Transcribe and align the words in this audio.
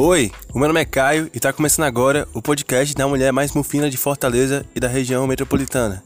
Oi, 0.00 0.30
o 0.54 0.60
meu 0.60 0.68
nome 0.68 0.80
é 0.80 0.84
Caio 0.84 1.28
e 1.34 1.38
está 1.38 1.52
começando 1.52 1.84
agora 1.84 2.28
o 2.32 2.40
podcast 2.40 2.94
da 2.94 3.08
mulher 3.08 3.32
mais 3.32 3.50
mufina 3.50 3.90
de 3.90 3.96
Fortaleza 3.96 4.64
e 4.72 4.78
da 4.78 4.86
região 4.86 5.26
metropolitana. 5.26 6.04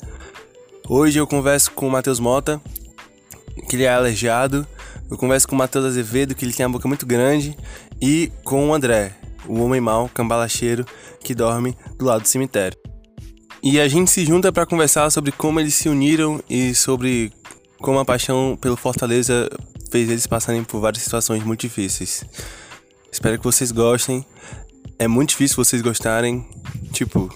Hoje 0.88 1.18
eu 1.18 1.26
converso 1.26 1.70
com 1.72 1.88
o 1.88 1.90
Matheus 1.90 2.18
Mota, 2.18 2.58
que 3.68 3.76
ele 3.76 3.82
é 3.82 3.92
aleijado, 3.92 4.66
eu 5.10 5.18
converso 5.18 5.46
com 5.46 5.54
o 5.54 5.58
Matheus 5.58 5.84
Azevedo, 5.84 6.34
que 6.34 6.42
ele 6.42 6.54
tem 6.54 6.64
a 6.64 6.70
boca 6.70 6.88
muito 6.88 7.04
grande, 7.04 7.54
e 8.00 8.32
com 8.44 8.70
o 8.70 8.72
André, 8.72 9.12
o 9.46 9.60
homem 9.60 9.78
mau, 9.78 10.08
cambalacheiro, 10.08 10.86
que 11.20 11.34
dorme 11.34 11.76
do 11.98 12.06
lado 12.06 12.22
do 12.22 12.28
cemitério. 12.28 12.78
E 13.62 13.78
a 13.78 13.86
gente 13.88 14.10
se 14.10 14.24
junta 14.24 14.50
para 14.50 14.64
conversar 14.64 15.10
sobre 15.10 15.32
como 15.32 15.60
eles 15.60 15.74
se 15.74 15.90
uniram 15.90 16.42
e 16.48 16.74
sobre 16.74 17.30
como 17.76 17.98
a 17.98 18.06
paixão 18.06 18.56
pelo 18.58 18.74
Fortaleza 18.74 19.50
fez 19.90 20.08
eles 20.08 20.26
passarem 20.26 20.64
por 20.64 20.80
várias 20.80 21.02
situações 21.02 21.44
muito 21.44 21.60
difíceis. 21.60 22.24
Espero 23.12 23.36
que 23.36 23.44
vocês 23.44 23.70
gostem. 23.70 24.24
É 24.98 25.06
muito 25.06 25.30
difícil 25.30 25.62
vocês 25.62 25.82
gostarem. 25.82 26.48
Tipo, 26.92 27.28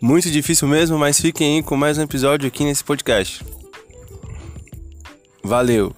muito 0.00 0.30
difícil 0.30 0.68
mesmo, 0.68 0.96
mas 0.96 1.20
fiquem 1.20 1.56
aí 1.56 1.62
com 1.64 1.76
mais 1.76 1.98
um 1.98 2.02
episódio 2.02 2.46
aqui 2.46 2.62
nesse 2.62 2.84
podcast. 2.84 3.44
Valeu! 5.42 5.92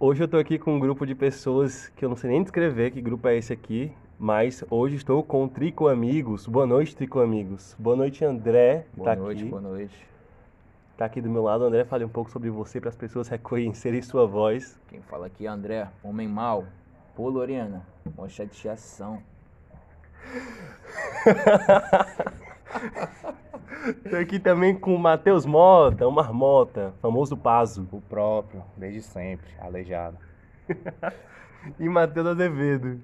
Hoje 0.00 0.24
eu 0.24 0.26
tô 0.26 0.38
aqui 0.38 0.58
com 0.58 0.74
um 0.74 0.80
grupo 0.80 1.06
de 1.06 1.14
pessoas 1.14 1.92
que 1.94 2.04
eu 2.04 2.08
não 2.08 2.16
sei 2.16 2.30
nem 2.30 2.42
descrever 2.42 2.90
que 2.90 3.00
grupo 3.00 3.28
é 3.28 3.36
esse 3.36 3.52
aqui, 3.52 3.92
mas 4.18 4.64
hoje 4.70 4.96
estou 4.96 5.22
com 5.22 5.44
o 5.44 5.48
Trico 5.48 5.86
Amigos. 5.86 6.46
Boa 6.46 6.66
noite, 6.66 6.96
Trico 6.96 7.20
Amigos. 7.20 7.76
Boa 7.78 7.94
noite, 7.94 8.24
André. 8.24 8.86
Boa 8.96 9.10
tá 9.10 9.16
noite, 9.16 9.42
aqui. 9.42 9.50
boa 9.50 9.62
noite. 9.62 10.11
Tá 11.02 11.06
aqui 11.06 11.20
do 11.20 11.28
meu 11.28 11.42
lado, 11.42 11.64
André. 11.64 11.84
Fale 11.84 12.04
um 12.04 12.08
pouco 12.08 12.30
sobre 12.30 12.48
você 12.48 12.80
para 12.80 12.88
as 12.88 12.94
pessoas 12.94 13.26
reconhecerem 13.26 14.00
sua 14.00 14.24
voz. 14.24 14.80
Quem 14.86 15.02
fala 15.02 15.26
aqui 15.26 15.46
é 15.46 15.48
André, 15.48 15.88
homem 16.00 16.28
mau, 16.28 16.64
Polo 17.16 17.40
Oriana, 17.40 17.84
uma 18.16 18.28
chateação. 18.28 19.20
Tô 24.08 24.14
aqui 24.14 24.38
também 24.38 24.78
com 24.78 24.94
o 24.94 24.98
Matheus 24.98 25.44
Mota, 25.44 26.06
o 26.06 26.12
Marmota, 26.12 26.94
famoso 27.02 27.36
Pazo. 27.36 27.88
O 27.90 28.00
próprio, 28.00 28.62
desde 28.76 29.02
sempre, 29.02 29.50
aleijado. 29.58 30.16
E 31.80 31.88
Matheus 31.88 32.28
Azevedo. 32.28 33.00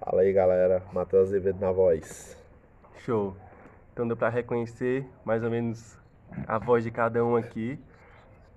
Fala 0.00 0.22
aí 0.22 0.32
galera, 0.32 0.82
Matheus 0.90 1.28
Azevedo 1.28 1.60
na 1.60 1.70
voz. 1.70 2.34
Show. 3.04 3.36
Então 3.92 4.08
deu 4.08 4.16
pra 4.16 4.30
reconhecer 4.30 5.06
mais 5.22 5.44
ou 5.44 5.50
menos 5.50 6.00
a 6.46 6.58
voz 6.58 6.84
de 6.84 6.90
cada 6.90 7.24
um 7.24 7.36
aqui. 7.36 7.78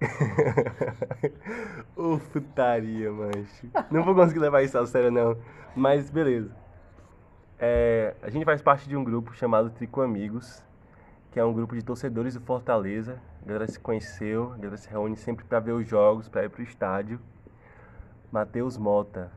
Ô 1.96 2.18
putaria, 2.32 3.12
mancho. 3.12 3.70
Não 3.90 4.04
vou 4.04 4.14
conseguir 4.14 4.40
levar 4.40 4.62
isso 4.62 4.78
a 4.78 4.86
sério, 4.86 5.12
não. 5.12 5.38
Mas 5.76 6.10
beleza. 6.10 6.52
É, 7.58 8.16
a 8.22 8.30
gente 8.30 8.44
faz 8.46 8.62
parte 8.62 8.88
de 8.88 8.98
um 8.98 9.04
grupo 9.04 9.34
chamado 9.34 9.70
Trico 9.70 10.02
Amigos, 10.02 10.64
que 11.32 11.40
é 11.40 11.46
um 11.46 11.54
grupo 11.54 11.76
de 11.76 11.84
torcedores 11.84 12.34
do 12.34 12.42
Fortaleza. 12.42 13.22
A 13.42 13.48
galera 13.48 13.68
se 13.68 13.80
conheceu, 13.80 14.52
a 14.54 14.58
galera 14.58 14.78
se 14.78 14.90
reúne 14.90 15.16
sempre 15.16 15.46
pra 15.46 15.60
ver 15.60 15.72
os 15.72 15.88
jogos, 15.88 16.28
pra 16.28 16.44
ir 16.44 16.50
pro 16.50 16.64
estádio. 16.64 17.20
Matheus 18.32 18.78
Mota, 18.78 19.32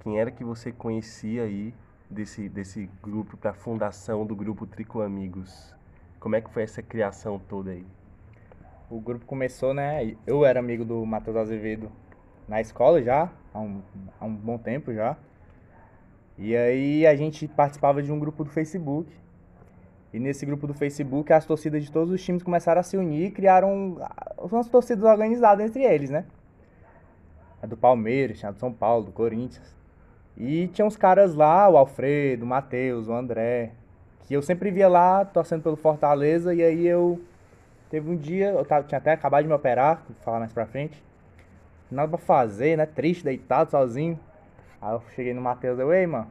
quem 0.00 0.20
era 0.20 0.30
que 0.30 0.44
você 0.44 0.70
conhecia 0.70 1.42
aí 1.42 1.74
desse, 2.08 2.48
desse 2.48 2.88
grupo, 3.02 3.36
pra 3.36 3.52
fundação 3.52 4.24
do 4.24 4.36
grupo 4.36 4.66
Trico 4.66 5.00
Amigos? 5.00 5.74
Como 6.22 6.36
é 6.36 6.40
que 6.40 6.48
foi 6.50 6.62
essa 6.62 6.80
criação 6.80 7.36
toda 7.48 7.72
aí? 7.72 7.84
O 8.88 9.00
grupo 9.00 9.26
começou, 9.26 9.74
né? 9.74 10.14
Eu 10.24 10.44
era 10.44 10.60
amigo 10.60 10.84
do 10.84 11.04
Matheus 11.04 11.36
Azevedo 11.36 11.90
na 12.46 12.60
escola 12.60 13.02
já, 13.02 13.28
há 13.52 13.58
um, 13.58 13.82
há 14.20 14.24
um 14.24 14.32
bom 14.32 14.56
tempo 14.56 14.94
já. 14.94 15.16
E 16.38 16.56
aí 16.56 17.04
a 17.08 17.16
gente 17.16 17.48
participava 17.48 18.00
de 18.00 18.12
um 18.12 18.20
grupo 18.20 18.44
do 18.44 18.50
Facebook. 18.50 19.12
E 20.12 20.20
nesse 20.20 20.46
grupo 20.46 20.64
do 20.68 20.74
Facebook, 20.74 21.32
as 21.32 21.44
torcidas 21.44 21.82
de 21.82 21.90
todos 21.90 22.14
os 22.14 22.22
times 22.22 22.44
começaram 22.44 22.78
a 22.78 22.84
se 22.84 22.96
unir 22.96 23.26
e 23.26 23.30
criaram 23.32 23.98
ah, 24.00 24.34
umas 24.38 24.68
torcidas 24.68 25.02
organizadas 25.02 25.66
entre 25.66 25.82
eles, 25.82 26.08
né? 26.08 26.24
A 27.60 27.66
do 27.66 27.76
Palmeiras, 27.76 28.38
tinha 28.38 28.50
a 28.50 28.52
do 28.52 28.60
São 28.60 28.72
Paulo, 28.72 29.06
do 29.06 29.12
Corinthians. 29.12 29.74
E 30.36 30.68
tinha 30.68 30.86
uns 30.86 30.96
caras 30.96 31.34
lá, 31.34 31.68
o 31.68 31.76
Alfredo, 31.76 32.44
o 32.44 32.48
Matheus, 32.48 33.08
o 33.08 33.12
André, 33.12 33.72
que 34.26 34.34
eu 34.34 34.42
sempre 34.42 34.70
via 34.70 34.88
lá 34.88 35.24
torcendo 35.24 35.62
pelo 35.62 35.76
Fortaleza. 35.76 36.54
E 36.54 36.62
aí 36.62 36.86
eu. 36.86 37.20
Teve 37.90 38.10
um 38.10 38.16
dia, 38.16 38.50
eu 38.50 38.64
tava, 38.64 38.86
tinha 38.86 38.98
até 38.98 39.12
acabado 39.12 39.42
de 39.42 39.48
me 39.48 39.54
operar, 39.54 40.02
vou 40.08 40.16
falar 40.24 40.38
mais 40.38 40.52
pra 40.52 40.64
frente. 40.64 41.02
Nada 41.90 42.08
pra 42.08 42.16
fazer, 42.16 42.78
né? 42.78 42.86
Triste, 42.86 43.22
deitado, 43.22 43.70
sozinho. 43.70 44.18
Aí 44.80 44.94
eu 44.94 45.02
cheguei 45.14 45.34
no 45.34 45.42
Matheus, 45.42 45.78
eu, 45.78 45.92
ei, 45.92 46.06
mano, 46.06 46.26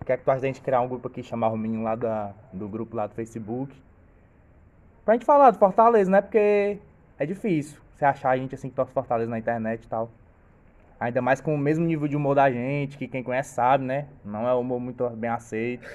o 0.00 0.04
que 0.04 0.16
tu 0.16 0.30
acha 0.30 0.40
da 0.40 0.46
gente 0.46 0.62
criar 0.62 0.80
um 0.80 0.88
grupo 0.88 1.08
aqui, 1.08 1.22
chamar 1.22 1.48
o 1.48 1.58
menino 1.58 1.82
lá 1.82 1.94
da, 1.94 2.32
do 2.52 2.66
grupo 2.68 2.96
lá 2.96 3.06
do 3.06 3.14
Facebook? 3.14 3.72
Pra 5.04 5.14
gente 5.14 5.26
falar 5.26 5.50
do 5.50 5.58
Fortaleza, 5.58 6.10
né? 6.10 6.22
Porque 6.22 6.78
é 7.18 7.26
difícil 7.26 7.78
você 7.94 8.06
achar 8.06 8.30
a 8.30 8.36
gente 8.36 8.54
assim 8.54 8.70
que 8.70 8.74
torce 8.74 8.92
Fortaleza 8.92 9.30
na 9.30 9.38
internet 9.38 9.84
e 9.84 9.88
tal. 9.88 10.10
Ainda 10.98 11.20
mais 11.20 11.40
com 11.40 11.54
o 11.54 11.58
mesmo 11.58 11.84
nível 11.84 12.08
de 12.08 12.16
humor 12.16 12.34
da 12.34 12.50
gente, 12.50 12.96
que 12.96 13.06
quem 13.06 13.22
conhece 13.22 13.54
sabe, 13.54 13.84
né? 13.84 14.06
Não 14.24 14.48
é 14.48 14.54
um 14.54 14.60
humor 14.60 14.80
muito 14.80 15.08
bem 15.10 15.28
aceito. 15.30 15.86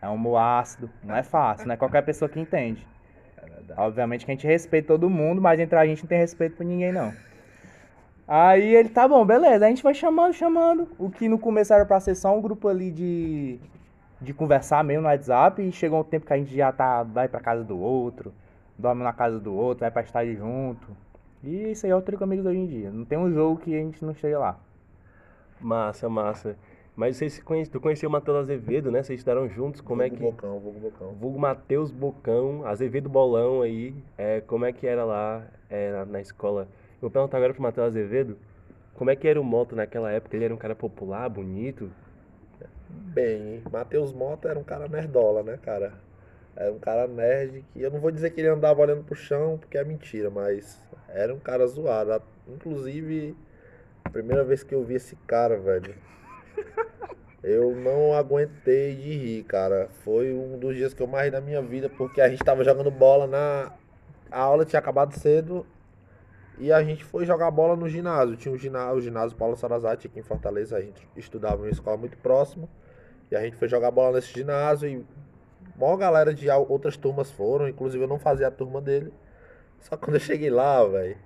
É 0.00 0.08
um 0.08 0.14
humor 0.14 0.38
ácido. 0.38 0.90
Não 1.02 1.16
é 1.16 1.22
fácil, 1.22 1.66
não 1.66 1.74
é 1.74 1.76
qualquer 1.76 2.02
pessoa 2.02 2.28
que 2.28 2.38
entende. 2.38 2.86
Obviamente 3.76 4.24
que 4.24 4.30
a 4.30 4.34
gente 4.34 4.46
respeita 4.46 4.88
todo 4.88 5.10
mundo, 5.10 5.40
mas 5.40 5.60
entre 5.60 5.78
a 5.78 5.86
gente 5.86 6.02
não 6.02 6.08
tem 6.08 6.18
respeito 6.18 6.56
por 6.56 6.64
ninguém, 6.64 6.92
não. 6.92 7.12
Aí 8.26 8.74
ele, 8.74 8.90
tá 8.90 9.08
bom, 9.08 9.24
beleza. 9.24 9.64
A 9.64 9.68
gente 9.68 9.82
vai 9.82 9.94
chamando, 9.94 10.34
chamando. 10.34 10.88
O 10.98 11.10
que 11.10 11.28
no 11.28 11.38
começo 11.38 11.72
era 11.72 11.86
pra 11.86 11.98
ser 11.98 12.14
só 12.14 12.36
um 12.36 12.42
grupo 12.42 12.68
ali 12.68 12.90
de, 12.90 13.58
de 14.20 14.34
conversar 14.34 14.84
mesmo 14.84 15.02
no 15.02 15.08
WhatsApp. 15.08 15.62
E 15.62 15.72
chegou 15.72 16.00
um 16.00 16.04
tempo 16.04 16.26
que 16.26 16.32
a 16.32 16.36
gente 16.36 16.54
já 16.54 16.70
tá, 16.70 17.02
vai 17.02 17.26
pra 17.26 17.40
casa 17.40 17.64
do 17.64 17.78
outro, 17.78 18.32
dorme 18.76 19.02
na 19.02 19.14
casa 19.14 19.40
do 19.40 19.54
outro, 19.54 19.80
vai 19.80 19.90
pra 19.90 20.02
estádio 20.02 20.36
junto. 20.36 20.88
E 21.42 21.70
isso 21.70 21.86
aí 21.86 21.92
é 21.92 21.96
o 21.96 22.02
Trico 22.02 22.24
Amigos 22.24 22.44
hoje 22.44 22.58
em 22.58 22.66
dia. 22.66 22.90
Não 22.90 23.04
tem 23.04 23.16
um 23.16 23.32
jogo 23.32 23.60
que 23.60 23.74
a 23.74 23.78
gente 23.78 24.04
não 24.04 24.12
chega 24.12 24.38
lá. 24.38 24.58
Massa, 25.58 26.08
massa. 26.08 26.56
Mas 26.98 27.16
vocês 27.16 27.34
se 27.34 27.42
conhecem, 27.42 27.70
tu 27.70 27.80
conheceu 27.80 28.08
o 28.08 28.12
Matheus 28.12 28.38
Azevedo, 28.38 28.90
né? 28.90 29.04
Vocês 29.04 29.20
estudaram 29.20 29.48
juntos, 29.48 29.80
como 29.80 30.02
é 30.02 30.10
que... 30.10 30.16
Bocão, 30.16 30.58
vulgo 30.58 30.80
Bocão. 30.80 31.12
Vulgo 31.12 31.38
Matheus 31.38 31.92
Bocão, 31.92 32.66
Azevedo 32.66 33.08
Bolão 33.08 33.62
aí, 33.62 33.94
é, 34.16 34.40
como 34.40 34.64
é 34.64 34.72
que 34.72 34.84
era 34.84 35.04
lá 35.04 35.46
é, 35.70 36.04
na, 36.06 36.20
escola? 36.20 36.62
Eu 36.94 37.02
vou 37.02 37.10
perguntar 37.10 37.36
agora 37.36 37.54
pro 37.54 37.62
Matheus 37.62 37.86
Azevedo, 37.86 38.36
como 38.96 39.10
é 39.10 39.14
que 39.14 39.28
era 39.28 39.40
o 39.40 39.44
Moto 39.44 39.76
naquela 39.76 40.10
época? 40.10 40.34
Ele 40.34 40.46
era 40.46 40.52
um 40.52 40.56
cara 40.56 40.74
popular, 40.74 41.28
bonito? 41.28 41.88
Bem, 42.90 43.62
Matheus 43.70 44.12
Mota 44.12 44.48
era 44.48 44.58
um 44.58 44.64
cara 44.64 44.88
nerdola, 44.88 45.44
né, 45.44 45.56
cara? 45.62 45.92
Era 46.56 46.72
um 46.72 46.80
cara 46.80 47.06
nerd 47.06 47.64
que 47.72 47.80
eu 47.80 47.92
não 47.92 48.00
vou 48.00 48.10
dizer 48.10 48.30
que 48.30 48.40
ele 48.40 48.48
andava 48.48 48.80
olhando 48.80 49.04
pro 49.04 49.14
chão, 49.14 49.56
porque 49.56 49.78
é 49.78 49.84
mentira, 49.84 50.30
mas 50.30 50.82
era 51.08 51.32
um 51.32 51.38
cara 51.38 51.64
zoado. 51.64 52.20
Inclusive, 52.48 53.36
a 54.04 54.10
primeira 54.10 54.42
vez 54.42 54.64
que 54.64 54.74
eu 54.74 54.82
vi 54.82 54.94
esse 54.94 55.14
cara, 55.28 55.56
velho, 55.56 55.94
eu 57.42 57.74
não 57.74 58.14
aguentei 58.14 58.94
de 58.94 59.16
rir, 59.16 59.42
cara. 59.44 59.88
Foi 60.04 60.32
um 60.32 60.58
dos 60.58 60.74
dias 60.76 60.92
que 60.92 61.02
eu 61.02 61.06
mais 61.06 61.26
ri 61.26 61.30
na 61.30 61.40
minha 61.40 61.62
vida, 61.62 61.88
porque 61.88 62.20
a 62.20 62.28
gente 62.28 62.44
tava 62.44 62.64
jogando 62.64 62.90
bola 62.90 63.26
na. 63.26 63.72
A 64.30 64.40
aula 64.40 64.64
tinha 64.64 64.78
acabado 64.78 65.18
cedo 65.18 65.64
e 66.58 66.72
a 66.72 66.82
gente 66.82 67.04
foi 67.04 67.24
jogar 67.24 67.50
bola 67.50 67.76
no 67.76 67.88
ginásio. 67.88 68.36
Tinha 68.36 68.52
um 68.52 68.58
ginásio, 68.58 68.96
o 68.96 69.00
ginásio 69.00 69.36
Paulo 69.36 69.56
Sarazate 69.56 70.08
aqui 70.08 70.18
em 70.18 70.22
Fortaleza. 70.22 70.76
A 70.76 70.80
gente 70.80 71.08
estudava 71.16 71.58
em 71.58 71.66
uma 71.66 71.70
escola 71.70 71.96
muito 71.96 72.18
próxima. 72.18 72.68
E 73.30 73.36
a 73.36 73.40
gente 73.40 73.56
foi 73.56 73.68
jogar 73.68 73.90
bola 73.90 74.16
nesse 74.16 74.32
ginásio 74.32 74.88
e 74.88 75.06
maior 75.78 75.96
galera 75.96 76.34
de 76.34 76.50
outras 76.50 76.96
turmas 76.96 77.30
foram. 77.30 77.68
Inclusive 77.68 78.02
eu 78.02 78.08
não 78.08 78.18
fazia 78.18 78.48
a 78.48 78.50
turma 78.50 78.80
dele. 78.80 79.12
Só 79.80 79.96
quando 79.96 80.14
eu 80.14 80.20
cheguei 80.20 80.50
lá, 80.50 80.84
velho, 80.84 81.16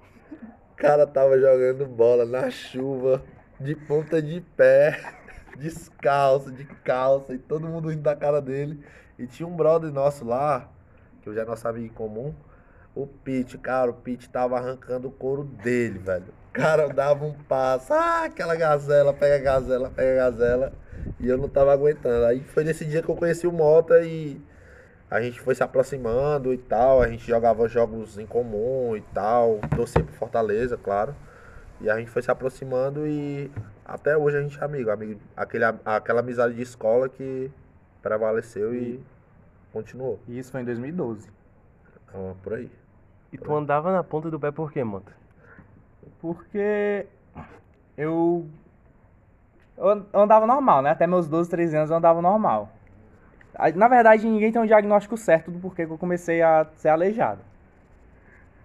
o 0.72 0.76
cara 0.76 1.06
tava 1.06 1.38
jogando 1.38 1.86
bola 1.86 2.26
na 2.26 2.50
chuva, 2.50 3.22
de 3.58 3.74
ponta 3.74 4.20
de 4.20 4.42
pé, 4.54 5.00
descalço, 5.58 6.50
de 6.50 6.64
calça, 6.64 7.34
e 7.34 7.38
todo 7.38 7.66
mundo 7.66 7.88
rindo 7.88 8.02
da 8.02 8.16
cara 8.16 8.40
dele. 8.40 8.84
E 9.18 9.26
tinha 9.26 9.46
um 9.46 9.56
brother 9.56 9.92
nosso 9.92 10.24
lá, 10.24 10.68
que 11.20 11.28
eu 11.28 11.34
já 11.34 11.44
nosso 11.44 11.66
amigo 11.68 11.86
em 11.86 11.88
comum, 11.88 12.34
o 12.94 13.06
Pete, 13.06 13.56
cara, 13.56 13.90
o 13.90 13.94
Pete 13.94 14.28
tava 14.28 14.56
arrancando 14.58 15.08
o 15.08 15.10
couro 15.10 15.44
dele, 15.44 15.98
velho. 15.98 16.26
O 16.50 16.52
cara 16.52 16.88
dava 16.88 17.24
um 17.24 17.32
passo, 17.32 17.92
ah, 17.94 18.24
aquela 18.24 18.54
gazela, 18.54 19.14
pega 19.14 19.36
a 19.36 19.38
gazela, 19.38 19.90
pega 19.90 20.12
a 20.12 20.30
gazela. 20.30 20.72
E 21.18 21.28
eu 21.28 21.38
não 21.38 21.48
tava 21.48 21.72
aguentando. 21.72 22.26
Aí 22.26 22.40
foi 22.40 22.64
nesse 22.64 22.84
dia 22.84 23.02
que 23.02 23.08
eu 23.08 23.16
conheci 23.16 23.46
o 23.46 23.52
Mota 23.52 24.02
e 24.02 24.40
a 25.10 25.20
gente 25.20 25.40
foi 25.40 25.54
se 25.54 25.62
aproximando 25.62 26.52
e 26.52 26.58
tal. 26.58 27.00
A 27.00 27.08
gente 27.08 27.26
jogava 27.26 27.66
jogos 27.68 28.18
em 28.18 28.26
comum 28.26 28.94
e 28.96 29.00
tal. 29.14 29.60
Torcia 29.74 30.04
pro 30.04 30.14
Fortaleza, 30.14 30.76
claro. 30.76 31.14
E 31.80 31.88
a 31.88 31.96
gente 31.98 32.10
foi 32.10 32.22
se 32.22 32.30
aproximando 32.30 33.06
e 33.06 33.50
até 33.84 34.16
hoje 34.16 34.38
a 34.38 34.42
gente 34.42 34.58
é 34.58 34.64
amigo. 34.64 34.90
amigo 34.90 35.20
aquele, 35.36 35.64
aquela 35.84 36.20
amizade 36.20 36.54
de 36.54 36.62
escola 36.62 37.08
que 37.08 37.50
prevaleceu 38.00 38.74
e 38.74 39.02
continuou. 39.72 40.18
E 40.28 40.38
isso 40.38 40.52
foi 40.52 40.62
em 40.62 40.64
2012. 40.64 41.28
Então, 42.08 42.36
por 42.42 42.54
aí. 42.54 42.70
E 43.32 43.38
tu 43.38 43.54
andava 43.54 43.92
na 43.92 44.04
ponta 44.04 44.30
do 44.30 44.38
pé 44.38 44.50
por 44.50 44.70
quê, 44.70 44.84
Moto? 44.84 45.12
Porque 46.20 47.06
eu, 47.96 48.46
eu 49.76 50.06
andava 50.12 50.46
normal, 50.46 50.82
né? 50.82 50.90
Até 50.90 51.06
meus 51.06 51.26
12, 51.26 51.48
13 51.48 51.76
anos 51.76 51.90
eu 51.90 51.96
andava 51.96 52.20
normal. 52.20 52.70
Na 53.74 53.88
verdade, 53.88 54.26
ninguém 54.26 54.52
tem 54.52 54.60
um 54.60 54.66
diagnóstico 54.66 55.16
certo 55.16 55.50
do 55.50 55.58
porquê 55.58 55.86
que 55.86 55.92
eu 55.92 55.98
comecei 55.98 56.42
a 56.42 56.66
ser 56.76 56.88
aleijado. 56.88 57.40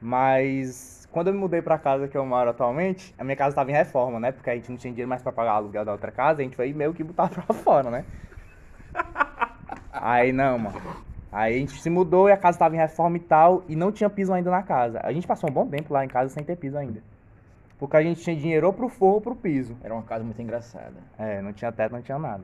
Mas 0.02 0.97
quando 1.18 1.30
eu 1.30 1.34
me 1.34 1.40
mudei 1.40 1.64
pra 1.64 1.80
casa 1.80 2.08
que 2.08 2.16
eu 2.16 2.24
moro 2.24 2.52
atualmente, 2.52 3.12
a 3.18 3.24
minha 3.24 3.36
casa 3.36 3.50
estava 3.50 3.72
em 3.72 3.74
reforma, 3.74 4.20
né? 4.20 4.32
Porque 4.32 4.52
a 4.52 4.56
gente 4.56 4.70
não 4.70 4.78
tinha 4.78 4.94
dinheiro 4.94 5.10
mais 5.10 5.24
pra 5.24 5.32
pagar 5.32 5.54
o 5.54 5.58
aluguel 5.58 5.84
da 5.84 5.92
outra 5.92 6.12
casa, 6.12 6.42
a 6.42 6.44
gente 6.44 6.56
foi 6.56 6.72
meio 6.74 6.94
que 6.94 7.04
botar 7.04 7.28
pra 7.34 7.42
fora, 7.56 7.90
né? 7.90 8.06
Aí 9.92 10.32
não, 10.32 10.60
mano. 10.60 10.80
Aí 11.32 11.56
a 11.56 11.58
gente 11.58 11.82
se 11.82 11.90
mudou 11.90 12.30
e 12.30 12.32
a 12.32 12.38
casa 12.38 12.58
estava 12.58 12.76
em 12.76 12.78
reforma 12.78 13.18
e 13.18 13.20
tal, 13.20 13.64
e 13.68 13.76
não 13.76 13.92
tinha 13.92 14.12
piso 14.12 14.32
ainda 14.32 14.52
na 14.52 14.62
casa. 14.62 15.02
A 15.04 15.12
gente 15.12 15.26
passou 15.26 15.50
um 15.50 15.54
bom 15.54 15.68
tempo 15.68 15.92
lá 15.92 16.06
em 16.06 16.08
casa 16.08 16.32
sem 16.32 16.44
ter 16.44 16.56
piso 16.56 16.78
ainda. 16.78 17.02
Porque 17.80 17.98
a 17.98 18.04
gente 18.04 18.22
tinha 18.22 18.36
dinheiro 18.36 18.68
ou 18.68 18.74
pro 18.74 18.88
forro 18.88 19.16
ou 19.16 19.22
pro 19.22 19.36
piso. 19.36 19.76
Era 19.84 19.96
uma 19.96 20.04
casa 20.04 20.24
muito 20.24 20.40
engraçada. 20.40 21.02
É, 21.18 21.42
não 21.42 21.52
tinha 21.52 21.72
teto, 21.72 21.94
não 21.94 22.02
tinha 22.04 22.20
nada. 22.20 22.44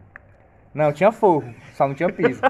Não, 0.73 0.91
tinha 0.91 1.11
forro, 1.11 1.53
só 1.73 1.87
não 1.87 1.93
tinha 1.93 2.11
piso. 2.11 2.41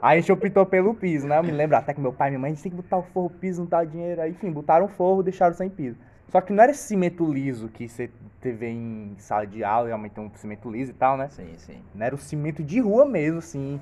Aí 0.00 0.18
a 0.18 0.20
gente 0.20 0.32
optou 0.32 0.66
pelo 0.66 0.94
piso, 0.94 1.28
né? 1.28 1.38
Eu 1.38 1.44
me 1.44 1.52
lembro 1.52 1.76
até 1.76 1.94
que 1.94 2.00
meu 2.00 2.12
pai 2.12 2.28
e 2.28 2.30
minha 2.32 2.40
mãe, 2.40 2.50
a 2.50 2.54
gente 2.54 2.62
tem 2.62 2.70
que 2.70 2.76
botar 2.76 2.96
o 2.96 3.02
forro, 3.02 3.30
piso, 3.30 3.62
não 3.62 3.68
dá 3.68 3.84
dinheiro. 3.84 4.20
Aí, 4.20 4.30
enfim, 4.32 4.50
botaram 4.50 4.86
o 4.86 4.88
forro, 4.88 5.22
deixaram 5.22 5.54
sem 5.54 5.70
piso. 5.70 5.96
Só 6.28 6.40
que 6.40 6.52
não 6.52 6.62
era 6.62 6.72
esse 6.72 6.82
cimento 6.82 7.30
liso 7.30 7.68
que 7.68 7.86
você 7.86 8.10
teve 8.40 8.66
em 8.66 9.14
sala 9.18 9.46
de 9.46 9.62
aula, 9.62 9.88
realmente 9.88 10.12
tem 10.12 10.24
um 10.24 10.30
cimento 10.34 10.70
liso 10.70 10.90
e 10.90 10.94
tal, 10.94 11.16
né? 11.16 11.28
Sim, 11.28 11.52
sim. 11.58 11.78
Não 11.94 12.06
era 12.06 12.14
o 12.14 12.18
cimento 12.18 12.64
de 12.64 12.80
rua 12.80 13.04
mesmo, 13.04 13.38
assim. 13.38 13.78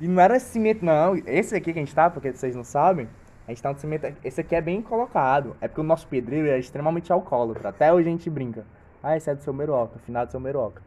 E 0.00 0.08
não 0.08 0.20
era 0.20 0.36
esse 0.36 0.46
cimento, 0.46 0.84
não. 0.84 1.14
Esse 1.26 1.54
aqui 1.54 1.72
que 1.72 1.78
a 1.78 1.82
gente 1.82 1.94
tá, 1.94 2.08
porque 2.08 2.32
vocês 2.32 2.56
não 2.56 2.64
sabem, 2.64 3.06
a 3.46 3.50
gente 3.50 3.62
tá 3.62 3.70
no 3.70 3.78
cimento. 3.78 4.12
Esse 4.24 4.40
aqui 4.40 4.56
é 4.56 4.60
bem 4.62 4.80
colocado. 4.80 5.56
É 5.60 5.68
porque 5.68 5.82
o 5.82 5.84
nosso 5.84 6.08
pedreiro 6.08 6.48
é 6.48 6.58
extremamente 6.58 7.12
alcoólatra. 7.12 7.68
Até 7.68 7.92
hoje 7.92 8.08
a 8.08 8.10
gente 8.10 8.30
brinca. 8.30 8.64
Ah, 9.02 9.16
esse 9.16 9.30
é 9.30 9.34
do 9.34 9.42
seu 9.42 9.52
Meroca, 9.52 9.98
final 10.00 10.24
do 10.24 10.30
seu 10.30 10.40
Meroca. 10.40 10.82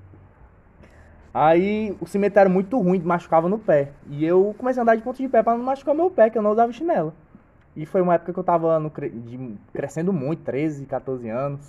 Aí 1.34 1.96
o 2.00 2.06
cimento 2.06 2.38
era 2.38 2.48
muito 2.50 2.80
ruim, 2.80 3.00
machucava 3.02 3.50
no 3.50 3.58
pé. 3.58 3.92
E 4.10 4.24
eu 4.24 4.54
comecei 4.58 4.80
a 4.80 4.84
andar 4.84 4.96
de 4.96 5.02
ponto 5.02 5.18
de 5.18 5.28
pé 5.28 5.42
pra 5.42 5.58
não 5.58 5.64
machucar 5.64 5.96
meu 5.96 6.10
pé, 6.12 6.30
que 6.30 6.38
eu 6.38 6.42
não 6.42 6.52
usava 6.52 6.72
chinelo. 6.72 7.14
E 7.76 7.86
foi 7.88 8.02
uma 8.02 8.14
época 8.14 8.32
que 8.34 8.38
eu 8.40 8.44
tava 8.44 8.80
no 8.80 8.92
de- 8.92 9.58
crescendo 9.74 10.14
muito, 10.14 10.44
13, 10.44 10.86
14 10.86 11.28
anos. 11.30 11.68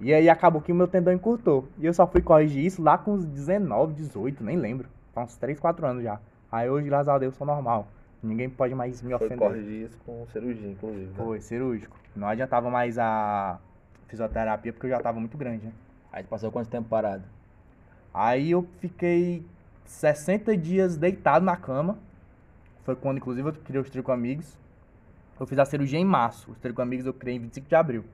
E 0.00 0.14
aí 0.14 0.30
acabou 0.30 0.62
que 0.62 0.72
o 0.72 0.74
meu 0.74 0.88
tendão 0.88 1.12
encurtou. 1.12 1.68
E 1.78 1.84
eu 1.84 1.92
só 1.92 2.06
fui 2.06 2.22
corrigir 2.22 2.64
isso 2.64 2.82
lá 2.82 2.96
com 2.96 3.12
uns 3.12 3.26
19, 3.26 3.92
18, 3.92 4.42
nem 4.42 4.56
lembro. 4.56 4.88
Faz 5.12 5.28
uns 5.32 5.36
3, 5.36 5.60
4 5.60 5.86
anos 5.86 6.02
já. 6.02 6.18
Aí 6.50 6.70
hoje, 6.70 6.86
graças 6.86 7.08
a 7.08 7.18
Deus, 7.18 7.34
sou 7.34 7.46
normal. 7.46 7.86
Ninguém 8.22 8.48
pode 8.48 8.74
mais 8.74 9.02
me 9.02 9.08
Foi 9.16 9.26
ofender. 9.26 9.38
corrigir 9.46 9.86
isso 9.88 9.98
com 10.06 10.26
cirurgia, 10.32 10.70
inclusive. 10.70 11.04
né? 11.04 11.12
Foi, 11.16 11.40
cirúrgico. 11.42 11.98
Não 12.16 12.28
adiantava 12.28 12.70
mais 12.70 12.98
a 12.98 13.58
fisioterapia 14.08 14.72
porque 14.72 14.86
eu 14.86 14.90
já 14.90 15.00
tava 15.00 15.20
muito 15.20 15.36
grande, 15.36 15.66
né? 15.66 15.72
Aí 16.10 16.22
tu 16.22 16.28
passou 16.28 16.50
quanto 16.50 16.68
tempo 16.70 16.88
parado? 16.88 17.22
Aí 18.12 18.50
eu 18.50 18.66
fiquei 18.80 19.44
60 19.84 20.56
dias 20.56 20.96
deitado 20.96 21.44
na 21.44 21.56
cama. 21.56 21.98
Foi 22.84 22.96
quando, 22.96 23.18
inclusive, 23.18 23.48
eu 23.48 23.52
criei 23.52 23.80
os 23.80 23.90
Trico 23.90 24.10
Amigos. 24.10 24.58
Eu 25.38 25.46
fiz 25.46 25.58
a 25.58 25.64
cirurgia 25.64 25.98
em 25.98 26.04
março. 26.04 26.50
Os 26.50 26.58
Trico 26.58 26.82
Amigos 26.82 27.06
eu 27.06 27.14
criei 27.14 27.36
em 27.36 27.40
25 27.40 27.68
de 27.68 27.74
abril. 27.74 28.04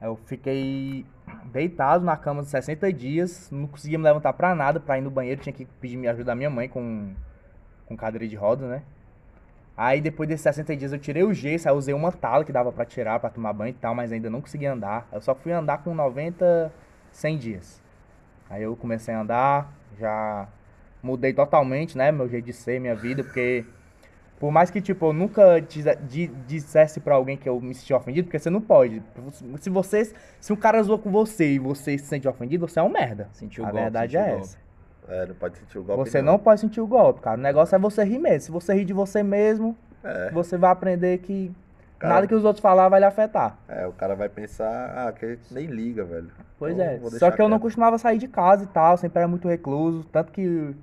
Eu 0.00 0.16
fiquei 0.26 1.06
deitado 1.46 2.04
na 2.04 2.16
cama 2.16 2.42
60 2.42 2.92
dias. 2.92 3.50
Não 3.50 3.66
conseguia 3.66 3.98
me 3.98 4.04
levantar 4.04 4.32
pra 4.32 4.54
nada. 4.54 4.78
Pra 4.78 4.98
ir 4.98 5.00
no 5.00 5.10
banheiro, 5.10 5.40
tinha 5.40 5.52
que 5.52 5.64
pedir 5.64 6.06
ajuda 6.08 6.24
da 6.24 6.34
minha 6.34 6.50
mãe 6.50 6.68
com, 6.68 7.12
com 7.86 7.96
cadeira 7.96 8.28
de 8.28 8.36
rodas, 8.36 8.68
né? 8.68 8.82
Aí 9.76 10.00
depois 10.00 10.28
desses 10.28 10.42
60 10.42 10.76
dias 10.76 10.92
eu 10.92 10.98
tirei 11.00 11.24
o 11.24 11.34
gesso, 11.34 11.68
aí 11.68 11.74
usei 11.74 11.92
uma 11.92 12.12
tala 12.12 12.44
que 12.44 12.52
dava 12.52 12.70
pra 12.70 12.84
tirar, 12.84 13.18
pra 13.18 13.28
tomar 13.28 13.52
banho 13.52 13.70
e 13.70 13.72
tal, 13.72 13.92
mas 13.92 14.12
ainda 14.12 14.30
não 14.30 14.40
conseguia 14.40 14.72
andar. 14.72 15.08
Eu 15.12 15.20
só 15.20 15.34
fui 15.34 15.50
andar 15.50 15.78
com 15.78 15.92
90, 15.92 16.72
100 17.10 17.38
dias. 17.38 17.83
Aí 18.48 18.62
eu 18.62 18.76
comecei 18.76 19.14
a 19.14 19.20
andar, 19.20 19.72
já 19.98 20.48
mudei 21.02 21.32
totalmente, 21.32 21.96
né, 21.98 22.10
meu 22.12 22.28
jeito 22.28 22.46
de 22.46 22.52
ser, 22.52 22.80
minha 22.80 22.94
vida, 22.94 23.22
porque 23.22 23.64
por 24.38 24.50
mais 24.50 24.70
que, 24.70 24.80
tipo, 24.80 25.06
eu 25.06 25.12
nunca 25.12 25.60
dissesse 26.46 27.00
pra 27.00 27.14
alguém 27.14 27.36
que 27.36 27.48
eu 27.48 27.60
me 27.60 27.74
senti 27.74 27.94
ofendido, 27.94 28.26
porque 28.26 28.38
você 28.38 28.50
não 28.50 28.60
pode. 28.60 29.02
Se 29.58 29.70
você, 29.70 30.12
se 30.40 30.52
um 30.52 30.56
cara 30.56 30.82
zoa 30.82 30.98
com 30.98 31.10
você 31.10 31.52
e 31.54 31.58
você 31.58 31.96
se 31.96 32.06
sente 32.06 32.28
ofendido, 32.28 32.66
você 32.66 32.80
é 32.80 32.82
um 32.82 32.88
merda. 32.88 33.28
Sentiu 33.32 33.64
o 33.64 33.66
a 33.66 33.70
golpe, 33.70 33.82
verdade 33.82 34.16
é 34.16 34.38
essa. 34.38 34.58
É, 35.08 35.26
não 35.26 35.34
pode 35.34 35.58
sentir 35.58 35.78
o 35.78 35.84
golpe. 35.84 36.10
Você 36.10 36.20
não 36.20 36.38
pode 36.38 36.60
sentir 36.60 36.80
o 36.80 36.86
golpe, 36.86 37.20
cara. 37.20 37.38
O 37.38 37.42
negócio 37.42 37.74
é 37.76 37.78
você 37.78 38.04
rir 38.04 38.18
mesmo. 38.18 38.40
Se 38.40 38.50
você 38.50 38.74
rir 38.74 38.84
de 38.84 38.92
você 38.92 39.22
mesmo, 39.22 39.76
É, 40.02 40.30
você 40.30 40.56
vai 40.58 40.70
aprender 40.70 41.18
que 41.18 41.50
Cara- 42.04 42.14
nada 42.14 42.26
que 42.26 42.34
os 42.34 42.44
outros 42.44 42.60
falar 42.62 42.88
vai 42.88 43.00
lhe 43.00 43.06
afetar. 43.06 43.56
é, 43.68 43.86
o 43.86 43.92
cara 43.92 44.14
vai 44.14 44.28
pensar, 44.28 45.08
ah, 45.08 45.12
que 45.12 45.38
nem 45.50 45.66
liga, 45.66 46.04
velho. 46.04 46.30
Pois 46.58 46.74
Então, 46.74 46.86
é. 46.86 46.98
Só 47.18 47.30
que 47.30 47.40
eu 47.42 47.48
não 47.48 47.58
costumava 47.58 47.98
sair 47.98 48.18
de 48.18 48.28
casa 48.28 48.64
e 48.64 48.66
tal, 48.66 48.96
sempre 48.96 49.18
era 49.18 49.28
muito 49.28 49.48
recluso. 49.48 50.04
Tanto 50.04 50.30
que 50.32 50.74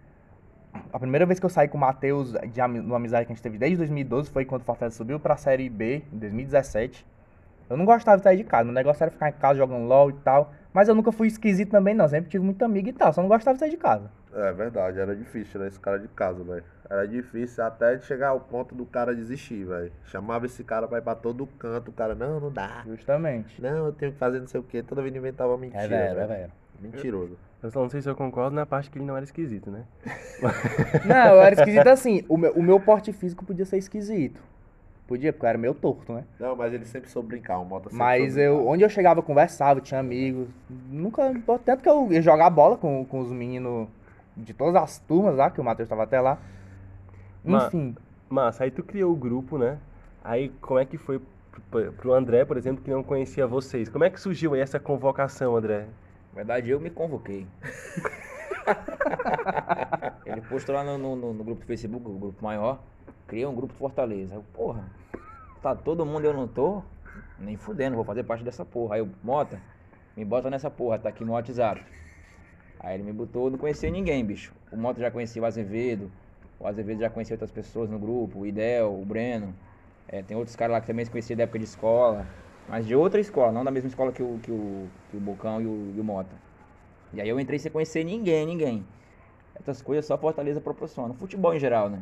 a 0.91 0.99
primeira 0.99 1.25
vez 1.25 1.39
que 1.39 1.45
eu 1.45 1.49
saí 1.49 1.67
com 1.67 1.77
o 1.77 1.81
Matheus, 1.81 2.33
de 2.33 2.61
numa 2.67 2.97
amizade 2.97 3.25
que 3.25 3.31
a 3.31 3.35
gente 3.35 3.43
teve 3.43 3.57
desde 3.57 3.77
2012, 3.77 4.29
foi 4.29 4.45
quando 4.45 4.61
o 4.61 4.65
Fortaleza 4.65 4.95
subiu 4.97 5.19
pra 5.19 5.35
Série 5.37 5.69
B, 5.69 6.03
em 6.11 6.17
2017. 6.17 7.05
Eu 7.69 7.77
não 7.77 7.85
gostava 7.85 8.17
de 8.17 8.23
sair 8.23 8.37
de 8.37 8.43
casa, 8.43 8.65
meu 8.65 8.73
negócio 8.73 9.01
era 9.01 9.11
ficar 9.11 9.29
em 9.29 9.33
casa 9.33 9.57
jogando 9.59 9.85
LOL 9.87 10.09
e 10.09 10.13
tal. 10.13 10.51
Mas 10.73 10.87
eu 10.87 10.95
nunca 10.95 11.11
fui 11.11 11.27
esquisito 11.27 11.71
também, 11.71 11.93
não. 11.93 12.07
Sempre 12.07 12.29
tive 12.29 12.43
muito 12.43 12.63
amigo 12.63 12.89
e 12.89 12.93
tal, 12.93 13.11
só 13.11 13.21
não 13.21 13.29
gostava 13.29 13.55
de 13.55 13.59
sair 13.59 13.71
de 13.71 13.77
casa. 13.77 14.09
É 14.33 14.53
verdade, 14.53 14.99
era 14.99 15.15
difícil 15.15 15.51
tirar 15.51 15.67
esse 15.67 15.79
cara 15.79 15.99
de 15.99 16.07
casa, 16.07 16.41
velho. 16.43 16.63
Era 16.89 17.05
difícil 17.05 17.63
até 17.63 17.99
chegar 17.99 18.29
ao 18.29 18.39
ponto 18.39 18.73
do 18.73 18.85
cara 18.85 19.15
desistir, 19.15 19.65
velho. 19.65 19.91
Chamava 20.05 20.45
esse 20.45 20.63
cara 20.63 20.87
pra 20.87 20.99
ir 20.99 21.01
pra 21.01 21.15
todo 21.15 21.45
canto, 21.59 21.89
o 21.89 21.93
cara, 21.93 22.15
não, 22.15 22.39
não 22.39 22.51
dá. 22.51 22.83
Justamente. 22.85 23.61
Não, 23.61 23.87
eu 23.87 23.91
tenho 23.91 24.11
que 24.13 24.17
fazer 24.17 24.39
não 24.39 24.47
sei 24.47 24.59
o 24.59 24.63
que. 24.63 24.81
Toda 24.81 25.01
vez 25.01 25.13
inventava 25.13 25.57
mentira. 25.57 25.83
É 25.83 25.87
vero, 25.87 26.19
é 26.19 26.27
velho. 26.27 26.51
Mentiroso. 26.79 27.37
Eu 27.61 27.69
só 27.69 27.81
não 27.81 27.89
sei 27.89 28.01
se 28.01 28.09
eu 28.09 28.15
concordo 28.15 28.55
na 28.55 28.65
parte 28.65 28.89
que 28.89 28.97
ele 28.97 29.05
não 29.05 29.15
era 29.15 29.23
esquisito, 29.23 29.69
né? 29.69 29.83
Não, 31.05 31.35
eu 31.35 31.41
era 31.41 31.53
esquisito 31.53 31.87
assim. 31.87 32.25
O 32.27 32.35
meu, 32.35 32.51
o 32.53 32.63
meu 32.63 32.79
porte 32.79 33.13
físico 33.13 33.45
podia 33.45 33.65
ser 33.65 33.77
esquisito. 33.77 34.41
Podia, 35.11 35.33
porque 35.33 35.45
eu 35.45 35.49
era 35.49 35.57
meio 35.57 35.73
torto, 35.73 36.13
né? 36.13 36.23
Não, 36.39 36.55
mas 36.55 36.73
ele 36.73 36.85
sempre 36.85 37.09
soube 37.09 37.27
brincar, 37.27 37.57
o 37.59 37.65
Mota 37.65 37.89
sempre 37.89 37.97
Mas 37.97 38.31
soube 38.33 38.45
eu, 38.45 38.55
brincar. 38.55 38.71
onde 38.71 38.83
eu 38.85 38.89
chegava, 38.89 39.19
eu 39.19 39.23
conversava, 39.23 39.81
tinha 39.81 39.99
amigos. 39.99 40.47
Nunca. 40.89 41.33
Tanto 41.65 41.83
que 41.83 41.89
eu 41.89 42.09
ia 42.13 42.21
jogar 42.21 42.49
bola 42.49 42.77
com, 42.77 43.03
com 43.03 43.19
os 43.19 43.29
meninos 43.29 43.89
de 44.37 44.53
todas 44.53 44.81
as 44.81 44.99
turmas 44.99 45.35
lá, 45.35 45.51
que 45.51 45.59
o 45.59 45.63
Matheus 45.65 45.89
tava 45.89 46.03
até 46.03 46.21
lá. 46.21 46.37
Ma- 47.43 47.67
Enfim. 47.67 47.93
Massa, 48.29 48.63
aí 48.63 48.71
tu 48.71 48.83
criou 48.83 49.11
o 49.11 49.15
grupo, 49.17 49.57
né? 49.57 49.79
Aí 50.23 50.47
como 50.61 50.79
é 50.79 50.85
que 50.85 50.97
foi 50.97 51.19
pro, 51.69 51.91
pro 51.91 52.13
André, 52.13 52.45
por 52.45 52.55
exemplo, 52.55 52.81
que 52.81 52.89
não 52.89 53.03
conhecia 53.03 53.45
vocês? 53.45 53.89
Como 53.89 54.05
é 54.05 54.09
que 54.09 54.17
surgiu 54.17 54.53
aí 54.53 54.61
essa 54.61 54.79
convocação, 54.79 55.57
André? 55.57 55.87
Na 56.31 56.35
verdade, 56.35 56.69
eu 56.69 56.79
me 56.79 56.89
convoquei. 56.89 57.45
Ele 60.25 60.41
postou 60.41 60.75
lá 60.75 60.83
no, 60.83 60.97
no- 60.97 61.15
no- 61.15 61.33
no 61.33 61.43
grupo 61.43 61.61
do 61.61 61.65
Facebook, 61.67 62.07
o 62.07 62.13
grupo 62.13 62.43
maior, 62.43 62.79
criei 63.31 63.45
um 63.45 63.55
grupo 63.55 63.73
Fortaleza. 63.75 64.35
Eu, 64.35 64.43
porra, 64.53 64.83
tá 65.61 65.73
todo 65.73 66.05
mundo 66.05 66.25
eu 66.25 66.33
não 66.33 66.49
tô? 66.49 66.83
Nem 67.39 67.55
fudendo, 67.55 67.95
vou 67.95 68.03
fazer 68.03 68.23
parte 68.23 68.43
dessa 68.43 68.65
porra. 68.65 68.95
Aí 68.95 68.99
eu, 68.99 69.07
Mota, 69.23 69.57
me 70.17 70.25
bota 70.25 70.49
nessa 70.49 70.69
porra, 70.69 70.99
tá 70.99 71.07
aqui 71.07 71.23
no 71.23 71.31
WhatsApp. 71.31 71.81
Aí 72.77 72.95
ele 72.95 73.03
me 73.03 73.13
botou, 73.13 73.49
não 73.49 73.57
conhecia 73.57 73.89
ninguém, 73.89 74.25
bicho. 74.25 74.53
O 74.69 74.75
Mota 74.75 74.99
já 74.99 75.09
conhecia 75.09 75.41
o 75.41 75.45
Azevedo, 75.45 76.11
o 76.59 76.67
Azevedo 76.67 76.99
já 76.99 77.09
conhecia 77.09 77.35
outras 77.35 77.51
pessoas 77.51 77.89
no 77.89 77.97
grupo, 77.97 78.39
o 78.39 78.45
Idel, 78.45 78.99
o 79.01 79.05
Breno. 79.05 79.55
É, 80.09 80.21
tem 80.21 80.35
outros 80.35 80.57
caras 80.57 80.73
lá 80.73 80.81
que 80.81 80.87
também 80.87 81.05
se 81.05 81.11
conhecia 81.11 81.33
da 81.33 81.43
época 81.43 81.59
de 81.59 81.65
escola, 81.65 82.27
mas 82.67 82.85
de 82.85 82.93
outra 82.93 83.21
escola, 83.21 83.53
não 83.53 83.63
da 83.63 83.71
mesma 83.71 83.87
escola 83.87 84.11
que 84.11 84.21
o, 84.21 84.39
que 84.43 84.51
o, 84.51 84.89
que 85.09 85.15
o 85.15 85.19
Bocão 85.21 85.61
e 85.61 85.65
o, 85.65 85.93
e 85.95 85.99
o 86.01 86.03
Mota. 86.03 86.35
E 87.13 87.21
aí 87.21 87.29
eu 87.29 87.39
entrei 87.39 87.57
sem 87.59 87.71
conhecer 87.71 88.03
ninguém, 88.03 88.45
ninguém. 88.45 88.85
Essas 89.55 89.81
coisas 89.81 90.05
só 90.05 90.17
Fortaleza 90.17 90.59
proporciona. 90.59 91.13
Futebol 91.13 91.53
em 91.53 91.59
geral, 91.59 91.89
né? 91.89 92.01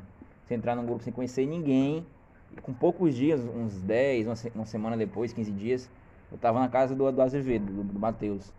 Você 0.49 0.55
entrar 0.55 0.75
num 0.75 0.83
grupo 0.83 1.03
sem 1.03 1.13
conhecer 1.13 1.45
ninguém, 1.45 2.03
e 2.51 2.59
com 2.59 2.73
poucos 2.73 3.13
dias, 3.13 3.39
uns 3.39 3.79
10, 3.83 4.25
uma, 4.25 4.33
uma 4.55 4.65
semana 4.65 4.97
depois, 4.97 5.31
15 5.31 5.51
dias, 5.51 5.87
eu 6.31 6.39
tava 6.39 6.59
na 6.59 6.67
casa 6.67 6.95
do, 6.95 7.11
do 7.11 7.21
Azevedo, 7.21 7.71
do, 7.71 7.83
do 7.83 7.99
Matheus. 7.99 8.51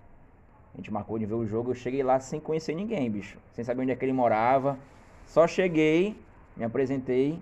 A 0.72 0.76
gente 0.76 0.92
marcou 0.92 1.18
de 1.18 1.26
ver 1.26 1.34
o 1.34 1.44
jogo, 1.44 1.72
eu 1.72 1.74
cheguei 1.74 2.04
lá 2.04 2.20
sem 2.20 2.38
conhecer 2.38 2.76
ninguém, 2.76 3.10
bicho. 3.10 3.38
Sem 3.54 3.64
saber 3.64 3.82
onde 3.82 3.90
é 3.90 3.96
que 3.96 4.04
ele 4.04 4.12
morava. 4.12 4.78
Só 5.26 5.48
cheguei, 5.48 6.16
me 6.56 6.62
apresentei 6.62 7.40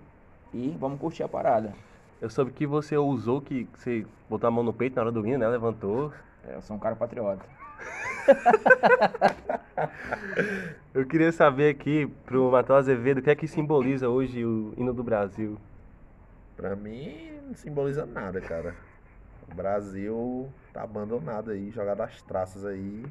e 0.51 0.75
vamos 0.79 0.99
curtir 0.99 1.21
a 1.21 1.27
parada. 1.27 1.71
Eu 2.19 2.31
soube 2.31 2.49
que 2.51 2.65
você 2.65 2.97
ousou 2.97 3.41
que 3.41 3.67
você 3.75 4.03
botou 4.27 4.47
a 4.47 4.51
mão 4.51 4.63
no 4.63 4.73
peito 4.73 4.95
na 4.95 5.03
hora 5.03 5.11
do 5.11 5.27
hino, 5.27 5.37
né? 5.37 5.47
Levantou. 5.47 6.11
É, 6.43 6.55
Eu 6.55 6.61
sou 6.63 6.75
um 6.75 6.79
cara 6.79 6.95
patriota. 6.95 7.45
Eu 10.93 11.05
queria 11.05 11.31
saber 11.31 11.69
aqui 11.69 12.07
pro 12.25 12.51
Matheus 12.51 12.79
Azevedo 12.79 13.19
o 13.19 13.21
que 13.21 13.29
é 13.29 13.35
que 13.35 13.47
simboliza 13.47 14.09
hoje 14.09 14.43
o 14.43 14.73
hino 14.77 14.93
do 14.93 15.03
Brasil. 15.03 15.57
Pra 16.57 16.75
mim, 16.75 17.31
não 17.47 17.55
simboliza 17.55 18.05
nada, 18.05 18.41
cara. 18.41 18.75
O 19.51 19.55
Brasil 19.55 20.49
tá 20.73 20.83
abandonado 20.83 21.51
aí, 21.51 21.71
jogado 21.71 22.01
às 22.01 22.21
traças 22.21 22.65
aí, 22.65 23.05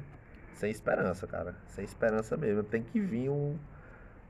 sem 0.53 0.69
esperança, 0.69 1.25
cara. 1.25 1.55
Sem 1.67 1.83
esperança 1.83 2.37
mesmo. 2.37 2.63
Tem 2.63 2.83
que 2.83 2.99
vir 2.99 3.29
um 3.29 3.57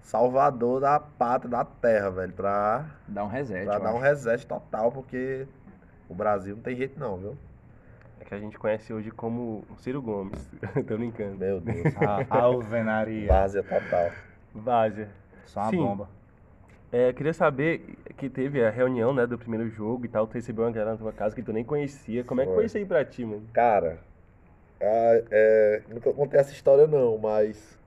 salvador 0.01 0.81
da 0.81 0.99
pátria, 0.99 1.49
da 1.49 1.65
terra, 1.65 2.09
velho, 2.11 2.33
pra, 2.33 2.85
Dá 3.07 3.23
um 3.23 3.27
reset. 3.27 3.65
pra 3.65 3.79
dar 3.79 3.93
um 3.93 3.97
acho. 3.97 4.05
reset 4.05 4.47
total, 4.47 4.91
porque 4.91 5.45
o 6.07 6.15
Brasil 6.15 6.55
não 6.55 6.63
tem 6.63 6.75
jeito 6.75 6.99
não, 6.99 7.17
viu? 7.17 7.37
Que 8.25 8.33
a 8.33 8.39
gente 8.39 8.57
conhece 8.57 8.93
hoje 8.93 9.11
como 9.11 9.63
Ciro 9.77 10.01
Gomes. 10.01 10.49
Tô 10.87 10.97
brincando. 10.97 11.37
Meu 11.37 11.59
Deus. 11.59 11.93
A 12.29 12.37
alvenaria. 12.39 13.27
Várzea 13.27 13.63
total. 13.63 14.11
Várzea. 14.53 15.09
Só 15.45 15.61
uma 15.61 15.69
Sim. 15.69 15.77
bomba. 15.77 16.09
É, 16.91 17.13
queria 17.13 17.33
saber 17.33 17.97
que 18.17 18.29
teve 18.29 18.63
a 18.65 18.69
reunião, 18.71 19.13
né, 19.13 19.27
do 19.27 19.37
primeiro 19.37 19.69
jogo 19.69 20.05
e 20.05 20.09
tal, 20.09 20.25
tu 20.25 20.33
recebeu 20.33 20.65
uma 20.65 20.71
galera 20.71 20.93
na 20.93 20.97
tua 20.97 21.13
casa 21.13 21.35
que 21.35 21.43
tu 21.43 21.53
nem 21.53 21.63
conhecia. 21.63 22.23
Como 22.23 22.41
é 22.41 22.47
que 22.47 22.53
Foi. 22.53 22.65
isso 22.65 22.77
aí 22.77 22.85
pra 22.85 23.05
ti, 23.05 23.23
mano? 23.23 23.43
Cara, 23.53 23.99
ah, 24.81 25.23
é, 25.29 25.81
nunca 25.87 26.11
contei 26.11 26.39
essa 26.39 26.51
história 26.51 26.87
não, 26.87 27.17
mas 27.17 27.77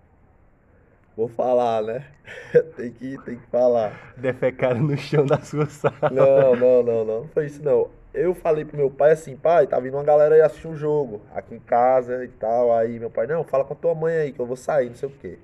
vou 1.17 1.27
falar, 1.27 1.83
né? 1.83 2.07
tem, 2.77 2.93
que, 2.93 3.19
tem 3.25 3.39
que 3.39 3.47
falar. 3.49 4.15
Defecaram 4.17 4.83
no 4.83 4.97
chão 4.97 5.27
da 5.27 5.41
sua 5.41 5.67
sala. 5.67 6.11
Não, 6.12 6.55
não, 6.55 6.83
não, 6.83 7.05
não, 7.05 7.05
não 7.05 7.29
foi 7.29 7.47
isso 7.47 7.62
não. 7.62 7.91
Eu 8.14 8.35
falei 8.35 8.64
pro 8.64 8.76
meu 8.76 8.90
pai 8.90 9.12
assim, 9.12 9.37
pai, 9.37 9.66
tá 9.66 9.81
vindo 9.81 9.95
uma 9.95 10.04
galera 10.04 10.35
aí 10.35 10.42
assistir 10.42 10.69
um 10.69 10.76
jogo 10.76 11.23
aqui 11.35 11.54
em 11.54 11.61
casa 11.61 12.25
e 12.25 12.28
tal. 12.28 12.75
Aí 12.75 12.99
meu 12.99 13.11
pai, 13.11 13.26
não, 13.26 13.42
fala 13.42 13.64
com 13.64 13.73
a 13.73 13.76
tua 13.76 13.95
mãe 13.95 14.14
aí 14.14 14.33
que 14.33 14.40
eu 14.40 14.47
vou 14.47 14.57
sair, 14.57 14.88
não 14.88 14.97
sei 14.97 15.09
o 15.09 15.12
quê. 15.12 15.38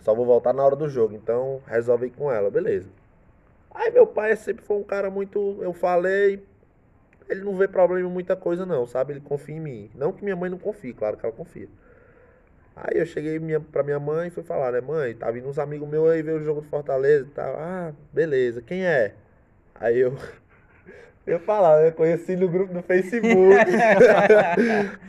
Só 0.00 0.14
vou 0.14 0.24
voltar 0.24 0.52
na 0.52 0.64
hora 0.64 0.76
do 0.76 0.88
jogo, 0.88 1.14
então 1.14 1.60
resolve 1.66 2.04
aí 2.06 2.10
com 2.10 2.30
ela, 2.30 2.50
beleza. 2.50 2.88
Aí 3.70 3.90
meu 3.90 4.06
pai 4.06 4.36
sempre 4.36 4.64
foi 4.64 4.76
um 4.76 4.84
cara 4.84 5.10
muito. 5.10 5.58
Eu 5.60 5.72
falei, 5.72 6.42
ele 7.28 7.42
não 7.42 7.56
vê 7.56 7.68
problema 7.68 8.08
em 8.08 8.12
muita 8.12 8.36
coisa, 8.36 8.64
não, 8.64 8.86
sabe? 8.86 9.12
Ele 9.12 9.20
confia 9.20 9.56
em 9.56 9.60
mim. 9.60 9.90
Não 9.94 10.12
que 10.12 10.22
minha 10.24 10.36
mãe 10.36 10.50
não 10.50 10.58
confie, 10.58 10.92
claro 10.92 11.16
que 11.16 11.26
ela 11.26 11.34
confia. 11.34 11.68
Aí 12.76 12.98
eu 12.98 13.06
cheguei 13.06 13.38
minha, 13.40 13.60
pra 13.60 13.82
minha 13.82 13.98
mãe 13.98 14.28
e 14.28 14.30
fui 14.30 14.44
falar, 14.44 14.72
né, 14.72 14.80
mãe, 14.80 15.14
tá 15.14 15.30
vindo 15.30 15.48
uns 15.48 15.58
amigos 15.58 15.88
meus 15.88 16.08
aí 16.10 16.22
ver 16.22 16.32
o 16.34 16.42
jogo 16.44 16.60
do 16.60 16.68
Fortaleza 16.68 17.26
e 17.26 17.30
tal. 17.30 17.56
Ah, 17.58 17.92
beleza, 18.12 18.62
quem 18.62 18.86
é? 18.86 19.14
Aí 19.74 19.98
eu. 19.98 20.16
Eu 21.28 21.38
falar, 21.38 21.84
eu 21.84 21.92
conheci 21.92 22.34
no 22.36 22.48
grupo 22.48 22.72
do 22.72 22.82
Facebook. 22.82 23.54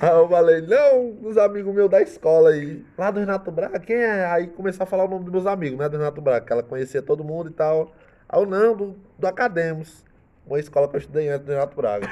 aí 0.01 0.09
eu 0.09 0.27
falei, 0.27 0.61
não, 0.63 1.11
uns 1.23 1.37
amigos 1.37 1.73
meus 1.73 1.89
da 1.89 2.01
escola 2.01 2.49
aí. 2.49 2.85
Lá 2.97 3.09
do 3.09 3.21
Renato 3.21 3.49
Braga, 3.49 3.79
quem 3.79 3.95
é? 3.95 4.25
Aí 4.25 4.47
começou 4.47 4.83
a 4.83 4.85
falar 4.85 5.05
o 5.05 5.07
nome 5.07 5.23
dos 5.23 5.31
meus 5.31 5.45
amigos, 5.45 5.79
né? 5.79 5.87
Do 5.87 5.97
Renato 5.97 6.19
Braga, 6.19 6.45
que 6.45 6.51
ela 6.51 6.61
conhecia 6.61 7.01
todo 7.01 7.23
mundo 7.23 7.49
e 7.49 7.53
tal. 7.53 7.93
Aí 8.27 8.37
eu, 8.37 8.45
não, 8.45 8.75
do, 8.75 8.95
do 9.17 9.27
Academos. 9.27 10.03
Uma 10.45 10.59
escola 10.59 10.89
que 10.89 10.97
eu 10.97 10.99
estudei 10.99 11.29
antes 11.29 11.45
do 11.45 11.53
Renato 11.53 11.77
Braga. 11.77 12.09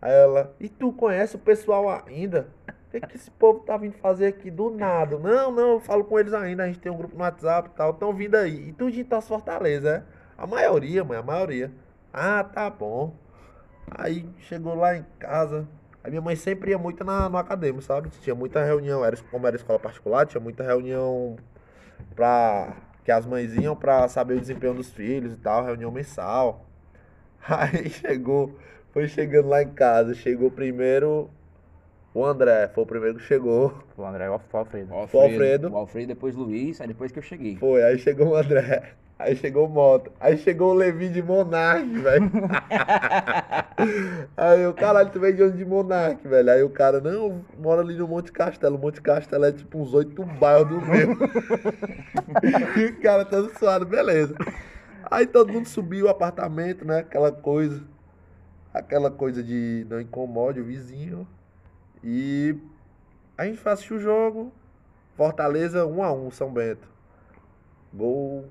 Aí 0.00 0.12
ela, 0.12 0.54
e 0.60 0.68
tu 0.68 0.92
conhece 0.92 1.34
o 1.34 1.40
pessoal 1.40 2.04
ainda? 2.06 2.46
O 2.68 2.90
que, 2.92 3.00
que 3.00 3.16
esse 3.16 3.32
povo 3.32 3.60
tá 3.60 3.76
vindo 3.76 3.94
fazer 3.94 4.26
aqui 4.26 4.48
do 4.48 4.70
nada? 4.70 5.18
Não, 5.18 5.50
não, 5.50 5.72
eu 5.72 5.80
falo 5.80 6.04
com 6.04 6.20
eles 6.20 6.32
ainda, 6.32 6.62
a 6.62 6.66
gente 6.68 6.78
tem 6.78 6.92
um 6.92 6.96
grupo 6.96 7.16
no 7.16 7.22
WhatsApp 7.22 7.70
e 7.72 7.76
tal, 7.76 7.90
estão 7.90 8.14
vindo 8.14 8.36
aí. 8.36 8.68
E 8.68 8.72
tu 8.72 8.92
de 8.92 9.04
Fortaleza, 9.22 9.90
é? 9.90 10.02
A 10.40 10.46
maioria, 10.46 11.02
mãe, 11.02 11.18
a 11.18 11.22
maioria. 11.22 11.72
Ah, 12.12 12.44
tá 12.44 12.70
bom. 12.70 13.23
Aí 13.90 14.28
chegou 14.40 14.74
lá 14.74 14.96
em 14.96 15.04
casa. 15.18 15.66
A 16.02 16.08
minha 16.08 16.20
mãe 16.20 16.36
sempre 16.36 16.70
ia 16.70 16.78
muito 16.78 17.02
na, 17.04 17.28
no 17.28 17.38
acadêmico, 17.38 17.82
sabe? 17.82 18.10
Tinha 18.20 18.34
muita 18.34 18.62
reunião, 18.62 19.04
era, 19.04 19.16
como 19.30 19.46
era 19.46 19.56
escola 19.56 19.78
particular, 19.78 20.26
tinha 20.26 20.40
muita 20.40 20.62
reunião 20.62 21.36
pra. 22.14 22.76
que 23.04 23.10
as 23.10 23.24
mães 23.24 23.54
iam 23.54 23.74
pra 23.74 24.06
saber 24.08 24.34
o 24.34 24.40
desempenho 24.40 24.74
dos 24.74 24.90
filhos 24.90 25.32
e 25.32 25.36
tal, 25.36 25.64
reunião 25.64 25.90
mensal. 25.90 26.66
Aí 27.48 27.88
chegou, 27.90 28.58
foi 28.92 29.08
chegando 29.08 29.48
lá 29.48 29.62
em 29.62 29.70
casa, 29.70 30.14
chegou 30.14 30.50
primeiro 30.50 31.30
o 32.14 32.24
André, 32.24 32.68
foi 32.68 32.84
o 32.84 32.86
primeiro 32.86 33.18
que 33.18 33.24
chegou. 33.24 33.74
O 33.96 34.04
André 34.04 34.30
o 34.30 34.34
Alfredo. 34.52 34.92
O 34.92 34.96
Alfredo. 34.96 35.70
O 35.70 35.76
Alfredo, 35.76 36.06
depois 36.06 36.36
Luiz, 36.36 36.80
aí 36.80 36.86
depois 36.86 37.10
que 37.10 37.18
eu 37.18 37.22
cheguei. 37.22 37.56
Foi, 37.56 37.82
aí 37.82 37.98
chegou 37.98 38.28
o 38.28 38.36
André, 38.36 38.92
aí 39.18 39.36
chegou 39.36 39.66
o 39.66 39.70
Mota, 39.70 40.10
aí 40.20 40.36
chegou 40.38 40.72
o 40.72 40.74
Levi 40.74 41.08
de 41.08 41.22
Monark, 41.22 41.86
velho. 41.86 42.30
aí 44.36 44.66
o 44.66 44.74
caralho, 44.74 45.10
tu 45.10 45.20
veio 45.20 45.36
de 45.36 45.42
onde 45.42 45.58
de 45.58 45.64
Monark, 45.64 46.26
velho? 46.26 46.50
Aí 46.50 46.62
o 46.62 46.70
cara, 46.70 47.00
não, 47.00 47.44
mora 47.58 47.80
ali 47.80 47.96
no 47.96 48.08
Monte 48.08 48.32
Castelo. 48.32 48.78
Monte 48.78 49.00
Castelo 49.00 49.44
é 49.44 49.52
tipo 49.52 49.78
uns 49.78 49.94
oito 49.94 50.24
bairros 50.24 50.68
do 50.68 50.80
meu. 50.80 51.12
e 52.76 52.84
o 52.86 53.00
cara 53.00 53.24
todo 53.24 53.56
suado, 53.58 53.86
beleza. 53.86 54.34
Aí 55.10 55.26
todo 55.26 55.52
mundo 55.52 55.68
subiu 55.68 56.06
o 56.06 56.08
apartamento, 56.08 56.84
né? 56.84 56.98
Aquela 56.98 57.30
coisa. 57.30 57.82
Aquela 58.72 59.10
coisa 59.10 59.42
de 59.42 59.86
não 59.88 60.00
incomode 60.00 60.60
o 60.60 60.64
vizinho. 60.64 61.26
E 62.02 62.56
a 63.38 63.44
gente 63.44 63.58
foi 63.58 63.72
assistir 63.72 63.94
o 63.94 64.00
jogo. 64.00 64.52
Fortaleza 65.16 65.86
1 65.86 66.02
a 66.02 66.12
1 66.12 66.30
São 66.32 66.52
Bento. 66.52 66.88
Gol. 67.92 68.46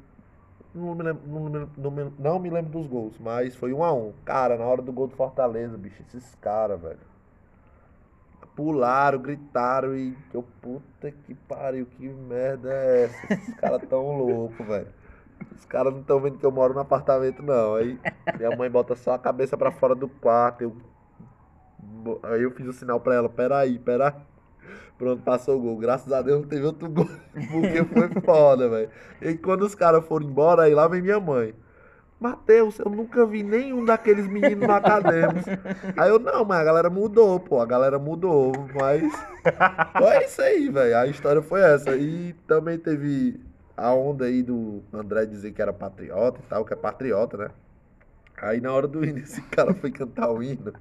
Não 0.74 0.96
me, 0.96 1.04
lembro, 1.04 1.22
não, 1.28 1.44
me, 1.44 1.70
não, 1.78 1.92
me, 1.92 2.14
não 2.18 2.40
me 2.40 2.50
lembro 2.50 2.72
dos 2.72 2.88
gols, 2.88 3.20
mas 3.20 3.56
foi 3.56 3.72
1 3.72 3.84
a 3.84 3.94
1 3.94 4.14
Cara, 4.26 4.58
na 4.58 4.66
hora 4.66 4.82
do 4.82 4.92
gol 4.92 5.08
do 5.08 5.16
Fortaleza, 5.16 5.78
bicho, 5.78 6.02
esses 6.02 6.34
caras, 6.36 6.82
velho. 6.82 7.14
Pularam, 8.56 9.20
gritaram 9.20 9.96
e 9.96 10.18
eu, 10.34 10.44
puta 10.62 11.12
que 11.12 11.36
pariu, 11.36 11.86
que 11.86 12.08
merda 12.08 12.72
é 12.72 13.04
essa? 13.04 13.34
Esses 13.34 13.54
caras 13.56 13.82
tão 13.88 14.18
loucos, 14.18 14.66
velho. 14.66 14.88
Os 15.56 15.66
caras 15.66 15.94
não 15.94 16.02
estão 16.02 16.20
vendo 16.20 16.38
que 16.38 16.46
eu 16.46 16.52
moro 16.52 16.74
no 16.74 16.80
apartamento, 16.80 17.44
não. 17.44 17.76
Aí 17.76 18.00
minha 18.38 18.56
mãe 18.56 18.70
bota 18.70 18.96
só 18.96 19.14
a 19.14 19.20
cabeça 19.20 19.58
pra 19.58 19.72
fora 19.72 19.94
do 19.94 20.08
quarto. 20.08 20.62
Eu... 20.62 20.76
Aí 22.24 22.42
eu 22.42 22.52
fiz 22.52 22.68
o 22.68 22.74
sinal 22.74 23.00
pra 23.00 23.16
ela, 23.16 23.30
peraí, 23.30 23.78
peraí. 23.78 24.14
Pronto, 24.98 25.22
passou 25.24 25.58
o 25.58 25.62
gol. 25.62 25.78
Graças 25.78 26.12
a 26.14 26.22
Deus 26.22 26.42
não 26.42 26.48
teve 26.48 26.66
outro 26.66 26.90
gol. 26.90 27.10
Porque 27.52 27.84
foi 27.86 28.10
foda, 28.22 28.70
velho. 28.70 28.90
E 29.22 29.34
quando 29.36 29.64
os 29.64 29.76
caras 29.76 30.06
foram 30.06 30.28
embora, 30.28 30.64
aí 30.64 30.74
lá 30.74 30.88
vem 30.88 31.02
minha 31.02 31.20
mãe. 31.20 31.54
Matheus, 32.20 32.80
eu 32.80 32.90
nunca 32.90 33.26
vi 33.26 33.44
nenhum 33.44 33.84
daqueles 33.84 34.28
meninos 34.28 34.70
acadêmica. 34.70 35.60
Aí 35.98 36.10
eu, 36.10 36.20
não, 36.20 36.46
mas 36.46 36.60
a 36.60 36.64
galera 36.64 36.90
mudou, 36.90 37.38
pô. 37.38 37.60
A 37.60 37.66
galera 37.66 38.00
mudou. 38.00 38.54
Mas. 38.74 39.12
Foi 39.98 40.24
isso 40.24 40.42
aí, 40.42 40.70
velho. 40.70 40.98
A 40.98 41.08
história 41.08 41.42
foi 41.42 41.60
essa. 41.60 41.94
E 41.98 42.34
também 42.48 42.78
teve 42.78 43.42
a 43.76 43.94
onda 43.94 44.26
aí 44.26 44.42
do 44.42 44.82
André 44.94 45.26
dizer 45.26 45.52
que 45.52 45.62
era 45.62 45.74
patriota 45.74 46.40
e 46.40 46.48
tal, 46.48 46.64
que 46.64 46.72
é 46.72 46.78
patriota, 46.78 47.38
né? 47.38 47.50
Aí 48.42 48.62
na 48.62 48.72
hora 48.72 48.88
do 48.88 49.04
hino, 49.04 49.20
esse 49.20 49.42
cara 49.52 49.74
foi 49.74 49.92
cantar 49.92 50.30
o 50.32 50.42
hino 50.42 50.74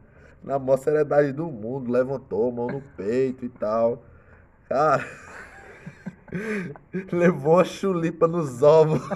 na 0.43 0.59
maior 0.59 0.79
seriedade 0.79 1.33
do 1.33 1.51
mundo, 1.51 1.91
levantou, 1.91 2.51
mão 2.53 2.71
no 2.71 2.81
peito 2.81 3.45
e 3.45 3.49
tal. 3.49 4.03
Cara, 4.69 5.05
levou 7.13 7.61
a 7.61 7.65
chulipa 7.65 8.27
nos 8.27 8.63
ovos. 8.63 9.01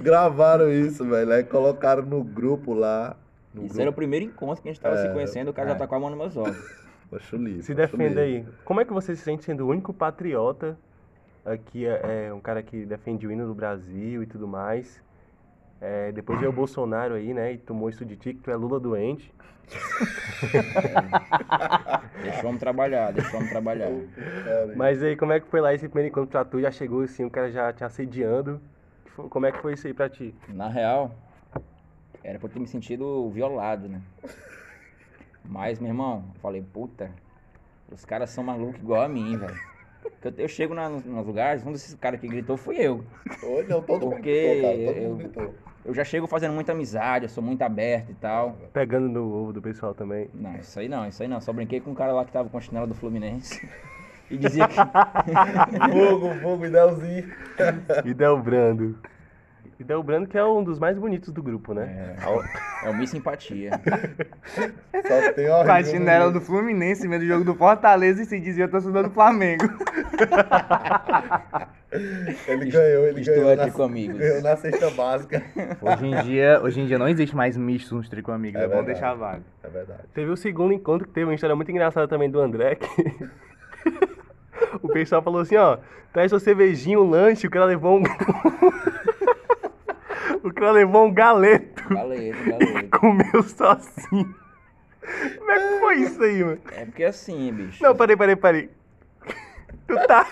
Gravaram 0.00 0.70
isso, 0.70 1.04
velho. 1.08 1.32
Aí 1.32 1.44
colocaram 1.44 2.02
no 2.04 2.22
grupo 2.22 2.74
lá. 2.74 3.16
No 3.52 3.62
Isso 3.64 3.74
grupo, 3.74 3.80
era 3.80 3.90
o 3.90 3.94
primeiro 3.94 4.24
encontro 4.24 4.62
que 4.62 4.68
a 4.68 4.72
gente 4.72 4.80
tava 4.80 4.96
se 4.96 5.06
É, 5.06 5.08
conhecendo, 5.08 5.50
o 5.50 5.54
cara 5.54 5.70
já 5.70 5.74
tá 5.76 5.86
com 5.86 5.94
a 5.94 6.00
mão 6.00 6.10
nos 6.10 6.18
meus 6.18 6.36
ovos. 6.36 6.56
a 7.12 7.18
chulipa. 7.18 7.62
Se 7.62 7.72
a 7.72 7.74
defenda 7.74 8.20
aí. 8.22 8.46
Como 8.64 8.80
é 8.80 8.84
que 8.84 8.92
você 8.92 9.16
se 9.16 9.22
sente 9.22 9.44
sendo 9.44 9.66
o 9.66 9.68
único 9.68 9.92
patriota 9.92 10.78
aqui, 11.44 11.84
é, 11.86 12.26
é, 12.28 12.32
um 12.34 12.40
cara 12.40 12.62
que 12.62 12.84
defende 12.86 13.26
o 13.26 13.32
hino 13.32 13.46
do 13.46 13.54
Brasil 13.54 14.22
e 14.22 14.26
tudo 14.26 14.46
mais? 14.46 15.02
É, 15.80 16.12
depois 16.12 16.38
veio 16.38 16.50
o 16.50 16.54
Bolsonaro 16.54 17.14
aí, 17.14 17.32
né? 17.32 17.54
E 17.54 17.58
tomou 17.58 17.88
isso 17.88 18.04
de 18.04 18.16
ti, 18.16 18.34
que 18.34 18.40
tu 18.40 18.50
é 18.50 18.56
Lula 18.56 18.78
doente. 18.78 19.32
Deixa 22.22 22.44
o 22.44 22.48
homem 22.48 22.58
trabalhar, 22.58 23.12
deixa 23.12 23.32
o 23.32 23.36
homem 23.36 23.48
trabalhar. 23.48 23.90
Mas 24.76 25.02
aí, 25.02 25.16
como 25.16 25.32
é 25.32 25.40
que 25.40 25.46
foi 25.46 25.60
lá 25.60 25.72
esse 25.72 25.88
primeiro 25.88 26.10
encontro 26.10 26.30
pra 26.30 26.44
tu? 26.44 26.60
Já 26.60 26.70
chegou 26.70 27.02
assim, 27.02 27.24
o 27.24 27.30
cara 27.30 27.50
já 27.50 27.72
te 27.72 27.84
assediando. 27.84 28.60
Como 29.16 29.46
é 29.46 29.52
que 29.52 29.58
foi 29.58 29.74
isso 29.74 29.86
aí 29.86 29.94
pra 29.94 30.08
ti? 30.08 30.34
Na 30.48 30.68
real, 30.68 31.14
era 32.22 32.38
pra 32.38 32.48
eu 32.48 32.52
ter 32.52 32.60
me 32.60 32.66
sentido 32.66 33.28
violado, 33.30 33.88
né? 33.88 34.00
Mas, 35.44 35.78
meu 35.78 35.88
irmão, 35.88 36.24
eu 36.34 36.40
falei, 36.40 36.62
puta, 36.62 37.10
os 37.90 38.04
caras 38.04 38.30
são 38.30 38.44
malucos 38.44 38.80
igual 38.80 39.02
a 39.02 39.08
mim, 39.08 39.36
velho. 39.36 39.69
Eu, 40.22 40.32
eu 40.38 40.48
chego 40.48 40.74
na, 40.74 40.88
nos, 40.88 41.04
lugares, 41.26 41.64
um 41.64 41.72
desses 41.72 41.94
caras 41.94 42.20
que 42.20 42.28
gritou 42.28 42.56
foi 42.56 42.76
eu. 42.76 43.04
Oi, 43.42 43.66
não, 43.68 43.80
todo 43.82 44.02
mundo 44.02 44.14
Porque 44.16 44.30
gritou, 44.54 44.62
cara. 44.70 44.84
Todo 44.86 44.96
eu- 45.02 45.08
mundo 45.10 45.18
gritou. 45.18 45.54
Eu 45.82 45.94
já 45.94 46.04
chego 46.04 46.26
fazendo 46.26 46.52
muita 46.52 46.72
amizade, 46.72 47.24
eu 47.24 47.28
sou 47.30 47.42
muito 47.42 47.62
aberto 47.62 48.10
e 48.10 48.14
tal. 48.14 48.54
Pegando 48.72 49.08
no 49.08 49.32
ovo 49.32 49.52
do 49.52 49.62
pessoal 49.62 49.94
também. 49.94 50.28
Não, 50.34 50.54
isso 50.56 50.78
aí 50.78 50.88
não, 50.88 51.08
isso 51.08 51.22
aí 51.22 51.28
não. 51.28 51.40
Só 51.40 51.52
brinquei 51.54 51.80
com 51.80 51.90
um 51.90 51.94
cara 51.94 52.12
lá 52.12 52.22
que 52.24 52.30
tava 52.32 52.50
com 52.50 52.58
a 52.58 52.60
chinela 52.60 52.86
do 52.86 52.94
Fluminense. 52.94 53.66
E 54.32 54.36
dizia 54.36 54.68
que. 54.68 54.76
Fogo, 55.90 56.32
fogo, 56.40 56.64
Idelzinho. 56.66 57.28
E 58.06 58.14
Del 58.14 58.40
Brando. 58.40 58.96
E 59.80 59.84
Del 59.84 60.02
Brando 60.02 60.28
que 60.28 60.36
é 60.36 60.44
um 60.44 60.62
dos 60.62 60.78
mais 60.78 60.98
bonitos 60.98 61.32
do 61.32 61.42
grupo, 61.42 61.72
né? 61.72 62.14
É, 62.82 62.86
é 62.86 62.90
o 62.90 62.94
Miss 62.94 63.08
Simpatia. 63.08 63.70
Só 64.54 65.32
tem 65.32 65.48
horrível. 65.48 65.64
Com 65.64 65.72
a 65.72 65.82
chinela 65.82 66.30
do 66.30 66.38
Fluminense, 66.38 67.08
vendo 67.08 67.22
o 67.22 67.26
jogo 67.26 67.44
do 67.44 67.54
Fortaleza 67.54 68.20
e 68.22 68.26
se 68.26 68.38
dizia 68.38 68.68
torcedor 68.68 69.04
do 69.04 69.10
Flamengo. 69.10 69.64
Ele 72.46 72.70
ganhou, 72.70 73.06
ele 73.08 73.20
Estou 73.20 73.34
ganhou. 73.34 73.50
aqui 73.50 73.66
na, 73.66 73.70
com 73.72 73.82
amigos. 73.82 74.16
Ganhou 74.16 74.42
na 74.42 74.56
cesta 74.56 74.90
básica. 74.90 75.42
Hoje 75.82 76.06
em 76.06 76.22
dia, 76.22 76.60
hoje 76.62 76.80
em 76.80 76.86
dia 76.86 76.96
não 76.96 77.08
existe 77.08 77.34
mais 77.34 77.56
misto 77.56 77.96
nos 77.96 78.08
tricô 78.08 78.30
amigos, 78.30 78.60
É 78.60 78.64
é, 78.64 78.68
bom 78.68 78.74
verdade. 78.74 78.92
deixar 78.92 79.14
vago. 79.14 79.42
É 79.64 79.68
verdade. 79.68 80.00
Teve 80.14 80.30
o 80.30 80.36
segundo 80.36 80.72
encontro 80.72 81.08
que 81.08 81.12
teve 81.12 81.26
uma 81.26 81.34
história 81.34 81.56
muito 81.56 81.68
engraçada 81.70 82.06
também 82.06 82.30
do 82.30 82.40
André, 82.40 82.76
que 82.76 82.86
o 84.80 84.88
pessoal 84.88 85.20
falou 85.20 85.40
assim, 85.40 85.56
ó, 85.56 85.78
traz 86.12 86.30
sua 86.30 86.38
cervejinha, 86.38 87.00
um 87.00 87.10
lanche, 87.10 87.48
o 87.48 87.50
cara 87.50 87.64
levou 87.64 87.98
um... 87.98 88.04
o 90.42 90.52
cara 90.52 90.72
levou 90.72 91.06
um 91.06 91.12
galeto, 91.12 91.88
Galeto, 91.88 92.44
galeto. 92.44 92.88
comeu 92.98 93.42
sozinho. 93.42 94.34
Como 95.38 95.50
é 95.50 95.58
que 95.58 95.80
foi 95.80 95.96
isso 95.96 96.22
aí, 96.22 96.44
mano? 96.44 96.60
É 96.72 96.84
porque 96.84 97.04
assim, 97.04 97.52
bicho. 97.52 97.82
Não, 97.82 97.96
peraí, 97.96 98.16
peraí, 98.16 98.36
peraí. 98.36 98.70
Tu 99.86 100.06
tá. 100.06 100.26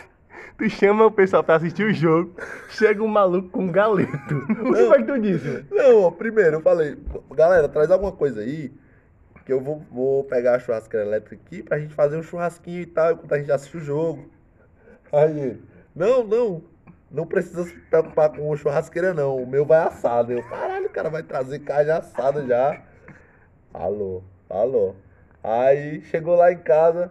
Tu 0.57 0.69
chama 0.69 1.07
o 1.07 1.11
pessoal 1.11 1.45
pra 1.45 1.55
assistir 1.55 1.85
o 1.85 1.93
jogo, 1.95 2.35
chega 2.69 3.01
um 3.03 3.09
maluco 3.09 3.49
com 3.49 3.65
um 3.65 3.73
galeto. 3.73 4.35
O 4.61 4.73
que 4.73 4.87
foi 4.87 4.99
que 4.99 5.13
tu 5.13 5.19
disse, 5.21 5.47
mano? 5.47 5.67
Não, 5.71 6.03
ó, 6.03 6.11
primeiro 6.11 6.57
eu 6.57 6.61
falei, 6.61 6.99
galera, 7.33 7.69
traz 7.69 7.91
alguma 7.93 8.11
coisa 8.11 8.41
aí, 8.41 8.73
que 9.47 9.53
eu 9.53 9.61
vou, 9.61 9.83
vou 9.91 10.25
pegar 10.25 10.57
a 10.57 10.59
churrasqueira 10.59 11.07
elétrica 11.07 11.37
aqui 11.37 11.63
pra 11.63 11.79
gente 11.79 11.95
fazer 11.95 12.17
um 12.17 12.23
churrasquinho 12.23 12.83
e 12.83 12.87
tal, 12.87 13.13
enquanto 13.13 13.33
a 13.33 13.39
gente 13.39 13.53
assiste 13.53 13.77
o 13.77 13.81
jogo. 13.81 14.29
Aí 15.13 15.31
ele, 15.31 15.63
não, 15.95 16.25
não, 16.25 16.63
não 17.11 17.27
precisa 17.27 17.65
se 17.65 17.75
preocupar 17.75 18.31
com 18.31 18.55
churrasqueira 18.57 19.15
não, 19.15 19.37
o 19.37 19.47
meu 19.47 19.65
vai 19.65 19.81
assado. 19.81 20.33
Eu, 20.33 20.43
caralho, 20.49 20.87
o 20.87 20.91
cara 20.91 21.09
vai 21.09 21.23
trazer 21.23 21.61
carne 21.61 21.91
assada 21.91 22.45
já. 22.47 22.83
Alô, 23.73 24.23
alô. 24.49 24.95
Aí 25.43 26.03
chegou 26.03 26.35
lá 26.35 26.53
em 26.53 26.59
casa, 26.59 27.11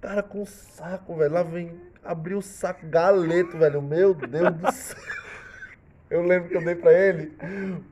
cara 0.00 0.22
com 0.22 0.44
saco, 0.44 1.16
velho, 1.16 1.34
lá 1.34 1.42
vem, 1.42 1.80
abriu 2.02 2.38
o 2.38 2.42
saco, 2.42 2.86
galeto, 2.86 3.58
velho, 3.58 3.82
meu 3.82 4.14
Deus 4.14 4.54
do 4.54 4.70
céu. 4.72 5.25
Eu 6.08 6.22
lembro 6.22 6.48
que 6.48 6.56
eu 6.56 6.64
dei 6.64 6.76
pra 6.76 6.92
ele 6.92 7.32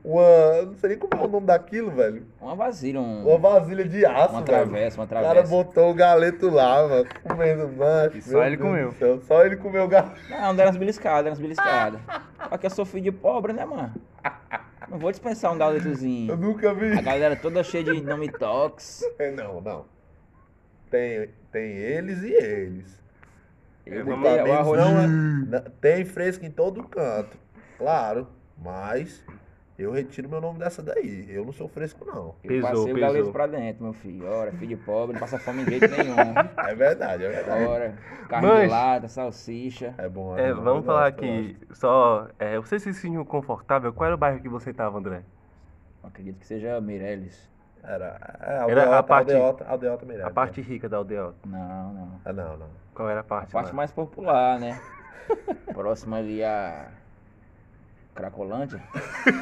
uma. 0.03 0.61
Não 0.67 0.75
sei 0.75 0.89
nem 0.91 0.97
como 0.97 1.21
é 1.21 1.25
o 1.25 1.27
nome 1.27 1.45
daquilo, 1.47 1.91
velho. 1.91 2.25
Uma 2.39 2.55
vasilha, 2.55 2.99
um, 3.01 3.27
Uma 3.27 3.37
vasilha 3.37 3.83
de 3.83 4.05
aço, 4.05 4.33
uma 4.33 4.41
velho. 4.41 4.45
travessa, 4.45 4.97
uma 5.01 5.03
O 5.05 5.07
cara 5.09 5.21
travessa. 5.21 5.49
botou 5.49 5.91
o 5.91 5.93
galeto 5.93 6.49
lá, 6.49 6.87
mano, 6.87 7.05
comendo 7.27 7.67
macho. 7.67 8.17
E 8.17 8.21
só 8.21 8.45
ele 8.45 8.55
Deus 8.55 8.69
comeu. 8.69 8.91
céu, 8.93 9.19
Só 9.21 9.45
ele 9.45 9.57
comeu 9.57 9.83
o 9.83 9.87
galeto. 9.89 10.15
Não, 10.29 10.55
deram 10.55 10.69
umas 10.69 10.77
beliscadas, 10.77 11.23
deram 11.25 11.31
umas 11.31 11.39
beliscadas. 11.41 11.99
Só 12.49 12.57
que 12.57 12.65
eu 12.65 12.69
sou 12.69 12.85
filho 12.85 13.03
de 13.03 13.11
pobre, 13.11 13.51
né, 13.51 13.65
mano? 13.65 13.93
Não 14.87 14.97
vou 14.97 15.11
dispensar 15.11 15.51
um 15.51 15.55
Eu 15.55 15.59
galetozinho. 15.59 16.37
nunca 16.37 16.73
vi. 16.73 16.93
A 16.97 17.01
galera 17.01 17.35
toda 17.35 17.63
cheia 17.63 17.83
de 17.83 18.01
nome 18.01 18.31
tox. 18.31 19.03
É, 19.19 19.29
Não, 19.31 19.59
não. 19.59 19.85
Tem, 20.89 21.29
tem 21.51 21.71
eles 21.71 22.21
e 22.23 22.31
eles. 22.31 23.03
Eu 23.85 24.05
arroz. 24.53 24.79
não 24.79 24.99
é- 25.01 25.07
na- 25.07 25.59
tem 25.81 26.05
fresco 26.05 26.45
em 26.45 26.49
todo 26.51 26.81
canto. 26.87 27.43
Claro, 27.77 28.27
mas 28.57 29.23
eu 29.77 29.91
retiro 29.91 30.29
meu 30.29 30.39
nome 30.39 30.59
dessa 30.59 30.81
daí. 30.81 31.25
Eu 31.29 31.43
não 31.45 31.51
sou 31.51 31.67
fresco, 31.67 32.05
não. 32.05 32.35
Eu 32.43 32.61
passei 32.61 32.79
o 32.79 32.85
pesou. 32.85 32.99
galeto 32.99 33.31
pra 33.31 33.47
dentro, 33.47 33.83
meu 33.83 33.93
filho. 33.93 34.25
Ora, 34.27 34.51
filho 34.53 34.77
de 34.77 34.83
pobre, 34.83 35.13
não 35.13 35.19
passa 35.19 35.37
fome 35.39 35.65
de 35.65 35.71
jeito 35.71 35.87
nenhum. 35.89 36.15
É 36.57 36.73
verdade, 36.75 37.25
é 37.25 37.29
verdade. 37.29 37.65
Ora, 37.65 37.95
carne 38.29 38.47
Mas- 38.47 38.61
de 38.61 38.67
lata, 38.67 39.07
salsicha. 39.07 39.93
É 39.97 40.07
bom. 40.07 40.37
É, 40.37 40.53
bom, 40.53 40.61
vamos 40.61 40.79
eu 40.79 40.85
falar 40.85 41.11
gosto, 41.11 41.25
eu 41.25 41.33
aqui, 41.39 41.57
só. 41.73 42.27
É, 42.39 42.57
você 42.57 42.79
se 42.79 42.93
sentiu 42.93 43.25
confortável? 43.25 43.91
Qual 43.93 44.05
era 44.05 44.15
o 44.15 44.17
bairro 44.17 44.39
que 44.39 44.49
você 44.49 44.73
tava, 44.73 44.97
André? 44.97 45.21
Acredito 46.03 46.37
que 46.39 46.45
seja 46.47 46.79
Meirelles. 46.79 47.35
gosto. 47.35 47.55
Era, 47.87 48.17
é, 48.41 48.53
Era 48.53 48.63
aldeota, 48.63 48.97
a 48.97 49.03
parte- 49.03 49.33
aldeota, 49.33 49.65
aldeota 49.67 50.05
Meirelles, 50.05 50.31
A 50.31 50.33
parte 50.33 50.59
rica 50.61 50.87
da 50.89 50.97
aldeota. 50.97 51.35
Não, 51.45 51.93
não. 51.93 52.05
é. 52.25 52.29
Ah, 52.29 52.33
não, 52.33 52.57
não. 52.57 52.67
Qual 52.95 53.07
era 53.09 53.19
a 53.19 53.21
A 53.21 53.23
parte? 53.23 53.51
parte 53.51 53.67
lá? 53.67 53.73
mais 53.73 53.91
popular, 53.91 54.59
né? 54.59 54.79
Próxima 55.73 56.17
ali 56.17 56.43
a 56.43 56.87
Cracolândia. 58.15 58.81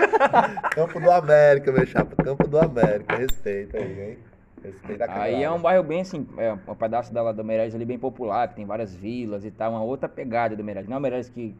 Campo 0.74 1.00
do 1.00 1.12
América, 1.12 1.72
meu 1.72 1.86
chapa. 1.86 2.22
Campo 2.22 2.48
do 2.48 2.60
América. 2.60 3.16
Respeita 3.16 3.78
aí, 3.78 4.02
hein? 4.02 4.18
Respeita 4.64 5.06
a 5.06 5.22
Aí 5.22 5.44
é 5.44 5.52
um 5.52 5.62
bairro 5.62 5.84
bem 5.84 6.02
assim, 6.02 6.28
é 6.38 6.54
um 6.54 6.76
pedaço 6.76 7.14
da, 7.14 7.32
do 7.32 7.44
Meireles 7.44 7.76
ali 7.76 7.86
bem 7.86 8.00
popular, 8.00 8.48
que 8.48 8.56
tem 8.56 8.66
várias 8.66 8.96
vilas 8.96 9.46
e 9.46 9.52
tal, 9.52 9.72
uma 9.72 9.84
outra 9.84 10.10
pegada 10.10 10.56
do 10.56 10.64
Meireles. 10.64 10.90
Não 10.90 10.96
é 10.96 11.00
o 11.00 11.02
Meireles 11.02 11.30
que 11.30 11.56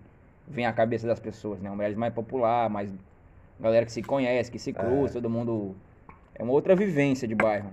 vem 0.48 0.66
à 0.66 0.74
cabeça 0.74 1.06
das 1.06 1.20
pessoas, 1.20 1.62
né? 1.62 1.70
É 1.70 1.72
um 1.72 1.76
Meireles 1.76 1.98
mais 1.98 2.14
popular, 2.14 2.70
mais 2.70 2.92
galera 3.60 3.86
que 3.86 3.92
se 3.92 4.02
conhece, 4.02 4.52
que 4.52 4.58
se 4.58 4.74
cruza, 4.74 5.14
todo 5.14 5.30
mundo. 5.30 5.76
É 6.34 6.42
uma 6.42 6.54
outra 6.54 6.76
vivência 6.76 7.28
de 7.28 7.36
bairro. 7.36 7.72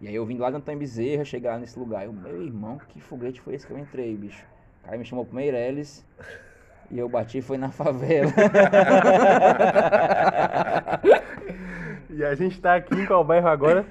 E 0.00 0.06
aí 0.06 0.14
eu 0.14 0.24
vim 0.24 0.36
lá 0.38 0.50
do 0.50 0.58
Antônio 0.58 0.78
Bezerra, 0.78 1.24
chegar 1.24 1.58
nesse 1.58 1.78
lugar. 1.78 2.04
Eu, 2.04 2.12
meu 2.12 2.42
irmão, 2.44 2.78
que 2.88 3.00
foguete 3.00 3.40
foi 3.40 3.54
esse 3.54 3.66
que 3.66 3.72
eu 3.72 3.78
entrei, 3.78 4.14
bicho? 4.14 4.44
O 4.82 4.84
cara 4.84 4.98
me 4.98 5.04
chamou 5.04 5.24
pro 5.24 5.34
Meireles 5.34 6.04
e 6.94 6.98
eu 7.00 7.08
bati 7.08 7.38
e 7.38 7.42
foi 7.42 7.58
na 7.58 7.70
favela. 7.74 8.32
E 12.08 12.24
a 12.24 12.32
gente 12.36 12.60
tá 12.60 12.76
aqui 12.76 12.94
em 12.94 13.04
qual 13.04 13.24
bairro 13.24 13.48
agora? 13.48 13.84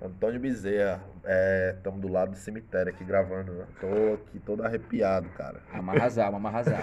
Antônio 0.00 0.38
Bezerra. 0.38 1.02
Estamos 1.76 2.00
do 2.00 2.06
lado 2.06 2.30
do 2.30 2.36
cemitério 2.36 2.92
aqui 2.92 3.02
gravando. 3.02 3.50
Né? 3.50 3.64
Tô 3.80 4.14
aqui 4.14 4.38
todo 4.38 4.64
arrepiado, 4.64 5.28
cara. 5.30 5.60
Amarrasal, 5.72 6.36
amarrasal. 6.36 6.78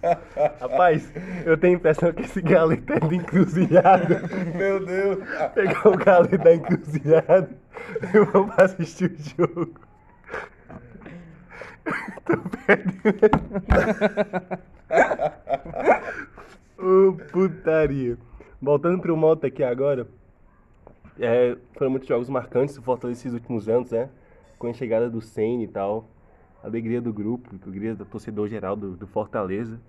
Rapaz, 0.58 1.12
eu 1.44 1.58
tenho 1.58 1.74
a 1.74 1.76
impressão 1.76 2.10
que 2.10 2.22
esse 2.22 2.40
galeto 2.40 2.90
é 2.94 3.00
de 3.00 3.16
encruzilhada. 3.16 4.22
Meu 4.56 4.86
Deus. 4.86 5.18
Pegar 5.54 5.86
o 5.86 5.98
galeto 5.98 6.38
da 6.38 6.54
encruzilhada 6.54 7.50
e 8.02 8.18
vamos 8.32 8.58
assistir 8.58 9.12
o 9.12 9.46
jogo. 9.46 9.74
Tô 12.24 12.36
perdendo. 12.66 13.18
Ô, 16.78 17.12
putaria. 17.32 18.16
Voltando 18.60 19.00
pro 19.00 19.16
moto 19.16 19.44
aqui 19.46 19.62
agora. 19.62 20.06
É, 21.18 21.56
foram 21.72 21.90
muitos 21.90 22.08
jogos 22.08 22.28
marcantes 22.28 22.76
do 22.76 22.82
Fortaleza 22.82 23.20
esses 23.20 23.32
últimos 23.32 23.68
anos, 23.68 23.90
né? 23.90 24.08
Com 24.58 24.68
a 24.68 24.72
chegada 24.72 25.10
do 25.10 25.20
Senna 25.20 25.62
e 25.62 25.68
tal. 25.68 26.08
Alegria 26.62 27.00
do 27.00 27.12
grupo, 27.12 27.50
alegria 27.62 27.94
do 27.94 28.04
torcedor 28.04 28.48
geral 28.48 28.76
do, 28.76 28.96
do 28.96 29.06
Fortaleza. 29.06 29.80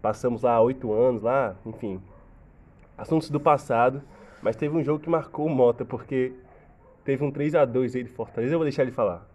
Passamos 0.00 0.42
lá 0.42 0.60
oito 0.60 0.92
anos 0.92 1.22
lá, 1.22 1.56
enfim. 1.64 2.00
Assuntos 2.96 3.30
do 3.30 3.40
passado. 3.40 4.02
Mas 4.42 4.56
teve 4.56 4.76
um 4.76 4.84
jogo 4.84 5.02
que 5.02 5.08
marcou 5.08 5.46
o 5.46 5.50
Mota, 5.50 5.84
porque 5.84 6.32
teve 7.04 7.24
um 7.24 7.32
3x2 7.32 7.96
aí 7.96 8.02
de 8.02 8.10
Fortaleza. 8.10 8.54
Eu 8.54 8.58
vou 8.58 8.64
deixar 8.64 8.82
ele 8.82 8.92
falar. 8.92 9.26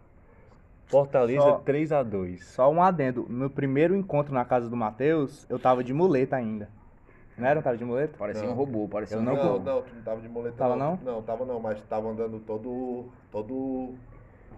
Fortaleza 0.90 1.42
Só- 1.42 1.60
3x2. 1.60 2.40
Só 2.44 2.70
um 2.72 2.82
adendo. 2.82 3.26
No 3.30 3.50
primeiro 3.50 3.96
encontro 3.96 4.34
na 4.34 4.44
casa 4.44 4.68
do 4.70 4.76
Matheus, 4.76 5.46
eu 5.50 5.60
tava 5.60 5.84
de 5.84 5.94
muleta 5.94 6.36
ainda. 6.36 6.68
Não 7.38 7.48
era? 7.48 7.62
Tava 7.62 7.78
de 7.78 7.86
muleta? 7.86 8.18
Parecia 8.18 8.44
Não. 8.46 8.52
um 8.54 8.56
robô, 8.56 8.88
parecia 8.90 9.16
Eu 9.16 9.22
um 9.22 9.24
não 9.24 9.36
robô. 9.36 9.60
Não, 9.60 9.76
não, 9.76 9.82
tu 9.84 9.96
não 9.96 10.02
tava 10.02 10.20
de 10.20 10.28
moleta 10.28 10.56
Tava 10.58 10.76
não. 10.76 11.00
não? 11.04 11.14
Não, 11.14 11.22
tava 11.22 11.46
não, 11.46 11.60
mas 11.60 11.80
tava 11.84 12.10
andando 12.10 12.40
todo. 12.40 13.06
todo. 13.32 13.94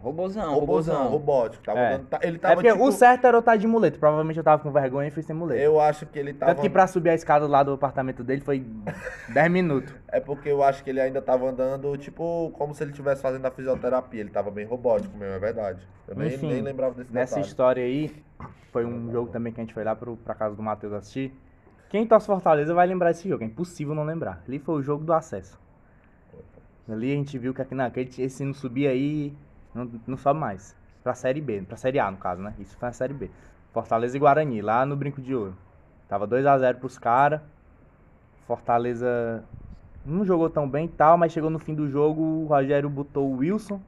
Robozão, 0.01 0.53
robôzão, 0.55 0.95
robozão. 0.95 1.07
robótico. 1.09 1.63
Tava 1.63 1.79
É. 1.79 1.93
andando, 1.93 2.07
tá- 2.07 2.19
ele 2.23 2.35
É 2.37 2.39
tava 2.39 2.53
porque 2.55 2.71
tipo, 2.71 2.83
o 2.83 2.91
certo 2.91 3.25
era 3.27 3.35
eu 3.37 3.39
estar 3.39 3.55
de 3.55 3.67
muleta. 3.67 3.97
Provavelmente 3.99 4.37
eu 4.37 4.43
tava 4.43 4.61
com 4.61 4.71
vergonha 4.71 5.07
e 5.07 5.11
fui 5.11 5.21
sem 5.23 5.35
muleta. 5.35 5.61
Eu 5.61 5.79
acho 5.79 6.05
que 6.05 6.17
ele 6.17 6.33
tava. 6.33 6.51
Tanto 6.53 6.61
que 6.61 6.69
pra 6.69 6.87
subir 6.87 7.09
a 7.11 7.13
escada 7.13 7.47
lá 7.47 7.61
do 7.63 7.73
apartamento 7.73 8.23
dele 8.23 8.41
foi 8.41 8.65
10 9.33 9.51
minutos. 9.51 9.93
É 10.07 10.19
porque 10.19 10.49
eu 10.49 10.63
acho 10.63 10.83
que 10.83 10.89
ele 10.89 10.99
ainda 10.99 11.21
tava 11.21 11.47
andando, 11.49 11.95
tipo, 11.97 12.51
como 12.57 12.73
se 12.73 12.83
ele 12.83 12.91
estivesse 12.91 13.21
fazendo 13.21 13.45
a 13.45 13.51
fisioterapia. 13.51 14.19
Ele 14.21 14.29
tava 14.31 14.49
bem 14.51 14.65
robótico 14.65 15.15
mesmo, 15.17 15.35
é 15.35 15.39
verdade. 15.39 15.87
Eu 16.07 16.15
nem, 16.15 16.27
Enfim, 16.27 16.47
nem 16.51 16.61
lembrava 16.61 16.95
desse 16.95 17.13
Nessa 17.13 17.35
detalhe. 17.35 17.47
história 17.47 17.83
aí, 17.83 18.13
foi 18.71 18.85
um 18.85 19.11
jogo 19.11 19.29
também 19.31 19.53
que 19.53 19.59
a 19.59 19.63
gente 19.63 19.73
foi 19.73 19.83
lá 19.83 19.95
pro, 19.95 20.17
pra 20.17 20.33
casa 20.33 20.55
do 20.55 20.63
Matheus 20.63 20.93
assistir. 20.93 21.33
Quem 21.89 22.07
torce 22.07 22.25
Fortaleza 22.25 22.73
vai 22.73 22.87
lembrar 22.87 23.09
desse 23.11 23.27
jogo, 23.29 23.43
é 23.43 23.45
impossível 23.47 23.93
não 23.93 24.03
lembrar. 24.03 24.41
Ali 24.47 24.59
foi 24.59 24.75
o 24.75 24.81
jogo 24.81 25.03
do 25.03 25.13
acesso. 25.13 25.59
Ali 26.89 27.11
a 27.11 27.15
gente 27.15 27.37
viu 27.37 27.53
que 27.53 27.61
aqui 27.61 27.73
naquele, 27.75 28.09
esse 28.17 28.43
não 28.43 28.53
subir 28.53 28.87
aí, 28.87 29.33
não, 29.73 29.89
não 30.07 30.17
sobe 30.17 30.39
mais. 30.39 30.75
Pra 31.03 31.13
Série 31.13 31.41
B, 31.41 31.63
pra 31.67 31.77
Série 31.77 31.99
A 31.99 32.11
no 32.11 32.17
caso, 32.17 32.41
né? 32.41 32.53
Isso 32.59 32.77
foi 32.77 32.87
na 32.87 32.93
Série 32.93 33.13
B. 33.13 33.29
Fortaleza 33.73 34.15
e 34.15 34.19
Guarani, 34.19 34.61
lá 34.61 34.85
no 34.85 34.95
Brinco 34.95 35.21
de 35.21 35.33
Ouro. 35.33 35.55
Tava 36.07 36.27
2x0 36.27 36.75
pros 36.75 36.97
caras. 36.97 37.41
Fortaleza 38.45 39.43
não 40.05 40.25
jogou 40.25 40.49
tão 40.49 40.67
bem 40.67 40.85
e 40.85 40.89
tal, 40.89 41.17
mas 41.17 41.31
chegou 41.31 41.49
no 41.49 41.59
fim 41.59 41.73
do 41.73 41.89
jogo, 41.89 42.21
o 42.21 42.45
Rogério 42.45 42.89
botou 42.89 43.29
o 43.29 43.37
Wilson, 43.37 43.79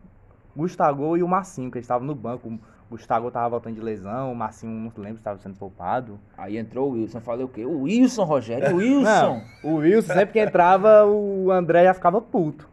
Gustavo 0.56 1.18
e 1.18 1.24
o 1.24 1.28
Massinho, 1.28 1.72
que 1.72 1.78
eles 1.78 1.86
estavam 1.86 2.08
no 2.08 2.16
banco. 2.16 2.48
O 2.50 2.60
Gustavo 2.92 3.32
tava 3.32 3.50
voltando 3.50 3.76
de 3.76 3.82
lesão, 3.82 4.32
o 4.32 4.36
Massinho 4.36 4.72
não 4.72 4.92
lembro 5.04 5.18
estava 5.18 5.40
sendo 5.40 5.58
poupado. 5.58 6.20
Aí 6.38 6.58
entrou 6.58 6.90
o 6.90 6.94
Wilson, 6.94 7.20
falei 7.20 7.44
o 7.44 7.50
quê? 7.50 7.66
O 7.66 7.82
Wilson, 7.82 8.24
Rogério, 8.24 8.76
o 8.76 8.78
Wilson! 8.78 9.42
Não, 9.64 9.72
o 9.72 9.76
Wilson, 9.78 10.14
sempre 10.14 10.34
que 10.34 10.40
entrava, 10.40 11.06
o 11.06 11.52
André 11.52 11.84
já 11.86 11.94
ficava 11.94 12.22
puto. 12.22 12.70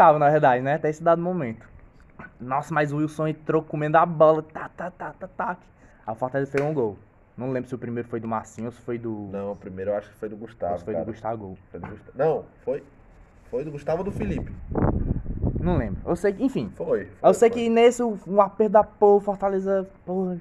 Ficava, 0.00 0.18
na 0.18 0.30
verdade, 0.30 0.62
né? 0.62 0.76
Até 0.76 0.88
esse 0.88 1.02
dado 1.04 1.20
momento. 1.20 1.68
Nossa, 2.40 2.72
mas 2.72 2.90
o 2.90 2.96
Wilson 2.96 3.28
entrou 3.28 3.62
comendo 3.62 3.98
a 3.98 4.06
bola. 4.06 4.42
Tá, 4.42 4.70
tá, 4.74 4.90
tá, 4.90 5.12
tá, 5.12 5.28
tá. 5.28 5.58
A 6.06 6.14
Fortaleza 6.14 6.50
fez 6.50 6.64
um 6.64 6.72
gol. 6.72 6.96
Não 7.36 7.50
lembro 7.50 7.68
se 7.68 7.74
o 7.74 7.78
primeiro 7.78 8.08
foi 8.08 8.18
do 8.18 8.26
Marcinho 8.26 8.68
ou 8.68 8.72
se 8.72 8.80
foi 8.80 8.96
do. 8.96 9.28
Não, 9.30 9.54
primeiro 9.56 9.90
eu 9.90 9.96
acho 9.98 10.08
que 10.08 10.16
foi 10.16 10.30
do 10.30 10.38
Gustavo. 10.38 10.72
ou 10.72 10.78
se 10.78 10.84
foi 10.86 10.94
cara. 10.94 11.04
do 11.04 11.12
Gustavo. 11.12 11.58
Foi 11.70 11.80
do 11.80 11.86
Gustavo. 11.86 12.12
Não, 12.18 12.44
foi. 12.64 12.82
Foi 13.50 13.62
do 13.62 13.70
Gustavo 13.70 13.98
ou 13.98 14.04
do 14.04 14.10
Felipe? 14.10 14.50
Não 15.60 15.76
lembro. 15.76 16.00
Eu 16.06 16.16
sei 16.16 16.32
que, 16.32 16.42
enfim. 16.42 16.72
Foi. 16.76 17.04
foi 17.04 17.28
Eu 17.28 17.34
sei 17.34 17.50
foi. 17.50 17.60
que 17.60 17.68
nesse, 17.68 18.02
um 18.02 18.40
aperto 18.40 18.72
da 18.72 18.82
porra, 18.82 19.16
o 19.16 19.20
Fortaleza, 19.20 19.86
porra, 20.06 20.38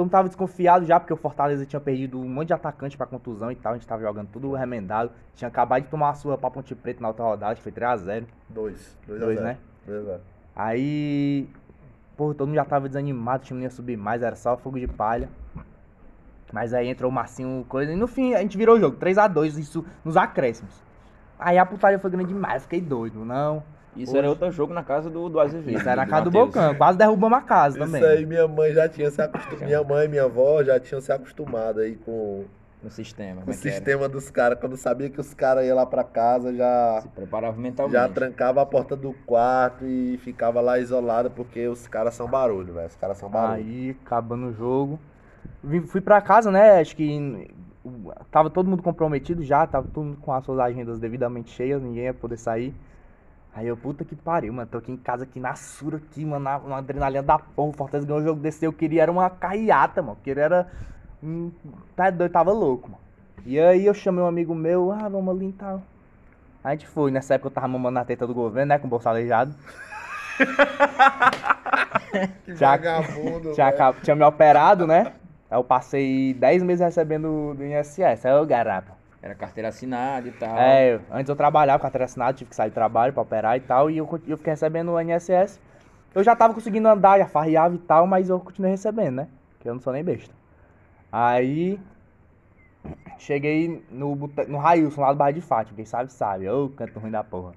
todo 0.00 0.06
mundo 0.06 0.12
tava 0.12 0.28
desconfiado 0.28 0.86
já, 0.86 0.98
porque 0.98 1.12
o 1.12 1.16
Fortaleza 1.16 1.66
tinha 1.66 1.78
perdido 1.78 2.18
um 2.18 2.26
monte 2.28 2.48
de 2.48 2.54
atacante 2.54 2.96
pra 2.96 3.04
contusão 3.06 3.52
e 3.52 3.56
tal, 3.56 3.72
a 3.72 3.76
gente 3.76 3.86
tava 3.86 4.00
jogando 4.00 4.28
tudo 4.28 4.52
remendado. 4.54 5.10
Tinha 5.34 5.48
acabado 5.48 5.82
de 5.82 5.88
tomar 5.88 6.10
a 6.10 6.14
sua 6.14 6.38
pra 6.38 6.50
Ponte 6.50 6.74
Preta 6.74 7.02
na 7.02 7.08
outra 7.08 7.24
rodada, 7.24 7.54
que 7.54 7.60
foi 7.60 7.70
3x0. 7.70 8.24
Dois. 8.48 8.96
Dois, 9.06 9.20
a 9.20 9.24
Dois, 9.26 9.38
zero. 9.38 9.46
né? 9.46 9.58
Dois 9.86 10.00
a 10.00 10.04
zero. 10.04 10.20
Aí, 10.56 11.46
porra, 12.16 12.34
todo 12.34 12.46
mundo 12.48 12.56
já 12.56 12.64
tava 12.64 12.88
desanimado, 12.88 13.42
o 13.42 13.46
time 13.46 13.58
não 13.58 13.64
ia 13.64 13.70
subir 13.70 13.98
mais, 13.98 14.22
era 14.22 14.34
só 14.36 14.56
fogo 14.56 14.78
de 14.80 14.86
palha. 14.88 15.28
Mas 16.50 16.72
aí 16.72 16.88
entrou 16.88 17.10
o 17.10 17.14
Marcinho, 17.14 17.64
coisa, 17.68 17.92
e 17.92 17.96
no 17.96 18.06
fim 18.06 18.32
a 18.34 18.40
gente 18.40 18.56
virou 18.56 18.76
o 18.76 18.80
jogo, 18.80 18.96
3x2, 18.96 19.58
isso 19.58 19.84
nos 20.02 20.16
acréscimos. 20.16 20.74
Aí 21.38 21.58
a 21.58 21.66
putaria 21.66 21.98
foi 21.98 22.10
grande 22.10 22.32
demais, 22.32 22.62
fiquei 22.62 22.80
doido, 22.80 23.22
não. 23.22 23.62
Isso 23.96 24.12
Hoje- 24.12 24.18
era 24.18 24.28
outro 24.28 24.50
jogo 24.52 24.72
na 24.72 24.84
casa 24.84 25.10
do, 25.10 25.28
do 25.28 25.40
Azevedo. 25.40 25.76
Isso 25.76 25.88
era 25.88 25.96
na 25.96 26.04
do 26.04 26.10
casa 26.10 26.22
do 26.24 26.26
Matheus. 26.32 26.46
Bocão, 26.54 26.74
quase 26.76 26.98
derrubamos 26.98 27.38
a 27.38 27.42
casa 27.42 27.78
também. 27.78 28.00
Isso 28.00 28.10
aí 28.10 28.24
minha 28.26 28.46
mãe 28.46 28.72
já 28.72 28.88
tinha 28.88 29.10
se 29.10 29.20
acostumado. 29.20 29.64
Minha 29.66 29.82
mãe 29.82 30.04
e 30.04 30.08
minha 30.08 30.24
avó 30.24 30.62
já 30.62 30.78
tinham 30.78 31.00
se 31.00 31.10
acostumado 31.12 31.80
aí 31.80 31.96
com, 31.96 32.44
No 32.84 32.90
sistema. 32.90 33.42
com 33.42 33.50
o 33.50 33.52
é 33.52 33.56
que 33.56 33.66
era? 33.68 33.76
sistema 33.76 34.08
dos 34.08 34.30
caras. 34.30 34.58
Quando 34.60 34.76
sabia 34.76 35.10
que 35.10 35.20
os 35.20 35.34
caras 35.34 35.66
iam 35.66 35.76
lá 35.76 35.84
pra 35.84 36.04
casa, 36.04 36.54
já, 36.54 37.00
Se 37.02 37.08
preparava 37.08 37.56
mentalmente. 37.60 37.94
já 37.94 38.08
trancava 38.08 38.62
a 38.62 38.66
porta 38.66 38.94
do 38.94 39.12
quarto 39.26 39.84
e 39.84 40.18
ficava 40.18 40.60
lá 40.60 40.78
isolado, 40.78 41.28
porque 41.30 41.66
os 41.66 41.88
caras 41.88 42.14
são 42.14 42.28
barulho, 42.28 42.72
velho. 42.74 42.86
Os 42.86 42.96
caras 42.96 43.18
são 43.18 43.28
barulho. 43.28 43.54
Aí, 43.66 43.96
acabando 44.06 44.46
o 44.46 44.52
jogo. 44.52 45.00
Fui 45.88 46.00
pra 46.00 46.20
casa, 46.20 46.50
né? 46.52 46.78
Acho 46.80 46.94
que 46.96 47.50
tava 48.30 48.48
todo 48.50 48.68
mundo 48.68 48.82
comprometido 48.82 49.42
já, 49.42 49.66
tava 49.66 49.88
todo 49.92 50.04
mundo 50.04 50.18
com 50.20 50.32
as 50.32 50.44
suas 50.44 50.58
agendas 50.60 50.98
devidamente 51.00 51.50
cheias, 51.50 51.82
ninguém 51.82 52.04
ia 52.04 52.14
poder 52.14 52.36
sair. 52.36 52.72
Aí 53.54 53.66
eu, 53.66 53.76
puta 53.76 54.04
que 54.04 54.14
pariu, 54.14 54.52
mano. 54.52 54.68
Tô 54.70 54.78
aqui 54.78 54.92
em 54.92 54.96
casa, 54.96 55.24
aqui 55.24 55.40
na 55.40 55.54
sura, 55.54 55.96
aqui, 55.96 56.24
mano, 56.24 56.44
na, 56.44 56.58
na 56.58 56.76
adrenalina 56.78 57.22
da 57.22 57.38
porra. 57.38 57.70
O 57.70 57.72
Fortaleza 57.72 58.06
ganhou 58.06 58.22
o 58.22 58.24
jogo 58.24 58.40
desse. 58.40 58.64
Eu 58.64 58.72
queria 58.72 59.02
era 59.02 59.12
uma 59.12 59.28
carreata, 59.28 60.00
mano. 60.00 60.16
Eu 60.18 60.22
queria 60.24 60.44
era. 60.44 60.68
Hum, 61.22 61.50
tá 61.96 62.08
doido, 62.10 62.32
tava 62.32 62.52
louco, 62.52 62.88
mano. 62.90 63.00
E 63.44 63.58
aí 63.58 63.86
eu 63.86 63.94
chamei 63.94 64.22
um 64.22 64.26
amigo 64.26 64.54
meu, 64.54 64.92
ah, 64.92 65.08
vamos 65.08 65.34
ali 65.34 65.48
e 65.48 65.52
tal. 65.52 65.82
A 66.62 66.70
gente 66.72 66.86
foi, 66.86 67.10
nessa 67.10 67.34
época 67.34 67.48
eu 67.48 67.52
tava 67.52 67.68
mamando 67.68 67.94
na 67.94 68.04
teta 68.04 68.26
do 68.26 68.34
governo, 68.34 68.68
né? 68.68 68.78
Com 68.78 68.86
o 68.86 68.90
bolso 68.90 69.08
aleijado. 69.08 69.54
Que 72.44 72.56
Já- 72.56 72.70
vagabundo, 72.72 73.52
Tinha, 73.52 73.72
tinha 74.02 74.16
me 74.16 74.24
operado, 74.24 74.86
né? 74.86 75.12
Aí 75.50 75.58
eu 75.58 75.64
passei 75.64 76.34
10 76.34 76.62
meses 76.62 76.84
recebendo 76.84 77.54
do 77.54 77.64
INSS. 77.64 78.26
Aí 78.26 78.32
eu, 78.32 78.46
garapa. 78.46 78.92
Era 79.22 79.34
carteira 79.34 79.68
assinada 79.68 80.28
e 80.28 80.32
tal. 80.32 80.56
É, 80.56 80.98
antes 81.10 81.28
eu 81.28 81.36
trabalhava 81.36 81.78
com 81.78 81.82
carteira 81.82 82.06
assinada, 82.06 82.32
tive 82.32 82.50
que 82.50 82.56
sair 82.56 82.70
do 82.70 82.74
trabalho 82.74 83.12
pra 83.12 83.22
operar 83.22 83.56
e 83.56 83.60
tal. 83.60 83.90
E 83.90 83.98
eu, 83.98 84.08
eu 84.26 84.36
fiquei 84.38 84.52
recebendo 84.52 84.92
o 84.92 85.00
INSS. 85.00 85.60
Eu 86.14 86.24
já 86.24 86.34
tava 86.34 86.54
conseguindo 86.54 86.88
andar, 86.88 87.18
já 87.18 87.26
farreava 87.26 87.74
e 87.74 87.78
tal, 87.78 88.06
mas 88.06 88.30
eu 88.30 88.40
continuei 88.40 88.72
recebendo, 88.72 89.16
né? 89.16 89.28
Que 89.60 89.68
eu 89.68 89.74
não 89.74 89.80
sou 89.80 89.92
nem 89.92 90.02
besta. 90.02 90.34
Aí. 91.12 91.78
Cheguei 93.18 93.84
no, 93.90 94.16
no 94.48 94.56
Railson, 94.58 95.02
lá 95.02 95.12
do 95.12 95.18
bairro 95.18 95.34
de 95.34 95.42
Fátima. 95.42 95.76
Quem 95.76 95.84
sabe, 95.84 96.10
sabe. 96.10 96.48
Ô, 96.48 96.70
canto 96.70 96.98
ruim 96.98 97.10
da 97.10 97.22
porra. 97.22 97.52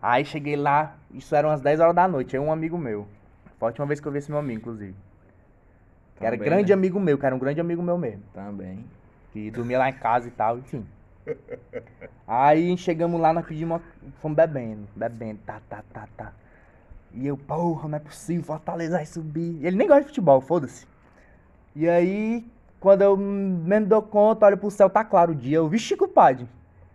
Aí 0.00 0.24
cheguei 0.24 0.54
lá, 0.54 0.94
isso 1.12 1.34
era 1.34 1.48
umas 1.48 1.60
10 1.60 1.80
horas 1.80 1.94
da 1.94 2.06
noite. 2.06 2.36
Aí 2.36 2.40
um 2.40 2.52
amigo 2.52 2.78
meu. 2.78 3.08
Foi 3.58 3.66
a 3.66 3.70
última 3.70 3.86
vez 3.86 3.98
que 3.98 4.06
eu 4.06 4.12
vi 4.12 4.18
esse 4.18 4.30
meu 4.30 4.38
amigo, 4.38 4.60
inclusive. 4.60 4.94
Que 6.16 6.24
era 6.24 6.36
Também, 6.36 6.48
grande 6.48 6.68
né? 6.68 6.74
amigo 6.74 7.00
meu, 7.00 7.18
que 7.18 7.26
era 7.26 7.34
um 7.34 7.38
grande 7.38 7.60
amigo 7.60 7.82
meu 7.82 7.98
mesmo. 7.98 8.22
Também. 8.32 8.84
Que 9.34 9.50
dormia 9.50 9.78
lá 9.78 9.88
em 9.88 9.94
casa 9.94 10.28
e 10.28 10.30
tal, 10.30 10.58
enfim. 10.58 10.86
Aí 12.24 12.78
chegamos 12.78 13.20
lá, 13.20 13.32
nós 13.32 13.44
pedimos. 13.44 13.82
Fomos 14.22 14.36
bebendo, 14.36 14.86
bebendo, 14.94 15.40
tá, 15.44 15.60
tá, 15.68 15.82
tá, 15.92 16.08
tá. 16.16 16.32
E 17.12 17.26
eu, 17.26 17.36
porra, 17.36 17.88
não 17.88 17.96
é 17.96 18.00
possível, 18.00 18.44
Fortaleza 18.44 18.96
vai 18.96 19.04
subir. 19.04 19.58
Ele 19.60 19.76
nem 19.76 19.88
gosta 19.88 20.02
de 20.02 20.08
futebol, 20.08 20.40
foda-se. 20.40 20.86
E 21.74 21.88
aí, 21.88 22.46
quando 22.78 23.02
eu 23.02 23.16
mesmo 23.16 23.88
dou 23.88 24.02
conta, 24.02 24.46
olho 24.46 24.56
pro 24.56 24.70
céu, 24.70 24.88
tá 24.88 25.04
claro 25.04 25.32
o 25.32 25.34
dia. 25.34 25.56
Eu, 25.56 25.68
vixe, 25.68 25.96
compadre, 25.96 26.46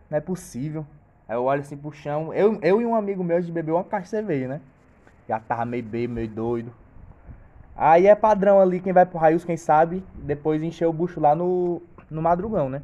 não 0.09 0.17
é 0.17 0.21
possível. 0.21 0.85
Aí 1.27 1.35
eu 1.35 1.43
olho 1.43 1.59
assim 1.59 1.75
pro 1.75 1.91
chão. 1.91 2.33
Eu, 2.33 2.57
eu 2.61 2.81
e 2.81 2.85
um 2.85 2.95
amigo 2.95 3.21
meu, 3.21 3.35
a 3.35 3.41
gente 3.41 3.51
bebeu 3.51 3.75
uma 3.75 3.83
caixa 3.83 4.03
de 4.03 4.09
cerveja, 4.11 4.47
né? 4.47 4.61
Já 5.27 5.41
tava 5.41 5.65
meio 5.65 5.83
bêbado, 5.83 6.15
meio 6.15 6.29
doido. 6.29 6.73
Aí 7.75 8.07
é 8.07 8.15
padrão 8.15 8.61
ali, 8.61 8.79
quem 8.79 8.91
vai 8.91 9.05
pro 9.05 9.17
Raios, 9.17 9.45
quem 9.45 9.55
sabe, 9.55 10.03
depois 10.15 10.61
encheu 10.61 10.89
o 10.89 10.93
bucho 10.93 11.19
lá 11.19 11.33
no, 11.33 11.81
no 12.09 12.21
madrugão, 12.21 12.69
né? 12.69 12.81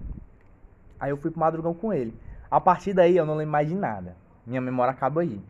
Aí 0.99 1.11
eu 1.11 1.17
fui 1.17 1.31
pro 1.31 1.39
madrugão 1.39 1.73
com 1.73 1.93
ele. 1.93 2.17
A 2.49 2.59
partir 2.59 2.93
daí 2.93 3.17
eu 3.17 3.25
não 3.25 3.35
lembro 3.35 3.51
mais 3.51 3.67
de 3.67 3.75
nada. 3.75 4.15
Minha 4.45 4.61
memória 4.61 4.91
acaba 4.91 5.21
aí. 5.21 5.41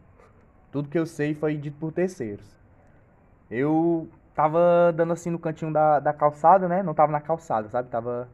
Tudo 0.71 0.89
que 0.89 0.97
eu 0.97 1.05
sei 1.05 1.33
foi 1.33 1.55
dito 1.55 1.77
por 1.77 1.91
terceiros. 1.91 2.45
Eu 3.49 4.09
tava 4.33 4.91
dando 4.93 5.13
assim 5.13 5.29
no 5.29 5.39
cantinho 5.39 5.71
da, 5.71 5.99
da 5.99 6.13
calçada, 6.13 6.67
né? 6.67 6.83
Não 6.83 6.93
tava 6.93 7.11
na 7.11 7.21
calçada, 7.21 7.69
sabe? 7.69 7.89
Tava 7.89 8.27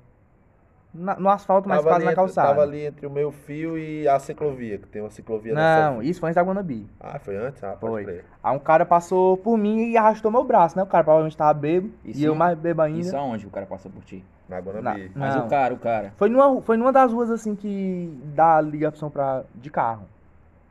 na- 0.93 1.15
no 1.15 1.29
asfalto, 1.29 1.67
mas 1.69 1.81
quase 1.81 1.99
na 1.99 2.11
entre, 2.11 2.15
calçada. 2.15 2.47
tava 2.49 2.61
ali 2.63 2.85
entre 2.85 3.05
o 3.05 3.09
meu 3.09 3.31
fio 3.31 3.77
e 3.77 4.07
a 4.07 4.19
ciclovia, 4.19 4.77
que 4.77 4.87
tem 4.87 5.01
uma 5.01 5.09
ciclovia 5.09 5.53
Não, 5.53 5.97
nessa. 5.97 6.03
isso 6.03 6.19
foi 6.19 6.29
antes 6.29 6.35
da 6.35 6.41
Guanabi. 6.43 6.85
Ah, 6.99 7.17
foi 7.19 7.35
antes? 7.37 7.63
Ah, 7.63 7.77
Foi. 7.79 8.03
crer. 8.03 8.25
Aí 8.43 8.55
um 8.55 8.59
cara 8.59 8.85
passou 8.85 9.37
por 9.37 9.57
mim 9.57 9.89
e 9.91 9.97
arrastou 9.97 10.29
meu 10.31 10.43
braço, 10.43 10.77
né? 10.77 10.83
O 10.83 10.87
cara 10.87 11.03
provavelmente 11.03 11.37
tava. 11.37 11.65
Isso 11.67 12.19
e 12.19 12.23
eu 12.23 12.35
mais 12.35 12.57
bebo 12.57 12.81
ainda. 12.81 12.99
Isso 12.99 13.15
aonde 13.17 13.45
o 13.47 13.49
cara 13.49 13.65
passou 13.65 13.91
por 13.91 14.03
ti? 14.03 14.23
Na 14.49 14.59
Guanabi. 14.59 15.11
Mas 15.15 15.35
Não. 15.35 15.45
o 15.45 15.49
cara, 15.49 15.73
o 15.73 15.77
cara. 15.77 16.13
Foi 16.17 16.27
numa, 16.27 16.61
foi 16.61 16.75
numa 16.75 16.91
das 16.91 17.13
ruas 17.13 17.29
assim 17.31 17.55
que 17.55 18.13
dá 18.35 18.59
ligação 18.59 19.09
pra, 19.09 19.43
de 19.55 19.69
carro. 19.69 20.03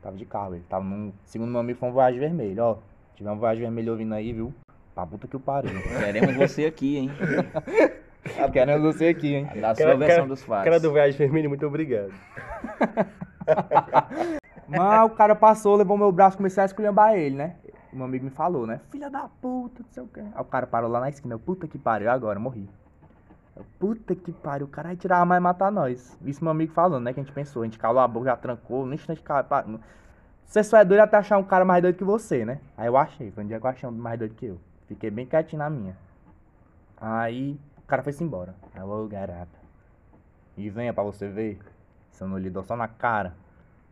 Tava 0.03 0.15
de 0.17 0.25
carro, 0.25 0.55
ele 0.55 0.63
tava 0.69 0.83
num. 0.83 1.11
Segundo 1.25 1.49
meu 1.49 1.59
amigo, 1.59 1.79
foi 1.79 1.89
um 1.89 1.93
voyage 1.93 2.19
vermelho, 2.19 2.63
ó. 2.63 2.77
Tiver 3.15 3.31
um 3.31 3.37
voyage 3.37 3.61
vermelho 3.61 3.91
ouvindo 3.93 4.13
aí, 4.13 4.33
viu? 4.33 4.53
Pra 4.93 5.05
puta 5.05 5.27
que 5.27 5.35
o 5.35 5.39
pariu. 5.39 5.71
Queremos 5.99 6.35
você 6.35 6.65
aqui, 6.65 6.97
hein? 6.97 7.11
Querendo 8.51 8.81
você 8.83 9.07
aqui, 9.07 9.33
hein? 9.35 9.45
Da 9.59 9.73
sua 9.75 9.85
Cara- 9.85 9.97
versão 9.97 10.15
cara- 10.17 10.27
dos 10.27 10.43
fatos. 10.43 10.63
Cara 10.65 10.79
do 10.79 10.93
Viagem 10.93 11.17
Vermelho, 11.17 11.49
muito 11.49 11.65
obrigado. 11.65 12.11
Mas 14.67 15.05
o 15.05 15.15
cara 15.15 15.35
passou, 15.35 15.75
levou 15.75 15.97
meu 15.97 16.11
braço, 16.11 16.37
comecei 16.37 16.61
a 16.61 16.65
esculhambar 16.65 17.15
ele, 17.15 17.35
né? 17.35 17.55
O 17.91 17.95
meu 17.97 18.05
amigo 18.05 18.23
me 18.23 18.31
falou, 18.31 18.65
né? 18.65 18.79
Filha 18.89 19.09
da 19.09 19.27
puta, 19.41 19.81
não 19.83 19.89
sei 19.91 20.03
o 20.03 20.07
quê. 20.07 20.21
Aí 20.21 20.41
o 20.41 20.45
cara 20.45 20.65
parou 20.65 20.89
lá 20.89 20.99
na 21.01 21.09
esquina, 21.09 21.33
eu, 21.33 21.39
puta 21.39 21.67
que 21.67 21.77
pariu, 21.77 22.09
agora, 22.09 22.39
morri. 22.39 22.69
Eu, 23.55 23.65
puta 23.79 24.15
que 24.15 24.31
pariu, 24.31 24.65
o 24.65 24.69
cara 24.69 24.89
vai 24.89 24.95
tirar 24.95 25.17
a 25.17 25.19
arma 25.21 25.35
e 25.35 25.39
matar 25.41 25.69
nós. 25.71 26.17
Isso 26.23 26.41
meu 26.43 26.51
amigo 26.51 26.71
falando, 26.71 27.03
né? 27.03 27.11
Que 27.13 27.19
a 27.19 27.23
gente 27.23 27.33
pensou, 27.33 27.63
a 27.63 27.65
gente 27.65 27.77
calou 27.77 27.99
a 27.99 28.07
boca, 28.07 28.27
já 28.27 28.37
trancou, 28.37 28.85
no 28.85 28.93
instante, 28.93 29.21
cara, 29.21 29.45
você 30.45 30.63
só 30.63 30.77
é 30.77 30.85
doido 30.85 31.01
até 31.01 31.17
achar 31.17 31.37
um 31.37 31.43
cara 31.43 31.65
mais 31.65 31.81
doido 31.81 31.97
que 31.97 32.03
você, 32.03 32.45
né? 32.45 32.59
Aí 32.77 32.87
eu 32.87 32.95
achei, 32.95 33.29
foi 33.31 33.43
um 33.43 33.47
dia 33.47 33.59
que 33.59 33.65
eu 33.65 33.69
achei 33.69 33.89
um 33.89 33.91
mais 33.91 34.17
doido 34.17 34.35
que 34.35 34.45
eu. 34.45 34.57
Fiquei 34.87 35.09
bem 35.09 35.25
quietinho 35.25 35.59
na 35.59 35.69
minha. 35.69 35.97
Aí 36.99 37.59
cara 37.91 38.03
foi-se 38.03 38.23
embora. 38.23 38.55
Ô 38.81 39.05
garapa. 39.05 39.59
E 40.55 40.69
venha 40.69 40.93
pra 40.93 41.03
você 41.03 41.27
ver. 41.27 41.59
Se 42.09 42.23
eu 42.23 42.27
não 42.29 42.37
lhe 42.37 42.49
dou 42.49 42.63
só 42.63 42.77
na 42.77 42.87
cara. 42.87 43.35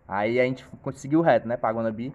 Aí 0.08 0.40
a 0.40 0.46
gente 0.46 0.66
conseguiu 0.82 1.20
reto, 1.20 1.46
né, 1.48 1.58
pra 1.58 1.72
Guanabi. 1.72 2.14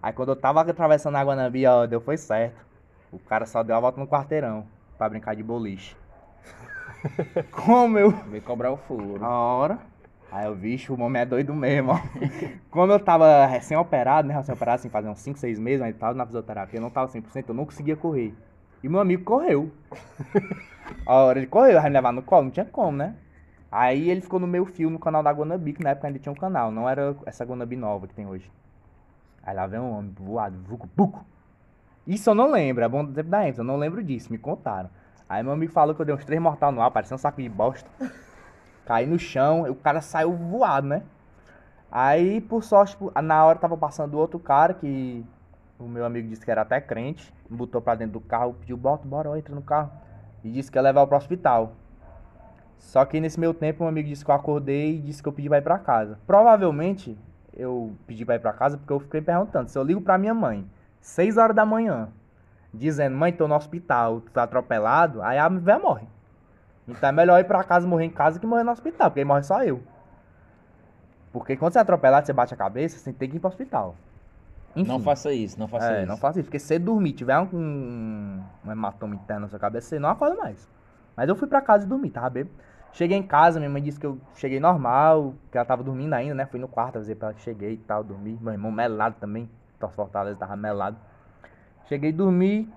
Aí 0.00 0.12
quando 0.12 0.28
eu 0.28 0.36
tava 0.36 0.60
atravessando 0.60 1.16
a 1.16 1.24
Guanabi, 1.24 1.66
ó, 1.66 1.84
deu 1.84 2.00
foi 2.00 2.16
certo. 2.16 2.64
O 3.10 3.18
cara 3.18 3.44
só 3.44 3.64
deu 3.64 3.74
a 3.74 3.80
volta 3.80 3.98
no 3.98 4.06
quarteirão 4.06 4.66
pra 4.96 5.08
brincar 5.08 5.34
de 5.34 5.42
boliche. 5.42 5.96
Como 7.50 7.98
eu. 7.98 8.10
Veio 8.10 8.42
cobrar 8.42 8.70
o 8.70 8.76
furo. 8.76 9.24
A 9.24 9.28
hora. 9.28 9.78
Aí 10.30 10.46
eu, 10.46 10.54
vixe, 10.54 10.92
o 10.92 11.00
homem 11.00 11.22
é 11.22 11.26
doido 11.26 11.52
mesmo, 11.54 11.92
ó. 11.92 11.98
Como 12.70 12.92
eu 12.92 13.00
tava 13.00 13.46
recém-operado, 13.46 14.28
né? 14.28 14.34
Recém-operado, 14.34 14.76
assim, 14.76 14.88
fazia 14.88 15.10
uns 15.10 15.20
5, 15.20 15.38
6 15.38 15.58
meses, 15.58 15.80
mas 15.80 15.96
tava 15.96 16.14
na 16.14 16.26
fisioterapia, 16.26 16.78
eu 16.78 16.82
não 16.82 16.90
tava 16.90 17.10
100%, 17.10 17.44
eu 17.48 17.54
não 17.54 17.64
conseguia 17.64 17.96
correr. 17.96 18.34
E 18.82 18.88
meu 18.88 19.00
amigo 19.00 19.24
correu. 19.24 19.72
A 21.04 21.14
hora 21.14 21.38
ele 21.38 21.46
correu, 21.46 21.80
vai 21.80 21.90
me 21.90 21.94
levar 21.94 22.12
no 22.12 22.22
colo, 22.22 22.44
não 22.44 22.50
tinha 22.50 22.64
como, 22.64 22.96
né? 22.96 23.14
Aí 23.70 24.08
ele 24.10 24.20
ficou 24.20 24.38
no 24.38 24.46
meu 24.46 24.64
fio 24.64 24.88
no 24.88 24.98
canal 24.98 25.22
da 25.22 25.30
Guanabi, 25.30 25.72
que 25.72 25.82
na 25.82 25.90
época 25.90 26.06
ainda 26.06 26.18
tinha 26.18 26.32
um 26.32 26.36
canal, 26.36 26.70
não 26.70 26.88
era 26.88 27.16
essa 27.26 27.44
Guanabi 27.44 27.76
nova 27.76 28.06
que 28.06 28.14
tem 28.14 28.26
hoje. 28.26 28.50
Aí 29.42 29.54
lá 29.54 29.66
vem 29.66 29.80
um 29.80 29.90
homem 29.92 30.14
voado, 30.18 30.56
vucu, 30.64 30.88
buco. 30.96 31.24
Isso 32.06 32.30
eu 32.30 32.34
não 32.34 32.50
lembro, 32.50 32.84
é 32.84 32.88
bom 32.88 33.04
do 33.04 33.12
tempo 33.12 33.28
da 33.28 33.42
ênfase, 33.42 33.58
eu 33.58 33.64
não 33.64 33.76
lembro 33.76 34.02
disso, 34.02 34.30
me 34.32 34.38
contaram. 34.38 34.88
Aí 35.28 35.42
meu 35.42 35.52
amigo 35.52 35.72
falou 35.72 35.94
que 35.94 36.00
eu 36.00 36.06
dei 36.06 36.14
uns 36.14 36.24
três 36.24 36.40
mortal 36.40 36.70
no 36.70 36.80
ar, 36.80 36.90
parecia 36.90 37.14
um 37.14 37.18
saco 37.18 37.42
de 37.42 37.48
bosta. 37.48 37.88
Caí 38.86 39.04
no 39.04 39.18
chão, 39.18 39.62
o 39.68 39.74
cara 39.74 40.00
saiu 40.00 40.32
voado, 40.32 40.86
né? 40.86 41.02
Aí, 41.90 42.40
por 42.40 42.62
sorte, 42.62 42.96
na 43.22 43.44
hora 43.44 43.58
tava 43.58 43.76
passando 43.76 44.18
outro 44.18 44.38
cara 44.38 44.74
que 44.74 45.24
o 45.78 45.84
meu 45.84 46.04
amigo 46.04 46.28
disse 46.28 46.44
que 46.44 46.50
era 46.50 46.62
até 46.62 46.80
crente, 46.80 47.32
botou 47.48 47.80
pra 47.80 47.94
dentro 47.94 48.14
do 48.14 48.20
carro, 48.20 48.54
pediu, 48.54 48.76
bota, 48.76 49.06
bora, 49.06 49.38
entra 49.38 49.54
no 49.54 49.62
carro. 49.62 49.90
E 50.42 50.50
disse 50.50 50.70
que 50.70 50.78
ia 50.78 50.82
levar 50.82 51.06
pro 51.06 51.16
hospital. 51.16 51.72
Só 52.78 53.04
que 53.04 53.20
nesse 53.20 53.38
meu 53.38 53.52
tempo, 53.52 53.84
um 53.84 53.88
amigo 53.88 54.08
disse 54.08 54.24
que 54.24 54.30
eu 54.30 54.34
acordei 54.34 54.96
e 54.96 55.00
disse 55.00 55.22
que 55.22 55.28
eu 55.28 55.32
pedi 55.32 55.48
pra 55.48 55.58
ir 55.58 55.62
pra 55.62 55.78
casa. 55.78 56.18
Provavelmente, 56.26 57.18
eu 57.52 57.92
pedi 58.06 58.24
pra 58.24 58.36
ir 58.36 58.40
pra 58.40 58.52
casa 58.52 58.76
porque 58.76 58.92
eu 58.92 59.00
fiquei 59.00 59.20
perguntando. 59.20 59.68
Se 59.68 59.78
eu 59.78 59.82
ligo 59.82 60.00
pra 60.00 60.18
minha 60.18 60.34
mãe, 60.34 60.68
6 61.00 61.36
horas 61.36 61.56
da 61.56 61.64
manhã, 61.64 62.08
dizendo, 62.72 63.16
mãe, 63.16 63.32
tô 63.32 63.48
no 63.48 63.54
hospital, 63.54 64.20
tu 64.20 64.30
tá 64.30 64.42
atropelado, 64.44 65.22
aí 65.22 65.38
a 65.38 65.48
velha 65.48 65.78
morre. 65.78 66.06
Então 66.86 67.08
é 67.08 67.12
melhor 67.12 67.40
ir 67.40 67.44
pra 67.44 67.64
casa 67.64 67.86
morrer 67.86 68.04
em 68.04 68.10
casa 68.10 68.38
que 68.38 68.46
morrer 68.46 68.62
no 68.62 68.70
hospital, 68.70 69.10
porque 69.10 69.20
aí 69.20 69.24
morre 69.24 69.42
só 69.42 69.64
eu. 69.64 69.82
Porque 71.32 71.56
quando 71.56 71.72
você 71.72 71.78
é 71.78 71.82
atropelado, 71.82 72.26
você 72.26 72.32
bate 72.32 72.54
a 72.54 72.56
cabeça, 72.56 72.98
você 72.98 73.12
tem 73.12 73.28
que 73.28 73.36
ir 73.36 73.40
pro 73.40 73.48
hospital. 73.48 73.96
Enfim, 74.76 74.88
Não 74.88 75.00
faça 75.00 75.32
isso, 75.32 75.58
não 75.58 75.66
faça 75.66 75.90
é, 75.90 75.98
isso. 76.00 76.08
não 76.08 76.16
faça 76.18 76.38
isso. 76.38 76.46
Porque 76.46 76.58
se 76.58 76.66
você 76.66 76.78
dormir, 76.78 77.12
tiver 77.12 77.38
um, 77.38 77.48
um, 77.52 78.42
um 78.64 78.72
hematoma 78.72 79.14
interno 79.14 79.42
na 79.42 79.48
sua 79.48 79.58
cabeça, 79.58 79.88
você 79.88 79.98
não 79.98 80.10
acorda 80.10 80.36
mais. 80.36 80.68
Mas 81.16 81.28
eu 81.28 81.34
fui 81.34 81.48
pra 81.48 81.62
casa 81.62 81.86
e 81.86 81.88
dormi, 81.88 82.10
tava 82.10 82.28
bêbado. 82.28 82.54
Cheguei 82.92 83.16
em 83.16 83.22
casa, 83.22 83.58
minha 83.58 83.70
mãe 83.70 83.82
disse 83.82 83.98
que 83.98 84.06
eu 84.06 84.18
cheguei 84.34 84.60
normal, 84.60 85.34
que 85.50 85.56
ela 85.58 85.64
tava 85.66 85.82
dormindo 85.82 86.12
ainda, 86.14 86.34
né? 86.34 86.46
Fui 86.46 86.60
no 86.60 86.68
quarto, 86.68 86.96
avisei 86.96 87.14
pra 87.14 87.28
ela 87.28 87.34
que 87.34 87.42
cheguei 87.42 87.72
e 87.72 87.76
tal, 87.78 88.04
dormi. 88.04 88.38
Meu 88.40 88.52
irmão 88.52 88.70
melado 88.70 89.16
também, 89.18 89.48
Tos 89.78 89.94
Fortaleza 89.94 90.38
tava 90.38 90.56
melado. 90.56 90.96
Cheguei, 91.86 92.12
dormi. 92.12 92.70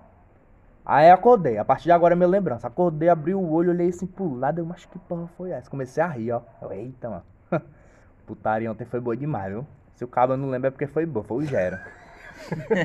Aí 0.84 1.10
acordei. 1.10 1.58
A 1.58 1.64
partir 1.64 1.84
de 1.84 1.92
agora 1.92 2.14
é 2.14 2.16
minha 2.16 2.28
lembrança. 2.28 2.66
Acordei, 2.66 3.08
abri 3.08 3.34
o 3.34 3.50
olho, 3.50 3.70
olhei 3.70 3.88
assim 3.90 4.06
pro 4.06 4.34
lado. 4.34 4.58
Eu, 4.58 4.66
mas 4.66 4.84
que 4.84 4.98
porra 4.98 5.26
foi 5.36 5.50
essa? 5.50 5.70
Comecei 5.70 6.02
a 6.02 6.06
rir, 6.06 6.32
ó. 6.32 6.42
Eu, 6.62 6.72
eita, 6.72 7.08
mano. 7.10 7.22
putaria 8.26 8.70
ontem 8.70 8.84
foi 8.84 9.00
boa 9.00 9.16
demais, 9.16 9.52
viu? 9.52 9.66
Se 10.00 10.04
o 10.04 10.08
cabo 10.08 10.34
não 10.34 10.48
lembra 10.48 10.68
é 10.68 10.70
porque 10.70 10.86
foi 10.86 11.04
boa, 11.04 11.22
foi 11.22 11.44
o 11.44 11.46
Gera. 11.46 11.86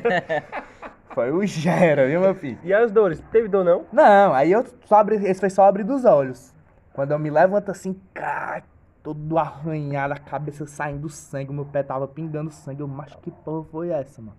foi 1.16 1.32
o 1.32 1.46
Gera, 1.46 2.06
viu, 2.06 2.20
meu 2.20 2.36
filho? 2.36 2.60
E 2.62 2.74
as 2.74 2.92
dores? 2.92 3.24
Teve 3.32 3.48
dor 3.48 3.64
não? 3.64 3.86
Não, 3.90 4.34
aí 4.34 4.52
eu 4.52 4.66
só 4.84 4.96
abri, 4.96 5.26
esse 5.26 5.40
foi 5.40 5.50
só 5.50 5.64
abrir 5.64 5.86
dos 5.86 6.04
olhos. 6.04 6.54
Quando 6.92 7.12
eu 7.12 7.18
me 7.18 7.30
levanto 7.30 7.72
assim, 7.72 7.98
cara, 8.14 8.64
todo 9.02 9.38
arranhado, 9.38 10.12
a 10.14 10.18
cabeça 10.18 10.68
saindo 10.68 11.08
sangue, 11.08 11.54
meu 11.54 11.64
pé 11.64 11.84
tava 11.84 12.06
pingando 12.06 12.52
sangue. 12.52 12.82
Eu, 12.82 12.88
mas 12.90 13.16
que 13.16 13.32
porra 13.32 13.64
foi 13.72 13.92
essa, 13.92 14.22
mano? 14.22 14.36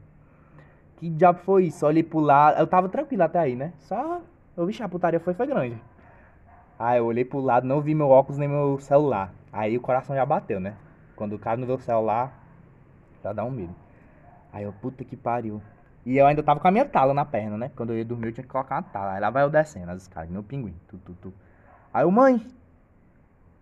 Que 0.99 1.09
diabo 1.09 1.39
foi 1.45 1.69
isso? 1.69 1.87
Olhei 1.87 2.03
pro 2.03 2.21
lado, 2.21 2.59
eu 2.61 2.67
tava 2.67 2.91
tranquilo 2.91 3.23
até 3.23 3.39
aí, 3.39 3.57
né? 3.57 3.73
Só, 3.79 4.21
eu 4.55 4.67
vi 4.67 4.83
a 4.83 4.87
putaria 4.87 5.19
foi, 5.19 5.33
foi 5.33 5.47
grande. 5.47 5.81
Aí 6.79 6.99
eu 6.99 7.07
olhei 7.07 7.25
pro 7.25 7.41
lado, 7.41 7.67
não 7.67 7.81
vi 7.81 7.95
meu 7.95 8.11
óculos 8.11 8.37
nem 8.37 8.47
meu 8.47 8.79
celular. 8.81 9.33
Aí 9.51 9.79
o 9.79 9.81
coração 9.81 10.15
já 10.15 10.27
bateu, 10.27 10.61
né? 10.61 10.75
Quando 11.17 11.37
o 11.37 11.39
cara 11.39 11.57
não 11.57 11.67
vê 11.67 11.73
o 11.73 11.81
celular, 11.81 12.45
já 13.27 13.33
dá 13.33 13.45
um 13.45 13.51
medo. 13.51 13.75
Aí 14.53 14.65
eu, 14.65 14.73
puta 14.73 15.05
que 15.05 15.17
pariu. 15.17 15.61
E 16.05 16.17
eu 16.17 16.27
ainda 16.27 16.43
tava 16.43 16.61
com 16.61 16.69
a 16.69 16.71
minha 16.71 16.85
tala 16.85 17.13
na 17.13 17.25
perna, 17.25 17.59
né? 17.59 17.71
Quando 17.75 17.91
eu 17.91 17.99
ia 17.99 18.05
dormir, 18.05 18.29
eu 18.29 18.33
tinha 18.33 18.45
que 18.45 18.51
colocar 18.51 18.77
uma 18.77 18.83
tala. 18.83 19.15
Aí 19.15 19.21
lá 19.21 19.29
vai 19.29 19.43
eu 19.43 19.51
descendo 19.51 19.91
as 19.91 20.03
escadas, 20.03 20.31
meu 20.31 20.43
pinguim. 20.43 20.75
Tu, 20.89 20.97
tu, 20.99 21.13
tu. 21.21 21.35
Aí 21.93 22.05
eu, 22.05 22.11
mãe, 22.11 22.47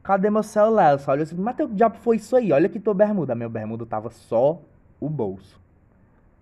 cadê 0.02 0.28
meu 0.28 0.42
celular? 0.42 0.98
Só 0.98 1.12
olhei 1.12 1.22
assim, 1.22 1.36
mas 1.36 1.56
teu 1.56 1.66
diabo 1.66 1.96
foi 1.96 2.16
isso 2.16 2.36
aí? 2.36 2.52
Olha 2.52 2.66
aqui 2.66 2.78
tua 2.78 2.92
bermuda. 2.92 3.34
Meu 3.34 3.48
bermuda 3.48 3.86
tava 3.86 4.10
só 4.10 4.60
o 5.00 5.08
bolso. 5.08 5.58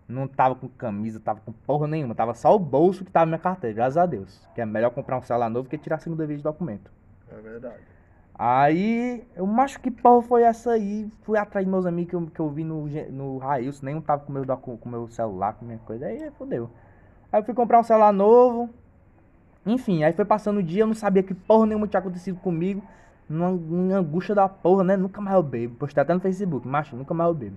Não 0.09 0.27
tava 0.27 0.57
com 0.57 0.69
camisa, 0.69 1.21
tava 1.21 1.41
com 1.41 1.53
porra 1.53 1.87
nenhuma. 1.87 2.15
Tava 2.17 2.35
só 2.35 2.55
o 2.55 2.59
bolso 2.59 3.05
que 3.05 3.11
tava 3.13 3.27
minha 3.27 3.39
carteira, 3.39 3.75
graças 3.75 3.97
a 3.97 4.05
Deus. 4.05 4.47
Que 4.57 4.61
é 4.61 4.67
melhor 4.67 4.91
comprar 4.91 5.19
um 5.19 5.23
celular 5.23 5.49
novo 5.49 5.69
que 5.69 5.79
tirar 5.79 5.97
a 5.97 6.01
segunda 6.01 6.27
vez 6.27 6.41
de 6.41 6.45
documento. 6.45 6.91
É 7.31 7.41
verdade. 7.41 7.92
Aí, 8.35 9.25
eu 9.37 9.47
macho 9.47 9.79
que 9.81 9.91
porra 9.91 10.23
foi 10.23 10.43
essa 10.43 10.73
aí? 10.73 11.09
Fui 11.23 11.39
atrás 11.39 11.65
dos 11.65 11.73
meus 11.73 11.87
amigos 11.87 12.11
que 12.11 12.17
eu, 12.17 12.27
que 12.27 12.41
eu 12.41 12.51
vi 12.51 12.65
no, 12.65 12.87
no 13.11 13.39
Railson, 13.39 13.87
nenhum 13.87 14.01
tava 14.01 14.25
com 14.25 14.33
meu, 14.33 14.45
com 14.57 14.89
meu 14.89 15.09
celular, 15.09 15.55
com 15.55 15.65
minha 15.65 15.79
coisa. 15.79 16.07
Aí 16.07 16.31
fodeu. 16.33 16.71
Aí 17.31 17.41
eu 17.41 17.45
fui 17.45 17.55
comprar 17.55 17.81
um 17.81 17.85
celular 17.85 18.13
novo. 18.13 18.71
Enfim, 19.65 20.03
aí 20.03 20.13
foi 20.13 20.25
passando 20.25 20.59
o 20.59 20.63
dia, 20.63 20.83
eu 20.83 20.87
não 20.87 20.95
sabia 20.95 21.23
que 21.23 21.35
porra 21.35 21.67
nenhuma 21.67 21.87
tinha 21.87 22.01
acontecido 22.01 22.39
comigo. 22.41 22.83
Numa, 23.29 23.51
numa 23.51 23.97
angústia 23.97 24.35
da 24.35 24.49
porra, 24.49 24.83
né? 24.85 24.97
Nunca 24.97 25.21
mais 25.21 25.37
eu 25.37 25.43
bebo. 25.43 25.77
Postei 25.77 26.03
até 26.03 26.13
no 26.13 26.21
Facebook, 26.21 26.67
macho, 26.67 26.97
nunca 26.97 27.15
mais 27.15 27.29
eu 27.29 27.35
bebo. 27.35 27.57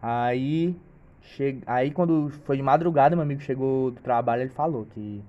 Aí, 0.00 0.76
che... 1.20 1.62
aí 1.66 1.90
quando 1.90 2.30
foi 2.44 2.56
de 2.56 2.62
madrugada, 2.62 3.16
meu 3.16 3.22
amigo 3.22 3.40
chegou 3.40 3.90
do 3.90 4.00
trabalho, 4.00 4.42
ele 4.42 4.50
falou 4.50 4.86
que 4.86 5.22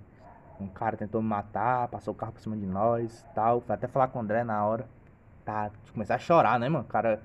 um 0.59 0.67
cara 0.67 0.95
tentou 0.95 1.21
me 1.21 1.27
matar, 1.27 1.87
passou 1.87 2.13
o 2.13 2.17
carro 2.17 2.31
por 2.31 2.41
cima 2.41 2.55
de 2.55 2.65
nós 2.65 3.25
tal. 3.33 3.61
Fui 3.61 3.73
até 3.73 3.87
falar 3.87 4.07
com 4.07 4.19
o 4.19 4.21
André 4.21 4.43
na 4.43 4.65
hora. 4.65 4.85
Tá, 5.43 5.69
começar 5.93 6.15
a 6.15 6.19
chorar, 6.19 6.59
né, 6.59 6.67
mano? 6.69 6.85
O 6.85 6.87
cara, 6.87 7.21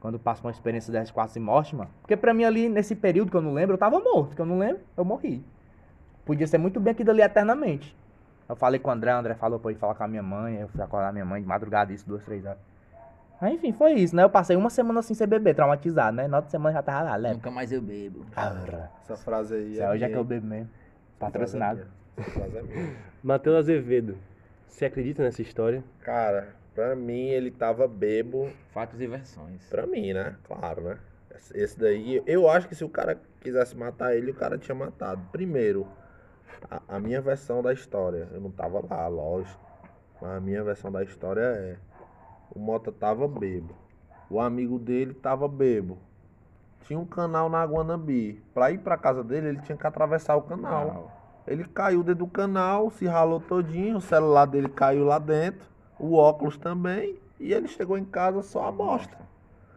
quando 0.00 0.18
passa 0.18 0.42
uma 0.42 0.50
experiência 0.50 0.92
dessa 0.92 1.06
de 1.06 1.12
quase 1.12 1.40
morte, 1.40 1.74
mano. 1.74 1.90
Porque 2.02 2.16
pra 2.16 2.34
mim 2.34 2.44
ali, 2.44 2.68
nesse 2.68 2.94
período 2.94 3.30
que 3.30 3.36
eu 3.36 3.42
não 3.42 3.54
lembro, 3.54 3.74
eu 3.74 3.78
tava 3.78 3.98
morto. 4.00 4.34
Que 4.34 4.42
eu 4.42 4.46
não 4.46 4.58
lembro, 4.58 4.82
eu 4.96 5.04
morri. 5.04 5.44
Podia 6.24 6.46
ser 6.46 6.58
muito 6.58 6.78
bem 6.80 6.92
aquilo 6.92 7.10
ali 7.10 7.22
eternamente. 7.22 7.96
Eu 8.48 8.56
falei 8.56 8.78
com 8.78 8.90
o 8.90 8.92
André, 8.92 9.14
o 9.14 9.18
André 9.18 9.34
falou 9.34 9.58
pra 9.58 9.70
eu 9.70 9.74
ir 9.74 9.78
falar 9.78 9.94
com 9.94 10.04
a 10.04 10.08
minha 10.08 10.22
mãe. 10.22 10.56
Eu 10.56 10.68
fui 10.68 10.82
acordar 10.82 11.12
minha 11.12 11.24
mãe 11.24 11.40
de 11.40 11.48
madrugada, 11.48 11.92
isso, 11.92 12.06
duas, 12.06 12.22
três 12.22 12.44
horas. 12.44 12.58
Aí, 13.40 13.54
enfim, 13.54 13.72
foi 13.72 13.94
isso, 13.94 14.14
né? 14.14 14.22
Eu 14.22 14.30
passei 14.30 14.56
uma 14.56 14.70
semana 14.70 15.00
assim 15.00 15.14
sem 15.14 15.26
beber, 15.26 15.54
traumatizado, 15.54 16.16
né? 16.16 16.28
Na 16.28 16.38
outra 16.38 16.50
semana 16.50 16.72
já 16.74 16.82
tava 16.82 17.02
lá, 17.02 17.16
leve. 17.16 17.34
Nunca 17.34 17.50
mais 17.50 17.72
eu 17.72 17.80
bebo. 17.80 18.24
Arra. 18.36 18.90
Essa 19.02 19.16
frase 19.16 19.54
aí 19.54 19.72
Isso 19.72 19.82
é 19.82 19.84
é 19.84 19.90
hoje 19.90 20.04
é 20.04 20.08
que 20.08 20.16
eu 20.16 20.24
bebo 20.24 20.46
mesmo. 20.46 20.70
Patrocinado. 21.18 21.86
Essa 22.16 22.30
frase 22.30 22.56
é 22.58 22.62
minha. 22.62 22.96
Matheus 23.22 23.56
Azevedo, 23.56 24.16
você 24.68 24.84
acredita 24.86 25.22
nessa 25.22 25.42
história? 25.42 25.82
Cara, 26.00 26.54
pra 26.74 26.94
mim 26.94 27.28
ele 27.28 27.50
tava 27.50 27.86
bebo. 27.88 28.50
Fatos 28.72 29.00
e 29.00 29.06
versões. 29.06 29.66
Pra 29.68 29.86
mim, 29.86 30.12
né? 30.12 30.36
Claro, 30.44 30.82
né? 30.82 30.98
Esse- 31.54 31.78
daí, 31.78 32.22
eu 32.26 32.48
acho 32.48 32.68
que 32.68 32.74
se 32.74 32.84
o 32.84 32.88
cara 32.88 33.20
quisesse 33.40 33.76
matar 33.76 34.14
ele, 34.16 34.30
o 34.30 34.34
cara 34.34 34.56
tinha 34.56 34.74
matado. 34.74 35.20
Primeiro, 35.32 35.86
a, 36.70 36.80
a 36.96 37.00
minha 37.00 37.20
versão 37.20 37.62
da 37.62 37.72
história. 37.72 38.28
Eu 38.32 38.40
não 38.40 38.50
tava 38.50 38.84
lá, 38.88 39.08
lógico. 39.08 39.60
Mas 40.20 40.30
a 40.36 40.40
minha 40.40 40.62
versão 40.62 40.92
da 40.92 41.02
história 41.02 41.40
é: 41.40 41.76
o 42.54 42.58
Mota 42.58 42.92
tava 42.92 43.26
bebo. 43.26 43.74
O 44.30 44.40
amigo 44.40 44.78
dele 44.78 45.12
tava 45.12 45.48
bebo. 45.48 45.98
Tinha 46.86 46.98
um 46.98 47.04
canal 47.06 47.48
na 47.48 47.64
Guanabi. 47.64 48.42
Pra 48.54 48.70
ir 48.70 48.78
pra 48.78 48.96
casa 48.96 49.24
dele, 49.24 49.48
ele 49.48 49.60
tinha 49.62 49.76
que 49.76 49.86
atravessar 49.86 50.36
o 50.36 50.42
canal. 50.42 51.10
Ele 51.46 51.64
caiu 51.64 52.02
dentro 52.02 52.24
do 52.24 52.30
canal, 52.30 52.90
se 52.90 53.04
ralou 53.06 53.40
todinho, 53.40 53.98
o 53.98 54.00
celular 54.00 54.46
dele 54.46 54.68
caiu 54.68 55.04
lá 55.04 55.18
dentro, 55.18 55.66
o 55.98 56.14
óculos 56.16 56.56
também, 56.56 57.18
e 57.38 57.52
ele 57.52 57.68
chegou 57.68 57.98
em 57.98 58.04
casa 58.04 58.42
só 58.42 58.66
a 58.66 58.72
bosta. 58.72 59.16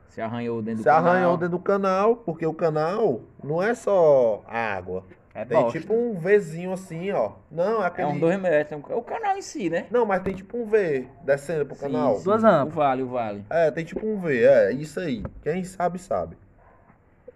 Se 0.09 0.21
arranhou 0.21 0.61
dentro 0.61 0.83
Se 0.83 0.89
do 0.89 0.93
canal. 0.93 1.11
arranhou 1.11 1.37
dentro 1.37 1.57
do 1.57 1.63
canal, 1.63 2.15
porque 2.15 2.45
o 2.45 2.53
canal 2.53 3.21
não 3.43 3.61
é 3.61 3.75
só 3.75 4.41
água. 4.47 5.03
É 5.35 5.45
Tem 5.45 5.61
bosta. 5.61 5.79
tipo 5.79 5.93
um 5.93 6.15
Vzinho 6.17 6.73
assim, 6.73 7.11
ó. 7.11 7.33
Não, 7.51 7.81
é 7.81 7.83
É 7.83 7.87
aquele. 7.87 8.07
um 8.07 8.19
dois 8.19 8.39
metros. 8.41 8.81
É 8.89 8.95
o 8.95 9.03
canal 9.03 9.37
em 9.37 9.41
si, 9.43 9.69
né? 9.69 9.85
Não, 9.91 10.03
mas 10.03 10.23
tem 10.23 10.33
tipo 10.33 10.57
um 10.57 10.65
V 10.65 11.07
descendo 11.23 11.63
pro 11.65 11.75
Sim, 11.75 11.81
canal. 11.81 12.15
sim. 12.15 12.23
Duas 12.23 12.41
rampas. 12.41 12.73
O 12.73 12.75
vale, 12.75 13.03
o 13.03 13.07
vale. 13.07 13.45
É, 13.49 13.69
tem 13.69 13.85
tipo 13.85 14.03
um 14.07 14.17
V, 14.19 14.43
é, 14.43 14.71
isso 14.71 14.99
aí. 14.99 15.23
Quem 15.43 15.63
sabe, 15.63 15.99
sabe. 15.99 16.35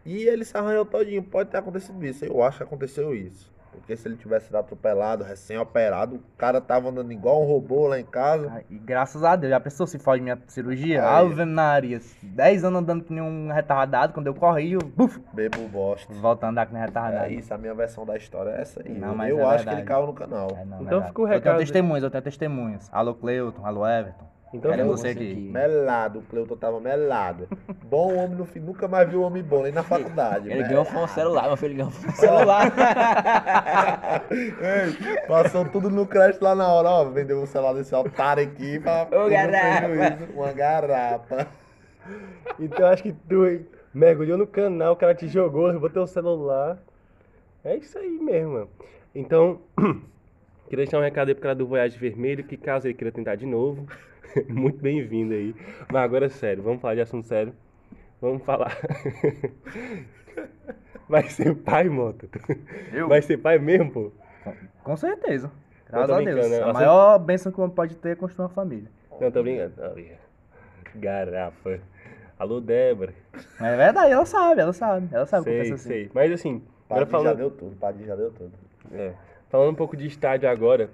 E 0.04 0.24
ele 0.24 0.44
se 0.44 0.58
arranhou 0.58 0.84
todinho. 0.84 1.22
Pode 1.22 1.52
ter 1.52 1.58
acontecido 1.58 2.04
isso. 2.04 2.26
Eu 2.26 2.41
acho 2.41 2.58
que 2.58 2.63
aconteceu 2.63 3.13
isso. 3.13 3.52
Porque 3.71 3.95
se 3.95 4.07
ele 4.07 4.17
tivesse 4.17 4.47
sido 4.47 4.57
atropelado, 4.57 5.23
recém-operado, 5.23 6.15
o 6.17 6.19
cara 6.38 6.60
tava 6.60 6.89
andando 6.89 7.12
igual 7.12 7.41
um 7.41 7.45
robô 7.45 7.88
lá 7.88 7.99
em 7.99 8.05
casa. 8.05 8.51
Ah, 8.53 8.62
E 8.69 8.77
graças 8.77 9.23
a 9.23 9.36
Deus, 9.36 9.49
já 9.49 9.60
pensou 9.60 9.88
se 9.88 9.97
foge 9.97 10.21
minha 10.21 10.38
cirurgia? 10.47 11.01
Aí. 11.01 11.25
Ave 11.25 11.45
Maria, 11.45 11.99
10 12.21 12.63
anos 12.65 12.81
andando 12.81 13.03
que 13.03 13.13
nem 13.13 13.23
um 13.23 13.51
retardado, 13.51 14.13
quando 14.13 14.27
eu 14.27 14.36
corri, 14.36 14.73
eu 14.73 14.79
buf, 14.81 15.19
Bebo 15.34 15.67
bosta. 15.69 16.13
volto 16.13 16.43
a 16.43 16.49
andar 16.49 16.65
que 16.65 16.73
nem 16.73 16.81
retardado. 16.84 17.25
É 17.25 17.31
isso, 17.34 17.53
a 17.53 17.57
minha 17.57 17.73
versão 17.73 18.05
da 18.05 18.17
história 18.17 18.51
é 18.51 18.62
essa 18.62 18.81
aí. 18.86 18.89
Não, 18.93 19.10
eu 19.10 19.15
mas 19.15 19.29
eu 19.29 19.39
é 19.39 19.43
acho 19.43 19.49
que 19.51 19.57
verdade. 19.57 19.77
ele 19.79 19.88
caiu 19.88 20.07
no 20.07 20.13
canal. 20.13 20.47
É, 20.51 20.65
não, 20.65 20.77
Então 20.81 20.86
verdade. 20.99 21.07
fica 21.07 21.21
o 21.21 21.23
Eu 21.23 21.27
tenho 21.29 21.39
recado- 21.39 21.57
testemunhas, 21.60 22.03
eu 22.03 22.12
tenho 22.12 22.23
testemunhas. 22.23 22.89
Alô 22.91 23.15
Cleuton, 23.15 23.65
alô 23.65 23.88
Everton. 23.88 24.25
Então 24.53 24.71
fica- 24.71 24.83
você 24.85 25.07
aqui. 25.09 25.49
Melado, 25.51 26.19
o 26.19 26.21
Cleuton 26.23 26.57
tava 26.57 26.79
melado. 26.81 27.47
Bom 27.85 28.13
homem 28.15 28.35
no 28.37 28.45
fim, 28.45 28.59
nunca 28.59 28.87
mais 28.87 29.09
viu 29.09 29.21
homem 29.21 29.41
bom, 29.41 29.63
nem 29.63 29.71
na 29.71 29.81
faculdade. 29.83 30.45
Ele 30.47 30.55
melado. 30.55 30.69
ganhou 30.69 30.85
foi 30.85 31.01
um 31.03 31.07
celular, 31.07 31.47
meu 31.47 31.55
filho 31.57 31.75
ganhou 31.75 31.91
foi 31.91 32.09
um 32.09 32.13
celular. 32.15 32.71
Ei, 34.29 35.27
passou 35.27 35.65
tudo 35.69 35.89
no 35.89 36.05
crédito 36.05 36.41
lá 36.41 36.53
na 36.53 36.67
hora, 36.67 36.89
ó. 36.89 37.03
Vendeu 37.05 37.41
o 37.41 37.47
celular 37.47 37.73
desse 37.73 37.95
otário 37.95 38.43
aqui 38.43 38.79
pra. 38.79 39.07
Ô, 39.11 39.29
garapa. 39.29 39.87
Uma 40.33 40.51
garapa. 40.51 41.47
Então 42.59 42.87
acho 42.87 43.03
que 43.03 43.13
tu 43.13 43.61
mergulhou 43.93 44.37
no 44.37 44.47
canal, 44.47 44.93
o 44.93 44.95
cara 44.97 45.15
te 45.15 45.27
jogou, 45.27 45.77
botou 45.79 46.03
o 46.03 46.07
celular. 46.07 46.77
É 47.63 47.75
isso 47.77 47.97
aí 47.97 48.09
mesmo, 48.19 48.53
mano. 48.53 48.69
Então, 49.13 49.61
queria 50.67 50.83
deixar 50.85 50.97
um 50.97 51.01
recado 51.01 51.27
aí 51.29 51.35
pro 51.35 51.43
cara 51.43 51.55
do 51.55 51.67
Voyage 51.67 51.97
Vermelho, 51.97 52.43
que 52.43 52.57
caso 52.57 52.87
ele 52.87 52.93
queira 52.95 53.11
tentar 53.11 53.35
de 53.35 53.45
novo, 53.45 53.85
muito 54.50 54.82
bem-vindo 54.82 55.34
aí. 55.34 55.56
Mas 55.91 56.04
agora 56.04 56.26
é 56.26 56.30
sério, 56.30 56.63
vamos 56.63 56.82
falar 56.82 56.96
de 56.96 57.02
assunto 57.02 57.28
sério. 57.28 57.54
Vamos 58.22 58.44
falar. 58.44 58.78
Vai 61.10 61.24
ser 61.24 61.56
pai, 61.56 61.89
Mota? 61.89 62.28
Eu? 62.94 63.10
Vai 63.10 63.22
ser 63.22 63.38
pai 63.38 63.58
mesmo, 63.58 63.91
pô? 63.91 64.12
Com 64.84 64.96
certeza. 64.96 65.52
Graças 65.89 66.10
a 66.10 66.22
Deus. 66.22 66.50
né? 66.50 66.62
A 66.62 66.74
maior 66.74 67.20
bênção 67.20 67.52
que 67.52 67.60
um 67.60 67.63
homem 67.63 67.76
pode 67.76 67.96
ter 67.98 68.12
é 68.12 68.15
construir 68.15 68.44
uma 68.44 68.50
família. 68.50 68.89
Não, 69.20 69.30
tô 69.30 69.44
brincando. 69.44 69.74
Garapa. 70.96 71.80
Alô, 72.39 72.62
Débora. 72.62 73.13
Mas 73.60 73.74
é 73.74 73.78
verdade, 73.78 74.13
ela 74.13 74.26
sabe, 74.26 74.62
ela 74.62 74.74
sabe. 74.74 75.10
Ela 75.12 75.26
sabe 75.26 75.44
como 75.44 75.56
Sei, 75.56 75.63
pensa 75.63 75.76
assim. 75.76 75.89
sei. 75.89 76.12
Mas 76.13 76.32
assim, 76.32 76.63
agora 76.89 77.06
Padre 77.06 77.06
já 77.06 77.12
falando... 77.12 77.38
deu 77.38 77.52
tudo, 77.52 77.76
Padre 77.76 78.06
já 78.06 78.15
deu 78.15 78.32
tudo. 78.32 78.52
É. 78.94 79.13
Falando 79.50 79.72
um 79.72 79.76
pouco 79.76 79.98
de 79.98 80.08
estádio 80.08 80.50
agora. 80.50 80.89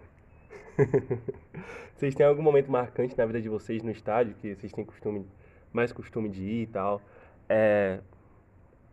vocês 1.96 2.14
têm 2.16 2.26
algum 2.26 2.42
momento 2.42 2.72
marcante 2.72 3.18
na 3.18 3.26
vida 3.26 3.42
de 3.42 3.50
vocês 3.50 3.82
no 3.84 3.92
estádio 3.92 4.36
que 4.36 4.56
vocês 4.56 4.72
têm 4.72 4.86
costume, 4.86 5.26
mais 5.74 5.92
costume 5.92 6.30
de 6.30 6.44
ir 6.44 6.62
e 6.64 6.68
tal? 6.68 7.02
É, 7.50 8.00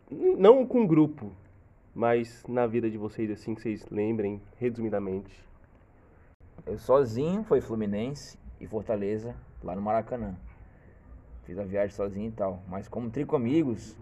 não 0.09 0.65
com 0.65 0.85
grupo, 0.85 1.31
mas 1.93 2.43
na 2.47 2.67
vida 2.67 2.89
de 2.89 2.97
vocês, 2.97 3.31
assim, 3.31 3.55
que 3.55 3.61
vocês 3.61 3.85
lembrem, 3.89 4.41
resumidamente. 4.57 5.43
Eu 6.65 6.77
sozinho 6.77 7.43
foi 7.43 7.61
Fluminense 7.61 8.37
e 8.59 8.67
Fortaleza, 8.67 9.35
lá 9.63 9.75
no 9.75 9.81
Maracanã. 9.81 10.35
Fiz 11.43 11.57
a 11.59 11.63
viagem 11.63 11.95
sozinho 11.95 12.29
e 12.29 12.31
tal. 12.31 12.61
Mas 12.67 12.87
como 12.87 13.09
trico 13.09 13.35
amigos, 13.35 13.95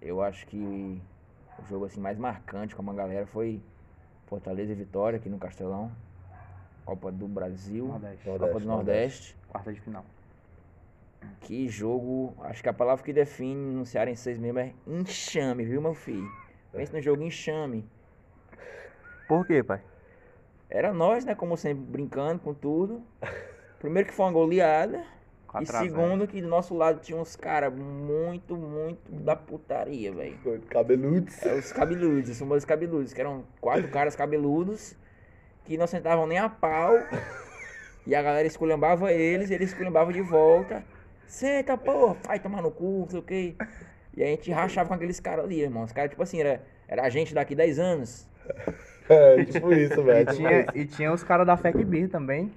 eu 0.00 0.22
acho 0.22 0.46
que 0.46 0.56
o 0.56 1.66
jogo 1.68 1.84
assim 1.84 2.00
mais 2.00 2.18
marcante 2.18 2.74
com 2.74 2.82
uma 2.82 2.94
galera 2.94 3.26
foi 3.26 3.60
Fortaleza 4.26 4.72
e 4.72 4.74
Vitória 4.74 5.18
aqui 5.18 5.28
no 5.28 5.38
Castelão. 5.38 5.92
Copa 6.84 7.12
do 7.12 7.28
Brasil, 7.28 7.86
Nordeste. 7.86 8.24
Copa 8.24 8.38
Nordeste, 8.38 8.60
do 8.60 8.68
Nordeste. 8.68 9.36
Quarta 9.48 9.72
de 9.72 9.80
final. 9.80 10.04
Que 11.40 11.68
jogo, 11.68 12.34
acho 12.42 12.62
que 12.62 12.68
a 12.68 12.72
palavra 12.72 13.04
que 13.04 13.12
define 13.12 13.74
no 13.74 13.86
Cearense 13.86 14.34
mesmo 14.34 14.58
é 14.58 14.72
enxame, 14.86 15.64
viu, 15.64 15.80
meu 15.80 15.94
filho? 15.94 16.28
Pensa 16.72 16.92
no 16.92 17.02
jogo 17.02 17.22
enxame. 17.22 17.84
Por 19.28 19.46
quê, 19.46 19.62
pai? 19.62 19.80
Era 20.68 20.92
nós, 20.92 21.24
né, 21.24 21.34
como 21.34 21.56
sempre, 21.56 21.84
brincando 21.84 22.40
com 22.40 22.54
tudo. 22.54 23.02
Primeiro 23.78 24.08
que 24.08 24.14
foi 24.14 24.26
uma 24.26 24.32
goleada. 24.32 24.98
E 24.98 25.52
4 25.52 25.76
a 25.76 25.80
0. 25.80 25.90
segundo, 25.90 26.26
que 26.26 26.40
do 26.40 26.48
nosso 26.48 26.74
lado 26.74 27.00
tinha 27.00 27.18
uns 27.18 27.36
caras 27.36 27.72
muito, 27.74 28.56
muito 28.56 29.12
da 29.12 29.36
putaria, 29.36 30.10
velho. 30.10 30.38
Cabeludos. 30.70 31.42
É, 31.42 31.54
Os 31.54 31.72
cabeludos, 31.72 32.30
os 32.30 32.38
famosos 32.38 32.64
cabeludos, 32.64 33.12
que 33.12 33.20
eram 33.20 33.44
quatro 33.60 33.88
caras 33.90 34.16
cabeludos 34.16 34.96
que 35.64 35.76
não 35.76 35.86
sentavam 35.86 36.26
nem 36.26 36.38
a 36.38 36.48
pau. 36.48 36.94
E 38.04 38.16
a 38.16 38.20
galera 38.20 38.48
esculhambava 38.48 39.12
eles, 39.12 39.48
eles 39.52 39.68
esculhambavam 39.70 40.12
de 40.12 40.20
volta. 40.20 40.82
Senta, 41.28 41.78
porra, 41.78 42.16
vai 42.26 42.40
tomar 42.40 42.60
no 42.60 42.68
cu, 42.68 43.02
não 43.02 43.08
sei 43.08 43.18
o 43.20 43.22
quê. 43.22 43.54
E 44.16 44.24
a 44.24 44.26
gente 44.26 44.50
rachava 44.50 44.88
com 44.88 44.94
aqueles 44.94 45.20
caras 45.20 45.44
ali, 45.44 45.60
irmão. 45.60 45.84
Os 45.84 45.92
caras, 45.92 46.10
tipo 46.10 46.20
assim, 46.20 46.40
era, 46.40 46.60
era 46.88 47.02
a 47.04 47.08
gente 47.08 47.32
daqui 47.32 47.54
10 47.54 47.78
anos. 47.78 48.26
É, 49.08 49.44
tipo 49.44 49.72
isso, 49.72 50.00
E 50.00 50.02
velho. 50.02 50.26
tipo 50.26 50.36
tinha, 50.36 50.66
e 50.74 50.84
tinha 50.84 51.12
os 51.12 51.22
caras 51.22 51.46
da 51.46 51.56
FECB 51.56 52.08
também. 52.08 52.50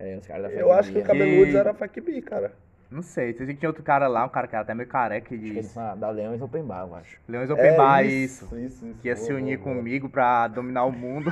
É, 0.00 0.16
os 0.16 0.26
caras 0.26 0.50
da 0.52 0.58
Eu 0.58 0.72
acho 0.72 0.90
que 0.90 0.98
o. 0.98 1.04
Cabeludos 1.04 1.54
E- 1.54 1.56
era 1.56 1.72
FACB, 1.72 2.20
cara. 2.22 2.52
Não 2.90 3.02
sei, 3.02 3.34
sei 3.34 3.46
que 3.48 3.54
tinha 3.56 3.68
outro 3.68 3.82
cara 3.82 4.08
lá, 4.08 4.24
um 4.24 4.30
cara 4.30 4.46
que 4.48 4.54
era 4.54 4.62
até 4.62 4.74
meio 4.74 4.88
careca, 4.88 5.34
eles 5.34 5.52
diz 5.52 5.66
são 5.66 5.98
da 5.98 6.08
Leões 6.10 6.40
Open 6.40 6.64
Bar, 6.64 6.86
eu 6.88 6.94
acho. 6.94 7.18
Leões 7.28 7.50
Open 7.50 7.76
Bar, 7.76 8.00
É, 8.00 8.06
isso. 8.06 8.44
isso, 8.56 8.86
isso. 8.86 8.96
Que 9.02 9.08
ia 9.08 9.16
se 9.16 9.28
Boa, 9.28 9.38
unir 9.40 9.58
boa, 9.58 9.64
boa. 9.66 9.76
comigo 9.76 10.08
pra 10.08 10.48
dominar 10.48 10.84
o 10.86 10.92
mundo. 10.92 11.30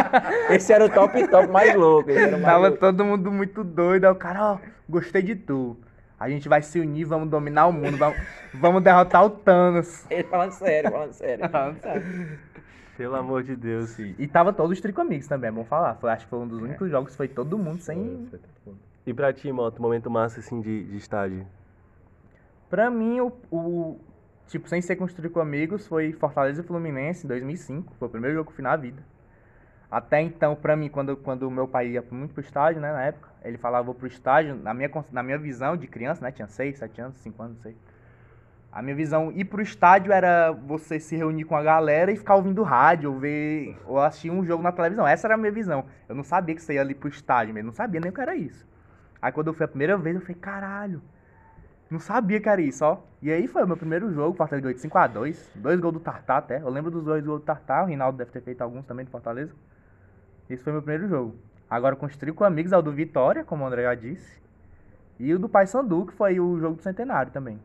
Esse 0.50 0.70
era 0.70 0.84
o 0.84 0.90
top 0.90 1.26
top 1.28 1.48
mais 1.50 1.74
louco. 1.74 2.10
Esse 2.10 2.20
era 2.20 2.28
o 2.36 2.40
mais 2.40 2.44
Tava 2.44 2.68
louco. 2.68 2.78
todo 2.78 3.04
mundo 3.06 3.32
muito 3.32 3.64
doido. 3.64 4.04
Aí 4.04 4.10
o 4.12 4.14
cara, 4.16 4.52
ó, 4.52 4.58
gostei 4.86 5.22
de 5.22 5.34
tu. 5.34 5.78
A 6.20 6.28
gente 6.28 6.46
vai 6.46 6.60
se 6.60 6.78
unir, 6.78 7.04
vamos 7.04 7.30
dominar 7.30 7.68
o 7.68 7.72
mundo, 7.72 7.96
vamos, 7.96 8.18
vamos 8.52 8.82
derrotar 8.82 9.24
o 9.24 9.30
Thanos. 9.30 10.04
Ele 10.10 10.24
falando 10.24 10.50
sério, 10.52 10.90
falando 10.92 11.12
sério. 11.80 12.38
Pelo 12.98 13.14
amor 13.14 13.44
de 13.44 13.54
Deus. 13.56 13.96
E 13.98 14.26
tava 14.26 14.52
todos 14.52 14.72
os 14.72 14.80
Trico 14.82 15.00
Amigos 15.00 15.26
também, 15.28 15.48
é 15.48 15.52
bom 15.52 15.64
falar. 15.64 15.94
Foi, 15.94 16.10
acho 16.10 16.24
que 16.24 16.30
foi 16.30 16.40
um 16.40 16.48
dos 16.48 16.60
únicos 16.60 16.90
jogos 16.90 17.12
que 17.12 17.16
foi 17.16 17.28
todo 17.28 17.56
mundo 17.56 17.80
sem. 17.80 18.26
Foi 18.28 18.38
todo 18.40 18.50
mundo. 18.66 18.78
E 19.08 19.14
pra 19.14 19.32
ti, 19.32 19.50
Moto, 19.50 19.80
momento 19.80 20.10
massa 20.10 20.40
assim 20.40 20.60
de, 20.60 20.84
de 20.84 20.96
estádio? 20.98 21.46
Pra 22.68 22.90
mim, 22.90 23.20
o, 23.20 23.32
o- 23.50 24.00
Tipo, 24.48 24.66
sem 24.68 24.80
ser 24.80 24.96
com 24.96 25.04
os 25.04 25.12
Trico 25.12 25.40
Amigos, 25.40 25.86
foi 25.86 26.10
Fortaleza 26.12 26.62
e 26.62 26.64
Fluminense 26.64 27.24
em 27.26 27.28
2005. 27.28 27.94
Foi 27.98 28.08
o 28.08 28.10
primeiro 28.10 28.34
jogo 28.36 28.46
que 28.46 28.52
eu 28.52 28.56
fui 28.56 28.64
na 28.64 28.76
vida. 28.76 29.02
Até 29.90 30.22
então, 30.22 30.56
pra 30.56 30.76
mim, 30.76 30.88
quando, 30.88 31.16
quando 31.16 31.50
meu 31.50 31.68
pai 31.68 31.88
ia 31.88 32.04
muito 32.10 32.32
pro 32.34 32.42
estádio, 32.42 32.80
né, 32.80 32.92
na 32.92 33.02
época, 33.02 33.28
ele 33.44 33.58
falava, 33.58 33.84
vou 33.84 33.94
pro 33.94 34.06
estádio, 34.06 34.54
na 34.56 34.74
minha, 34.74 34.90
na 35.12 35.22
minha 35.22 35.38
visão 35.38 35.76
de 35.76 35.86
criança, 35.86 36.22
né, 36.22 36.32
tinha 36.32 36.48
6, 36.48 36.78
7 36.78 37.00
anos, 37.00 37.18
5 37.18 37.42
anos, 37.42 37.56
não 37.56 37.62
sei. 37.62 37.76
A 38.72 38.82
minha 38.82 38.94
visão, 38.96 39.32
ir 39.32 39.44
pro 39.46 39.62
estádio 39.62 40.12
era 40.12 40.52
você 40.52 41.00
se 41.00 41.16
reunir 41.16 41.44
com 41.44 41.56
a 41.56 41.62
galera 41.62 42.12
e 42.12 42.16
ficar 42.16 42.36
ouvindo 42.36 42.62
rádio, 42.62 43.12
ou 43.12 43.18
ver, 43.18 43.76
ou 43.86 43.98
assistir 44.00 44.30
um 44.30 44.44
jogo 44.44 44.62
na 44.62 44.72
televisão. 44.72 45.06
Essa 45.06 45.26
era 45.26 45.34
a 45.34 45.38
minha 45.38 45.52
visão. 45.52 45.84
Eu 46.08 46.14
não 46.14 46.24
sabia 46.24 46.54
que 46.54 46.62
você 46.62 46.74
ia 46.74 46.82
ali 46.82 46.94
pro 46.94 47.08
estádio 47.08 47.54
mesmo, 47.54 47.68
não 47.68 47.74
sabia 47.74 48.00
nem 48.00 48.10
o 48.10 48.14
que 48.14 48.20
era 48.20 48.36
isso. 48.36 48.66
Aí 49.20 49.32
quando 49.32 49.48
eu 49.48 49.54
fui 49.54 49.64
a 49.64 49.68
primeira 49.68 49.96
vez, 49.96 50.16
eu 50.16 50.22
falei, 50.22 50.36
caralho, 50.36 51.02
não 51.90 51.98
sabia 51.98 52.40
que 52.40 52.48
era 52.48 52.60
isso, 52.60 52.84
ó. 52.84 52.98
E 53.22 53.30
aí 53.30 53.46
foi 53.48 53.64
o 53.64 53.66
meu 53.66 53.76
primeiro 53.76 54.12
jogo, 54.12 54.36
Fortaleza 54.36 54.62
ganhou 54.62 54.76
de 54.76 54.88
5x2, 54.88 55.48
dois 55.54 55.80
gols 55.80 55.94
do 55.94 56.00
Tartar 56.00 56.38
até. 56.38 56.60
Eu 56.60 56.68
lembro 56.68 56.90
dos 56.90 57.04
dois 57.04 57.24
gols 57.24 57.40
do 57.40 57.44
Tartar, 57.44 57.84
o 57.84 57.86
Rinaldo 57.86 58.18
deve 58.18 58.30
ter 58.30 58.42
feito 58.42 58.62
alguns 58.62 58.84
também 58.84 59.04
de 59.04 59.10
Fortaleza. 59.10 59.52
Esse 60.48 60.62
foi 60.62 60.72
meu 60.72 60.82
primeiro 60.82 61.08
jogo. 61.08 61.36
Agora 61.68 61.96
com 61.96 62.06
os 62.06 62.16
Trico 62.16 62.44
Amigos 62.44 62.72
é 62.72 62.76
o 62.76 62.82
do 62.82 62.92
Vitória, 62.92 63.44
como 63.44 63.64
o 63.64 63.66
André 63.66 63.82
já 63.82 63.94
disse. 63.94 64.40
E 65.18 65.34
o 65.34 65.38
do 65.38 65.48
Paysandu, 65.48 66.06
que 66.06 66.12
foi 66.12 66.38
o 66.38 66.58
jogo 66.58 66.76
do 66.76 66.82
Centenário 66.82 67.32
também. 67.32 67.60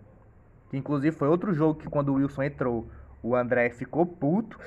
Que 0.70 0.78
inclusive 0.78 1.16
foi 1.16 1.28
outro 1.28 1.54
jogo 1.54 1.80
que 1.80 1.88
quando 1.88 2.10
o 2.10 2.16
Wilson 2.16 2.44
entrou, 2.44 2.88
o 3.22 3.36
André 3.36 3.70
ficou 3.70 4.06
puto. 4.06 4.60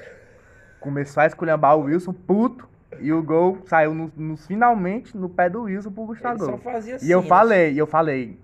Começou 0.81 1.23
a 1.23 1.27
esculhambar 1.27 1.77
o 1.77 1.83
Wilson, 1.83 2.13
puto. 2.13 2.69
E 3.01 3.13
o 3.13 3.23
gol 3.23 3.59
saiu 3.67 3.95
no, 3.95 4.13
nos- 4.17 4.47
finalmente 4.47 5.17
no 5.17 5.29
pé 5.29 5.49
do 5.51 5.63
Wilson 5.63 5.91
pro 5.93 6.03
Ele 6.03 6.09
Gustavo. 6.09 6.45
só 6.45 6.59
fazia 6.59 6.97
assim. 6.97 7.07
E 7.07 7.11
eu 7.11 7.23
né? 7.23 7.29
falei, 7.29 7.73
e 7.73 7.79
eu 7.79 7.87
falei, 7.87 8.39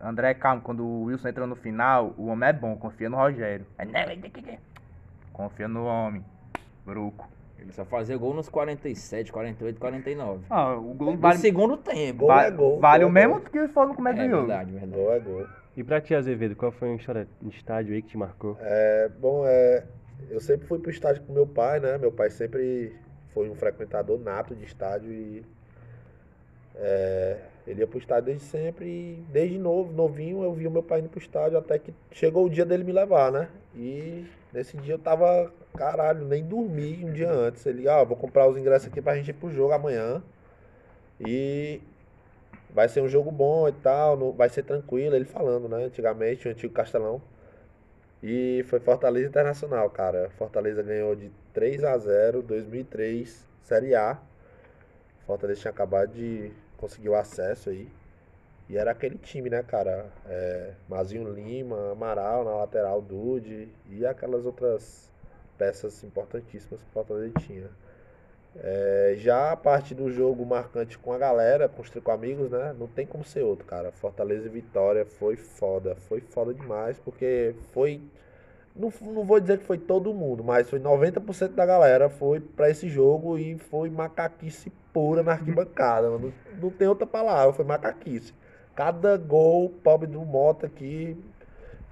André, 0.00 0.34
calma, 0.34 0.60
quando 0.62 0.84
o 0.84 1.04
Wilson 1.04 1.28
entrou 1.28 1.46
no 1.46 1.56
final, 1.56 2.14
o 2.16 2.26
homem 2.26 2.48
é 2.48 2.52
bom, 2.52 2.76
confia 2.76 3.08
no 3.10 3.16
Rogério. 3.16 3.66
Aí, 3.78 3.86
"Não, 3.86 4.00
ele 4.00 4.28
tem 4.28 4.42
que- 4.42 4.58
Confia 5.32 5.68
no 5.68 5.84
homem. 5.84 6.24
Bruco. 6.84 7.28
Ele 7.58 7.72
só 7.72 7.84
fazia 7.84 8.16
gol 8.16 8.32
nos 8.32 8.48
47, 8.48 9.30
48, 9.30 9.78
49. 9.78 10.44
Ah, 10.48 10.74
o 10.74 10.94
gol 10.94 11.12
No 11.12 11.18
vale, 11.18 11.38
segundo 11.38 11.76
tempo. 11.76 12.20
Gol 12.20 12.28
va- 12.28 12.44
é 12.44 12.50
gol, 12.50 12.80
vale 12.80 13.04
gol 13.04 13.08
o 13.12 13.16
é 13.18 13.20
mesmo 13.20 13.34
gol. 13.34 13.42
que 13.50 13.68
for 13.68 13.86
no 13.86 13.94
começo 13.94 14.18
É 14.18 14.24
do 14.24 14.30
jogo. 14.30 14.46
verdade, 14.46 14.70
verdade. 14.72 14.92
Gol 15.02 15.12
é 15.12 15.20
gol. 15.20 15.46
E 15.76 15.84
pra 15.84 16.00
ti, 16.00 16.14
Azevedo, 16.14 16.56
qual 16.56 16.72
foi 16.72 16.96
de 16.96 17.48
estádio 17.50 17.94
aí 17.94 18.00
que 18.02 18.08
te 18.08 18.16
marcou? 18.18 18.56
É, 18.60 19.10
bom, 19.20 19.44
é, 19.46 19.84
eu 20.30 20.40
sempre 20.40 20.66
fui 20.66 20.78
pro 20.78 20.90
estádio 20.90 21.22
com 21.22 21.32
meu 21.34 21.46
pai, 21.46 21.78
né? 21.80 21.98
Meu 21.98 22.10
pai 22.10 22.30
sempre 22.30 22.96
foi 23.32 23.48
um 23.48 23.54
frequentador 23.54 24.18
nato 24.18 24.54
de 24.54 24.64
estádio 24.64 25.12
e 25.12 25.44
é, 26.74 27.38
ele 27.66 27.80
ia 27.80 27.86
pro 27.86 27.98
estádio 27.98 28.26
desde 28.26 28.44
sempre 28.44 28.86
e 28.86 29.24
desde 29.28 29.58
novo, 29.58 29.92
novinho, 29.92 30.42
eu 30.42 30.52
via 30.52 30.68
o 30.68 30.72
meu 30.72 30.82
pai 30.82 31.00
indo 31.00 31.08
pro 31.08 31.20
estádio 31.20 31.58
até 31.58 31.78
que 31.78 31.92
chegou 32.10 32.46
o 32.46 32.50
dia 32.50 32.64
dele 32.64 32.84
me 32.84 32.92
levar, 32.92 33.30
né? 33.30 33.48
E 33.74 34.26
nesse 34.52 34.76
dia 34.78 34.94
eu 34.94 34.98
tava, 34.98 35.52
caralho, 35.76 36.24
nem 36.24 36.44
dormi 36.44 37.04
um 37.04 37.12
dia 37.12 37.30
antes. 37.30 37.64
Ele, 37.66 37.88
ah, 37.88 38.02
vou 38.02 38.16
comprar 38.16 38.48
os 38.48 38.56
ingressos 38.56 38.88
aqui 38.88 39.00
pra 39.00 39.16
gente 39.16 39.30
ir 39.30 39.34
pro 39.34 39.50
jogo 39.50 39.72
amanhã. 39.72 40.22
E 41.20 41.80
vai 42.70 42.88
ser 42.88 43.02
um 43.02 43.08
jogo 43.08 43.30
bom 43.30 43.68
e 43.68 43.72
tal, 43.72 44.32
vai 44.32 44.48
ser 44.48 44.62
tranquilo, 44.62 45.14
ele 45.14 45.24
falando, 45.24 45.68
né? 45.68 45.84
Antigamente, 45.84 46.48
o 46.48 46.50
antigo 46.50 46.72
Castelão. 46.72 47.20
E 48.22 48.62
foi 48.68 48.80
Fortaleza 48.80 49.28
Internacional, 49.28 49.88
cara. 49.90 50.30
Fortaleza 50.30 50.82
ganhou 50.82 51.16
de 51.16 51.30
3 51.54 51.84
a 51.84 51.96
0 51.96 52.42
2003, 52.42 53.46
Série 53.62 53.94
A. 53.94 54.18
Fortaleza 55.26 55.60
tinha 55.60 55.70
acabado 55.70 56.12
de 56.12 56.52
conseguir 56.76 57.08
o 57.08 57.14
acesso 57.14 57.70
aí. 57.70 57.88
E 58.68 58.76
era 58.76 58.90
aquele 58.90 59.18
time, 59.18 59.50
né, 59.50 59.62
cara? 59.62 60.06
É, 60.26 60.74
Mazinho 60.88 61.32
Lima, 61.32 61.92
Amaral 61.92 62.44
na 62.44 62.52
lateral, 62.56 63.00
Dude 63.00 63.68
e 63.88 64.06
aquelas 64.06 64.44
outras 64.44 65.10
peças 65.58 66.04
importantíssimas 66.04 66.80
que 66.80 66.88
o 66.88 66.92
Fortaleza 66.92 67.32
tinha. 67.40 67.70
É, 68.56 69.14
já 69.18 69.52
a 69.52 69.56
parte 69.56 69.94
do 69.94 70.10
jogo 70.10 70.44
marcante 70.44 70.98
com 70.98 71.12
a 71.12 71.18
galera, 71.18 71.68
com 71.68 71.82
os 71.82 71.90
Trico 71.90 72.10
Amigos, 72.10 72.50
né? 72.50 72.74
Não 72.78 72.88
tem 72.88 73.06
como 73.06 73.24
ser 73.24 73.42
outro, 73.42 73.64
cara. 73.64 73.92
Fortaleza 73.92 74.46
e 74.46 74.50
Vitória 74.50 75.04
foi 75.04 75.36
foda. 75.36 75.94
Foi 76.08 76.20
foda 76.20 76.52
demais, 76.52 76.98
porque 76.98 77.54
foi. 77.72 78.00
Não, 78.74 78.92
não 79.02 79.24
vou 79.24 79.40
dizer 79.40 79.58
que 79.58 79.64
foi 79.64 79.78
todo 79.78 80.14
mundo, 80.14 80.42
mas 80.44 80.68
foi 80.68 80.78
90% 80.80 81.48
da 81.54 81.66
galera 81.66 82.08
foi 82.08 82.40
pra 82.40 82.70
esse 82.70 82.88
jogo 82.88 83.36
e 83.38 83.58
foi 83.58 83.90
macaquice 83.90 84.72
pura 84.92 85.22
na 85.22 85.32
arquibancada. 85.32 86.08
Não, 86.10 86.32
não 86.60 86.70
tem 86.70 86.88
outra 86.88 87.06
palavra, 87.06 87.52
foi 87.52 87.64
macaquice. 87.64 88.32
Cada 88.74 89.16
gol, 89.16 89.70
pobre 89.82 90.06
do 90.06 90.20
Mota 90.24 90.66
aqui, 90.66 91.16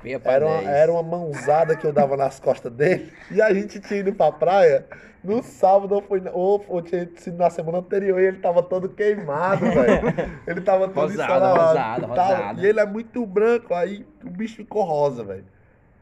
Meia 0.03 0.21
pra 0.21 0.33
era 0.33 0.47
uma, 0.47 0.59
10. 0.59 0.69
era 0.69 0.93
uma 0.93 1.03
mãozada 1.03 1.77
que 1.77 1.87
eu 1.87 1.93
dava 1.93 2.17
nas 2.17 2.39
costas 2.39 2.73
dele. 2.73 3.13
E 3.31 3.43
a 3.43 3.53
gente 3.53 3.81
tinha 3.81 4.01
ido 4.01 4.13
pra 4.13 4.31
praia 4.33 4.87
no 5.23 5.43
sábado 5.43 5.97
ou, 5.97 6.03
foi, 6.03 6.23
ou, 6.33 6.65
ou 6.69 6.81
tinha 6.83 7.09
sido 7.17 7.37
na 7.37 7.51
semana 7.51 7.79
anterior 7.79 8.21
e 8.21 8.27
ele 8.27 8.39
tava 8.39 8.63
todo 8.63 8.89
queimado, 8.89 9.65
velho. 9.71 10.41
Ele 10.47 10.61
tava 10.61 10.89
todo 10.89 11.11
Rosado, 11.11 11.61
rosado, 11.61 12.07
rosado. 12.07 12.61
E 12.61 12.67
ele 12.67 12.81
é 12.81 12.87
muito 12.87 13.27
branco, 13.27 13.75
aí 13.75 14.07
o 14.25 14.31
bicho 14.31 14.57
ficou 14.57 14.85
rosa, 14.85 15.25
velho. 15.25 15.45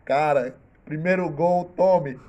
Cara, 0.05 0.55
primeiro 0.85 1.29
gol, 1.31 1.65
tome. 1.77 2.21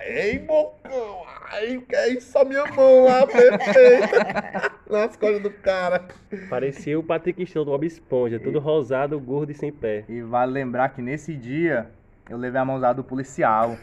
Ei, 0.00 0.38
bocão! 0.38 1.26
Ai, 1.50 1.82
que 1.88 1.96
é 1.96 2.08
isso? 2.10 2.36
A 2.38 2.44
minha 2.44 2.64
mão 2.66 3.04
lá, 3.04 3.26
perfeita. 3.26 4.72
Nas 4.90 5.16
costas 5.16 5.42
do 5.42 5.50
cara. 5.50 6.06
Parecia 6.48 6.98
o 6.98 7.02
Patrick 7.02 7.44
Stone 7.46 7.64
do 7.64 7.70
Bob 7.70 7.86
Esponja, 7.86 8.38
todo 8.38 8.58
rosado, 8.58 9.18
gordo 9.18 9.50
e 9.50 9.54
sem 9.54 9.72
pé. 9.72 10.04
E 10.08 10.22
vale 10.22 10.52
lembrar 10.52 10.90
que 10.90 11.00
nesse 11.00 11.34
dia 11.34 11.90
eu 12.28 12.36
levei 12.36 12.60
a 12.60 12.64
mãozada 12.64 12.94
do 12.94 13.04
policial. 13.04 13.76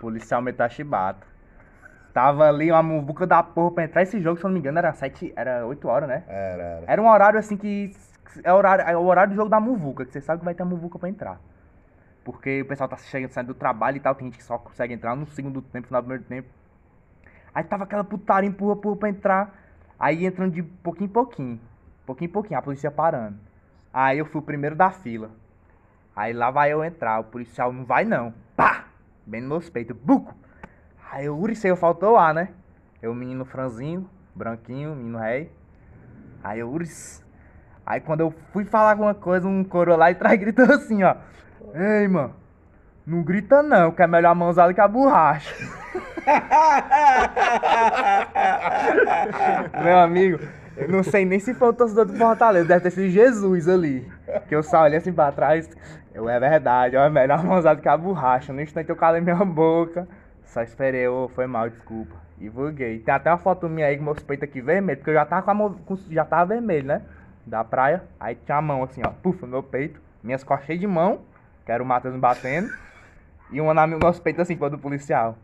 Policial 0.00 0.40
Metachibato. 0.40 1.26
Tava 2.14 2.48
ali 2.48 2.70
uma 2.70 2.82
muvuca 2.82 3.26
da 3.26 3.42
porra 3.42 3.72
pra 3.72 3.84
entrar 3.84 4.02
esse 4.02 4.20
jogo, 4.20 4.38
se 4.38 4.44
eu 4.44 4.48
não 4.48 4.54
me 4.54 4.60
engano, 4.60 4.78
era 4.78 4.92
sete, 4.92 5.32
era 5.36 5.66
8 5.66 5.86
horas, 5.88 6.08
né? 6.08 6.24
Era, 6.26 6.62
era. 6.62 6.84
Era 6.86 7.02
um 7.02 7.08
horário 7.08 7.38
assim 7.38 7.56
que. 7.56 7.92
É 8.42 8.52
o 8.52 8.56
horário, 8.56 8.84
é 8.84 8.96
o 8.96 9.04
horário 9.04 9.32
do 9.32 9.36
jogo 9.36 9.48
da 9.48 9.60
muvuca, 9.60 10.04
que 10.04 10.12
você 10.12 10.20
sabe 10.20 10.40
que 10.40 10.44
vai 10.44 10.54
ter 10.54 10.62
a 10.62 10.66
muvuca 10.66 10.98
pra 10.98 11.08
entrar. 11.08 11.40
Porque 12.24 12.62
o 12.62 12.66
pessoal 12.66 12.88
tá 12.88 12.96
chegando, 12.96 13.30
saindo 13.30 13.48
do 13.48 13.54
trabalho 13.54 13.96
e 13.96 14.00
tal, 14.00 14.14
tem 14.14 14.26
gente 14.26 14.36
que 14.36 14.44
só 14.44 14.58
consegue 14.58 14.92
entrar 14.94 15.16
no 15.16 15.26
segundo 15.28 15.62
tempo, 15.62 15.84
no 15.84 15.86
final 15.86 16.02
do 16.02 16.06
primeiro 16.06 16.24
tempo. 16.24 16.48
Aí 17.58 17.64
tava 17.64 17.82
aquela 17.82 18.04
putaria, 18.04 18.48
empurra, 18.48 18.74
empurra 18.74 18.96
pra 18.96 19.08
entrar. 19.08 19.54
Aí 19.98 20.24
entrando 20.24 20.52
de 20.52 20.62
pouquinho 20.62 21.06
em 21.06 21.12
pouquinho. 21.12 21.60
Pouquinho 22.06 22.28
em 22.28 22.32
pouquinho, 22.32 22.56
a 22.56 22.62
polícia 22.62 22.88
parando. 22.88 23.36
Aí 23.92 24.16
eu 24.16 24.26
fui 24.26 24.40
o 24.40 24.44
primeiro 24.44 24.76
da 24.76 24.92
fila. 24.92 25.32
Aí 26.14 26.32
lá 26.32 26.52
vai 26.52 26.72
eu 26.72 26.84
entrar, 26.84 27.18
o 27.18 27.24
policial 27.24 27.72
não 27.72 27.84
vai 27.84 28.04
não. 28.04 28.32
Pá! 28.54 28.84
Bem 29.26 29.40
nos 29.40 29.50
meus 29.50 29.70
peitos, 29.70 29.96
buco! 29.96 30.36
Aí 31.10 31.24
eu 31.24 31.36
uricei, 31.36 31.68
eu 31.68 31.76
faltou 31.76 32.12
lá, 32.12 32.32
né? 32.32 32.50
Eu, 33.02 33.12
menino 33.12 33.44
franzinho, 33.44 34.08
branquinho, 34.36 34.94
menino 34.94 35.18
rei. 35.18 35.50
Aí 36.44 36.60
eu 36.60 36.70
uric. 36.70 36.92
Aí 37.84 38.00
quando 38.00 38.20
eu 38.20 38.30
fui 38.52 38.66
falar 38.66 38.92
alguma 38.92 39.14
coisa, 39.14 39.48
um 39.48 39.64
coro 39.64 39.96
lá 39.96 40.12
e 40.12 40.14
trás 40.14 40.38
gritou 40.38 40.64
assim, 40.66 41.02
ó. 41.02 41.16
Ei, 41.74 42.06
mano, 42.06 42.36
não 43.08 43.22
grita 43.22 43.62
não, 43.62 43.90
que 43.90 44.02
é 44.02 44.06
melhor 44.06 44.32
a 44.32 44.34
mãozada 44.34 44.74
que 44.74 44.80
a 44.80 44.86
borracha. 44.86 45.54
Meu 49.82 49.98
amigo, 49.98 50.38
Eu 50.76 50.88
não 50.88 51.02
sei 51.02 51.24
nem 51.24 51.40
se 51.40 51.54
foi 51.54 51.68
o 51.68 51.72
torcedor 51.72 52.04
do 52.04 52.16
Fortaleza, 52.16 52.68
deve 52.68 52.82
ter 52.82 52.90
sido 52.90 53.08
Jesus 53.08 53.66
ali. 53.66 54.06
Que 54.46 54.54
eu 54.54 54.62
só 54.62 54.82
olhei 54.82 54.98
assim 54.98 55.12
pra 55.12 55.32
trás. 55.32 55.68
Eu, 56.14 56.28
é 56.28 56.38
verdade, 56.38 56.96
ó, 56.96 57.08
velho, 57.08 57.28
na 57.28 57.38
mãozada 57.38 57.80
que 57.80 57.88
a 57.88 57.96
borracha. 57.96 58.52
No 58.52 58.60
instante 58.60 58.90
eu 58.90 58.96
calei 58.96 59.22
minha 59.22 59.36
boca. 59.36 60.06
Só 60.44 60.62
esperei, 60.62 61.08
ô, 61.08 61.30
foi 61.34 61.46
mal, 61.46 61.70
desculpa. 61.70 62.14
E 62.38 62.48
vulguei. 62.48 62.98
Tem 62.98 63.14
até 63.14 63.30
uma 63.30 63.38
foto 63.38 63.68
minha 63.68 63.86
aí 63.86 63.96
com 63.96 64.04
meus 64.04 64.22
peitos 64.22 64.46
aqui 64.46 64.60
vermelho, 64.60 64.98
porque 64.98 65.10
eu 65.10 65.14
já 65.14 65.24
tava 65.24 65.42
com 65.42 65.50
a 65.50 65.54
mão, 65.54 65.76
já 66.10 66.24
tava 66.24 66.54
vermelho, 66.54 66.86
né? 66.86 67.02
Da 67.46 67.64
praia. 67.64 68.04
Aí 68.20 68.34
tinha 68.34 68.58
a 68.58 68.62
mão 68.62 68.82
assim, 68.84 69.00
ó, 69.04 69.10
puf, 69.10 69.40
no 69.42 69.48
meu 69.48 69.62
peito. 69.62 70.00
Minhas 70.22 70.44
costas 70.44 70.66
cheias 70.66 70.80
de 70.80 70.86
mão, 70.86 71.20
que 71.64 71.72
era 71.72 71.82
o 71.82 71.86
Matheus 71.86 72.14
me 72.14 72.20
batendo. 72.20 72.68
E 73.50 73.60
uma 73.60 73.72
na 73.72 73.86
meu 73.86 73.98
nosso 73.98 74.20
peito 74.20 74.40
assim, 74.40 74.56
foi 74.56 74.70
do 74.70 74.78
policial. 74.78 75.36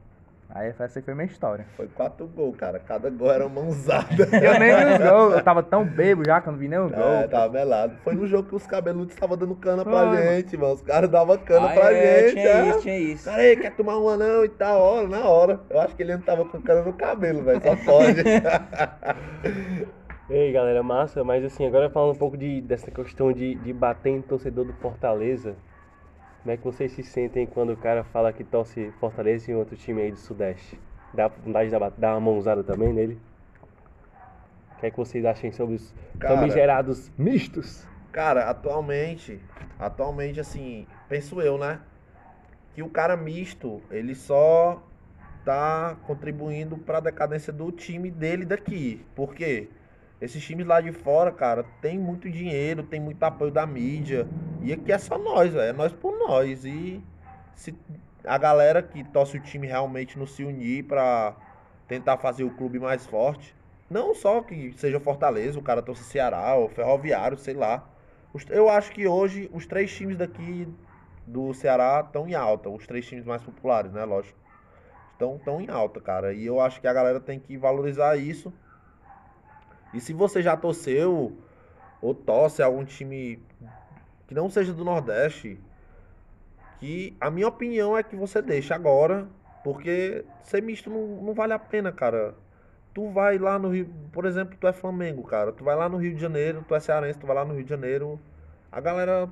Aí 0.50 0.68
essa 0.68 0.84
aí 0.84 1.02
foi 1.02 1.14
minha 1.14 1.26
história. 1.26 1.66
Foi 1.76 1.88
quatro 1.88 2.28
gols, 2.28 2.56
cara. 2.56 2.78
Cada 2.78 3.10
gol 3.10 3.32
era 3.32 3.44
uma 3.44 3.62
mãozada. 3.62 4.28
Eu 4.32 4.58
nem 4.60 4.76
vi 4.76 5.02
os 5.02 5.10
gols, 5.10 5.34
eu 5.34 5.42
tava 5.42 5.64
tão 5.64 5.82
bebo 5.88 6.22
já 6.24 6.40
que 6.40 6.48
eu 6.48 6.52
não 6.52 6.58
vi 6.60 6.68
nem 6.68 6.78
o 6.78 6.88
gol. 6.88 7.02
É, 7.02 7.26
tava 7.26 7.52
melado. 7.52 7.96
Foi 8.04 8.14
no 8.14 8.24
jogo 8.26 8.48
que 8.48 8.54
os 8.54 8.64
cabeludos 8.64 9.14
estavam 9.14 9.36
dando 9.36 9.56
cana 9.56 9.82
pra 9.82 10.14
gente, 10.14 10.56
mano. 10.56 10.74
Os 10.74 10.82
caras 10.82 11.10
davam 11.10 11.36
cana 11.38 11.70
Ah, 11.70 11.72
pra 11.72 11.92
é, 11.92 12.28
gente, 12.28 12.32
tinha 12.34 12.48
é. 12.48 12.68
isso, 12.68 12.80
tinha 12.82 12.98
isso. 12.98 13.24
Cara, 13.24 13.42
aí, 13.42 13.56
quer 13.56 13.74
tomar 13.74 13.96
uma 13.96 14.16
não 14.16 14.44
e 14.44 14.48
tal, 14.48 14.80
hora, 14.80 15.08
na 15.08 15.24
hora. 15.24 15.60
Eu 15.68 15.80
acho 15.80 15.96
que 15.96 16.02
ele 16.04 16.14
não 16.14 16.22
tava 16.22 16.44
com 16.44 16.62
cana 16.62 16.82
no 16.82 16.92
cabelo, 16.92 17.42
velho. 17.42 17.60
Só 17.60 17.74
pode. 17.76 18.22
Ei, 20.30 20.52
galera, 20.52 20.82
massa, 20.82 21.24
mas 21.24 21.44
assim, 21.44 21.66
agora 21.66 21.90
falando 21.90 22.14
um 22.14 22.18
pouco 22.18 22.36
de, 22.36 22.60
dessa 22.60 22.90
questão 22.90 23.32
de, 23.32 23.56
de 23.56 23.72
bater 23.72 24.10
em 24.10 24.22
torcedor 24.22 24.64
do 24.64 24.72
Fortaleza, 24.74 25.56
como 26.44 26.52
é 26.52 26.58
que 26.58 26.62
vocês 26.62 26.92
se 26.92 27.02
sentem 27.02 27.46
quando 27.46 27.72
o 27.72 27.76
cara 27.76 28.04
fala 28.04 28.30
que 28.30 28.44
torce 28.44 28.92
Fortaleza 29.00 29.50
e 29.50 29.54
outro 29.54 29.74
time 29.76 30.02
aí 30.02 30.10
do 30.10 30.18
Sudeste? 30.18 30.78
Dá 31.14 31.26
vontade 31.26 31.70
de 31.70 31.76
dar, 31.96 32.12
uma 32.12 32.20
mãozada 32.20 32.62
também 32.62 32.92
nele? 32.92 33.18
O 34.76 34.80
que 34.80 34.84
é 34.84 34.90
que 34.90 34.96
vocês 34.98 35.24
acham 35.24 35.50
sobre 35.52 35.76
os 35.76 35.94
Cara. 36.18 36.36
famigerados 36.36 37.10
mistos? 37.16 37.88
Cara, 38.12 38.50
atualmente, 38.50 39.40
atualmente, 39.78 40.38
assim, 40.38 40.86
penso 41.08 41.40
eu, 41.40 41.56
né? 41.56 41.80
Que 42.74 42.82
o 42.82 42.90
cara 42.90 43.16
misto, 43.16 43.80
ele 43.90 44.14
só 44.14 44.82
tá 45.46 45.96
contribuindo 46.06 46.76
pra 46.76 47.00
decadência 47.00 47.54
do 47.54 47.72
time 47.72 48.10
dele 48.10 48.44
daqui. 48.44 49.02
Por 49.14 49.34
quê? 49.34 49.70
Esses 50.20 50.42
times 50.42 50.66
lá 50.66 50.80
de 50.80 50.92
fora, 50.92 51.30
cara, 51.32 51.64
tem 51.80 51.98
muito 51.98 52.30
dinheiro, 52.30 52.82
tem 52.82 53.00
muito 53.00 53.22
apoio 53.22 53.50
da 53.50 53.66
mídia. 53.66 54.26
E 54.62 54.72
aqui 54.72 54.92
é 54.92 54.98
só 54.98 55.18
nós, 55.18 55.52
velho. 55.52 55.70
É 55.70 55.72
nós 55.72 55.92
por 55.92 56.16
nós. 56.18 56.64
E 56.64 57.02
se 57.54 57.74
a 58.24 58.38
galera 58.38 58.82
que 58.82 59.04
torce 59.04 59.36
o 59.36 59.40
time 59.40 59.66
realmente 59.66 60.18
não 60.18 60.26
se 60.26 60.44
unir 60.44 60.84
pra 60.84 61.36
tentar 61.86 62.16
fazer 62.16 62.44
o 62.44 62.50
clube 62.50 62.78
mais 62.78 63.04
forte, 63.04 63.54
não 63.90 64.14
só 64.14 64.40
que 64.40 64.72
seja 64.72 64.98
Fortaleza, 64.98 65.58
o 65.58 65.62
cara 65.62 65.82
torce 65.82 66.04
Ceará, 66.04 66.54
ou 66.54 66.68
Ferroviário, 66.68 67.36
sei 67.36 67.54
lá. 67.54 67.86
Eu 68.48 68.68
acho 68.68 68.90
que 68.92 69.06
hoje 69.06 69.50
os 69.52 69.66
três 69.66 69.94
times 69.94 70.16
daqui 70.16 70.66
do 71.26 71.52
Ceará 71.54 72.02
estão 72.04 72.26
em 72.26 72.34
alta, 72.34 72.68
os 72.68 72.86
três 72.86 73.06
times 73.06 73.24
mais 73.24 73.42
populares, 73.42 73.92
né? 73.92 74.04
Lógico. 74.04 74.38
Estão 75.12 75.38
tão 75.38 75.60
em 75.60 75.68
alta, 75.68 76.00
cara. 76.00 76.32
E 76.32 76.44
eu 76.44 76.60
acho 76.60 76.80
que 76.80 76.88
a 76.88 76.92
galera 76.92 77.20
tem 77.20 77.38
que 77.38 77.56
valorizar 77.56 78.16
isso. 78.16 78.52
E 79.94 80.00
se 80.00 80.12
você 80.12 80.42
já 80.42 80.56
torceu 80.56 81.32
ou 82.02 82.14
torce 82.14 82.62
algum 82.62 82.84
time 82.84 83.40
que 84.26 84.34
não 84.34 84.50
seja 84.50 84.72
do 84.72 84.84
Nordeste, 84.84 85.58
que 86.78 87.16
a 87.20 87.30
minha 87.30 87.48
opinião 87.48 87.96
é 87.96 88.02
que 88.02 88.16
você 88.16 88.42
deixa 88.42 88.74
agora, 88.74 89.26
porque 89.62 90.24
ser 90.42 90.62
misto 90.62 90.90
não, 90.90 91.22
não 91.22 91.32
vale 91.34 91.52
a 91.52 91.58
pena, 91.58 91.92
cara. 91.92 92.34
Tu 92.92 93.08
vai 93.10 93.38
lá 93.38 93.58
no 93.58 93.70
Rio, 93.70 93.88
por 94.12 94.24
exemplo, 94.24 94.56
tu 94.60 94.66
é 94.68 94.72
Flamengo, 94.72 95.22
cara. 95.24 95.50
Tu 95.52 95.64
vai 95.64 95.74
lá 95.74 95.88
no 95.88 95.96
Rio 95.96 96.14
de 96.14 96.20
Janeiro, 96.20 96.64
tu 96.66 96.74
é 96.74 96.80
cearense, 96.80 97.18
tu 97.18 97.26
vai 97.26 97.34
lá 97.34 97.44
no 97.44 97.54
Rio 97.54 97.64
de 97.64 97.70
Janeiro, 97.70 98.20
a 98.70 98.80
galera 98.80 99.28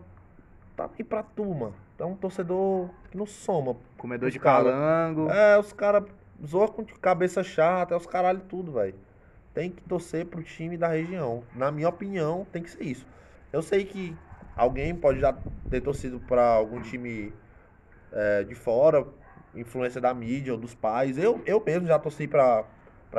tá 0.77 0.89
aí 0.99 1.05
pra 1.05 1.23
tu, 1.23 1.45
mano. 1.45 1.75
É 1.99 2.05
um 2.05 2.17
torcedor 2.17 2.89
que 3.11 3.17
não 3.17 3.27
soma. 3.27 3.77
Comedor 3.97 4.27
Os 4.27 4.33
de 4.33 4.41
cara- 4.41 4.65
calango. 4.73 5.31
É, 5.31 5.57
os 5.57 5.73
caras 5.73 6.03
zoam 6.45 6.67
com 6.67 6.85
cabeça 6.85 7.45
chata, 7.45 7.95
é 7.95 7.97
os 7.97 8.07
caralho 8.07 8.41
tudo, 8.49 8.73
velho. 8.73 8.97
Tem 9.55 9.71
que 9.71 9.83
torcer 9.83 10.27
pro 10.27 10.43
time 10.43 10.77
da 10.77 10.89
região. 10.89 11.43
Na 11.55 11.71
minha 11.71 11.89
opinião, 11.89 12.47
tem 12.51 12.63
que 12.63 12.71
ser 12.71 12.85
isso. 12.85 13.07
Eu 13.53 13.63
sei 13.63 13.85
que 13.85 14.17
alguém 14.57 14.95
pode 14.95 15.21
já 15.21 15.37
ter 15.69 15.81
torcido 15.81 16.19
pra 16.21 16.47
algum 16.47 16.81
time 16.81 17.33
é, 18.11 18.45
de 18.45 18.55
fora, 18.55 19.07
influência 19.55 20.01
da 20.01 20.15
mídia 20.15 20.53
ou 20.53 20.59
dos 20.59 20.75
pais. 20.75 21.19
Eu, 21.19 21.43
eu 21.45 21.63
mesmo 21.65 21.87
já 21.87 21.99
torci 21.99 22.27
pra 22.27 22.65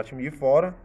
time 0.03 0.23
de 0.23 0.31
fora. 0.31 0.75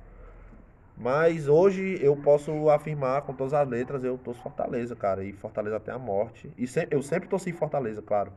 Mas 1.00 1.46
hoje 1.46 1.96
eu 2.02 2.16
posso 2.16 2.68
afirmar 2.68 3.22
com 3.22 3.32
todas 3.32 3.54
as 3.54 3.66
letras, 3.68 4.02
eu 4.02 4.18
torço 4.18 4.42
Fortaleza, 4.42 4.96
cara. 4.96 5.22
E 5.24 5.32
Fortaleza 5.32 5.76
até 5.76 5.92
a 5.92 5.98
morte. 5.98 6.52
E 6.58 6.66
sempre, 6.66 6.96
eu 6.96 7.02
sempre 7.02 7.28
torci 7.28 7.52
Fortaleza, 7.52 8.02
claro. 8.02 8.32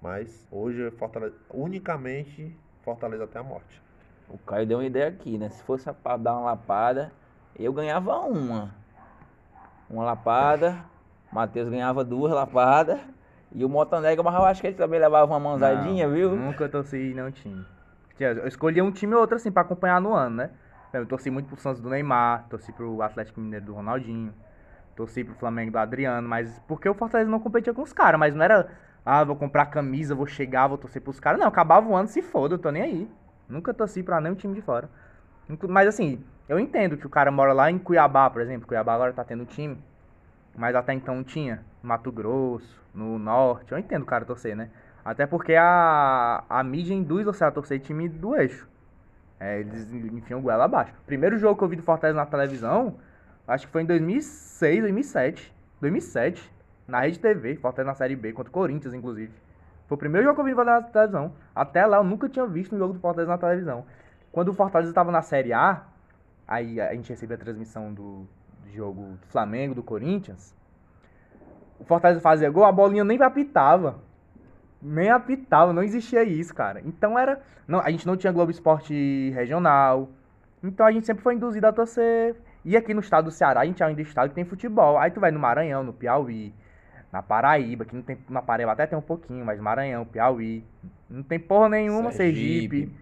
Mas 0.00 0.46
hoje 0.50 0.92
Fortaleza, 0.92 1.34
unicamente 1.50 2.56
Fortaleza 2.82 3.24
até 3.24 3.40
a 3.40 3.42
morte. 3.42 3.82
O 4.28 4.38
Caio 4.38 4.66
deu 4.66 4.78
uma 4.78 4.84
ideia 4.84 5.08
aqui, 5.08 5.38
né? 5.38 5.48
Se 5.48 5.62
fosse 5.62 5.90
pra 5.92 6.16
dar 6.16 6.32
uma 6.34 6.46
lapada, 6.52 7.12
eu 7.58 7.72
ganhava 7.72 8.18
uma. 8.20 8.70
Uma 9.88 10.04
lapada, 10.04 10.76
o 11.30 11.34
Matheus 11.34 11.68
ganhava 11.68 12.04
duas 12.04 12.32
lapadas. 12.32 12.98
E 13.52 13.64
o 13.64 13.68
Motonega, 13.68 14.20
mas 14.22 14.34
eu 14.34 14.44
acho 14.44 14.60
que 14.60 14.66
ele 14.66 14.76
também 14.76 14.98
levava 14.98 15.30
uma 15.32 15.38
mãozadinha, 15.38 16.06
Não, 16.08 16.14
viu? 16.14 16.30
Nunca 16.36 16.68
torci 16.68 17.14
time. 17.34 17.64
Tinha- 18.16 18.30
Eu 18.30 18.48
escolhia 18.48 18.82
um 18.82 18.90
time 18.90 19.14
ou 19.14 19.20
outro 19.20 19.36
assim 19.36 19.52
pra 19.52 19.62
acompanhar 19.62 20.00
no 20.00 20.12
ano, 20.12 20.36
né? 20.36 20.50
Eu 20.92 21.06
torci 21.06 21.30
muito 21.30 21.46
pro 21.46 21.56
Santos 21.60 21.80
do 21.80 21.88
Neymar, 21.88 22.46
torci 22.48 22.72
pro 22.72 23.00
Atlético 23.02 23.40
Mineiro 23.40 23.66
do 23.66 23.74
Ronaldinho, 23.74 24.32
torci 24.96 25.22
pro 25.24 25.34
Flamengo 25.34 25.72
do 25.72 25.78
Adriano, 25.78 26.28
mas 26.28 26.60
porque 26.66 26.88
o 26.88 26.94
Fortaleza 26.94 27.30
não 27.30 27.40
competia 27.40 27.72
com 27.74 27.82
os 27.82 27.92
caras, 27.92 28.18
mas 28.18 28.34
não 28.34 28.44
era, 28.44 28.68
ah, 29.04 29.22
vou 29.24 29.36
comprar 29.36 29.66
camisa, 29.66 30.14
vou 30.14 30.26
chegar, 30.26 30.66
vou 30.68 30.78
torcer 30.78 31.02
pros 31.02 31.18
caras. 31.20 31.38
Não, 31.40 31.46
acabava 31.48 31.88
o 31.88 31.94
ano, 31.96 32.08
se 32.08 32.22
foda, 32.22 32.54
eu 32.54 32.58
tô 32.58 32.70
nem 32.70 32.82
aí. 32.82 33.10
Nunca 33.48 33.74
torci 33.74 34.02
pra 34.02 34.20
nenhum 34.20 34.34
time 34.34 34.54
de 34.54 34.62
fora. 34.62 34.88
Mas 35.68 35.88
assim, 35.88 36.22
eu 36.48 36.58
entendo 36.58 36.96
que 36.96 37.06
o 37.06 37.10
cara 37.10 37.30
mora 37.30 37.52
lá 37.52 37.70
em 37.70 37.78
Cuiabá, 37.78 38.28
por 38.30 38.42
exemplo. 38.42 38.66
Cuiabá 38.66 38.94
agora 38.94 39.12
tá 39.12 39.24
tendo 39.24 39.44
time. 39.44 39.78
Mas 40.56 40.74
até 40.74 40.92
então 40.92 41.16
não 41.16 41.24
tinha. 41.24 41.62
Mato 41.82 42.10
Grosso, 42.10 42.80
no 42.94 43.18
Norte. 43.18 43.72
Eu 43.72 43.78
entendo 43.78 44.02
o 44.02 44.06
cara 44.06 44.24
torcer, 44.24 44.56
né? 44.56 44.70
Até 45.04 45.26
porque 45.26 45.54
a, 45.54 46.44
a 46.48 46.62
mídia 46.64 46.94
induz 46.94 47.24
você 47.26 47.44
a 47.44 47.50
torcer 47.50 47.80
time 47.80 48.08
do 48.08 48.34
eixo. 48.34 48.66
É, 49.38 49.60
eles 49.60 49.92
enfiam 49.92 50.40
goela 50.40 50.64
abaixo. 50.64 50.94
Primeiro 51.04 51.36
jogo 51.38 51.58
que 51.58 51.64
eu 51.64 51.68
vi 51.68 51.76
do 51.76 51.82
Fortaleza 51.82 52.16
na 52.16 52.24
televisão, 52.24 52.96
acho 53.46 53.66
que 53.66 53.72
foi 53.72 53.82
em 53.82 53.86
2006, 53.86 54.80
2007. 54.80 55.54
2007, 55.80 56.52
na 56.88 57.00
Rede 57.00 57.18
TV, 57.18 57.56
Fortaleza 57.56 57.90
na 57.90 57.94
Série 57.94 58.16
B, 58.16 58.32
contra 58.32 58.48
o 58.48 58.52
Corinthians, 58.52 58.94
inclusive. 58.94 59.32
Foi 59.86 59.96
o 59.96 59.98
primeiro 59.98 60.26
jogo 60.26 60.34
que 60.34 60.40
eu 60.50 60.56
vi 60.56 60.64
na 60.64 60.82
televisão. 60.82 61.32
Até 61.54 61.84
lá 61.86 61.98
eu 61.98 62.04
nunca 62.04 62.28
tinha 62.28 62.46
visto 62.46 62.74
um 62.74 62.78
jogo 62.78 62.94
do 62.94 63.00
Fortaleza 63.00 63.30
na 63.30 63.38
televisão. 63.38 63.84
Quando 64.32 64.48
o 64.48 64.54
Fortaleza 64.54 64.90
estava 64.90 65.12
na 65.12 65.22
Série 65.22 65.52
A, 65.52 65.82
aí 66.48 66.80
a 66.80 66.94
gente 66.94 67.10
recebeu 67.10 67.36
a 67.36 67.40
transmissão 67.40 67.92
do, 67.92 68.26
do 68.64 68.72
jogo 68.72 69.18
do 69.20 69.26
Flamengo, 69.28 69.74
do 69.74 69.82
Corinthians. 69.82 70.54
O 71.78 71.84
Fortaleza 71.84 72.20
fazia 72.20 72.50
gol, 72.50 72.64
a 72.64 72.72
bolinha 72.72 73.04
nem 73.04 73.20
apitava. 73.22 73.96
Nem 74.80 75.10
apitava, 75.10 75.72
não 75.72 75.82
existia 75.82 76.24
isso, 76.24 76.54
cara. 76.54 76.80
Então 76.84 77.18
era. 77.18 77.40
Não, 77.66 77.80
a 77.80 77.90
gente 77.90 78.06
não 78.06 78.16
tinha 78.16 78.32
Globo 78.32 78.50
Esporte 78.50 79.30
regional. 79.34 80.08
Então 80.62 80.86
a 80.86 80.92
gente 80.92 81.06
sempre 81.06 81.22
foi 81.22 81.34
induzido 81.34 81.66
a 81.66 81.72
torcer. 81.72 82.36
E 82.64 82.76
aqui 82.76 82.94
no 82.94 83.00
estado 83.00 83.26
do 83.26 83.30
Ceará, 83.30 83.60
a 83.60 83.66
gente 83.66 83.82
é 83.82 83.86
um 83.86 83.90
estado 83.90 84.30
que 84.30 84.34
tem 84.34 84.44
futebol. 84.44 84.98
Aí 84.98 85.10
tu 85.10 85.20
vai 85.20 85.30
no 85.30 85.38
Maranhão, 85.38 85.82
no 85.82 85.92
Piauí, 85.92 86.54
na 87.14 87.22
Paraíba, 87.22 87.84
que 87.84 87.94
não 87.94 88.02
tem. 88.02 88.18
Na 88.28 88.42
Paraíba 88.42 88.72
até 88.72 88.88
tem 88.88 88.98
um 88.98 89.02
pouquinho, 89.02 89.46
mas 89.46 89.60
Maranhão, 89.60 90.04
Piauí. 90.04 90.64
Não 91.08 91.22
tem 91.22 91.38
porra 91.38 91.68
nenhuma, 91.68 92.10
Sergipe. 92.10 92.76
Sergipe. 92.80 92.96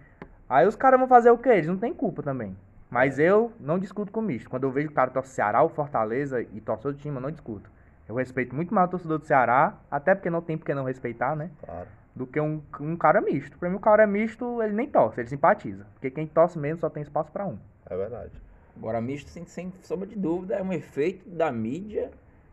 Aí 0.51 0.67
os 0.67 0.77
caras 0.77 1.01
vão 1.01 1.09
fazer 1.09 1.31
o 1.31 1.39
quê? 1.39 1.49
Eles 1.49 1.67
não 1.67 1.79
têm 1.79 1.95
culpa 1.95 2.23
também. 2.23 2.55
Mas 2.91 3.19
eu 3.19 3.51
não 3.59 3.79
discuto 3.79 4.13
com 4.13 4.21
o 4.21 4.23
misto. 4.23 4.51
Quando 4.51 4.65
eu 4.65 4.71
vejo 4.71 4.91
o 4.91 4.93
cara 4.93 5.11
torce 5.11 5.31
Ceará 5.31 5.63
ou 5.63 5.71
Fortaleza 5.71 6.43
e 6.43 6.61
torce 6.61 6.87
outro 6.87 7.01
time, 7.01 7.17
eu 7.17 7.23
não 7.23 7.31
discuto. 7.31 7.71
Eu 8.07 8.15
respeito 8.15 8.55
muito 8.55 8.75
mais 8.75 8.87
o 8.89 8.91
torcedor 8.91 9.19
do 9.19 9.25
Ceará, 9.25 9.79
até 9.91 10.15
porque 10.15 10.29
não 10.29 10.43
tem 10.43 10.59
porque 10.59 10.75
não 10.75 10.85
respeitar, 10.85 11.35
né? 11.35 11.51
Claro. 11.65 11.89
Do 12.15 12.27
que 12.27 12.39
um, 12.39 12.61
um 12.81 12.95
cara 12.99 13.19
misto. 13.23 13.57
Pra 13.57 13.71
mim, 13.71 13.77
o 13.77 13.81
cara 13.81 14.07
misto, 14.07 14.63
ele 14.63 14.75
nem 14.75 14.91
torce, 14.91 15.23
ele 15.23 15.29
simpatiza. 15.31 15.87
Porque 15.95 16.11
quem 16.11 16.27
torce 16.27 16.59
mesmo 16.59 16.81
só 16.81 16.91
tem 16.91 17.03
espaço 17.03 17.33
pra 17.33 17.47
um. 17.47 17.57
É 17.89 17.97
verdade. 17.97 18.33
Agora, 18.77 19.01
misto, 19.01 19.31
sem, 19.31 19.47
sem 19.47 19.73
sombra 19.81 20.07
de 20.07 20.17
dúvida, 20.17 20.57
é 20.57 20.63
um 20.63 20.71
efeito 20.71 21.31
da 21.31 21.51
mídia 21.51 22.11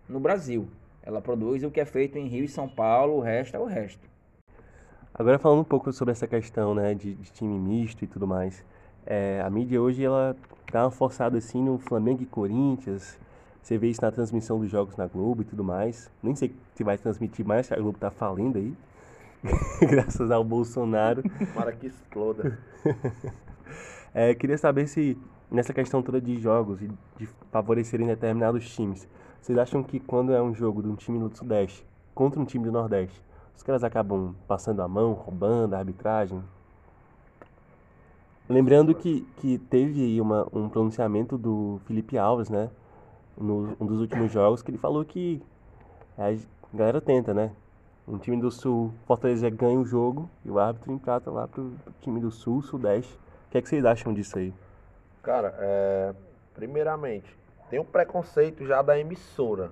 no 0.08 0.22
Brasil. 0.22 0.70
Ela 1.04 1.22
produz 1.22 1.64
o 1.64 1.72
que 1.72 1.80
é 1.80 1.86
feito 1.86 2.18
em 2.18 2.28
Rio 2.28 2.44
e 2.44 2.48
São 2.48 2.68
Paulo, 2.68 3.18
o 3.18 3.20
resto 3.20 3.56
é 3.56 3.60
o 3.60 3.66
resto. 3.66 4.08
Agora 5.14 5.40
falando 5.40 5.62
um 5.62 5.66
pouco 5.66 5.92
sobre 5.92 6.12
essa 6.12 6.28
questão, 6.28 6.74
né, 6.74 6.94
de, 6.94 7.16
de 7.16 7.32
time 7.32 7.58
misto 7.58 8.04
e 8.04 8.08
tudo 8.08 8.28
mais. 8.28 8.64
É, 9.06 9.42
a 9.44 9.50
mídia 9.50 9.82
hoje, 9.82 10.04
ela 10.04 10.36
uma 10.74 10.92
forçada 10.92 11.38
assim 11.38 11.64
no 11.64 11.80
Flamengo 11.80 12.22
e 12.22 12.26
Corinthians. 12.26 13.18
Você 13.62 13.78
vê 13.78 13.90
isso 13.90 14.02
na 14.02 14.12
transmissão 14.12 14.60
dos 14.60 14.70
jogos 14.70 14.96
na 14.96 15.08
Globo 15.08 15.42
e 15.42 15.46
tudo 15.46 15.64
mais. 15.64 16.12
Nem 16.22 16.36
sei 16.36 16.54
se 16.76 16.84
vai 16.84 16.98
transmitir 16.98 17.46
mais, 17.46 17.68
que 17.68 17.74
a 17.74 17.78
Globo 17.78 17.98
tá 17.98 18.12
falindo 18.12 18.58
aí. 18.58 18.74
Graças 19.82 20.30
ao 20.32 20.44
Bolsonaro. 20.44 21.24
Para 21.54 21.72
que 21.72 21.88
exploda. 21.88 22.58
É, 24.12 24.34
queria 24.34 24.58
saber 24.58 24.88
se 24.88 25.16
nessa 25.52 25.72
questão 25.72 26.02
toda 26.02 26.20
de 26.20 26.42
jogos 26.42 26.82
e 26.82 26.90
de 27.18 27.30
favorecerem 27.52 28.08
determinados 28.08 28.68
times, 28.74 29.08
vocês 29.42 29.58
acham 29.58 29.84
que 29.84 30.00
quando 30.00 30.34
é 30.34 30.42
um 30.42 30.54
jogo 30.54 30.82
de 30.82 30.90
um 30.90 30.96
time 30.96 31.20
do 31.20 31.36
Sudeste 31.36 31.86
contra 32.14 32.40
um 32.40 32.46
time 32.46 32.66
do 32.66 32.72
Nordeste, 32.72 33.22
os 33.56 33.64
caras 33.64 33.84
acabam 33.84 34.36
passando 34.48 34.82
a 34.82 34.88
mão, 34.88 35.14
roubando 35.14 35.74
a 35.74 35.80
arbitragem? 35.80 36.42
Lembrando 38.48 38.96
que, 38.96 39.28
que 39.38 39.58
teve 39.58 40.04
aí 40.04 40.20
uma, 40.20 40.48
um 40.52 40.70
pronunciamento 40.70 41.38
do 41.38 41.80
Felipe 41.86 42.18
Alves, 42.18 42.50
né? 42.50 42.70
No, 43.38 43.76
um 43.80 43.86
dos 43.86 44.00
últimos 44.00 44.32
jogos, 44.32 44.62
que 44.62 44.72
ele 44.72 44.78
falou 44.78 45.06
que 45.06 45.42
a 46.18 46.36
galera 46.74 47.00
tenta, 47.00 47.34
né? 47.34 47.52
Um 48.08 48.18
time 48.18 48.38
do 48.38 48.50
Sul, 48.50 48.92
Fortaleza 49.06 49.50
ganha 49.50 49.80
o 49.80 49.86
jogo 49.86 50.30
e 50.44 50.50
o 50.50 50.58
árbitro 50.58 50.92
emprata 50.92 51.30
lá 51.30 51.48
pro, 51.48 51.72
pro 51.84 51.94
time 52.02 52.20
do 52.20 52.32
Sul, 52.32 52.62
Sudeste. 52.62 53.14
O 53.48 53.52
que 53.52 53.58
é 53.58 53.62
que 53.62 53.70
vocês 53.70 53.86
acham 53.86 54.14
disso 54.14 54.38
aí? 54.40 54.54
Cara, 55.22 55.54
é, 55.60 56.14
primeiramente, 56.56 57.38
tem 57.70 57.80
um 57.80 57.86
preconceito 57.86 58.66
já 58.66 58.82
da 58.82 58.98
emissora. 59.00 59.72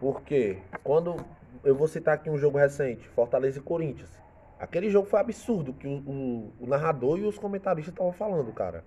Porque 0.00 0.58
quando 0.84 1.16
eu 1.64 1.74
vou 1.74 1.88
citar 1.88 2.14
aqui 2.14 2.30
um 2.30 2.38
jogo 2.38 2.58
recente, 2.58 3.08
Fortaleza 3.08 3.58
e 3.58 3.62
Corinthians. 3.62 4.10
Aquele 4.58 4.90
jogo 4.90 5.08
foi 5.08 5.20
absurdo 5.20 5.72
que 5.72 5.86
o, 5.86 5.98
o- 5.98 6.52
o 6.60 6.66
narrador 6.66 7.18
e 7.18 7.24
os 7.24 7.38
comentaristas 7.38 7.92
estavam 7.92 8.12
falando, 8.12 8.52
cara. 8.52 8.84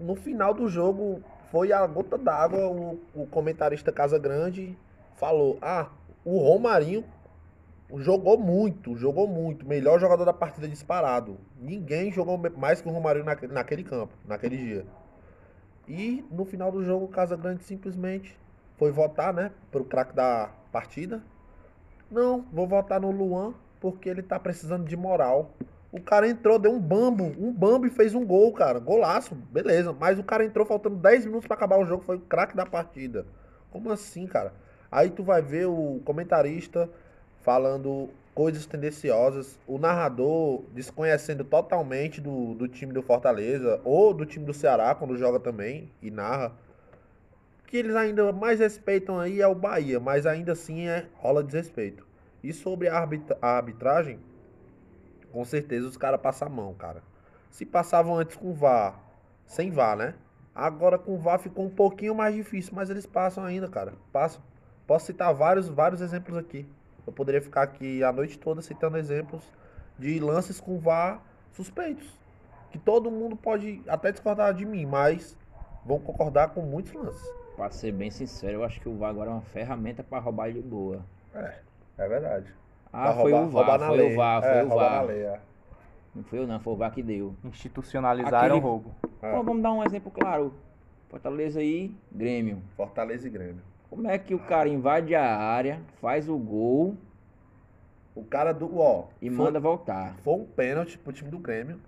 No 0.00 0.14
final 0.14 0.52
do 0.54 0.68
jogo 0.68 1.22
foi 1.50 1.72
a 1.72 1.86
gota 1.86 2.16
d'água, 2.18 2.66
o, 2.68 3.00
o 3.14 3.26
comentarista 3.26 3.90
Casa 3.90 4.18
Grande 4.18 4.76
falou: 5.16 5.58
"Ah, 5.60 5.88
o 6.24 6.38
Romarinho 6.38 7.04
jogou 7.96 8.38
muito, 8.38 8.94
jogou 8.96 9.26
muito, 9.26 9.66
melhor 9.66 9.98
jogador 9.98 10.24
da 10.24 10.32
partida 10.32 10.68
disparado. 10.68 11.38
Ninguém 11.58 12.12
jogou 12.12 12.38
mais 12.56 12.80
que 12.80 12.88
o 12.88 12.92
Romarinho 12.92 13.24
naquele, 13.24 13.52
naquele 13.52 13.82
campo, 13.84 14.14
naquele 14.26 14.56
dia." 14.56 14.86
E 15.90 16.24
no 16.30 16.44
final 16.44 16.70
do 16.70 16.84
jogo, 16.84 17.06
o 17.06 17.08
Casa 17.08 17.36
Grande 17.36 17.64
simplesmente 17.64 18.38
foi 18.78 18.92
votar, 18.92 19.34
né, 19.34 19.50
pro 19.72 19.84
craque 19.84 20.14
da 20.14 20.48
partida. 20.70 21.20
Não, 22.08 22.44
vou 22.52 22.68
votar 22.68 23.00
no 23.00 23.10
Luan 23.10 23.54
porque 23.80 24.08
ele 24.08 24.22
tá 24.22 24.38
precisando 24.38 24.84
de 24.84 24.96
moral. 24.96 25.50
O 25.90 26.00
cara 26.00 26.28
entrou, 26.28 26.60
deu 26.60 26.70
um 26.70 26.78
bambo, 26.78 27.24
um 27.36 27.52
bambo 27.52 27.86
e 27.86 27.90
fez 27.90 28.14
um 28.14 28.24
gol, 28.24 28.52
cara. 28.52 28.78
Golaço, 28.78 29.34
beleza. 29.34 29.92
Mas 29.92 30.16
o 30.16 30.22
cara 30.22 30.44
entrou 30.44 30.64
faltando 30.64 30.94
10 30.94 31.26
minutos 31.26 31.48
pra 31.48 31.56
acabar 31.56 31.76
o 31.80 31.84
jogo, 31.84 32.04
foi 32.04 32.16
o 32.16 32.20
craque 32.20 32.54
da 32.54 32.64
partida. 32.64 33.26
Como 33.72 33.90
assim, 33.90 34.28
cara? 34.28 34.52
Aí 34.92 35.10
tu 35.10 35.24
vai 35.24 35.42
ver 35.42 35.66
o 35.66 36.00
comentarista 36.04 36.88
falando 37.42 38.10
coisas 38.40 38.64
tendenciosas, 38.64 39.60
o 39.66 39.76
narrador 39.76 40.64
desconhecendo 40.72 41.44
totalmente 41.44 42.22
do, 42.22 42.54
do 42.54 42.66
time 42.66 42.90
do 42.90 43.02
Fortaleza 43.02 43.82
ou 43.84 44.14
do 44.14 44.24
time 44.24 44.46
do 44.46 44.54
Ceará 44.54 44.94
quando 44.94 45.14
joga 45.18 45.38
também 45.38 45.92
e 46.00 46.10
narra. 46.10 46.56
O 47.62 47.66
que 47.66 47.76
eles 47.76 47.94
ainda 47.94 48.32
mais 48.32 48.58
respeitam 48.58 49.20
aí 49.20 49.42
é 49.42 49.46
o 49.46 49.54
Bahia, 49.54 50.00
mas 50.00 50.24
ainda 50.24 50.52
assim 50.52 50.88
é 50.88 51.06
rola 51.16 51.44
desrespeito. 51.44 52.06
E 52.42 52.50
sobre 52.50 52.88
a, 52.88 52.96
arbitra- 52.96 53.36
a 53.42 53.58
arbitragem, 53.58 54.18
com 55.30 55.44
certeza 55.44 55.86
os 55.86 55.98
caras 55.98 56.18
passam 56.18 56.48
a 56.48 56.50
mão, 56.50 56.72
cara. 56.72 57.02
Se 57.50 57.66
passavam 57.66 58.16
antes 58.16 58.36
com 58.36 58.54
VAR, 58.54 58.98
sem 59.44 59.70
VAR, 59.70 59.98
né? 59.98 60.14
Agora 60.54 60.96
com 60.96 61.18
VAR 61.18 61.38
ficou 61.38 61.66
um 61.66 61.70
pouquinho 61.70 62.14
mais 62.14 62.34
difícil, 62.34 62.72
mas 62.74 62.88
eles 62.88 63.04
passam 63.04 63.44
ainda, 63.44 63.68
cara. 63.68 63.92
Passam. 64.10 64.40
Posso 64.86 65.04
citar 65.04 65.34
vários, 65.34 65.68
vários 65.68 66.00
exemplos 66.00 66.38
aqui. 66.38 66.66
Eu 67.10 67.14
poderia 67.14 67.42
ficar 67.42 67.62
aqui 67.62 68.04
a 68.04 68.12
noite 68.12 68.38
toda 68.38 68.62
citando 68.62 68.96
exemplos 68.96 69.42
de 69.98 70.20
lances 70.20 70.60
com 70.60 70.78
VAR 70.78 71.20
suspeitos. 71.52 72.06
Que 72.70 72.78
todo 72.78 73.10
mundo 73.10 73.34
pode 73.34 73.82
até 73.88 74.12
discordar 74.12 74.54
de 74.54 74.64
mim, 74.64 74.86
mas 74.86 75.36
vão 75.84 75.98
concordar 75.98 76.50
com 76.50 76.62
muitos 76.62 76.92
lances. 76.92 77.28
Pra 77.56 77.68
ser 77.68 77.90
bem 77.90 78.12
sincero, 78.12 78.58
eu 78.58 78.64
acho 78.64 78.80
que 78.80 78.88
o 78.88 78.96
VAR 78.96 79.10
agora 79.10 79.28
é 79.30 79.32
uma 79.32 79.42
ferramenta 79.42 80.04
pra 80.04 80.20
roubar 80.20 80.52
de 80.52 80.60
boa. 80.62 81.00
É 81.34 82.08
verdade. 82.08 82.54
Ah, 82.92 83.06
Pra 83.12 83.22
foi 83.22 83.32
roubar- 83.32 83.48
o 83.48 83.50
VAR, 83.66 83.80
foi 83.88 83.96
lei. 83.98 84.12
o 84.12 84.16
VAR, 84.16 84.40
foi 84.42 84.50
É, 84.52 84.62
o 84.64 84.68
VAR. 84.68 85.04
lei, 85.06 85.22
é. 85.22 85.40
Não 86.14 86.22
foi 86.22 86.38
eu 86.38 86.46
não, 86.46 86.60
foi 86.60 86.72
o 86.72 86.76
VAR 86.76 86.92
que 86.92 87.02
deu. 87.02 87.34
Institucionalizaram 87.44 88.38
Aquele- 88.56 88.60
o 88.60 88.62
roubo. 88.62 88.94
É. 89.20 89.32
Bom, 89.32 89.42
vamos 89.42 89.62
dar 89.64 89.72
um 89.72 89.82
exemplo 89.82 90.12
claro. 90.12 90.54
Fortaleza 91.08 91.58
aí, 91.58 91.92
Grêmio. 92.12 92.62
Fortaleza 92.76 93.26
e 93.26 93.30
Grêmio. 93.30 93.62
Como 93.90 94.08
é 94.08 94.16
que 94.18 94.34
o 94.34 94.38
cara 94.38 94.68
invade 94.68 95.14
a 95.14 95.36
área, 95.36 95.80
faz 96.00 96.28
o 96.28 96.38
gol 96.38 96.96
O 98.14 98.22
cara 98.24 98.52
do. 98.52 98.78
Ó, 98.78 99.04
e 99.20 99.28
foi, 99.30 99.44
manda 99.44 99.58
voltar? 99.60 100.14
foi 100.22 100.34
um 100.34 100.44
pênalti 100.44 100.96
pro 100.98 101.12
time 101.12 101.30
do 101.30 101.38
Grêmio. 101.38 101.78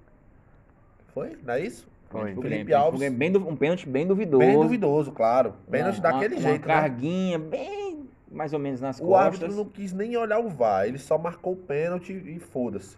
Foi? 1.15 1.37
Não 1.45 1.55
é 1.55 1.61
isso? 1.61 1.87
Foi. 2.11 2.35
Felipe. 2.35 2.73
Alves. 2.75 3.01
Grêmio, 3.01 3.19
bem 3.19 3.33
du- 3.33 3.49
um 3.49 3.57
pênalti 3.57 3.89
bem 3.89 4.07
duvidoso. 4.07 4.39
Bem 4.39 4.59
duvidoso, 4.61 5.13
claro. 5.13 5.55
Pênalti 5.71 5.97
Uma- 5.99 6.03
daquele 6.13 6.35
uma, 6.37 6.41
jeito, 6.43 6.65
Uma 6.67 6.75
né? 6.75 6.81
carguinha 6.81 7.39
bem 7.39 8.09
mais 8.31 8.53
ou 8.55 8.59
menos 8.59 8.81
nas 8.81 8.99
O 8.99 9.15
árbitro 9.15 9.47
costas. 9.49 9.57
não 9.65 9.71
quis 9.71 9.93
nem 9.93 10.17
olhar 10.17 10.39
o 10.39 10.49
VAR, 10.49 10.87
ele 10.87 10.99
só 10.99 11.19
marcou 11.19 11.53
o 11.53 11.57
pênalti 11.57 12.13
e 12.13 12.39
foda-se. 12.39 12.97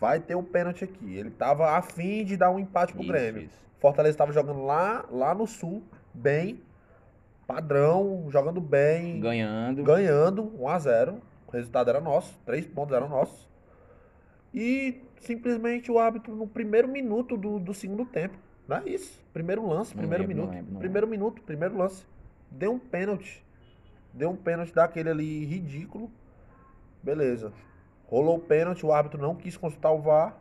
Vai 0.00 0.20
ter 0.20 0.36
o 0.36 0.42
pênalti 0.42 0.84
aqui. 0.84 1.16
Ele 1.16 1.30
tava 1.30 1.70
afim 1.76 2.24
de 2.24 2.36
dar 2.36 2.50
um 2.52 2.58
empate 2.60 2.92
pro 2.92 3.02
Isso, 3.02 3.10
Grêmio. 3.12 3.42
isso. 3.42 3.58
Fortaleza 3.80 4.16
tava 4.16 4.30
jogando 4.32 4.62
lá, 4.64 5.04
lá 5.10 5.34
no 5.34 5.46
sul, 5.48 5.82
bem, 6.14 6.60
padrão, 7.48 8.26
jogando 8.30 8.60
bem, 8.60 9.18
Ganhando. 9.20 9.82
ganhando 9.82 10.52
1 10.62 10.68
a 10.68 10.78
0 10.78 11.22
O 11.46 11.50
resultado 11.50 11.88
era 11.88 11.98
nosso, 12.00 12.38
três 12.44 12.66
pontos 12.66 12.94
eram 12.94 13.08
nossos. 13.08 13.48
E 14.54 15.00
simplesmente 15.20 15.90
o 15.90 15.98
árbitro 15.98 16.36
no 16.36 16.46
primeiro 16.46 16.86
minuto 16.86 17.36
do, 17.38 17.58
do 17.58 17.72
segundo 17.72 18.04
tempo, 18.04 18.36
não 18.68 18.76
é 18.76 18.88
isso? 18.88 19.18
Primeiro 19.32 19.66
lance, 19.66 19.92
Não 19.94 19.98
primeiro 19.98 20.24
lembro, 20.24 20.36
não 20.36 20.42
minuto. 20.44 20.54
lembro, 20.56 20.72
não 20.74 20.80
primeiro 20.80 21.06
minuto, 21.08 21.42
primeiro 21.42 21.76
lance. 21.76 22.04
Deu 22.50 22.72
um 22.72 22.78
pênalti. 22.78 23.42
Deu 24.12 24.30
um 24.30 24.36
pênalti 24.36 24.74
daquele 24.74 25.08
ali 25.10 25.44
ridículo. 25.46 26.10
Beleza. 27.02 27.52
Rolou 28.06 28.36
o 28.36 28.40
pênalti, 28.40 28.84
o 28.84 28.92
árbitro 28.92 29.20
não 29.20 29.34
quis 29.34 29.56
consultar 29.56 29.90
o 29.92 30.00
VAR. 30.00 30.36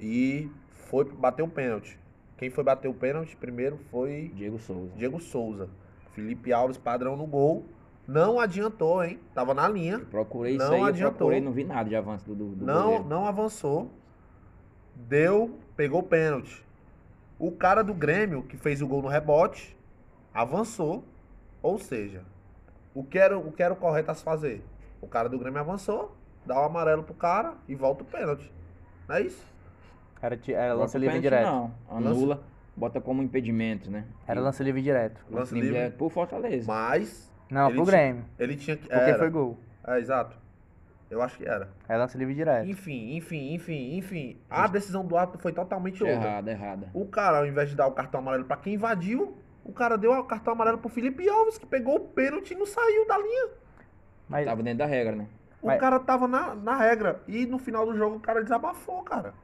E 0.00 0.50
foi 0.88 1.04
bater 1.04 1.42
o 1.42 1.48
pênalti. 1.48 1.98
Quem 2.36 2.50
foi 2.50 2.64
bater 2.64 2.88
o 2.88 2.94
pênalti 2.94 3.36
primeiro 3.36 3.78
foi 3.90 4.32
Diego 4.34 4.58
Souza. 4.58 4.92
Diego 4.96 5.20
Souza. 5.20 5.68
Felipe 6.12 6.52
Alves, 6.52 6.76
padrão 6.76 7.16
no 7.16 7.26
gol. 7.26 7.64
Não 8.06 8.38
adiantou, 8.38 9.02
hein? 9.02 9.18
Tava 9.34 9.54
na 9.54 9.66
linha. 9.68 9.98
Procurei 10.00 10.56
isso 10.56 10.64
Não 10.66 10.74
aí, 10.74 10.80
eu 10.80 10.86
adiantou. 10.86 11.16
procurei, 11.16 11.40
não 11.40 11.52
vi 11.52 11.64
nada 11.64 11.88
de 11.88 11.96
avanço 11.96 12.24
do, 12.26 12.34
do, 12.34 12.48
do 12.56 12.64
Não, 12.66 12.82
goleiro. 12.84 13.04
não 13.04 13.26
avançou. 13.26 13.90
Deu, 14.94 15.58
pegou 15.76 16.00
o 16.00 16.04
pênalti. 16.04 16.64
O 17.38 17.50
cara 17.50 17.82
do 17.82 17.94
Grêmio, 17.94 18.42
que 18.42 18.56
fez 18.56 18.80
o 18.82 18.86
gol 18.86 19.02
no 19.02 19.08
rebote, 19.08 19.76
avançou. 20.32 21.04
Ou 21.62 21.78
seja, 21.78 22.22
o 22.94 23.02
que 23.02 23.18
era 23.18 23.38
o, 23.38 23.50
que 23.50 23.62
era 23.62 23.72
o 23.72 23.76
correto 23.76 24.10
a 24.10 24.14
se 24.14 24.22
fazer? 24.22 24.62
O 25.00 25.06
cara 25.08 25.28
do 25.28 25.38
Grêmio 25.38 25.60
avançou, 25.60 26.14
dá 26.44 26.60
o 26.60 26.64
amarelo 26.64 27.02
pro 27.02 27.14
cara 27.14 27.54
e 27.66 27.74
volta 27.74 28.02
o 28.02 28.06
pênalti. 28.06 28.52
Não 29.08 29.16
é 29.16 29.22
isso? 29.22 29.44
Era, 30.24 30.36
ti- 30.38 30.54
era 30.54 30.72
lance 30.72 30.96
livre 30.96 31.20
direto. 31.20 31.46
Não, 31.46 31.74
anula, 31.90 32.42
bota 32.74 32.98
como 33.00 33.22
impedimento, 33.22 33.90
né? 33.90 34.04
Era 34.26 34.40
lance 34.40 34.62
livre 34.62 34.80
direto. 34.80 35.20
Lance 35.30 35.52
livre 35.54 35.68
livre. 35.70 35.82
é 35.86 35.90
por 35.90 36.10
Fortaleza. 36.10 36.66
Mas 36.66 37.30
Não, 37.50 37.66
Ele 37.68 37.74
pro 37.76 37.84
tinha- 37.84 37.96
Grêmio. 37.96 38.24
ele 38.38 38.56
tinha 38.56 38.76
que. 38.76 38.88
Porque 38.88 38.94
Era. 39.10 39.18
foi 39.18 39.28
gol. 39.30 39.58
É, 39.86 39.98
exato. 39.98 40.36
Eu 41.10 41.20
acho 41.20 41.36
que 41.36 41.46
era. 41.46 41.68
É 41.86 41.96
lance 41.96 42.16
livre 42.16 42.34
direto. 42.34 42.66
Enfim, 42.66 43.14
enfim, 43.16 43.52
enfim, 43.54 43.96
enfim. 43.98 44.38
A 44.48 44.66
decisão 44.66 45.04
do 45.04 45.14
árbitro 45.16 45.42
foi 45.42 45.52
totalmente 45.52 46.02
outra. 46.02 46.16
Errada, 46.18 46.50
errada. 46.50 46.88
O 46.94 47.04
cara, 47.06 47.38
ao 47.38 47.46
invés 47.46 47.68
de 47.68 47.76
dar 47.76 47.86
o 47.86 47.92
cartão 47.92 48.20
amarelo 48.20 48.44
pra 48.46 48.56
quem 48.56 48.74
invadiu, 48.74 49.36
o 49.62 49.72
cara 49.72 49.96
deu 49.98 50.12
o 50.12 50.24
cartão 50.24 50.54
amarelo 50.54 50.78
pro 50.78 50.88
Felipe 50.88 51.28
Alves, 51.28 51.58
que 51.58 51.66
pegou 51.66 51.96
o 51.96 52.00
pênalti 52.00 52.52
e 52.52 52.56
não 52.56 52.64
saiu 52.66 53.06
da 53.06 53.18
linha. 53.18 53.48
Mas, 54.26 54.46
Tava 54.46 54.62
dentro 54.62 54.78
da 54.78 54.86
regra, 54.86 55.14
né? 55.14 55.26
O 55.60 55.66
Mas- 55.66 55.78
cara 55.78 56.00
tava 56.00 56.26
na, 56.26 56.54
na 56.54 56.76
regra. 56.76 57.20
E 57.28 57.44
no 57.44 57.58
final 57.58 57.84
do 57.86 57.94
jogo 57.94 58.16
o 58.16 58.20
cara 58.20 58.42
desabafou, 58.42 59.02
cara. 59.02 59.34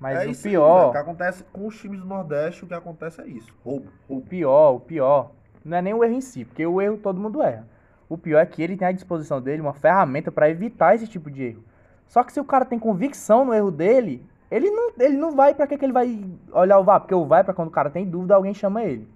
Mas 0.00 0.18
é 0.18 0.26
o 0.26 0.30
isso 0.30 0.46
aí, 0.46 0.54
pior, 0.54 0.88
o 0.88 0.92
que 0.92 0.98
acontece 0.98 1.44
com 1.52 1.66
os 1.66 1.78
times 1.78 2.00
do 2.00 2.06
Nordeste, 2.06 2.64
o 2.64 2.66
que 2.66 2.74
acontece 2.74 3.20
é 3.20 3.26
isso. 3.26 3.54
Roubo, 3.64 3.90
o 4.08 4.20
pior, 4.20 4.74
o 4.74 4.80
pior, 4.80 5.32
não 5.64 5.76
é 5.76 5.82
nem 5.82 5.94
o 5.94 6.02
erro 6.02 6.14
em 6.14 6.20
si, 6.20 6.44
porque 6.44 6.66
o 6.66 6.80
erro 6.80 6.96
todo 6.96 7.20
mundo 7.20 7.42
erra. 7.42 7.68
O 8.08 8.18
pior 8.18 8.40
é 8.40 8.46
que 8.46 8.62
ele 8.62 8.76
tem 8.76 8.88
à 8.88 8.92
disposição 8.92 9.40
dele 9.40 9.62
uma 9.62 9.72
ferramenta 9.72 10.32
pra 10.32 10.50
evitar 10.50 10.94
esse 10.94 11.06
tipo 11.06 11.30
de 11.30 11.44
erro. 11.44 11.64
Só 12.08 12.24
que 12.24 12.32
se 12.32 12.40
o 12.40 12.44
cara 12.44 12.64
tem 12.64 12.78
convicção 12.78 13.44
no 13.44 13.54
erro 13.54 13.70
dele, 13.70 14.26
ele 14.50 14.68
não, 14.68 14.90
ele 14.98 15.16
não 15.16 15.30
vai 15.30 15.54
pra 15.54 15.66
que, 15.66 15.78
que 15.78 15.84
ele 15.84 15.92
vai 15.92 16.24
olhar 16.50 16.78
o 16.78 16.82
VAR? 16.82 17.00
Porque 17.00 17.14
o 17.14 17.24
VAR 17.24 17.40
é 17.40 17.44
pra 17.44 17.54
quando 17.54 17.68
o 17.68 17.72
cara 17.72 17.88
tem 17.88 18.04
dúvida, 18.04 18.34
alguém 18.34 18.52
chama 18.52 18.82
ele. 18.82 19.08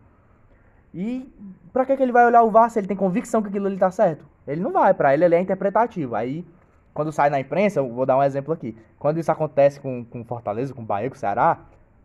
E 0.95 1.29
pra 1.73 1.85
que, 1.85 1.97
que 1.97 2.03
ele 2.03 2.13
vai 2.13 2.25
olhar 2.25 2.43
o 2.45 2.51
VAR 2.53 2.71
se 2.71 2.79
ele 2.79 2.87
tem 2.87 2.97
convicção 2.97 3.43
que 3.43 3.49
aquilo 3.49 3.67
ali 3.67 3.77
tá 3.77 3.91
certo? 3.91 4.25
Ele 4.47 4.61
não 4.61 4.71
vai, 4.71 4.95
pra 4.95 5.13
ele 5.13 5.25
ele 5.25 5.35
é 5.35 5.41
interpretativo. 5.41 6.15
Aí, 6.15 6.47
quando 6.95 7.13
sai 7.13 7.29
na 7.29 7.41
imprensa, 7.41 7.83
vou 7.83 8.07
dar 8.07 8.17
um 8.17 8.23
exemplo 8.23 8.55
aqui. 8.55 8.77
Quando 8.99 9.19
isso 9.19 9.31
acontece 9.31 9.81
com, 9.81 10.05
com 10.05 10.25
Fortaleza, 10.25 10.73
com 10.73 10.83
Bahia, 10.85 11.11
com 11.11 11.17
Ceará, 11.17 11.59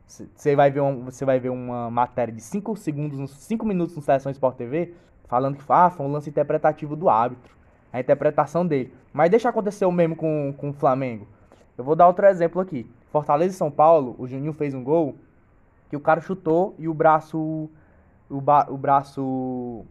você 0.08 0.56
vai 0.56 0.72
ver 0.72 0.82
um, 0.82 1.06
vai 1.24 1.40
ver 1.40 1.50
uma 1.50 1.92
matéria 1.92 2.34
de 2.34 2.42
5 2.42 2.76
segundos, 2.76 3.32
5 3.32 3.66
minutos 3.66 3.96
no 3.96 4.02
Seleção 4.02 4.32
Sport 4.32 4.58
TV, 4.58 4.94
falando 5.28 5.56
que 5.58 5.64
ah, 5.70 5.92
foi 5.92 6.06
um 6.06 6.12
lance 6.12 6.30
interpretativo 6.30 6.96
do 6.96 7.08
árbitro. 7.08 7.56
A 7.94 8.00
interpretação 8.00 8.66
dele. 8.66 8.94
Mas 9.14 9.30
deixa 9.30 9.50
acontecer 9.50 9.86
o 9.86 9.92
mesmo 9.92 10.16
com, 10.16 10.54
com 10.58 10.70
o 10.72 10.74
Flamengo. 10.74 11.28
Eu 11.78 11.84
vou 11.84 11.96
dar 11.96 12.08
outro 12.08 12.26
exemplo 12.26 12.60
aqui. 12.60 12.90
Fortaleza 13.12 13.54
e 13.54 13.58
São 13.58 13.72
Paulo, 13.72 14.16
o 14.18 14.28
Juninho 14.28 14.54
fez 14.54 14.74
um 14.74 14.84
gol 14.84 15.16
que 15.90 15.96
o 15.96 16.00
cara 16.00 16.22
chutou 16.22 16.76
e 16.78 16.88
o 16.88 16.94
braço. 16.94 17.70
O, 18.30 18.42
ba- 18.42 18.68
o 18.70 18.78
braço 18.78 19.86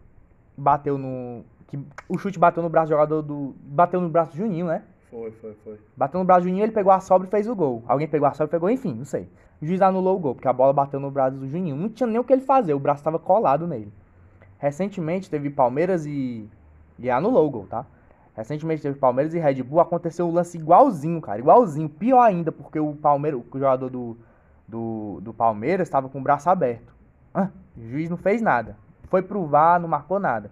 bateu 0.57 0.97
no. 0.97 1.43
Que, 1.69 1.79
o 2.07 2.17
chute 2.17 2.39
bateu 2.39 2.63
no 2.63 2.69
braço 2.69 2.87
do 2.87 2.89
jogador 2.89 3.21
do. 3.21 3.55
Bateu 3.61 4.01
no 4.01 4.09
braço 4.09 4.31
do 4.31 4.37
Juninho, 4.37 4.65
né? 4.65 4.81
Foi, 5.11 5.31
foi, 5.31 5.53
foi. 5.63 5.79
Bateu 5.95 6.19
no 6.19 6.25
braço 6.25 6.41
do 6.41 6.47
Juninho, 6.47 6.65
ele 6.65 6.71
pegou 6.71 6.91
a 6.91 6.99
sobra 6.99 7.27
e 7.27 7.31
fez 7.31 7.47
o 7.47 7.55
gol. 7.55 7.83
Alguém 7.87 8.07
pegou 8.07 8.27
a 8.27 8.33
sobra 8.33 8.47
e 8.47 8.49
pegou, 8.49 8.69
enfim, 8.71 8.93
não 8.93 9.05
sei. 9.05 9.29
O 9.61 9.65
juiz 9.65 9.79
anulou 9.81 10.15
o 10.17 10.19
gol, 10.19 10.33
porque 10.33 10.47
a 10.47 10.53
bola 10.53 10.73
bateu 10.73 10.99
no 10.99 11.11
braço 11.11 11.37
do 11.37 11.47
Juninho. 11.47 11.75
Não 11.75 11.87
tinha 11.87 12.07
nem 12.07 12.17
o 12.17 12.23
que 12.23 12.33
ele 12.33 12.41
fazer, 12.41 12.73
o 12.73 12.79
braço 12.79 13.01
estava 13.01 13.19
colado 13.19 13.67
nele. 13.67 13.93
Recentemente 14.57 15.29
teve 15.29 15.49
Palmeiras 15.49 16.05
e. 16.05 16.49
E 16.97 17.09
anulou 17.09 17.47
o 17.47 17.49
gol, 17.51 17.67
tá? 17.67 17.85
Recentemente 18.35 18.81
teve 18.81 18.97
Palmeiras 18.97 19.33
e 19.33 19.39
Red 19.39 19.61
Bull, 19.63 19.79
aconteceu 19.79 20.27
um 20.27 20.31
lance 20.31 20.57
igualzinho, 20.57 21.21
cara, 21.21 21.39
igualzinho. 21.39 21.87
Pior 21.87 22.21
ainda, 22.21 22.51
porque 22.51 22.79
o 22.79 22.95
Palmeiras, 22.95 23.41
o 23.51 23.59
jogador 23.59 23.89
do, 23.89 24.17
do, 24.67 25.19
do 25.21 25.33
Palmeiras 25.33 25.87
estava 25.87 26.09
com 26.09 26.19
o 26.19 26.23
braço 26.23 26.49
aberto. 26.49 26.93
Ah, 27.33 27.49
o 27.77 27.89
juiz 27.89 28.09
não 28.09 28.17
fez 28.17 28.41
nada. 28.41 28.75
Foi 29.09 29.21
pro 29.21 29.45
VAR, 29.45 29.79
não 29.79 29.87
marcou 29.87 30.19
nada. 30.19 30.51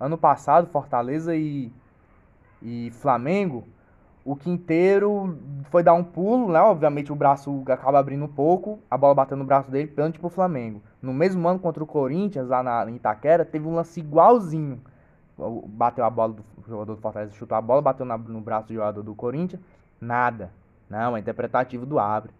Ano 0.00 0.16
passado, 0.16 0.66
Fortaleza 0.68 1.36
e, 1.36 1.70
e 2.62 2.90
Flamengo, 2.92 3.64
o 4.24 4.34
Quinteiro 4.34 5.38
foi 5.70 5.82
dar 5.82 5.92
um 5.92 6.02
pulo, 6.02 6.50
né? 6.50 6.60
Obviamente 6.60 7.12
o 7.12 7.14
braço 7.14 7.62
acaba 7.68 7.98
abrindo 7.98 8.24
um 8.24 8.28
pouco, 8.28 8.78
a 8.90 8.96
bola 8.96 9.14
bateu 9.14 9.36
no 9.36 9.44
braço 9.44 9.70
dele, 9.70 9.88
pênalti 9.88 10.18
pro 10.18 10.30
Flamengo. 10.30 10.80
No 11.02 11.12
mesmo 11.12 11.46
ano 11.46 11.58
contra 11.58 11.84
o 11.84 11.86
Corinthians, 11.86 12.48
lá 12.48 12.62
na, 12.62 12.90
em 12.90 12.96
Itaquera, 12.96 13.44
teve 13.44 13.68
um 13.68 13.74
lance 13.74 14.00
igualzinho. 14.00 14.80
Bateu 15.66 16.04
a 16.04 16.10
bola 16.10 16.34
do 16.34 16.44
jogador 16.66 16.94
do 16.94 17.00
Fortaleza, 17.00 17.32
chutou 17.34 17.56
a 17.56 17.60
bola, 17.60 17.80
bateu 17.82 18.04
na- 18.04 18.18
no 18.18 18.40
braço 18.40 18.68
do 18.68 18.74
jogador 18.74 19.02
do 19.02 19.14
Corinthians, 19.14 19.60
nada. 20.00 20.50
Não, 20.88 21.16
é 21.16 21.20
interpretativo 21.20 21.86
do 21.86 21.98
árbitro. 21.98 22.36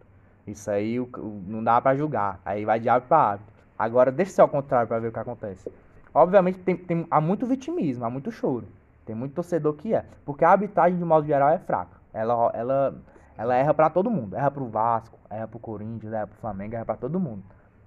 Isso 0.46 0.70
aí 0.70 0.98
o- 1.00 1.08
o- 1.16 1.42
não 1.46 1.62
dá 1.62 1.80
pra 1.80 1.94
julgar. 1.96 2.40
Aí 2.44 2.64
vai 2.64 2.80
de 2.80 2.88
árbitro 2.88 3.08
pra 3.08 3.18
árbitro. 3.18 3.52
Agora 3.78 4.10
deixa 4.12 4.32
ser 4.32 4.40
ao 4.42 4.48
contrário 4.48 4.88
pra 4.88 4.98
ver 4.98 5.08
o 5.08 5.12
que 5.12 5.18
acontece. 5.18 5.70
Obviamente 6.14 6.58
tem, 6.58 6.76
tem, 6.76 7.06
há 7.10 7.20
muito 7.20 7.46
vitimismo, 7.46 8.04
há 8.04 8.10
muito 8.10 8.30
choro. 8.30 8.66
Tem 9.04 9.14
muito 9.14 9.34
torcedor 9.34 9.74
que 9.74 9.94
é. 9.94 10.04
Porque 10.24 10.44
a 10.44 10.50
arbitragem, 10.50 10.98
de 10.98 11.04
modo 11.04 11.26
geral, 11.26 11.48
é 11.48 11.58
fraca. 11.58 11.96
Ela, 12.12 12.50
ela, 12.54 12.94
ela 13.36 13.54
erra 13.54 13.74
pra 13.74 13.90
todo 13.90 14.10
mundo. 14.10 14.36
Erra 14.36 14.50
pro 14.50 14.66
Vasco, 14.66 15.18
erra 15.28 15.48
pro 15.48 15.58
Corinthians, 15.58 16.12
erra 16.12 16.26
pro 16.26 16.38
Flamengo, 16.38 16.74
erra 16.74 16.84
pra 16.84 16.96
todo 16.96 17.18
mundo. 17.18 17.42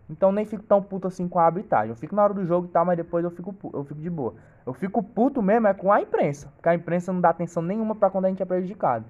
Então 0.09 0.32
nem 0.32 0.45
fico 0.45 0.63
tão 0.63 0.82
puto 0.82 1.07
assim 1.07 1.28
com 1.28 1.39
a 1.39 1.45
arbitragem. 1.45 1.89
Eu 1.89 1.95
fico 1.95 2.15
na 2.15 2.24
hora 2.24 2.34
do 2.34 2.45
jogo 2.45 2.67
e 2.67 2.69
tal, 2.69 2.86
mas 2.86 2.97
depois 2.97 3.24
eu 3.24 3.32
fico, 3.32 3.55
eu 3.74 3.84
fico 3.84 4.01
de 4.01 4.09
boa. 4.09 4.36
Eu 4.65 4.74
fico 4.74 5.01
puto 5.01 5.41
mesmo 5.41 5.67
é 5.67 5.74
com 5.74 5.91
a 5.91 6.01
imprensa. 6.01 6.51
Porque 6.55 6.69
a 6.69 6.76
imprensa 6.76 7.13
não 7.13 7.21
dá 7.21 7.30
atenção 7.30 7.63
nenhuma 7.63 7.95
pra 7.95 8.09
quando 8.09 8.26
a 8.26 8.30
gente 8.30 8.41
é 8.41 8.45
prejudicado. 8.45 9.05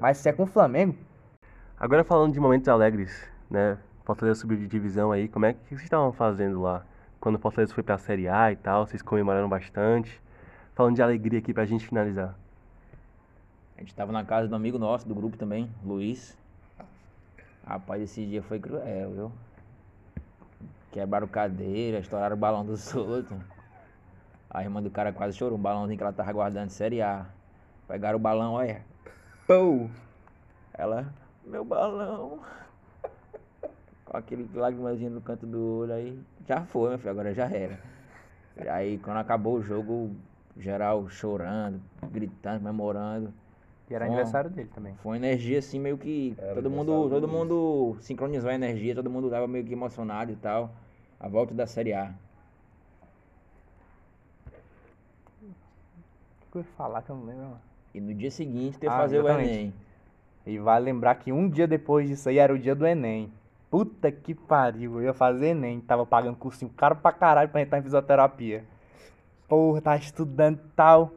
Mas 0.00 0.18
se 0.18 0.28
é 0.28 0.32
com 0.32 0.44
o 0.44 0.46
Flamengo, 0.46 0.96
Agora 1.82 2.04
falando 2.04 2.32
de 2.32 2.38
momentos 2.38 2.68
alegres, 2.68 3.28
né? 3.50 3.76
Fortaleza 4.04 4.38
subiu 4.38 4.56
de 4.56 4.68
divisão 4.68 5.10
aí, 5.10 5.26
como 5.26 5.46
é 5.46 5.52
que 5.52 5.58
vocês 5.66 5.82
estavam 5.82 6.12
fazendo 6.12 6.62
lá? 6.62 6.84
Quando 7.22 7.36
o 7.36 7.38
Fortaleza 7.38 7.72
foi 7.72 7.84
pra 7.84 7.96
Série 7.98 8.26
A 8.26 8.50
e 8.50 8.56
tal, 8.56 8.84
vocês 8.84 9.00
comemoraram 9.00 9.48
bastante. 9.48 10.20
Falando 10.74 10.96
de 10.96 11.02
alegria 11.02 11.38
aqui 11.38 11.54
pra 11.54 11.64
gente 11.64 11.86
finalizar. 11.86 12.36
A 13.76 13.80
gente 13.80 13.94
tava 13.94 14.10
na 14.10 14.24
casa 14.24 14.48
do 14.48 14.56
amigo 14.56 14.76
nosso, 14.76 15.06
do 15.06 15.14
grupo 15.14 15.36
também, 15.36 15.70
Luiz. 15.84 16.36
Rapaz, 17.64 18.02
esse 18.02 18.26
dia 18.26 18.42
foi 18.42 18.58
cruel, 18.58 19.12
viu? 19.12 19.32
Quebraram 20.90 21.28
cadeira, 21.28 22.00
estouraram 22.00 22.34
o 22.34 22.38
balão 22.40 22.66
dos 22.66 22.90
outros. 22.92 23.38
A 24.50 24.64
irmã 24.64 24.82
do 24.82 24.90
cara 24.90 25.12
quase 25.12 25.38
chorou, 25.38 25.56
um 25.56 25.62
balãozinho 25.62 25.96
que 25.96 26.02
ela 26.02 26.12
tava 26.12 26.32
guardando 26.32 26.66
de 26.66 26.72
série 26.72 27.02
A. 27.02 27.24
Pegaram 27.86 28.18
o 28.18 28.20
balão, 28.20 28.54
olha. 28.54 28.82
Pou! 29.46 29.88
Ela, 30.74 31.06
meu 31.44 31.64
balão. 31.64 32.40
Com 34.12 34.18
aquele 34.18 34.46
lágrimazinho 34.54 35.10
no 35.10 35.22
canto 35.22 35.46
do 35.46 35.78
olho 35.78 35.94
aí. 35.94 36.20
Já 36.46 36.60
foi, 36.66 36.90
meu 36.90 36.98
filho, 36.98 37.10
agora 37.12 37.32
já 37.32 37.48
era. 37.48 37.80
E 38.62 38.68
aí 38.68 38.98
quando 38.98 39.16
acabou 39.16 39.54
o 39.54 39.62
jogo, 39.62 40.14
geral 40.54 41.08
chorando, 41.08 41.80
gritando, 42.10 42.58
comemorando. 42.58 43.32
que 43.86 43.94
era 43.94 44.04
Bom. 44.04 44.12
aniversário 44.12 44.50
dele 44.50 44.68
também. 44.74 44.94
Foi 44.96 45.12
uma 45.12 45.16
energia 45.16 45.58
assim, 45.60 45.80
meio 45.80 45.96
que. 45.96 46.36
Era 46.36 46.56
todo 46.56 46.70
mundo, 46.70 47.08
todo 47.08 47.26
mundo 47.26 47.96
sincronizou 48.00 48.50
a 48.50 48.54
energia, 48.54 48.94
todo 48.94 49.08
mundo 49.08 49.30
tava 49.30 49.48
meio 49.48 49.64
que 49.64 49.72
emocionado 49.72 50.30
e 50.30 50.36
tal. 50.36 50.70
A 51.18 51.26
volta 51.26 51.54
da 51.54 51.66
Série 51.66 51.94
A. 51.94 52.12
O 55.40 56.52
que 56.52 56.58
eu 56.58 56.60
ia 56.60 56.68
falar 56.76 57.00
que 57.00 57.08
eu 57.08 57.16
não 57.16 57.24
lembro? 57.24 57.44
mano? 57.44 57.60
E 57.94 58.00
no 58.00 58.12
dia 58.12 58.30
seguinte 58.30 58.78
ter 58.78 58.88
que 58.88 58.92
Ah, 58.92 58.96
fazer 58.98 59.16
o 59.16 59.20
exatamente. 59.20 59.54
Enem. 59.54 59.74
E 60.44 60.58
vai 60.58 60.78
lembrar 60.80 61.14
que 61.14 61.32
um 61.32 61.48
dia 61.48 61.66
depois 61.66 62.06
disso 62.06 62.28
aí 62.28 62.36
era 62.36 62.52
o 62.52 62.58
dia 62.58 62.74
do 62.74 62.86
Enem. 62.86 63.32
Puta 63.72 64.12
que 64.12 64.34
pariu, 64.34 64.96
eu 64.96 65.04
ia 65.04 65.14
fazer 65.14 65.46
Enem, 65.46 65.80
tava 65.80 66.04
pagando 66.04 66.36
cursinho 66.36 66.70
caro 66.76 66.94
pra 66.94 67.10
caralho 67.10 67.48
pra 67.48 67.62
entrar 67.62 67.78
em 67.78 67.82
fisioterapia. 67.82 68.66
Porra, 69.48 69.80
tava 69.80 69.96
estudando 69.96 70.56
e 70.58 70.68
tal. 70.76 71.10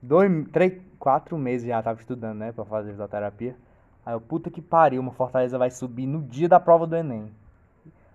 Dois, 0.00 0.30
três, 0.52 0.80
quatro 0.96 1.36
meses 1.36 1.66
já 1.66 1.82
tava 1.82 1.98
estudando, 1.98 2.38
né, 2.38 2.52
pra 2.52 2.64
fazer 2.64 2.90
fisioterapia. 2.90 3.56
Aí 4.06 4.14
eu, 4.14 4.20
puta 4.20 4.48
que 4.48 4.62
pariu, 4.62 5.00
uma 5.00 5.10
Fortaleza 5.10 5.58
vai 5.58 5.72
subir 5.72 6.06
no 6.06 6.22
dia 6.22 6.48
da 6.48 6.60
prova 6.60 6.86
do 6.86 6.94
Enem. 6.94 7.32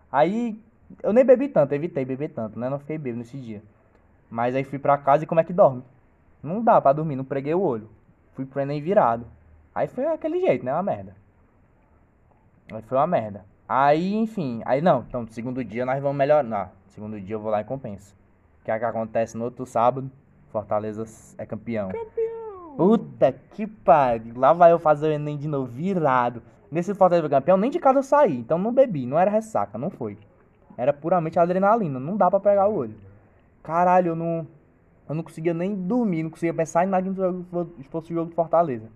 Aí, 0.10 0.58
eu 1.02 1.12
nem 1.12 1.26
bebi 1.26 1.50
tanto, 1.50 1.74
evitei 1.74 2.06
beber 2.06 2.30
tanto, 2.30 2.58
né, 2.58 2.70
não 2.70 2.80
fiquei 2.80 2.98
bêbado 2.98 3.20
nesse 3.20 3.38
dia. 3.38 3.62
Mas 4.30 4.56
aí 4.56 4.64
fui 4.64 4.80
pra 4.80 4.98
casa 4.98 5.26
e 5.26 5.28
como 5.28 5.42
é 5.42 5.44
que 5.44 5.52
dorme? 5.52 5.84
Não 6.42 6.64
dá 6.64 6.80
pra 6.80 6.94
dormir, 6.94 7.18
não 7.18 7.26
preguei 7.26 7.54
o 7.54 7.62
olho. 7.62 7.90
Fui 8.34 8.46
pro 8.46 8.62
Enem 8.62 8.82
virado. 8.82 9.26
Aí 9.76 9.90
foi 9.90 10.06
aquele 10.06 10.40
jeito, 10.40 10.64
né? 10.64 10.72
Uma 10.72 10.84
merda. 10.84 11.14
Aí 12.72 12.82
foi 12.84 12.98
uma 12.98 13.08
merda. 13.08 13.52
Aí, 13.68 14.14
enfim, 14.14 14.62
aí 14.66 14.82
não, 14.82 15.06
então, 15.08 15.26
segundo 15.28 15.64
dia 15.64 15.86
nós 15.86 16.02
vamos 16.02 16.18
melhorar. 16.18 16.44
Não, 16.44 16.70
segundo 16.88 17.20
dia 17.20 17.36
eu 17.36 17.40
vou 17.40 17.50
lá 17.50 17.62
e 17.62 17.64
compensa. 17.64 18.14
O 18.62 18.66
que 18.66 18.72
é 18.72 18.78
que 18.78 18.86
acontece 18.86 19.38
no 19.38 19.46
outro 19.46 19.66
sábado? 19.66 20.10
Fortaleza 20.52 21.06
é 21.38 21.46
campeão. 21.46 21.90
Campeão! 21.90 22.76
Puta 22.78 23.32
que 23.32 23.66
pariu. 23.68 24.34
Lá 24.38 24.54
vai 24.54 24.72
eu 24.72 24.80
fazer 24.80 25.08
o 25.08 25.12
Enem 25.12 25.38
de 25.38 25.48
novo, 25.48 25.66
virado. 25.66 26.42
Nesse 26.72 26.94
Fortaleza 26.94 27.30
campeão, 27.30 27.58
nem 27.58 27.70
de 27.70 27.80
casa 27.80 28.00
eu 28.00 28.04
saí. 28.04 28.38
Então 28.38 28.58
não 28.58 28.74
bebi, 28.74 29.06
não 29.06 29.18
era 29.18 29.32
ressaca, 29.32 29.78
não 29.78 29.90
foi. 29.90 30.18
Era 30.78 30.92
puramente 30.92 31.40
adrenalina, 31.40 32.00
não 32.00 32.18
dá 32.18 32.30
pra 32.30 32.40
pregar 32.40 32.70
o 32.70 32.76
olho. 32.76 32.96
Caralho, 33.62 34.10
eu 34.10 34.16
não. 34.16 34.48
Eu 35.08 35.16
não 35.16 35.24
conseguia 35.24 35.54
nem 35.54 35.76
dormir, 35.76 36.24
não 36.24 36.30
conseguia 36.30 36.54
pensar 36.54 36.86
em 36.86 36.88
nada 36.88 37.08
que 37.78 37.90
fosse 37.90 38.12
o 38.12 38.16
jogo 38.16 38.30
de 38.30 38.36
Fortaleza. 38.36 38.88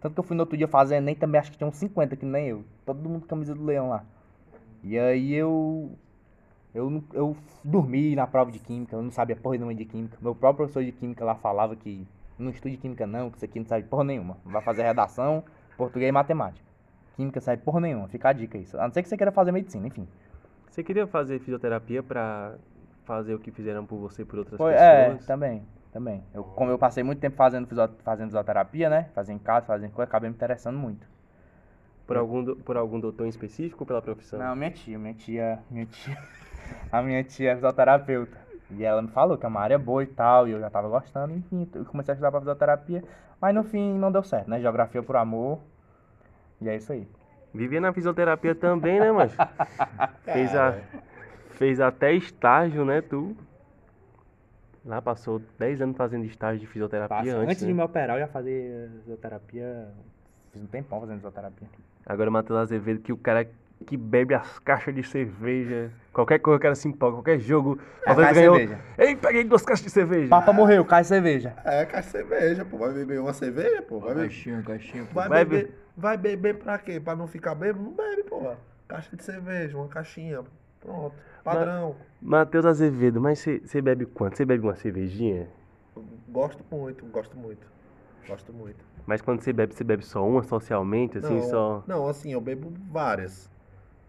Tanto 0.00 0.14
que 0.14 0.20
eu 0.20 0.24
fui 0.24 0.36
no 0.36 0.42
outro 0.42 0.56
dia 0.56 0.68
fazer 0.68 0.96
Enem 0.96 1.14
também, 1.14 1.40
acho 1.40 1.50
que 1.50 1.58
tinha 1.58 1.66
uns 1.66 1.76
50 1.76 2.16
que 2.16 2.24
nem 2.24 2.48
eu. 2.48 2.64
Todo 2.84 3.08
mundo 3.08 3.22
com 3.22 3.26
camisa 3.26 3.54
do 3.54 3.64
leão 3.64 3.88
lá. 3.88 4.04
E 4.86 4.96
aí 4.96 5.34
eu. 5.34 5.90
Eu, 6.72 7.02
eu 7.12 7.36
dormi 7.64 8.14
na 8.14 8.26
prova 8.26 8.52
de 8.52 8.60
química, 8.60 8.94
eu 8.94 9.02
não 9.02 9.10
sabia 9.10 9.34
porra 9.34 9.56
nenhuma 9.56 9.74
de 9.74 9.84
química. 9.84 10.16
Meu 10.20 10.34
próprio 10.34 10.58
professor 10.58 10.84
de 10.84 10.92
química 10.92 11.24
lá 11.24 11.34
falava 11.34 11.74
que 11.74 12.06
não 12.38 12.50
estude 12.50 12.76
química 12.76 13.04
não, 13.06 13.30
que 13.30 13.38
isso 13.38 13.46
aqui 13.46 13.58
não 13.58 13.66
sabe 13.66 13.82
porra 13.84 14.04
nenhuma. 14.04 14.36
Vai 14.44 14.62
fazer 14.62 14.82
redação, 14.82 15.42
português 15.76 16.08
e 16.08 16.12
matemática. 16.12 16.64
Química 17.16 17.40
sabe 17.40 17.62
porra 17.62 17.80
nenhuma, 17.80 18.06
fica 18.08 18.28
a 18.28 18.32
dica 18.32 18.58
isso. 18.58 18.78
A 18.78 18.84
não 18.84 18.92
ser 18.92 19.02
que 19.02 19.08
você 19.08 19.16
queira 19.16 19.32
fazer 19.32 19.50
medicina, 19.50 19.88
enfim. 19.88 20.06
Você 20.70 20.84
queria 20.84 21.06
fazer 21.06 21.40
fisioterapia 21.40 22.02
pra 22.02 22.54
fazer 23.04 23.34
o 23.34 23.40
que 23.40 23.50
fizeram 23.50 23.84
por 23.84 23.96
você 23.96 24.22
e 24.22 24.24
por 24.24 24.38
outras 24.38 24.58
Foi, 24.58 24.72
é, 24.74 25.06
pessoas? 25.06 25.26
também, 25.26 25.62
também. 25.90 26.22
Eu, 26.32 26.44
como 26.44 26.70
eu 26.70 26.78
passei 26.78 27.02
muito 27.02 27.18
tempo 27.18 27.36
fazendo, 27.36 27.66
fazendo 28.04 28.28
fisioterapia, 28.28 28.88
né? 28.88 29.08
Fazendo 29.14 29.36
em 29.36 29.42
casa, 29.42 29.66
fazendo 29.66 29.90
coisa, 29.90 30.08
acabei 30.08 30.28
me 30.28 30.36
interessando 30.36 30.78
muito. 30.78 31.15
Por 32.06 32.16
algum, 32.16 32.44
do- 32.44 32.56
por 32.56 32.76
algum 32.76 33.00
doutor 33.00 33.26
em 33.26 33.28
específico 33.30 33.82
ou 33.82 33.86
pela 33.86 34.00
profissão? 34.00 34.38
Não, 34.38 34.54
minha 34.54 34.70
tia, 34.70 34.98
minha 34.98 35.14
tia, 35.14 35.58
minha 35.70 35.86
tia, 35.86 36.16
a 36.92 37.02
minha 37.02 37.24
tia 37.24 37.50
é 37.50 37.54
fisioterapeuta. 37.54 38.38
E 38.70 38.84
ela 38.84 39.00
me 39.02 39.08
falou 39.08 39.36
que 39.38 39.44
é 39.44 39.48
uma 39.48 39.60
área 39.60 39.78
boa 39.78 40.02
e 40.02 40.06
tal, 40.06 40.48
e 40.48 40.52
eu 40.52 40.60
já 40.60 40.68
tava 40.70 40.88
gostando, 40.88 41.32
enfim, 41.34 41.68
eu 41.74 41.84
comecei 41.84 42.12
a 42.12 42.14
estudar 42.14 42.30
pra 42.30 42.40
fisioterapia, 42.40 43.02
mas 43.40 43.54
no 43.54 43.62
fim 43.62 43.96
não 43.98 44.10
deu 44.10 44.22
certo, 44.22 44.48
né? 44.48 44.60
Geografia 44.60 45.02
por 45.02 45.16
amor, 45.16 45.60
e 46.60 46.68
é 46.68 46.76
isso 46.76 46.92
aí. 46.92 47.08
Vivia 47.54 47.80
na 47.80 47.92
fisioterapia 47.92 48.54
também, 48.54 49.00
né, 49.00 49.10
mas 49.12 49.32
fez, 50.24 50.54
a, 50.54 50.74
fez 51.50 51.80
até 51.80 52.12
estágio, 52.12 52.84
né, 52.84 53.00
tu? 53.00 53.36
Lá 54.84 55.02
passou 55.02 55.40
10 55.58 55.80
anos 55.80 55.96
fazendo 55.96 56.24
estágio 56.24 56.60
de 56.60 56.66
fisioterapia 56.66 57.16
Passa- 57.16 57.36
antes, 57.36 57.48
antes 57.50 57.62
né? 57.62 57.68
de 57.68 57.74
me 57.74 57.82
operar, 57.82 58.16
eu 58.16 58.20
ia 58.20 58.28
fazer 58.28 58.90
fisioterapia, 59.00 59.88
fiz 60.52 60.62
um 60.62 60.66
tempão 60.66 61.00
fazendo 61.00 61.16
fisioterapia. 61.16 61.68
Agora 62.06 62.30
o 62.30 62.32
Matheus 62.32 62.58
Azevedo, 62.60 63.00
que 63.00 63.12
o 63.12 63.16
cara 63.16 63.48
que 63.84 63.96
bebe 63.96 64.32
as 64.32 64.58
caixas 64.60 64.94
de 64.94 65.02
cerveja, 65.02 65.90
qualquer 66.12 66.38
coisa 66.38 66.56
o 66.56 66.60
cara 66.60 66.74
se 66.74 66.88
empolga, 66.88 67.16
qualquer 67.18 67.38
jogo, 67.38 67.78
É, 68.04 68.08
Matheus 68.08 68.26
cai 68.26 68.34
ganhou, 68.34 68.56
cerveja. 68.56 68.80
ei, 68.96 69.16
peguei 69.16 69.44
duas 69.44 69.62
caixas 69.62 69.84
de 69.84 69.90
cerveja. 69.90 70.28
Papa 70.28 70.52
morreu, 70.52 70.84
cai 70.84 71.04
cerveja. 71.04 71.54
É, 71.64 71.84
caixa 71.84 72.06
de 72.06 72.12
cerveja, 72.12 72.64
pô. 72.64 72.78
Vai 72.78 72.92
beber 72.94 73.20
uma 73.20 73.32
cerveja, 73.32 73.82
pô. 73.82 73.98
Vai 73.98 74.14
beber. 74.14 74.28
Caixinha, 74.28 74.62
caixinha. 74.62 75.04
pô. 75.04 75.14
Vai, 75.14 75.28
Vai 75.28 75.44
beber, 75.44 75.74
vai 75.96 76.16
beber 76.16 76.54
pra 76.58 76.78
quê? 76.78 76.98
Pra 77.00 77.14
não 77.16 77.26
ficar 77.26 77.54
bêbado? 77.54 77.84
Não 77.84 77.92
bebe, 77.92 78.22
porra. 78.22 78.56
Caixa 78.88 79.14
de 79.16 79.22
cerveja, 79.22 79.76
uma 79.76 79.88
caixinha. 79.88 80.42
Pronto. 80.80 81.14
Padrão. 81.44 81.96
Matheus 82.22 82.64
Azevedo, 82.64 83.20
mas 83.20 83.40
você 83.40 83.82
bebe 83.82 84.06
quanto? 84.06 84.36
Você 84.36 84.44
bebe 84.44 84.62
uma 84.64 84.74
cervejinha? 84.76 85.48
Gosto 86.28 86.64
muito, 86.70 87.04
gosto 87.06 87.36
muito. 87.36 87.66
Gosto 88.28 88.52
muito. 88.52 88.84
Mas 89.06 89.22
quando 89.22 89.40
você 89.40 89.52
bebe, 89.52 89.72
você 89.74 89.84
bebe 89.84 90.04
só 90.04 90.26
uma 90.26 90.42
socialmente, 90.42 91.18
assim, 91.18 91.36
não, 91.36 91.42
só... 91.48 91.84
não, 91.86 92.08
assim, 92.08 92.32
eu 92.32 92.40
bebo 92.40 92.72
várias. 92.90 93.48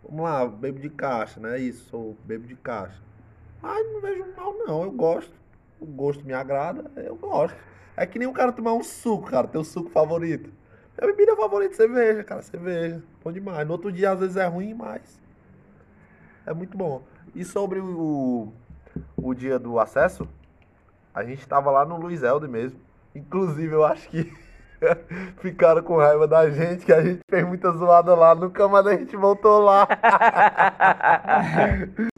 Vamos 0.04 0.24
lá, 0.24 0.48
bebo 0.48 0.80
de 0.80 0.90
caixa, 0.90 1.40
né? 1.40 1.60
Isso, 1.60 1.90
sou 1.90 2.18
bebo 2.26 2.48
de 2.48 2.56
caixa. 2.56 3.00
Mas 3.62 3.86
não 3.94 4.02
vejo 4.02 4.26
mal, 4.36 4.54
não. 4.54 4.84
Eu 4.84 4.92
gosto. 4.92 5.34
O 5.80 5.86
gosto 5.86 6.26
me 6.26 6.34
agrada, 6.34 6.90
eu 6.96 7.16
gosto. 7.16 7.56
É 7.96 8.06
que 8.06 8.18
nem 8.18 8.28
um 8.28 8.34
cara 8.34 8.52
tomar 8.52 8.74
um 8.74 8.84
suco, 8.84 9.30
cara. 9.30 9.48
Teu 9.48 9.64
suco 9.64 9.90
favorito. 9.90 10.52
Minha 10.98 11.14
bebida 11.14 11.36
favorita, 11.36 11.76
cerveja, 11.76 12.24
cara. 12.24 12.42
Cerveja. 12.42 13.04
Bom 13.24 13.32
demais. 13.32 13.68
No 13.68 13.74
outro 13.74 13.92
dia, 13.92 14.12
às 14.12 14.20
vezes, 14.20 14.38
é 14.38 14.48
ruim, 14.48 14.74
mas. 14.74 15.20
É 16.46 16.54
muito 16.54 16.76
bom. 16.76 17.04
E 17.36 17.44
sobre 17.44 17.80
o, 17.80 18.52
o 19.16 19.34
dia 19.34 19.60
do 19.60 19.78
acesso, 19.78 20.28
a 21.14 21.24
gente 21.24 21.48
tava 21.48 21.70
lá 21.70 21.86
no 21.86 21.98
Luiz 21.98 22.24
Helder 22.24 22.50
mesmo. 22.50 22.80
Inclusive, 23.14 23.74
eu 23.74 23.84
acho 23.84 24.10
que 24.10 24.32
ficaram 25.42 25.82
com 25.82 25.98
raiva 25.98 26.28
da 26.28 26.50
gente, 26.50 26.86
que 26.86 26.94
a 26.94 27.02
gente 27.02 27.20
fez 27.30 27.46
muita 27.48 27.72
zoada 27.72 28.14
lá. 28.16 28.34
Nunca 28.36 28.68
mais 28.68 28.86
a 28.88 28.96
gente 28.96 29.16
voltou 29.16 29.60
lá. 29.62 29.88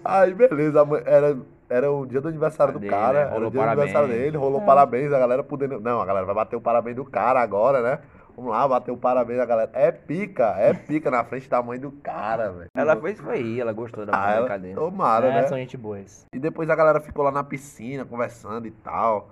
Aí, 0.03 0.33
beleza. 0.33 0.79
Era, 1.05 1.37
era 1.69 1.91
o 1.91 2.05
dia 2.05 2.21
do 2.21 2.27
aniversário 2.27 2.73
do 2.73 2.79
Dele, 2.79 2.91
cara. 2.91 3.25
né? 3.29 3.35
Era 3.35 3.47
o 3.47 3.51
dia 3.51 3.61
do 3.61 3.67
aniversário 3.67 3.93
parabéns. 4.07 4.19
dele. 4.25 4.37
Rolou 4.37 4.61
parabéns, 4.61 5.13
a 5.13 5.19
galera 5.19 5.43
podendo. 5.43 5.79
Não, 5.79 6.01
a 6.01 6.05
galera 6.05 6.25
vai 6.25 6.35
bater 6.35 6.55
o 6.55 6.61
parabéns 6.61 6.95
do 6.95 7.05
cara 7.05 7.39
agora, 7.41 7.81
né? 7.81 7.99
Vamos 8.35 8.51
lá, 8.53 8.65
bater 8.67 8.91
o 8.91 8.97
parabéns 8.97 9.37
da 9.37 9.45
galera. 9.45 9.69
É 9.73 9.91
pica, 9.91 10.55
é 10.57 10.73
pica 10.73 11.11
na 11.11 11.23
frente 11.25 11.49
da 11.49 11.61
mãe 11.61 11.77
do 11.77 11.91
cara, 11.91 12.49
velho. 12.51 12.69
Ela 12.73 12.95
fez 12.95 13.19
foi 13.19 13.33
aí, 13.35 13.59
ela 13.59 13.73
gostou 13.73 14.05
da 14.05 14.13
Ah, 14.15 14.31
ela, 14.31 14.39
brincadeira. 14.41 14.79
tomara, 14.79 15.27
É, 15.27 15.31
né? 15.41 15.47
são 15.47 15.57
gente 15.57 15.75
boas. 15.75 16.25
E 16.33 16.39
depois 16.39 16.69
a 16.69 16.75
galera 16.75 17.01
ficou 17.01 17.23
lá 17.25 17.31
na 17.31 17.43
piscina 17.43 18.05
conversando 18.05 18.65
e 18.65 18.71
tal. 18.71 19.29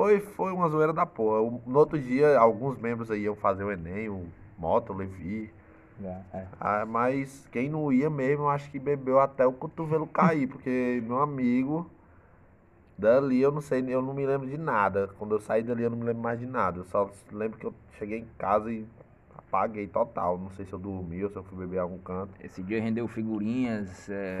Foi, 0.00 0.18
foi 0.18 0.50
uma 0.50 0.66
zoeira 0.70 0.94
da 0.94 1.04
porra. 1.04 1.60
No 1.66 1.78
outro 1.78 1.98
dia, 1.98 2.38
alguns 2.38 2.78
membros 2.78 3.10
aí 3.10 3.24
iam 3.24 3.36
fazer 3.36 3.64
o 3.64 3.70
Enem, 3.70 4.08
o 4.08 4.24
Moto, 4.56 4.94
o 4.94 4.96
Levi. 4.96 5.52
Já, 6.00 6.22
é. 6.32 6.46
Ah, 6.58 6.86
mas 6.86 7.46
quem 7.52 7.68
não 7.68 7.92
ia 7.92 8.08
mesmo, 8.08 8.48
acho 8.48 8.70
que 8.70 8.78
bebeu 8.78 9.20
até 9.20 9.46
o 9.46 9.52
cotovelo 9.52 10.06
cair, 10.06 10.46
porque 10.46 11.02
meu 11.06 11.20
amigo, 11.20 11.86
dali 12.96 13.42
eu 13.42 13.52
não 13.52 13.60
sei, 13.60 13.84
eu 13.88 14.00
não 14.00 14.14
me 14.14 14.24
lembro 14.24 14.48
de 14.48 14.56
nada. 14.56 15.10
Quando 15.18 15.34
eu 15.34 15.40
saí 15.42 15.62
dali 15.62 15.82
eu 15.82 15.90
não 15.90 15.98
me 15.98 16.04
lembro 16.04 16.22
mais 16.22 16.40
de 16.40 16.46
nada. 16.46 16.78
Eu 16.78 16.84
só 16.86 17.10
lembro 17.30 17.58
que 17.58 17.66
eu 17.66 17.74
cheguei 17.98 18.20
em 18.20 18.28
casa 18.38 18.72
e 18.72 18.86
apaguei 19.36 19.86
total. 19.86 20.38
Não 20.38 20.48
sei 20.52 20.64
se 20.64 20.72
eu 20.72 20.78
dormi 20.78 21.22
ou 21.22 21.28
se 21.28 21.36
eu 21.36 21.42
fui 21.42 21.58
beber 21.58 21.76
em 21.76 21.80
algum 21.80 21.98
canto. 21.98 22.32
Esse 22.42 22.62
dia 22.62 22.80
rendeu 22.80 23.06
figurinhas, 23.06 24.08
é, 24.08 24.38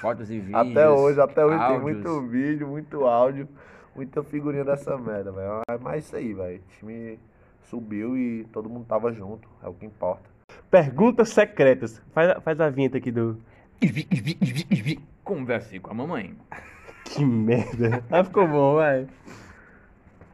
fotos 0.00 0.30
e 0.30 0.38
vídeos. 0.38 0.70
Até 0.70 0.88
hoje, 0.88 1.20
até 1.20 1.44
hoje 1.44 1.58
tem 1.58 1.76
áudios. 1.76 1.82
muito 1.82 2.20
vídeo, 2.28 2.68
muito 2.68 3.04
áudio, 3.04 3.48
muita 3.94 4.22
figurinha 4.22 4.64
dessa 4.64 4.96
merda, 4.96 5.32
velho. 5.32 5.60
Mas- 5.68 5.80
Mas 5.80 6.04
isso 6.04 6.16
aí, 6.16 6.32
velho. 6.32 6.58
O 6.60 6.76
time 6.78 7.18
subiu 7.64 8.16
e 8.16 8.44
todo 8.52 8.68
mundo 8.68 8.86
tava 8.86 9.12
junto. 9.12 9.48
É 9.62 9.68
o 9.68 9.74
que 9.74 9.86
importa. 9.86 10.30
Perguntas 10.70 11.28
secretas. 11.30 12.00
Faz, 12.12 12.30
a- 12.30 12.40
faz 12.40 12.60
a 12.60 12.68
vinheta 12.70 12.98
aqui 12.98 13.10
do. 13.10 13.38
Converse 15.24 15.78
com 15.80 15.90
a 15.90 15.94
mamãe. 15.94 16.36
Que 17.04 17.24
merda. 17.24 18.02
Ah, 18.10 18.24
ficou 18.24 18.46
bom, 18.46 18.74
vai. 18.76 19.06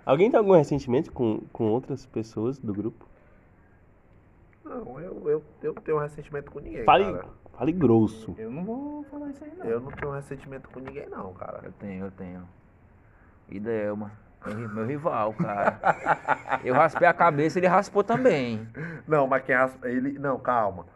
Alguém 0.04 0.30
tem 0.30 0.38
algum 0.38 0.52
ressentimento 0.56 1.12
com, 1.12 1.40
com 1.52 1.64
outras 1.64 2.06
pessoas 2.06 2.58
do 2.58 2.72
grupo? 2.72 3.06
Não, 4.64 5.00
eu, 5.00 5.28
eu, 5.30 5.42
eu 5.62 5.74
tenho 5.74 5.98
ressentimento 5.98 6.50
com 6.50 6.60
ninguém, 6.60 6.84
Fale, 6.84 7.04
cara. 7.04 7.26
fale 7.56 7.72
grosso. 7.72 8.34
Eu 8.38 8.50
não 8.50 8.64
vou 8.64 9.02
falar 9.04 9.30
isso 9.30 9.44
aí, 9.44 9.52
não. 9.56 9.66
Eu 9.66 9.80
não 9.80 9.90
tenho 9.90 10.12
ressentimento 10.12 10.68
com 10.70 10.80
ninguém, 10.80 11.08
não, 11.08 11.32
cara. 11.34 11.60
Eu 11.64 11.72
tenho, 11.72 12.06
eu 12.06 12.10
tenho. 12.12 12.42
E 13.48 13.58
Delma. 13.58 14.10
Meu, 14.46 14.56
ri- 14.56 14.68
meu 14.68 14.86
rival, 14.86 15.32
cara. 15.34 15.78
Eu 16.64 16.74
raspei 16.74 17.06
a 17.08 17.12
cabeça, 17.12 17.58
ele 17.58 17.66
raspou 17.66 18.04
também. 18.04 18.66
Não, 19.06 19.26
mas 19.26 19.42
quem 19.44 19.54
as- 19.54 19.76
ele. 19.82 20.18
Não, 20.18 20.38
calma. 20.38 20.86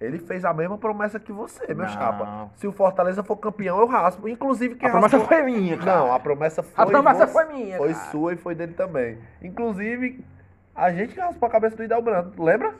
Ele 0.00 0.18
fez 0.18 0.44
a 0.44 0.54
mesma 0.54 0.78
promessa 0.78 1.18
que 1.18 1.32
você, 1.32 1.74
meu 1.74 1.84
Não. 1.84 1.88
chapa. 1.92 2.50
Se 2.54 2.66
o 2.68 2.72
Fortaleza 2.72 3.22
for 3.24 3.36
campeão, 3.36 3.80
eu 3.80 3.86
raspo. 3.86 4.28
Inclusive, 4.28 4.76
quem 4.76 4.88
A 4.88 4.92
promessa 4.92 5.18
raspou... 5.18 5.36
foi 5.36 5.44
minha, 5.44 5.76
cara. 5.76 5.96
Não, 5.98 6.12
a 6.14 6.20
promessa 6.20 6.62
foi. 6.62 6.84
A 6.84 6.86
promessa 6.86 7.26
você- 7.26 7.32
foi 7.32 7.44
minha, 7.46 7.76
Foi 7.76 7.92
cara. 7.92 8.04
sua 8.10 8.32
e 8.32 8.36
foi 8.36 8.54
dele 8.54 8.74
também. 8.74 9.18
Inclusive, 9.42 10.24
a 10.74 10.92
gente 10.92 11.18
raspou 11.18 11.48
a 11.48 11.50
cabeça 11.50 11.76
do 11.76 11.82
Idalbrando, 11.82 12.40
lembra? 12.42 12.74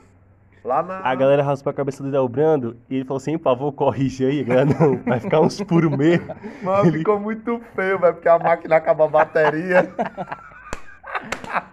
Lá 0.63 0.83
na. 0.83 0.99
A 0.99 1.15
galera 1.15 1.41
raspou 1.41 1.71
a 1.71 1.73
cabeça 1.73 2.03
do 2.03 2.11
Delbrando 2.11 2.77
e 2.89 2.95
ele 2.95 3.05
falou 3.05 3.17
assim, 3.17 3.37
por 3.37 3.45
favor, 3.45 3.71
corrige 3.71 4.25
aí. 4.25 4.43
Galera, 4.43 4.69
não, 4.79 4.97
vai 4.97 5.19
ficar 5.19 5.39
uns 5.39 5.61
puros 5.61 5.95
mesmo. 5.95 6.35
Mano, 6.61 6.91
ficou 6.91 7.19
muito 7.19 7.59
feio, 7.75 7.99
velho, 7.99 8.13
porque 8.13 8.29
a 8.29 8.39
máquina 8.39 8.75
acabou 8.75 9.07
a 9.07 9.09
bateria. 9.09 9.89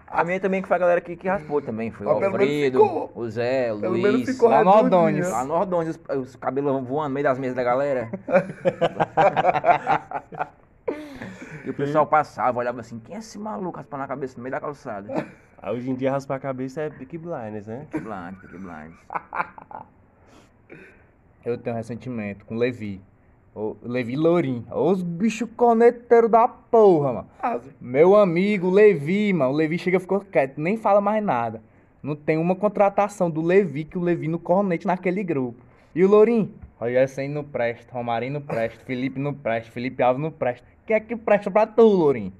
A 0.09 0.25
minha 0.25 0.41
também 0.41 0.63
que 0.63 0.69
foi 0.69 0.77
a 0.77 0.81
galera 0.81 1.01
que, 1.01 1.15
que 1.15 1.29
raspou 1.29 1.61
também. 1.61 1.91
Foi 1.91 2.07
o 2.07 2.15
Mas 2.15 2.25
Alfredo, 2.25 2.83
ficou. 2.83 3.13
o 3.15 3.29
Zé, 3.29 3.71
o 3.71 3.77
Luiz. 3.77 4.41
lá 4.41 4.65
no. 4.65 4.71
Ordônios. 4.71 5.29
Lá 5.29 5.45
no 5.45 5.53
Ordônios, 5.53 6.01
os, 6.09 6.17
os 6.17 6.37
cabelos 6.37 6.83
voando 6.89 7.09
no 7.11 7.15
meio 7.15 7.25
das 7.25 7.39
mesas 7.39 7.55
da 7.55 7.63
galera. 7.63 8.09
e 11.67 11.71
o 11.71 11.75
pessoal 11.75 12.07
passava, 12.07 12.61
olhava 12.61 12.81
assim, 12.81 13.01
quem 13.01 13.17
é 13.17 13.19
esse 13.19 13.37
maluco 13.41 13.77
raspando 13.77 14.05
a 14.05 14.07
cabeça 14.07 14.37
no 14.37 14.43
meio 14.45 14.53
da 14.53 14.61
calçada? 14.61 15.13
Aí, 15.61 15.75
hoje 15.75 15.91
em 15.91 15.97
dia, 15.97 16.13
raspar 16.13 16.37
a 16.37 16.39
cabeça 16.39 16.83
é 16.83 16.91
Peaky 16.91 17.19
Blinders, 17.19 17.67
né? 17.67 17.89
Que 17.91 17.99
blind, 17.99 18.37
que 18.39 18.57
blind. 18.57 18.93
Eu 21.45 21.59
tenho 21.59 21.75
ressentimento 21.75 22.45
com 22.45 22.55
o 22.55 22.59
Levi. 22.59 23.03
O 23.53 23.77
Levi 23.83 24.15
Lourim. 24.15 24.65
Os 24.71 25.03
bichos 25.03 25.49
corneteiros 25.57 26.31
da 26.31 26.47
porra, 26.47 27.13
mano. 27.13 27.29
Meu 27.81 28.15
amigo 28.15 28.71
Levi, 28.71 29.33
mano. 29.33 29.51
O 29.51 29.55
Levi 29.57 29.79
chega 29.79 29.97
e 29.97 30.01
ficou 30.01 30.21
quieto, 30.21 30.61
nem 30.61 30.77
fala 30.77 31.01
mais 31.01 31.25
nada. 31.25 31.61
Não 32.01 32.15
tem 32.15 32.37
uma 32.37 32.55
contratação 32.55 33.29
do 33.29 33.41
Levi 33.41 33.85
que 33.85 33.99
o 33.99 34.03
Levi 34.03 34.29
no 34.29 34.39
cornete 34.39 34.87
naquele 34.87 35.25
grupo. 35.25 35.65
E 35.95 36.05
o 36.05 36.09
Lourim? 36.09 36.55
Rogério 36.79 37.09
Senna 37.09 37.35
não 37.35 37.45
presta, 37.45 37.93
Romarinho 37.93 38.35
não 38.35 38.43
presta, 38.43 38.85
Felipe 38.85 39.19
não 39.19 39.33
presta, 39.33 39.73
Felipe 39.73 40.03
Alves 40.03 40.23
não 40.23 40.31
presta. 40.31 40.76
Quem 40.87 40.95
é 40.95 41.01
que 41.01 41.17
presta 41.17 41.51
pra 41.51 41.67
tu, 41.67 41.83
Lourim? 41.83 42.33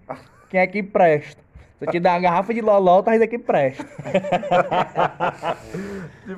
Quem 0.49 0.61
é 0.61 0.67
que 0.67 0.83
presta? 0.83 1.43
Se 1.79 1.85
eu 1.85 1.91
te 1.91 2.01
dar 2.01 2.15
uma 2.15 2.21
garrafa 2.21 2.55
de 2.55 2.61
loló, 2.61 3.03
tá 3.03 3.11
ainda 3.11 3.27
que 3.27 3.39
presta. 3.39 3.85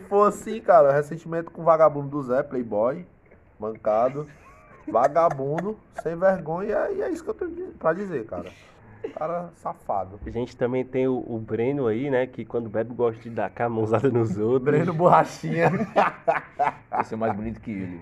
For 0.09 0.29
assim, 0.29 0.61
cara, 0.61 0.93
ressentimento 0.93 1.51
com 1.51 1.63
o 1.63 1.65
vagabundo 1.65 2.09
do 2.09 2.23
Zé, 2.23 2.43
playboy, 2.43 3.07
mancado, 3.61 4.27
vagabundo, 4.89 5.79
sem 6.03 6.17
vergonha, 6.17 6.91
e 6.91 7.03
é 7.03 7.11
isso 7.11 7.23
que 7.23 7.31
eu 7.31 7.35
tenho 7.35 7.69
pra 7.79 7.93
dizer, 7.93 8.25
cara. 8.25 8.51
Cara 9.15 9.51
safado. 9.57 10.21
A 10.27 10.31
gente 10.31 10.57
também 10.57 10.85
tem 10.85 11.09
o, 11.09 11.25
o 11.27 11.39
Breno 11.39 11.87
aí, 11.87 12.11
né? 12.11 12.27
Que 12.27 12.45
quando 12.45 12.69
bebe 12.69 12.95
gosta 12.95 13.21
de 13.23 13.31
dar 13.31 13.51
a 13.59 13.69
mãozada 13.69 14.11
nos 14.11 14.37
outros. 14.39 14.63
Breno 14.65 14.93
Borrachinha. 14.93 15.71
Eu 16.97 17.05
sou 17.05 17.19
mais 17.19 17.35
bonito 17.35 17.61
que 17.61 17.71
ele. 17.71 18.01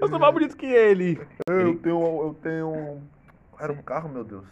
Eu 0.00 0.08
sou 0.08 0.18
mais 0.18 0.32
bonito 0.32 0.56
que 0.56 0.66
ele. 0.66 1.20
Eu 1.48 1.76
tenho, 1.76 2.22
eu 2.22 2.36
tenho. 2.42 3.02
Era 3.58 3.72
um 3.72 3.82
carro, 3.82 4.08
meu 4.08 4.24
Deus. 4.24 4.44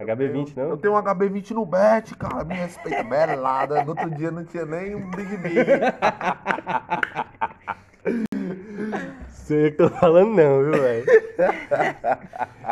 HB20, 0.00 0.56
Eu 0.56 0.68
não? 0.70 0.76
tenho 0.78 0.94
um 0.94 1.02
HB20 1.02 1.50
no 1.50 1.66
bet, 1.66 2.14
cara. 2.16 2.42
Me 2.44 2.54
respeita, 2.54 3.02
belada. 3.08 3.82
No 3.84 3.90
outro 3.90 4.10
dia 4.10 4.30
não 4.30 4.44
tinha 4.44 4.64
nem 4.64 4.94
um 4.94 5.10
Big 5.10 5.36
Big. 5.36 5.56
Sei 9.28 9.68
o 9.68 9.70
que 9.70 9.76
tô 9.78 9.88
falando 9.88 10.34
não, 10.34 10.62
viu, 10.62 10.72
velho? 10.72 11.06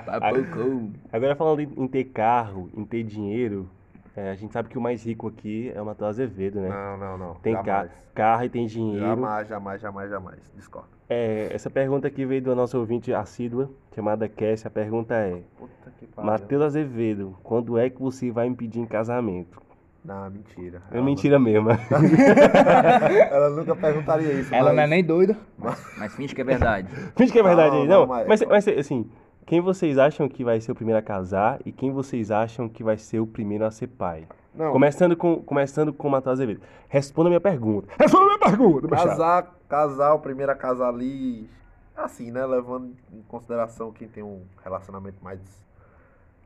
Papocou. 0.06 0.90
Agora 1.12 1.34
falando 1.34 1.60
em, 1.60 1.88
ter 1.88 2.04
carro, 2.04 2.70
em 2.74 2.84
ter 2.84 3.02
dinheiro, 3.02 3.68
é, 4.14 4.30
a 4.30 4.34
gente 4.34 4.52
sabe 4.52 4.68
que 4.68 4.76
o 4.76 4.80
mais 4.80 5.04
rico 5.04 5.28
aqui 5.28 5.72
é 5.74 5.80
o 5.80 5.86
Matheus 5.86 6.10
Azevedo, 6.10 6.60
né? 6.60 6.68
Não, 6.68 6.96
não, 6.96 7.18
não. 7.18 7.34
Tem 7.36 7.54
ca 7.62 7.88
carro 8.14 8.44
e 8.44 8.48
tem 8.48 8.66
dinheiro. 8.66 9.06
Jamais, 9.06 9.48
jamais, 9.48 9.80
jamais, 9.80 10.10
jamais. 10.10 10.52
Discordo. 10.56 10.88
É, 11.08 11.48
essa 11.52 11.70
pergunta 11.70 12.08
aqui 12.08 12.26
veio 12.26 12.42
do 12.42 12.54
nosso 12.54 12.78
ouvinte 12.78 13.14
assídua, 13.14 13.70
chamada 13.94 14.28
Cass. 14.28 14.66
A 14.66 14.70
pergunta 14.70 15.14
é: 15.14 15.42
Puta 15.56 15.92
que 15.98 16.06
pariu. 16.06 16.30
Matheus 16.30 16.62
Azevedo, 16.62 17.36
quando 17.42 17.78
é 17.78 17.88
que 17.88 18.00
você 18.00 18.30
vai 18.30 18.48
me 18.48 18.56
pedir 18.56 18.80
em 18.80 18.86
casamento? 18.86 19.60
Não, 20.04 20.30
mentira. 20.30 20.82
É 20.90 21.00
mentira 21.00 21.38
mesmo. 21.38 21.68
Ela 23.30 23.50
nunca 23.50 23.74
perguntaria 23.76 24.32
isso. 24.32 24.54
Ela 24.54 24.68
mas... 24.68 24.76
não 24.76 24.82
é 24.82 24.86
nem 24.86 25.04
doida. 25.04 25.36
Mas, 25.58 25.94
mas 25.98 26.14
finge 26.14 26.34
que 26.34 26.40
é 26.40 26.44
verdade. 26.44 26.88
Finge 27.16 27.32
que 27.32 27.38
é 27.38 27.42
verdade 27.42 27.74
Não, 27.76 27.82
aí, 27.82 27.88
não. 27.88 28.00
não, 28.00 28.06
mas- 28.06 28.26
Mas, 28.26 28.42
mas 28.42 28.68
assim, 28.68 29.10
quem 29.44 29.60
vocês 29.60 29.98
acham 29.98 30.28
que 30.28 30.44
vai 30.44 30.60
ser 30.60 30.72
o 30.72 30.74
primeiro 30.74 30.98
a 30.98 31.02
casar 31.02 31.58
e 31.64 31.72
quem 31.72 31.90
vocês 31.90 32.30
acham 32.30 32.68
que 32.68 32.82
vai 32.82 32.96
ser 32.96 33.20
o 33.20 33.26
primeiro 33.26 33.64
a 33.64 33.70
ser 33.70 33.88
pai? 33.88 34.24
Não, 34.54 34.72
Começando 34.72 35.16
com, 35.16 35.42
começando 35.42 35.92
com 35.92 36.08
o 36.08 36.10
Matheus 36.10 36.34
Azevedo. 36.34 36.60
Responda 36.88 37.28
a 37.28 37.30
minha 37.30 37.40
pergunta. 37.40 37.88
Responda 37.98 38.24
a 38.24 38.26
minha 38.26 38.38
pergunta, 38.38 38.88
casar, 38.88 39.54
casar, 39.68 40.14
o 40.14 40.18
primeiro 40.20 40.50
a 40.50 40.54
casar 40.54 40.88
ali, 40.88 41.48
assim, 41.96 42.30
né? 42.30 42.44
Levando 42.44 42.92
em 43.12 43.22
consideração 43.28 43.92
quem 43.92 44.08
tem 44.08 44.22
um 44.22 44.42
relacionamento 44.64 45.22
mais 45.22 45.38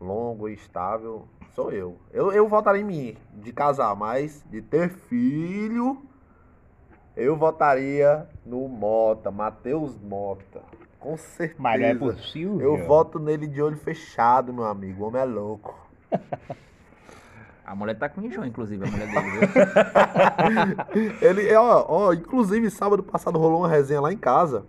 longo 0.03 0.49
e 0.49 0.55
estável, 0.55 1.27
sou 1.55 1.73
eu. 1.73 1.97
Eu, 2.13 2.33
eu 2.33 2.49
votaria 2.49 2.83
em 2.83 2.85
mim, 2.85 3.17
de 3.35 3.53
casar, 3.53 3.95
mas 3.95 4.45
de 4.51 4.61
ter 4.61 4.91
filho, 4.91 6.03
eu 7.17 7.37
votaria 7.37 8.27
no 8.45 8.69
Mota, 8.69 9.31
Matheus 9.31 9.99
Mota. 9.99 10.63
Com 10.99 11.17
certeza. 11.17 11.61
Mas 11.61 11.83
é 11.83 11.95
possível. 11.95 12.61
Eu 12.61 12.87
voto 12.87 13.19
nele 13.19 13.47
de 13.47 13.61
olho 13.61 13.77
fechado, 13.77 14.53
meu 14.53 14.65
amigo. 14.65 15.03
O 15.03 15.09
homem 15.09 15.23
é 15.23 15.25
louco. 15.25 15.75
A 17.65 17.75
mulher 17.75 17.97
tá 17.97 18.09
com 18.09 18.21
enxão, 18.21 18.45
inclusive, 18.45 18.85
a 18.85 18.91
mulher 18.91 19.07
dele, 19.07 19.31
viu? 20.91 21.13
Ele, 21.27 21.55
ó, 21.55 21.87
ó, 21.89 22.13
inclusive 22.13 22.69
sábado 22.69 23.03
passado 23.03 23.39
rolou 23.39 23.61
uma 23.61 23.69
resenha 23.69 24.01
lá 24.01 24.13
em 24.13 24.17
casa. 24.17 24.67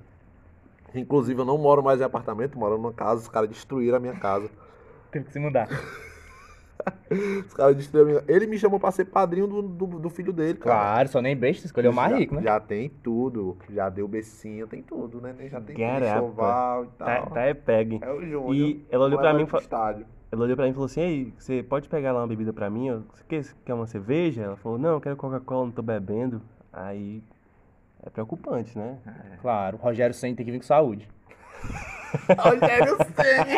Inclusive 0.94 1.42
eu 1.42 1.44
não 1.44 1.58
moro 1.58 1.84
mais 1.84 2.00
em 2.00 2.04
apartamento, 2.04 2.58
moro 2.58 2.78
numa 2.78 2.94
casa, 2.94 3.22
os 3.22 3.28
caras 3.28 3.50
destruíram 3.50 3.98
a 3.98 4.00
minha 4.00 4.14
casa. 4.14 4.50
Teve 5.14 5.26
que 5.26 5.32
se 5.32 5.40
mudar. 5.40 5.70
Os 7.46 7.54
caras 7.54 7.92
minha 7.94 8.24
Ele 8.28 8.48
me 8.48 8.58
chamou 8.58 8.80
pra 8.80 8.92
ser 8.92 9.06
padrinho 9.06 9.48
do, 9.48 9.62
do, 9.62 9.86
do 10.00 10.10
filho 10.10 10.34
dele, 10.34 10.58
cara. 10.58 10.76
Claro, 10.76 11.10
só 11.10 11.22
nem 11.22 11.36
besta, 11.36 11.66
escolheu 11.66 11.92
o 11.92 11.96
mais 11.96 12.12
já, 12.12 12.18
rico, 12.18 12.36
né? 12.36 12.42
Já 12.42 12.60
tem 12.60 12.90
tudo. 12.90 13.58
Já 13.70 13.90
deu 13.90 14.08
becinho, 14.08 14.68
tem 14.68 14.82
tudo, 14.82 15.22
né? 15.22 15.34
Já 15.50 15.62
tem 15.62 15.76
enxoval 15.76 16.86
e 16.86 16.88
tal. 16.98 17.08
Tá, 17.08 17.22
tá 17.30 17.42
é 17.44 17.54
pegue. 17.54 18.00
É 18.02 18.12
o 18.12 18.22
Júnior. 18.22 18.56
E 18.56 18.86
ela 18.90 19.06
olhou 19.06 19.20
pra 19.20 19.28
Leva 19.32 19.38
mim 19.38 19.44
e 19.44 19.44
ele 19.44 19.50
pro 19.50 19.60
fa- 19.60 19.64
estádio. 19.64 20.06
Ela 20.32 20.44
olhou 20.44 20.56
pra 20.56 20.66
mim 20.66 20.72
e 20.72 20.74
falou 20.74 20.88
assim, 20.88 21.02
ei, 21.02 21.34
você 21.38 21.62
pode 21.62 21.88
pegar 21.88 22.12
lá 22.12 22.22
uma 22.22 22.28
bebida 22.28 22.52
pra 22.52 22.70
mim? 22.70 22.90
Você 23.14 23.24
quer, 23.30 23.44
você 23.44 23.54
quer 23.64 23.74
uma 23.76 23.86
cerveja? 23.86 24.42
Ela 24.42 24.56
falou, 24.58 24.80
não, 24.80 24.94
eu 24.94 25.02
quero 25.02 25.16
Coca-Cola, 25.16 25.66
não 25.66 25.72
tô 25.72 25.84
bebendo. 25.84 26.42
Aí 26.72 27.22
é 28.02 28.10
preocupante, 28.10 28.76
né? 28.78 28.98
Claro, 29.42 29.78
o 29.78 29.80
Rogério 29.80 30.14
Senna 30.16 30.36
tem 30.36 30.44
que 30.46 30.52
vir 30.52 30.58
com 30.58 30.66
saúde. 30.66 31.08
Rogério 32.38 32.98
Ceni. 33.16 33.58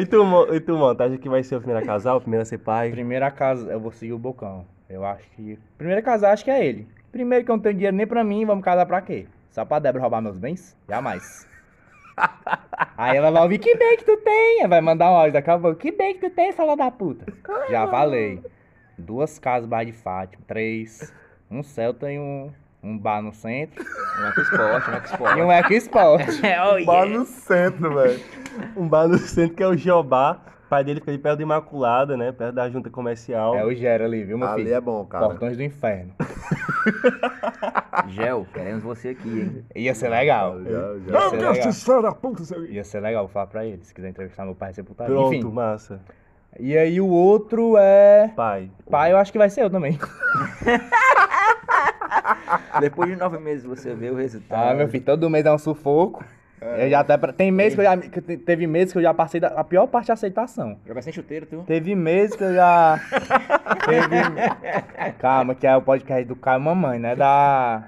E 0.00 0.06
tu, 0.06 0.54
e 0.54 0.60
tu, 0.60 0.76
mano, 0.76 0.94
tá 0.94 1.04
acha 1.04 1.18
que 1.18 1.28
vai 1.28 1.42
ser 1.42 1.56
o 1.56 1.60
primeiro 1.60 1.82
a 1.82 1.86
casar, 1.86 2.14
o 2.14 2.20
primeiro 2.20 2.42
a 2.42 2.44
ser 2.44 2.58
pai? 2.58 2.90
Primeira 2.90 3.30
casa, 3.30 3.70
eu 3.70 3.80
vou 3.80 3.90
seguir 3.90 4.12
o 4.12 4.18
Bocão. 4.18 4.66
Eu 4.88 5.04
acho 5.04 5.28
que. 5.30 5.58
Primeiro 5.78 6.00
a 6.00 6.04
casar, 6.04 6.32
acho 6.32 6.44
que 6.44 6.50
é 6.50 6.64
ele. 6.64 6.86
Primeiro 7.10 7.44
que 7.44 7.50
eu 7.50 7.56
não 7.56 7.62
tenho 7.62 7.74
dinheiro 7.74 7.96
nem 7.96 8.06
pra 8.06 8.22
mim, 8.22 8.44
vamos 8.44 8.64
casar 8.64 8.86
pra 8.86 9.00
quê? 9.00 9.26
Só 9.50 9.64
pra 9.64 9.78
Débora 9.78 10.02
roubar 10.02 10.20
meus 10.20 10.38
bens? 10.38 10.76
Jamais. 10.88 11.48
Aí 12.96 13.16
ela 13.16 13.30
vai 13.30 13.42
ouvir, 13.42 13.58
que 13.58 13.74
bem 13.74 13.96
que 13.96 14.04
tu 14.04 14.16
tem? 14.18 14.66
Vai 14.68 14.80
mandar 14.80 15.10
um 15.10 15.14
áudio 15.14 15.32
daqui 15.32 15.50
a 15.50 15.58
pouco. 15.58 15.78
Que 15.78 15.90
bem 15.90 16.14
que 16.14 16.28
tu 16.28 16.34
tem, 16.34 16.52
fala 16.52 16.76
da 16.76 16.90
puta. 16.90 17.32
Já 17.70 17.88
falei. 17.88 18.42
Duas 18.98 19.38
casas 19.38 19.68
bar 19.68 19.84
de 19.84 19.92
Fátima, 19.92 20.42
três. 20.46 21.12
Um 21.50 21.62
Celta 21.62 22.12
e 22.12 22.18
um, 22.18 22.52
um 22.82 22.98
bar 22.98 23.22
no 23.22 23.32
centro. 23.32 23.84
Um 23.84 24.26
EcoSport, 24.28 24.88
um 24.88 24.94
EcoSport. 24.94 25.36
E 25.36 25.42
um 25.42 25.52
Eco 25.52 25.72
Sport. 25.74 26.22
É, 26.42 26.62
oh, 26.62 26.84
Bar 26.84 27.04
yeah. 27.04 27.18
no 27.18 27.26
centro, 27.26 27.94
velho. 27.94 28.20
Um 28.76 28.88
bar 28.88 29.08
no 29.08 29.18
centro 29.18 29.56
que 29.56 29.62
é 29.62 29.66
o 29.66 29.76
Jobá. 29.76 30.40
O 30.66 30.70
pai 30.70 30.84
dele 30.84 31.00
fica 31.00 31.10
ali 31.10 31.18
perto 31.18 31.38
da 31.38 31.42
Imaculada, 31.42 32.16
né? 32.16 32.30
Perto 32.30 32.54
da 32.54 32.70
junta 32.70 32.88
comercial. 32.88 33.56
É 33.56 33.64
o 33.64 33.74
Gera 33.74 34.04
ali, 34.04 34.22
viu, 34.22 34.38
meu 34.38 34.46
Ali 34.46 34.62
filho? 34.62 34.74
é 34.74 34.80
bom, 34.80 35.04
cara. 35.04 35.26
Portões 35.26 35.56
do 35.56 35.64
inferno. 35.64 36.12
Gel, 38.06 38.46
queremos 38.54 38.84
você 38.84 39.08
aqui, 39.08 39.28
hein? 39.28 39.64
Ia 39.74 39.94
ser 39.96 40.08
legal. 40.08 40.62
Já, 40.62 40.70
já. 40.70 40.78
Ia 40.78 41.30
ser 41.30 41.36
legal. 41.36 41.72
filho 41.72 42.02
da 42.02 42.12
puta, 42.12 42.44
seu... 42.44 42.64
Ia 42.66 42.84
ser 42.84 43.00
legal, 43.00 43.24
vou 43.24 43.32
falar 43.32 43.48
pra 43.48 43.66
ele. 43.66 43.82
Se 43.82 43.92
quiser 43.92 44.10
entrevistar 44.10 44.44
meu 44.44 44.54
pai, 44.54 44.72
putaria. 44.72 45.12
Pronto, 45.12 45.34
Enfim. 45.34 45.50
massa. 45.50 46.00
E 46.58 46.78
aí 46.78 47.00
o 47.00 47.08
outro 47.08 47.76
é. 47.76 48.32
Pai. 48.36 48.70
Pai, 48.88 49.10
eu 49.10 49.16
acho 49.16 49.32
que 49.32 49.38
vai 49.38 49.50
ser 49.50 49.62
eu 49.62 49.70
também. 49.70 49.98
Depois 52.80 53.08
de 53.10 53.16
nove 53.16 53.38
meses 53.38 53.64
você 53.64 53.94
vê 53.94 54.10
o 54.10 54.14
resultado. 54.16 54.70
Ah, 54.70 54.74
meu 54.74 54.88
filho, 54.88 55.04
todo 55.04 55.28
mês 55.30 55.44
é 55.46 55.52
um 55.52 55.58
sufoco. 55.58 56.24
Eu 56.60 56.90
já 56.90 57.00
até. 57.00 57.16
Tem 57.32 57.50
meses 57.50 57.74
que 57.74 57.80
eu 57.80 57.84
já. 57.84 57.96
que 57.96 58.20
te- 58.20 58.36
Teve 58.36 58.66
meses 58.66 58.92
que 58.92 58.98
eu 58.98 59.02
já 59.02 59.14
passei 59.14 59.40
da, 59.40 59.48
a 59.48 59.64
pior 59.64 59.86
parte 59.86 60.08
da 60.08 60.12
aceitação. 60.12 60.76
Jogar 60.86 61.00
sem 61.00 61.10
chuteiro, 61.12 61.46
tu? 61.46 61.62
Teve 61.66 61.94
meses 61.94 62.36
que 62.36 62.44
eu 62.44 62.52
já. 62.54 63.00
Teve. 63.86 65.12
Calma, 65.18 65.54
que 65.54 65.66
é 65.66 65.74
o 65.74 65.80
podcast 65.80 66.24
do 66.26 66.36
Caio 66.36 66.60
Mamãe, 66.60 66.98
né? 66.98 67.16
Da. 67.16 67.84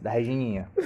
Da 0.00 0.10
Regininha. 0.10 0.68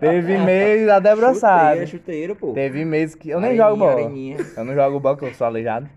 Teve 0.00 0.38
meses, 0.38 0.88
a 0.88 0.98
Débora 0.98 1.34
Chuteiro, 1.34 1.40
sabe. 1.40 1.86
chuteiro, 1.86 2.36
pô. 2.36 2.52
Teve 2.52 2.84
meses 2.84 3.14
que. 3.14 3.28
Eu 3.30 3.40
nem 3.40 3.50
Areninha, 3.50 3.66
jogo 3.68 3.78
bola. 3.78 3.92
areninha. 3.92 4.36
Eu 4.56 4.64
não 4.64 4.74
jogo 4.74 5.00
bola, 5.00 5.16
porque 5.16 5.30
eu 5.30 5.34
sou 5.36 5.46
aleijado. 5.46 5.88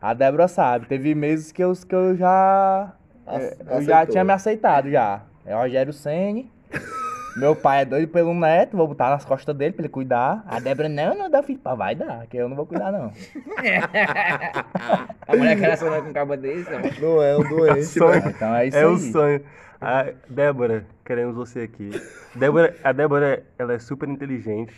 A 0.00 0.14
Débora 0.14 0.48
sabe. 0.48 0.86
Teve 0.86 1.14
meses 1.14 1.52
que 1.52 1.62
eu, 1.62 1.72
que 1.72 1.94
eu 1.94 2.16
já. 2.16 2.92
Eu 3.70 3.82
já 3.82 4.06
tinha 4.06 4.24
me 4.24 4.32
aceitado 4.32 4.90
já. 4.90 5.22
É 5.44 5.54
o 5.54 5.58
Rogério 5.60 5.92
Senni. 5.92 6.50
Meu 7.36 7.54
pai 7.54 7.82
é 7.82 7.84
doido 7.84 8.08
pelo 8.08 8.32
neto, 8.32 8.78
vou 8.78 8.88
botar 8.88 9.10
nas 9.10 9.22
costas 9.24 9.54
dele 9.54 9.74
pra 9.74 9.82
ele 9.82 9.90
cuidar. 9.90 10.42
A 10.46 10.58
Débora, 10.58 10.88
não, 10.88 11.14
não 11.14 11.30
dá 11.30 11.42
filho. 11.42 11.60
Vai 11.76 11.94
dar, 11.94 12.26
que 12.28 12.38
eu 12.38 12.48
não 12.48 12.56
vou 12.56 12.64
cuidar, 12.64 12.90
não. 12.90 13.12
A 15.28 15.36
mulher 15.36 15.58
quer 15.58 15.76
sonhar 15.76 16.02
com 16.02 16.10
um 16.10 16.12
cabo 16.12 16.36
desse, 16.36 16.70
ó. 16.72 16.78
Não 17.00 17.22
é 17.22 17.36
um 17.36 17.48
doente, 17.48 17.84
Sonho. 17.84 18.12
velho. 18.22 18.28
Então 18.30 18.54
é 18.54 18.66
isso 18.66 18.76
É 18.76 18.80
aí. 18.80 18.86
o 18.86 18.96
sonho. 18.98 19.40
A 19.78 20.06
Débora, 20.30 20.86
queremos 21.04 21.34
você 21.36 21.60
aqui. 21.60 21.90
Débora, 22.34 22.74
a 22.82 22.92
Débora, 22.92 23.42
ela 23.58 23.74
é 23.74 23.78
super 23.78 24.08
inteligente. 24.08 24.72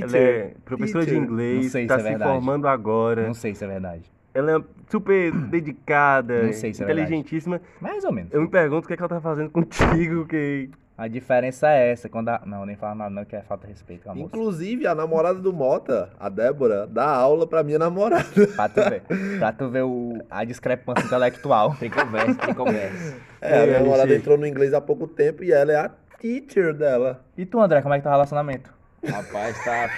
ela 0.00 0.16
é 0.16 0.52
professora 0.64 1.04
de 1.04 1.10
teacher. 1.10 1.26
Não 1.26 1.32
inglês, 1.32 1.72
sei 1.72 1.82
se 1.82 1.88
tá 1.88 1.94
é 1.94 1.98
se 1.98 2.04
verdade. 2.04 2.30
formando 2.30 2.68
agora. 2.68 3.26
Não 3.26 3.34
sei 3.34 3.54
se 3.54 3.64
é 3.64 3.66
verdade. 3.66 4.04
Ela 4.36 4.58
é 4.58 4.62
super 4.90 5.32
dedicada, 5.48 6.42
Não 6.44 6.52
sei 6.52 6.72
se 6.74 6.82
é 6.82 6.86
verdade. 6.86 7.06
inteligentíssima. 7.06 7.60
Mais 7.80 8.04
ou 8.04 8.12
menos. 8.12 8.32
Eu 8.32 8.42
me 8.42 8.48
pergunto 8.48 8.84
o 8.84 8.88
que, 8.88 8.94
é 8.94 8.96
que 8.96 9.02
ela 9.02 9.08
tá 9.08 9.20
fazendo 9.20 9.50
contigo, 9.50 10.26
que 10.26 10.70
A 10.98 11.08
diferença 11.08 11.68
é 11.70 11.90
essa. 11.92 12.08
Quando 12.08 12.28
a... 12.30 12.40
Não, 12.46 12.64
nem 12.64 12.74
fala 12.76 12.94
nada 12.94 13.10
não, 13.10 13.24
que 13.24 13.36
é 13.36 13.42
falta 13.42 13.66
de 13.66 13.72
respeito 13.72 14.04
com 14.04 14.10
a 14.10 14.14
moça. 14.14 14.26
Inclusive, 14.26 14.86
a 14.86 14.94
namorada 14.94 15.38
do 15.38 15.52
Mota, 15.52 16.10
a 16.18 16.28
Débora, 16.28 16.86
dá 16.86 17.06
aula 17.06 17.46
pra 17.46 17.62
minha 17.62 17.78
namorada. 17.78 18.24
Pra 18.56 18.68
tu 18.68 18.80
ver. 18.88 19.02
pra 19.38 19.52
tu 19.52 19.68
ver 19.68 19.82
o... 19.84 20.18
a 20.30 20.44
discrepância 20.44 21.04
intelectual. 21.04 21.74
Tem 21.78 21.90
conversa, 21.90 22.34
tem 22.34 22.54
conversa. 22.54 23.16
É, 23.40 23.52
a 23.52 23.56
É, 23.62 23.66
minha 23.66 23.80
namorada 23.80 24.08
gente. 24.08 24.20
entrou 24.20 24.38
no 24.38 24.46
inglês 24.46 24.72
há 24.72 24.80
pouco 24.80 25.06
tempo 25.06 25.44
e 25.44 25.52
ela 25.52 25.72
é 25.72 25.76
a 25.76 25.90
teacher 26.20 26.72
dela. 26.74 27.22
E 27.36 27.44
tu, 27.44 27.60
André, 27.60 27.82
como 27.82 27.92
é 27.94 27.98
que 27.98 28.04
tá 28.04 28.08
o 28.10 28.12
relacionamento? 28.12 28.72
Rapaz, 29.06 29.62
tá 29.64 29.90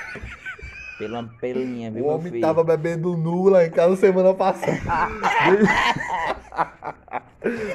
pela 0.98 1.22
pelinha, 1.40 1.90
viu, 1.90 2.04
O 2.04 2.06
meu 2.06 2.14
homem 2.16 2.32
filho? 2.32 2.42
tava 2.42 2.64
bebendo 2.64 3.16
nu 3.16 3.48
lá 3.48 3.64
em 3.64 3.70
casa 3.70 3.96
semana 3.96 4.34
passada. 4.34 4.76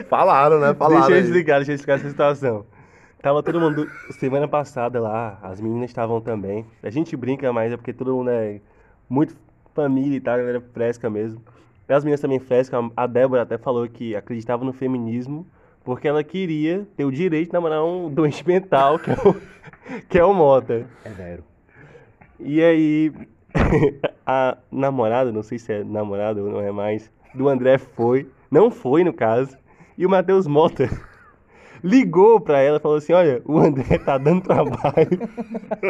Falaram, 0.09 0.59
né? 0.59 0.73
Falaram. 0.73 1.07
Deixa 1.07 1.19
eu 1.19 1.25
explicar, 1.25 1.55
deixa 1.57 1.71
eu 1.71 1.75
explicar 1.75 1.95
essa 1.95 2.09
situação. 2.09 2.65
Tava 3.21 3.41
todo 3.41 3.59
mundo 3.59 3.89
semana 4.19 4.47
passada 4.47 4.99
lá, 4.99 5.39
as 5.41 5.61
meninas 5.61 5.89
estavam 5.89 6.19
também. 6.19 6.65
A 6.83 6.89
gente 6.89 7.15
brinca, 7.15 7.53
mas 7.53 7.71
é 7.71 7.77
porque 7.77 7.93
todo 7.93 8.13
mundo 8.13 8.29
é 8.29 8.59
muito 9.09 9.35
família 9.73 10.17
e 10.17 10.19
tal, 10.19 10.33
a 10.33 10.37
galera 10.37 10.61
fresca 10.73 11.09
mesmo. 11.09 11.41
E 11.87 11.93
as 11.93 12.03
meninas 12.03 12.19
também 12.19 12.39
frescam. 12.39 12.91
A 12.95 13.07
Débora 13.07 13.43
até 13.43 13.57
falou 13.57 13.87
que 13.87 14.15
acreditava 14.15 14.65
no 14.65 14.73
feminismo 14.73 15.47
porque 15.85 16.07
ela 16.07 16.23
queria 16.23 16.85
ter 16.97 17.05
o 17.05 17.11
direito 17.11 17.47
de 17.47 17.53
namorar 17.53 17.83
um 17.83 18.09
doente 18.09 18.45
mental, 18.47 18.99
que 18.99 19.11
é 19.11 19.13
o, 19.13 19.35
que 20.09 20.19
é 20.19 20.25
o 20.25 20.33
Mota. 20.33 20.85
É 21.05 21.09
zero. 21.09 21.43
E 22.45 22.61
aí, 22.61 23.11
a 24.25 24.57
namorada, 24.71 25.31
não 25.31 25.43
sei 25.43 25.57
se 25.57 25.71
é 25.71 25.83
namorada 25.83 26.41
ou 26.41 26.49
não 26.49 26.59
é 26.59 26.71
mais, 26.71 27.09
do 27.33 27.47
André 27.47 27.77
foi, 27.77 28.29
não 28.51 28.69
foi 28.69 29.03
no 29.03 29.13
caso, 29.13 29.57
e 29.97 30.05
o 30.05 30.09
Matheus 30.09 30.45
Mota 30.45 30.89
ligou 31.83 32.39
pra 32.39 32.59
ela 32.61 32.77
e 32.77 32.79
falou 32.79 32.97
assim: 32.97 33.13
Olha, 33.13 33.41
o 33.45 33.57
André 33.59 33.97
tá 33.97 34.17
dando 34.17 34.41
trabalho, 34.41 35.19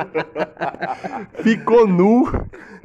ficou 1.41 1.87
nu, 1.87 2.25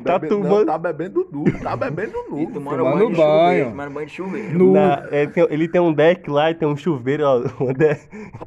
tá 0.04 0.18
Bebe- 0.18 0.34
não, 0.34 0.42
tomando. 0.42 0.66
tá 0.66 0.78
bebendo 0.78 1.28
nu, 1.32 1.44
tá 1.60 1.76
bebendo 1.76 2.12
nu. 2.30 2.40
E 2.40 2.46
tomando 2.46 2.78
Tomando 2.78 2.94
banho 2.98 3.10
de 3.10 3.16
banho. 3.16 3.38
chuveiro, 3.40 3.70
tomando 3.70 3.92
banho 3.94 4.06
de 4.06 4.12
chuveiro. 4.12 4.58
Nu. 4.58 4.72
na- 4.72 5.08
é, 5.10 5.26
tem- 5.26 5.46
ele 5.50 5.68
tem 5.68 5.80
um 5.80 5.92
deck 5.92 6.30
lá 6.30 6.50
e 6.50 6.54
tem 6.54 6.68
um 6.68 6.76
chuveiro, 6.76 7.24
ó. 7.24 7.38
O 7.64 7.70
André 7.70 7.98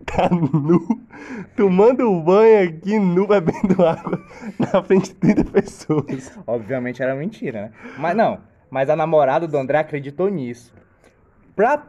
tá 0.05 0.30
nu, 0.32 1.01
tomando 1.55 2.20
banho 2.22 2.70
aqui 2.70 2.97
nu, 2.99 3.28
bebendo 3.28 3.86
água 3.86 4.22
na 4.59 4.84
frente 4.84 5.09
de 5.09 5.16
30 5.16 5.43
pessoas. 5.45 6.38
Obviamente 6.47 7.01
era 7.01 7.16
mentira, 7.16 7.62
né? 7.64 7.72
Mas 7.97 8.16
não, 8.16 8.39
mas 8.70 8.89
a 8.89 8.95
namorada 8.95 9.47
do 9.47 9.57
André 9.57 9.80
acreditou 9.80 10.30
nisso. 10.30 10.74
Pra, 11.56 11.84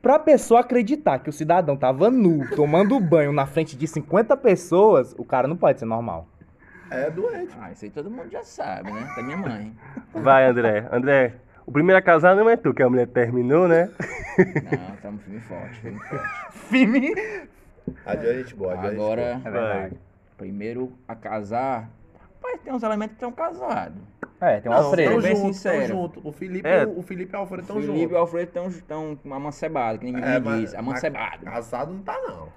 pra 0.00 0.18
pessoa 0.18 0.60
acreditar 0.60 1.18
que 1.18 1.28
o 1.28 1.32
cidadão 1.32 1.76
tava 1.76 2.10
nu, 2.10 2.48
tomando 2.56 2.98
banho 2.98 3.32
na 3.32 3.46
frente 3.46 3.76
de 3.76 3.86
50 3.86 4.36
pessoas, 4.36 5.14
o 5.18 5.24
cara 5.24 5.46
não 5.46 5.56
pode 5.56 5.78
ser 5.78 5.84
normal. 5.84 6.26
É 6.90 7.10
doente. 7.10 7.54
Ah, 7.60 7.70
isso 7.72 7.84
aí 7.84 7.90
todo 7.90 8.10
mundo 8.10 8.30
já 8.30 8.42
sabe, 8.44 8.90
né? 8.92 9.12
Da 9.16 9.22
minha 9.22 9.36
mãe. 9.36 9.74
Vai, 10.12 10.46
André. 10.46 10.86
André, 10.92 11.34
o 11.66 11.72
primeiro 11.72 11.98
a 11.98 12.02
casar 12.02 12.34
não 12.36 12.48
é 12.50 12.56
tu, 12.56 12.74
que 12.74 12.82
a 12.82 12.88
mulher 12.88 13.06
terminou, 13.06 13.66
né? 13.68 13.88
Não, 14.38 14.94
estamos 14.94 15.22
firme 15.22 15.38
e 15.38 15.40
forte, 15.40 15.80
firme 15.80 15.96
e 15.98 16.08
forte. 16.08 16.28
Firme. 16.68 17.14
Adiante, 18.06 18.38
gente 18.38 18.54
boa, 18.54 18.74
adiante. 18.74 18.94
Agora, 18.94 19.40
É 19.44 19.50
verdade. 19.50 19.96
primeiro 20.38 20.92
a 21.06 21.14
casar. 21.14 21.90
Rapaz, 22.42 22.60
tem 22.62 22.72
uns 22.72 22.82
elementos 22.82 23.16
que 23.16 23.24
estão 23.24 23.32
casados. 23.32 23.96
É, 24.40 24.60
tem 24.60 24.70
um 24.70 24.74
Não, 24.74 24.84
Alfredo. 24.84 25.10
tão 25.12 25.20
bem 25.22 25.30
junto, 25.36 25.42
tão 25.44 25.52
sincero. 25.52 25.86
junto. 25.86 26.28
O 26.28 26.32
Felipe, 26.32 26.68
É. 26.68 26.84
o, 26.84 26.98
o 26.98 27.02
Felipe 27.02 27.32
e 27.32 27.36
o 27.36 27.38
Alfredo 27.40 27.62
O 27.62 27.66
tão 27.66 27.76
Felipe 27.76 27.92
e 27.92 27.98
o 27.98 28.00
juntos. 28.02 28.16
Alfredo 28.16 28.68
estão 28.70 29.18
amancebados, 29.30 30.00
que 30.00 30.06
ninguém 30.06 30.24
É, 30.24 30.40
me 30.40 30.60
diz. 30.60 30.74
Amancebado. 30.74 31.38
mas 31.44 31.54
Casado 31.54 31.92
não 31.92 32.02
tá, 32.02 32.18
não. 32.26 32.48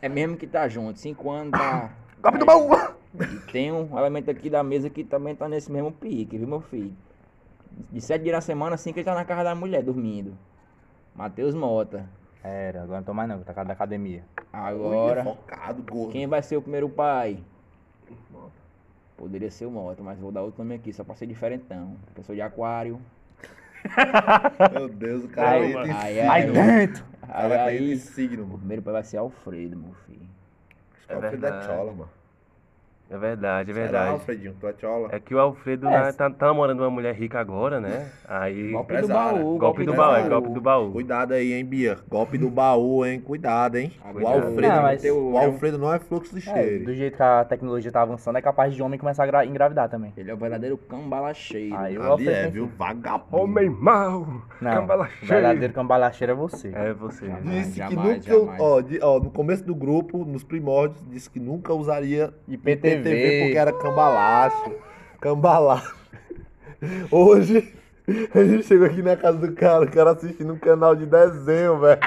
É 0.00 0.08
mesmo 0.08 0.36
que 0.36 0.46
tá 0.46 0.66
junto. 0.68 0.98
Cinco 0.98 1.30
anos 1.30 1.52
tá. 1.52 1.90
Copa 2.22 2.38
do 2.38 2.46
baú! 2.46 2.70
E 3.14 3.36
tem 3.52 3.70
um 3.70 3.96
elemento 3.98 4.30
aqui 4.30 4.48
da 4.48 4.62
mesa 4.62 4.88
que 4.88 5.04
também 5.04 5.34
tá 5.36 5.48
nesse 5.48 5.70
mesmo 5.70 5.92
pique, 5.92 6.38
viu, 6.38 6.48
meu 6.48 6.60
filho? 6.60 6.94
De 7.90 8.00
sete 8.00 8.22
dias 8.22 8.34
na 8.34 8.40
semana, 8.40 8.76
cinco 8.76 8.98
ele 8.98 9.04
tá 9.04 9.14
na 9.14 9.24
casa 9.24 9.44
da 9.44 9.54
mulher, 9.54 9.82
dormindo. 9.82 10.36
Matheus 11.14 11.54
Mota. 11.54 12.08
Era, 12.42 12.82
agora 12.82 12.98
não 12.98 13.04
tô 13.04 13.14
mais 13.14 13.28
não, 13.28 13.40
tá 13.42 13.52
casa 13.54 13.68
da 13.68 13.72
academia. 13.74 14.22
Agora, 14.52 15.24
Focado, 15.24 15.82
gordo. 15.82 16.12
quem 16.12 16.26
vai 16.26 16.42
ser 16.42 16.56
o 16.56 16.62
primeiro 16.62 16.88
pai? 16.88 17.38
Poderia 19.16 19.50
ser 19.50 19.66
o 19.66 19.70
Mota, 19.70 20.02
mas 20.02 20.18
vou 20.18 20.32
dar 20.32 20.42
outro 20.42 20.62
nome 20.62 20.74
aqui, 20.74 20.92
só 20.92 21.04
pra 21.04 21.14
ser 21.14 21.26
diferentão. 21.26 21.96
Porque 22.06 22.20
eu 22.20 22.24
sou 22.24 22.34
de 22.34 22.42
aquário. 22.42 23.00
Meu 24.72 24.88
Deus, 24.88 25.24
o 25.24 25.28
cara 25.28 25.50
Aí, 25.56 25.74
aí, 25.76 25.90
Aí, 25.90 26.20
Aí 26.20 26.28
aí, 26.28 26.50
dentro! 26.52 27.04
o 27.22 27.26
aí, 27.32 27.52
aí 27.52 27.78
tem 27.78 27.90
aí, 27.90 27.96
signo, 27.98 28.42
o 28.42 28.46
mano. 28.46 28.58
primeiro 28.58 28.82
pai 28.82 28.92
vai 28.94 29.04
ser 29.04 29.18
Alfredo, 29.18 29.76
meu 29.76 29.92
filho. 30.06 30.26
Acho 30.96 31.06
que 31.06 31.12
é 31.12 31.16
o 31.16 31.20
filho 31.20 31.40
verdade. 31.40 31.66
da 31.66 31.74
Tchola, 31.74 31.92
mano. 31.92 32.10
É 33.10 33.18
verdade, 33.18 33.70
é 33.70 33.74
Será, 33.74 33.84
verdade. 33.86 34.10
Alfredinho? 34.12 34.54
Tu 34.58 34.66
é 34.66 34.72
Tchola? 34.72 35.08
É 35.12 35.20
que 35.20 35.34
o 35.34 35.38
Alfredo 35.38 35.86
né, 35.86 36.10
tá, 36.12 36.30
tá 36.30 36.46
namorando 36.46 36.80
uma 36.80 36.90
mulher 36.90 37.14
rica 37.14 37.38
agora, 37.38 37.78
né? 37.78 38.08
Aí. 38.26 38.72
Golpe 38.72 38.96
do 38.96 39.08
baú, 39.08 39.58
Golpe 39.58 39.84
do 39.84 39.92
baú, 39.94 40.16
é 40.16 40.28
golpe 40.28 40.48
do 40.48 40.60
baú. 40.60 40.90
Cuidado 40.90 41.32
aí, 41.34 41.52
hein, 41.52 41.64
Bia. 41.64 41.98
Golpe 42.08 42.38
do 42.38 42.48
baú, 42.50 43.04
hein? 43.04 43.20
Cuidado, 43.20 43.76
hein? 43.76 43.92
O 44.08 44.12
Cuidado. 44.14 44.34
Alfredo, 44.46 44.60
Não, 44.62 44.82
mas- 44.82 45.04
o 45.04 45.36
Alfredo 45.38 45.78
não 45.78 45.92
é 45.92 45.98
fluxo 45.98 46.34
de 46.38 46.48
É, 46.48 46.52
cheiro. 46.54 46.84
do 46.86 46.94
jeito 46.94 47.16
que 47.16 47.22
a 47.22 47.44
tecnologia 47.44 47.92
tá 47.92 48.00
avançando, 48.02 48.36
é 48.38 48.42
capaz 48.42 48.74
de 48.74 48.82
homem 48.82 48.98
começar 48.98 49.24
a 49.24 49.26
gra- 49.26 49.44
engravidar 49.46 49.88
também. 49.88 50.12
Ele 50.16 50.30
é 50.30 50.34
o 50.34 50.38
verdadeiro 50.38 50.76
cambalacheiro. 50.78 51.76
Aí 51.76 51.96
o 51.98 52.02
Ali 52.02 52.10
Alfredo 52.10 52.30
é, 52.30 52.48
viu? 52.50 52.70
Vagabundo. 52.76 53.36
Homem 53.44 53.68
mau! 53.70 54.26
Não, 54.60 54.72
Cambalacheiro. 54.72 55.24
o 55.24 55.28
verdadeiro 55.28 55.72
cambalacheiro 55.74 56.32
é 56.32 56.36
você. 56.36 56.72
É 56.74 56.92
você. 56.94 57.26
Jamais, 57.26 57.44
Disse 57.66 57.72
que 57.72 57.78
jamais, 57.94 58.26
nunca, 58.26 58.40
jamais. 58.40 58.60
ó, 58.60 58.80
de- 58.80 59.00
ó, 59.02 59.20
no 59.20 59.30
começo 59.30 59.62
do 59.64 59.74
grupo, 59.74 60.24
nos 60.24 60.42
primórdios, 60.42 61.02
disse 61.10 61.28
que 61.30 61.38
nunca 61.38 61.72
usaria 61.74 62.32
IPTV. 62.94 63.42
porque 63.42 63.58
era 63.58 63.72
cambalacho. 63.72 64.74
Cambalacho. 65.20 65.94
Hoje, 67.10 67.72
a 68.34 68.44
gente 68.44 68.64
chegou 68.66 68.86
aqui 68.86 69.02
na 69.02 69.16
casa 69.16 69.38
do 69.38 69.52
cara, 69.52 69.84
o 69.84 69.90
cara 69.90 70.10
assistindo 70.12 70.52
um 70.52 70.58
canal 70.58 70.94
de 70.94 71.06
desenho, 71.06 71.78
velho. 71.78 72.00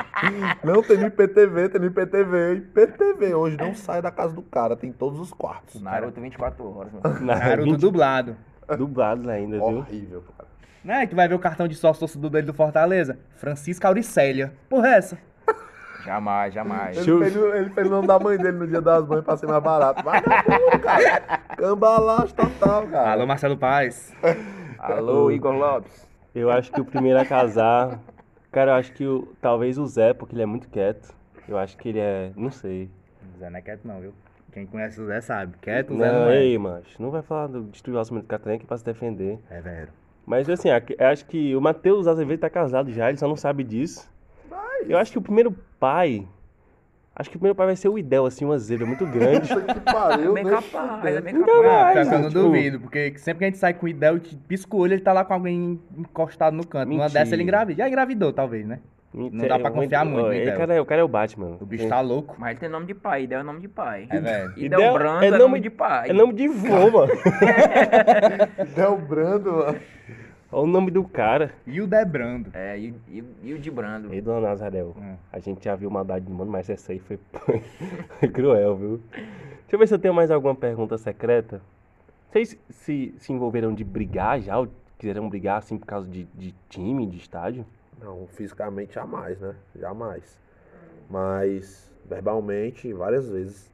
Não 0.64 0.84
tem 0.84 0.98
no 0.98 1.08
IPTV, 1.08 1.70
tem 1.70 1.82
no 1.82 1.88
IPTV. 1.88 2.54
IPTV 2.56 3.34
hoje 3.34 3.58
não 3.58 3.74
sai 3.74 4.02
da 4.02 4.12
casa 4.12 4.34
do 4.34 4.44
cara, 4.44 4.76
tem 4.76 4.92
todos 4.92 5.20
os 5.20 5.32
quartos. 5.32 5.82
Naruto 5.82 6.22
24 6.22 6.78
horas, 6.78 6.92
meu. 6.94 7.02
Naruto 7.22 7.78
dublado. 7.78 8.36
Dublado 8.78 9.30
ainda, 9.30 9.58
viu? 9.58 9.66
Horrível, 9.66 10.24
cara. 10.38 10.48
Não 10.84 10.94
é 10.94 11.08
que 11.08 11.16
vai 11.16 11.28
ver 11.28 11.36
o 11.36 11.40
cartão 11.40 11.68
de 11.68 11.76
sócio 11.76 12.00
torcedor 12.02 12.30
dele 12.30 12.46
do 12.48 12.54
Fortaleza? 12.54 13.18
Francisca 13.36 13.88
Auricélia. 13.88 14.54
Porra, 14.70 14.90
é 14.90 14.98
essa? 14.98 15.18
Jamais, 16.08 16.53
jamais. 16.53 16.97
Ele 16.97 17.20
fez, 17.20 17.36
ele 17.36 17.70
fez 17.70 17.88
o 17.88 17.89
nome 17.89 18.08
da 18.08 18.18
mãe 18.18 18.38
dele 18.38 18.58
no 18.58 18.66
dia 18.66 18.80
das 18.80 19.05
mães 19.05 19.26
pra 19.26 19.36
ser 19.36 19.45
mais 19.45 19.62
barato. 19.62 20.01
Vagabundo, 20.01 20.80
cara. 20.82 21.20
Cambalacho 21.58 22.34
total, 22.34 22.88
cara. 22.88 23.12
Alô, 23.12 23.28
Marcelo 23.28 23.58
Paz. 23.58 24.16
Alô, 24.80 25.30
Igor 25.30 25.53
Lopes. 25.53 26.08
Eu 26.34 26.49
acho 26.49 26.72
que 26.72 26.80
o 26.80 26.86
primeiro 26.86 27.20
a 27.20 27.26
casar. 27.26 27.99
Cara, 28.53 28.72
eu 28.72 28.76
acho 28.76 28.93
que 28.93 29.05
o, 29.05 29.28
talvez 29.41 29.78
o 29.78 29.86
Zé, 29.86 30.14
porque 30.14 30.34
ele 30.34 30.43
é 30.43 30.45
muito 30.45 30.70
quieto. 30.70 31.14
Eu 31.45 31.58
acho 31.58 31.76
que 31.76 31.89
ele 31.89 31.99
é. 31.99 32.32
Não 32.38 32.51
sei. 32.51 32.89
Zé 33.38 33.49
não 33.49 33.60
é 33.60 33.62
quieto 33.62 33.84
não, 33.84 33.99
viu? 33.99 34.14
Quem 34.53 34.66
conhece 34.66 35.01
o 35.01 35.08
Zé 35.08 35.20
sabe. 35.20 35.58
Quieto 35.62 35.93
o 35.93 35.97
Zé 35.97 36.10
Não, 36.10 36.20
não 36.22 36.30
é. 36.30 36.41
ei, 36.41 36.58
macho. 36.58 37.01
Não 37.01 37.12
vai 37.12 37.22
falar 37.22 37.47
do 37.47 37.64
destruir 37.64 37.97
o 37.97 37.99
orçamento 37.99 38.24
do 38.24 38.30
Catarina 38.30 38.55
aqui 38.55 38.66
pra 38.66 38.78
se 38.78 38.86
defender. 38.86 39.39
É, 39.49 39.60
velho. 39.60 39.89
Mas 40.26 40.49
assim, 40.49 40.70
acho 40.72 41.26
que 41.26 41.53
o 41.53 41.60
Matheus 41.60 42.08
Azevedo 42.08 42.39
tá 42.39 42.49
casado 42.49 42.91
já, 42.93 43.10
ele 43.10 43.18
só 43.18 43.28
não 43.28 43.36
sabe 43.36 43.66
disso. 43.66 44.10
Eu 44.88 44.97
acho 44.97 45.11
que 45.11 45.17
o 45.17 45.21
primeiro 45.21 45.55
pai. 45.80 46.28
Acho 47.15 47.32
que 47.32 47.36
o 47.36 47.39
primeiro 47.39 47.55
pai 47.55 47.65
vai 47.65 47.75
ser 47.75 47.89
o 47.89 47.97
Idel, 47.97 48.28
assim, 48.28 48.45
uma 48.45 48.59
zebra 48.59 48.86
muito 48.86 49.03
grande. 49.07 49.47
Puta 49.53 49.73
que 49.73 49.80
pariu, 49.80 50.34
bem 50.34 50.43
nem 50.43 50.53
capaz, 50.53 51.15
é 51.15 51.19
bem 51.21 51.41
capaz. 51.41 52.07
Ah, 52.07 52.09
que 52.11 52.15
eu 52.15 52.19
não 52.19 52.28
tipo- 52.30 52.41
duvido, 52.41 52.80
porque 52.80 53.13
sempre 53.17 53.39
que 53.39 53.43
a 53.45 53.47
gente 53.47 53.57
sai 53.57 53.73
com 53.73 53.88
o 53.88 53.89
Idel, 53.89 54.17
e 54.17 54.19
pisca 54.19 54.75
o 54.75 54.80
olho, 54.80 54.93
ele 54.93 55.01
tá 55.01 55.11
lá 55.13 55.25
com 55.25 55.34
alguém 55.34 55.80
encostado 55.97 56.53
no 56.55 56.65
canto. 56.65 56.89
Mentira. 56.89 57.09
dessa 57.09 57.34
ele 57.34 57.41
engravida. 57.41 57.82
Já 57.82 57.88
engravidou, 57.88 58.32
talvez, 58.32 58.67
né? 58.67 58.80
Não 59.13 59.47
dá 59.47 59.57
pra 59.57 59.71
confiar 59.71 60.05
muito 60.05 60.28
no 60.28 60.34
Ele, 60.34 60.43
Idel. 60.43 60.57
cara, 60.59 60.73
é- 60.75 60.82
o 60.82 60.86
cara 60.86 61.01
é 61.01 61.03
o 61.03 61.07
Batman. 61.07 61.57
O 61.59 61.65
bicho 61.65 61.88
tá 61.88 62.01
louco. 62.01 62.36
Mas 62.38 62.51
ele 62.51 62.59
tem 62.59 62.69
nome 62.69 62.86
de 62.86 62.93
pai, 62.93 63.23
Idel 63.23 63.39
é 63.39 63.43
nome 63.43 63.61
de 63.61 63.67
pai. 63.67 64.05
É, 64.11 64.19
velho. 64.19 64.51
Idel, 64.55 64.80
Idel 64.80 64.93
Brando 64.93 65.23
é 65.23 65.28
é, 65.28 65.32
nome- 65.32 65.43
nome 65.43 65.59
de 65.61 65.69
pai. 65.71 66.09
É 66.09 66.13
nome 66.13 66.34
de 66.34 66.47
vô, 66.47 66.91
mano. 66.91 67.13
Del 68.75 68.97
Brando, 68.97 69.51
mano. 69.53 69.80
Olha 70.52 70.64
o 70.64 70.68
nome 70.68 70.91
do 70.91 71.04
cara. 71.04 71.54
E 71.66 71.82
o 71.82 71.88
Debrando. 71.88 72.52
É, 72.54 72.78
e, 72.80 72.93
e, 73.10 73.24
e 73.43 73.54
o 73.54 73.60
de 73.60 73.70
Brando. 73.70 74.14
Ei, 74.14 74.22
dona 74.22 74.48
Nazarel. 74.48 74.95
Hum. 74.98 75.16
A 75.32 75.39
gente 75.39 75.66
já 75.66 75.76
viu 75.76 75.89
maldade 75.89 76.26
do 76.26 76.32
mundo, 76.32 76.50
mas 76.50 76.70
essa 76.70 76.93
aí 76.93 77.00
foi, 77.00 77.20
foi 78.20 78.30
cruel, 78.30 78.78
viu? 78.78 79.02
Deixa 79.12 79.74
eu 79.74 79.80
ver 79.80 79.88
se 79.88 79.93
eu 79.93 80.00
tenho 80.00 80.14
mais 80.14 80.32
alguma 80.32 80.56
pergunta 80.56 80.98
secreta. 80.98 81.62
Vocês 82.32 82.58
se, 82.70 83.14
se 83.18 83.34
envolveram 83.34 83.74
de 83.74 83.84
brigar 83.84 84.39
já? 84.39 84.58
Ou 84.58 84.70
quiseram 84.98 85.28
brigar 85.28 85.58
assim 85.58 85.78
por 85.78 85.86
causa 85.86 86.08
de, 86.08 86.24
de 86.34 86.56
time, 86.70 87.06
de 87.06 87.18
estádio? 87.18 87.66
Não, 88.02 88.28
fisicamente 88.28 88.95
jamais, 88.95 89.39
né? 89.41 89.54
Jamais. 89.76 90.39
Mas 91.10 91.91
verbalmente, 92.06 92.93
várias 92.93 93.30
vezes. 93.30 93.70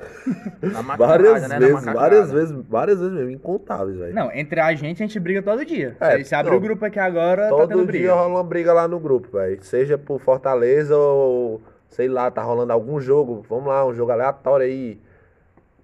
Várias 0.98 1.48
né? 1.48 1.58
Vezes, 1.58 1.84
várias 1.84 2.32
vezes, 2.32 2.56
várias 2.68 2.98
vezes 2.98 3.14
mesmo, 3.14 3.30
incontáveis, 3.30 3.96
velho. 3.98 4.14
Não, 4.14 4.30
entre 4.32 4.60
a 4.60 4.74
gente, 4.74 5.02
a 5.02 5.06
gente 5.06 5.18
briga 5.20 5.42
todo 5.42 5.64
dia. 5.64 5.96
É, 6.00 6.22
Se- 6.22 6.34
abrir 6.34 6.54
o 6.54 6.60
grupo 6.60 6.84
aqui 6.84 6.98
agora, 6.98 7.44
tá 7.44 7.48
Todo 7.50 7.68
tendo 7.68 7.78
dia 7.78 7.86
briga. 7.86 8.14
rola 8.14 8.28
uma 8.28 8.44
briga 8.44 8.72
lá 8.72 8.86
no 8.88 8.98
grupo, 8.98 9.36
velho. 9.38 9.62
Seja 9.62 9.96
por 9.98 10.20
Fortaleza 10.20 10.96
ou, 10.96 11.60
sei 11.88 12.08
lá, 12.08 12.30
tá 12.30 12.42
rolando 12.42 12.72
algum 12.72 13.00
jogo. 13.00 13.44
Vamos 13.48 13.66
lá, 13.68 13.84
um 13.86 13.94
jogo 13.94 14.12
aleatório 14.12 14.66
aí. 14.66 14.98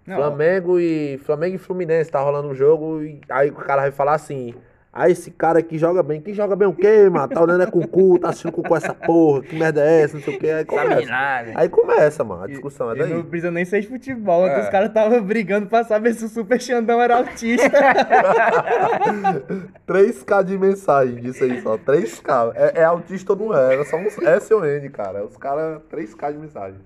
Não, 0.07 0.17
Flamengo 0.17 0.79
e 0.79 1.19
Flamengo 1.25 1.57
e 1.57 1.59
Fluminense 1.59 2.11
tá 2.11 2.21
rolando 2.21 2.49
um 2.49 2.55
jogo 2.55 3.03
e 3.03 3.21
aí 3.29 3.51
o 3.51 3.55
cara 3.55 3.83
vai 3.83 3.91
falar 3.91 4.15
assim: 4.15 4.55
"Ah, 4.97 5.11
esse 5.11 5.31
cara 5.31 5.59
aqui 5.59 5.79
joga 5.79 6.03
bem. 6.03 6.21
Quem 6.21 6.33
joga 6.35 6.57
bem 6.57 6.69
o 6.69 6.75
quê, 6.75 7.09
mano? 7.11 7.29
Tá 7.29 7.43
olhando 7.43 7.63
é 7.63 7.67
com 7.71 7.87
cu, 7.87 8.19
tá 8.19 8.29
assistindo 8.31 8.53
com 8.53 8.63
cu 8.63 8.77
essa 8.77 8.95
porra. 8.95 9.43
Que 9.43 9.57
merda 9.57 9.83
é 9.85 10.03
essa, 10.03 10.17
não 10.17 10.23
sei 10.23 10.37
o 10.37 10.39
quê". 10.39 10.47
Aí 10.51 10.65
Sabe 10.65 10.89
começa. 10.89 11.11
nada. 11.11 11.53
Aí 11.55 11.69
começa, 11.69 12.25
mano. 12.25 12.45
A 12.45 12.47
discussão 12.47 12.91
é 12.91 12.95
E 12.95 12.99
não 13.01 13.09
daí. 13.09 13.23
precisa 13.25 13.51
nem 13.51 13.65
ser 13.65 13.81
de 13.81 13.89
futebol. 13.89 14.47
É. 14.47 14.61
os 14.61 14.69
caras 14.69 14.89
estavam 14.89 15.21
brigando 15.23 15.67
pra 15.67 15.85
saber 15.85 16.15
se 16.15 16.25
o 16.25 16.29
Super 16.29 16.61
Xandão 16.61 17.01
era 17.01 17.17
autista. 17.19 17.69
3k 19.87 20.43
de 20.45 20.59
mensagem 20.59 21.17
disso 21.17 21.45
aí 21.45 21.61
só. 21.63 21.77
3k. 21.79 22.53
É, 22.55 22.81
é 22.81 22.85
autista 22.85 23.33
ou 23.33 23.39
não 23.39 23.57
é? 23.57 23.75
Era 23.75 23.85
só 23.85 23.97
um 23.97 24.07
S 24.07 24.53
ou 24.55 24.65
N, 24.65 24.89
cara. 24.91 25.25
Os 25.25 25.37
caras, 25.37 25.81
3k 25.91 26.33
de 26.33 26.39
mensagem. 26.39 26.81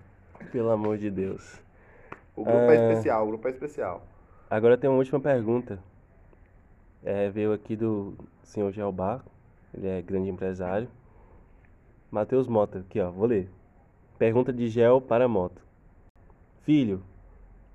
Pelo 0.53 0.71
amor 0.71 0.99
de 0.99 1.11
Deus. 1.11 1.59
O 2.35 2.45
grupo 2.45 2.59
é 2.71 2.77
Ah. 2.79 2.91
especial, 2.91 3.25
o 3.25 3.29
grupo 3.29 3.49
é 3.49 3.51
especial. 3.51 4.03
Agora 4.49 4.77
tem 4.77 4.89
uma 4.91 4.99
última 4.99 5.21
pergunta. 5.21 5.79
É, 7.03 7.31
veio 7.31 7.53
aqui 7.53 7.75
do 7.75 8.15
senhor 8.43 8.71
Gelbar, 8.73 9.25
ele 9.73 9.89
é 9.89 10.03
grande 10.03 10.29
empresário. 10.29 10.89
Matheus 12.11 12.47
Mota, 12.47 12.81
aqui 12.81 13.01
ó, 13.01 13.11
vou 13.11 13.27
ler. 13.27 13.49
Pergunta 14.19 14.53
de 14.53 14.69
Gel 14.69 15.01
para 15.01 15.27
Moto. 15.27 15.63
Filho, 16.63 17.03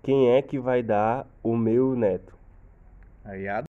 quem 0.03 0.29
é 0.29 0.41
que 0.41 0.59
vai 0.59 0.83
dar 0.83 1.27
o 1.41 1.57
meu 1.57 1.95
neto? 1.95 2.37
Aí 3.23 3.47
a 3.47 3.64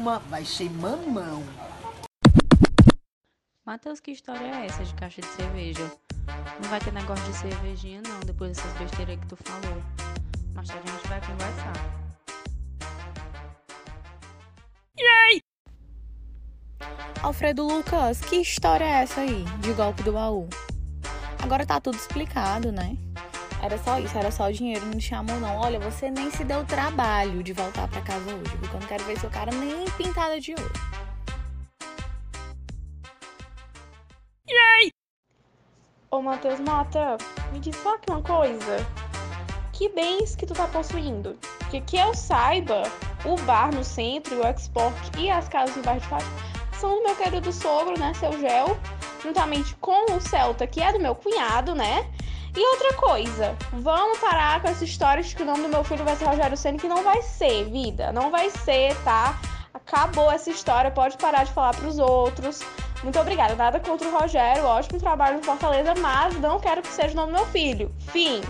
vítima. 0.00 0.18
Vai 0.30 0.44
ser 0.44 0.70
mamão. 0.70 1.44
Matheus, 3.64 4.00
que 4.00 4.10
história 4.10 4.44
é 4.44 4.66
essa 4.66 4.82
de 4.84 4.94
caixa 4.94 5.20
de 5.20 5.28
cerveja? 5.28 5.92
Não 6.62 6.70
vai 6.70 6.80
ter 6.80 6.92
negócio 6.92 7.24
de 7.26 7.36
cervejinha 7.36 8.02
não, 8.02 8.20
depois 8.20 8.56
dessas 8.56 8.72
besteiras 8.78 9.20
que 9.20 9.26
tu 9.26 9.36
falou. 9.36 9.82
Mais 10.54 10.66
tarde 10.66 10.88
a 10.88 10.92
gente 10.92 11.08
vai 11.08 11.20
conversar. 11.20 12.00
Alfredo 17.22 17.68
Lucas, 17.68 18.22
que 18.22 18.36
história 18.36 18.84
é 18.84 19.02
essa 19.02 19.20
aí 19.20 19.44
de 19.60 19.74
golpe 19.74 20.02
do 20.02 20.12
baú? 20.12 20.48
Agora 21.42 21.66
tá 21.66 21.78
tudo 21.78 21.96
explicado, 21.96 22.72
né? 22.72 22.96
Era 23.62 23.76
só 23.78 23.98
isso, 23.98 24.16
era 24.16 24.30
só 24.30 24.48
o 24.48 24.52
dinheiro, 24.52 24.84
não 24.86 25.00
chamou 25.00 25.38
não. 25.38 25.56
Olha, 25.56 25.78
você 25.78 26.10
nem 26.10 26.30
se 26.30 26.44
deu 26.44 26.60
o 26.60 26.64
trabalho 26.64 27.42
de 27.42 27.52
voltar 27.52 27.86
pra 27.88 28.00
casa 28.00 28.34
hoje, 28.34 28.56
porque 28.58 28.76
eu 28.76 28.80
não 28.80 28.86
quero 28.86 29.04
ver 29.04 29.18
seu 29.18 29.30
cara 29.30 29.52
nem 29.52 29.84
pintada 29.96 30.40
de 30.40 30.52
ouro. 30.52 30.72
Ô 36.10 36.20
Matheus 36.20 36.58
Mota, 36.58 37.16
me 37.52 37.60
diz 37.60 37.76
só 37.76 37.94
aqui 37.94 38.10
uma 38.10 38.20
coisa. 38.20 38.84
Que 39.72 39.88
bens 39.88 40.34
que 40.34 40.44
tu 40.44 40.54
tá 40.54 40.66
possuindo? 40.66 41.38
Porque 41.58 41.80
que 41.80 41.96
eu 41.96 42.12
saiba, 42.14 42.82
o 43.24 43.36
bar 43.42 43.72
no 43.72 43.84
centro, 43.84 44.40
o 44.40 44.46
export 44.46 44.92
e 45.16 45.30
as 45.30 45.48
casas 45.48 45.76
no 45.76 45.82
bairro 45.82 46.00
de 46.00 46.08
Fátima 46.08 46.50
renovação 46.80 46.96
do 46.96 47.02
meu 47.02 47.16
querido 47.16 47.52
sogro, 47.52 47.98
né, 47.98 48.12
seu 48.14 48.32
Gel, 48.40 48.78
juntamente 49.22 49.74
com 49.76 50.12
o 50.12 50.20
Celta, 50.20 50.66
que 50.66 50.80
é 50.80 50.92
do 50.92 50.98
meu 50.98 51.14
cunhado, 51.14 51.74
né? 51.74 52.06
E 52.56 52.66
outra 52.72 52.94
coisa, 52.94 53.56
vamos 53.72 54.18
parar 54.18 54.60
com 54.60 54.68
essa 54.68 54.84
história 54.84 55.22
de 55.22 55.34
que 55.34 55.42
o 55.42 55.46
nome 55.46 55.62
do 55.62 55.68
meu 55.68 55.84
filho 55.84 56.04
vai 56.04 56.16
ser 56.16 56.24
Rogério 56.24 56.56
Senna, 56.56 56.78
que 56.78 56.88
não 56.88 57.04
vai 57.04 57.22
ser, 57.22 57.64
vida. 57.70 58.12
Não 58.12 58.30
vai 58.30 58.50
ser, 58.50 58.96
tá? 59.04 59.38
Acabou 59.72 60.30
essa 60.30 60.50
história, 60.50 60.90
pode 60.90 61.16
parar 61.16 61.44
de 61.44 61.52
falar 61.52 61.74
pros 61.76 61.98
outros. 61.98 62.60
Muito 63.04 63.18
obrigada. 63.20 63.54
Nada 63.54 63.78
contra 63.78 64.08
o 64.08 64.18
Rogério, 64.18 64.64
ótimo 64.64 64.98
trabalho 64.98 65.38
no 65.38 65.44
Fortaleza, 65.44 65.94
mas 66.00 66.38
não 66.40 66.58
quero 66.58 66.82
que 66.82 66.88
seja 66.88 67.12
o 67.12 67.16
nome 67.16 67.32
do 67.32 67.36
meu 67.36 67.46
filho. 67.46 67.94
Fim. 68.08 68.40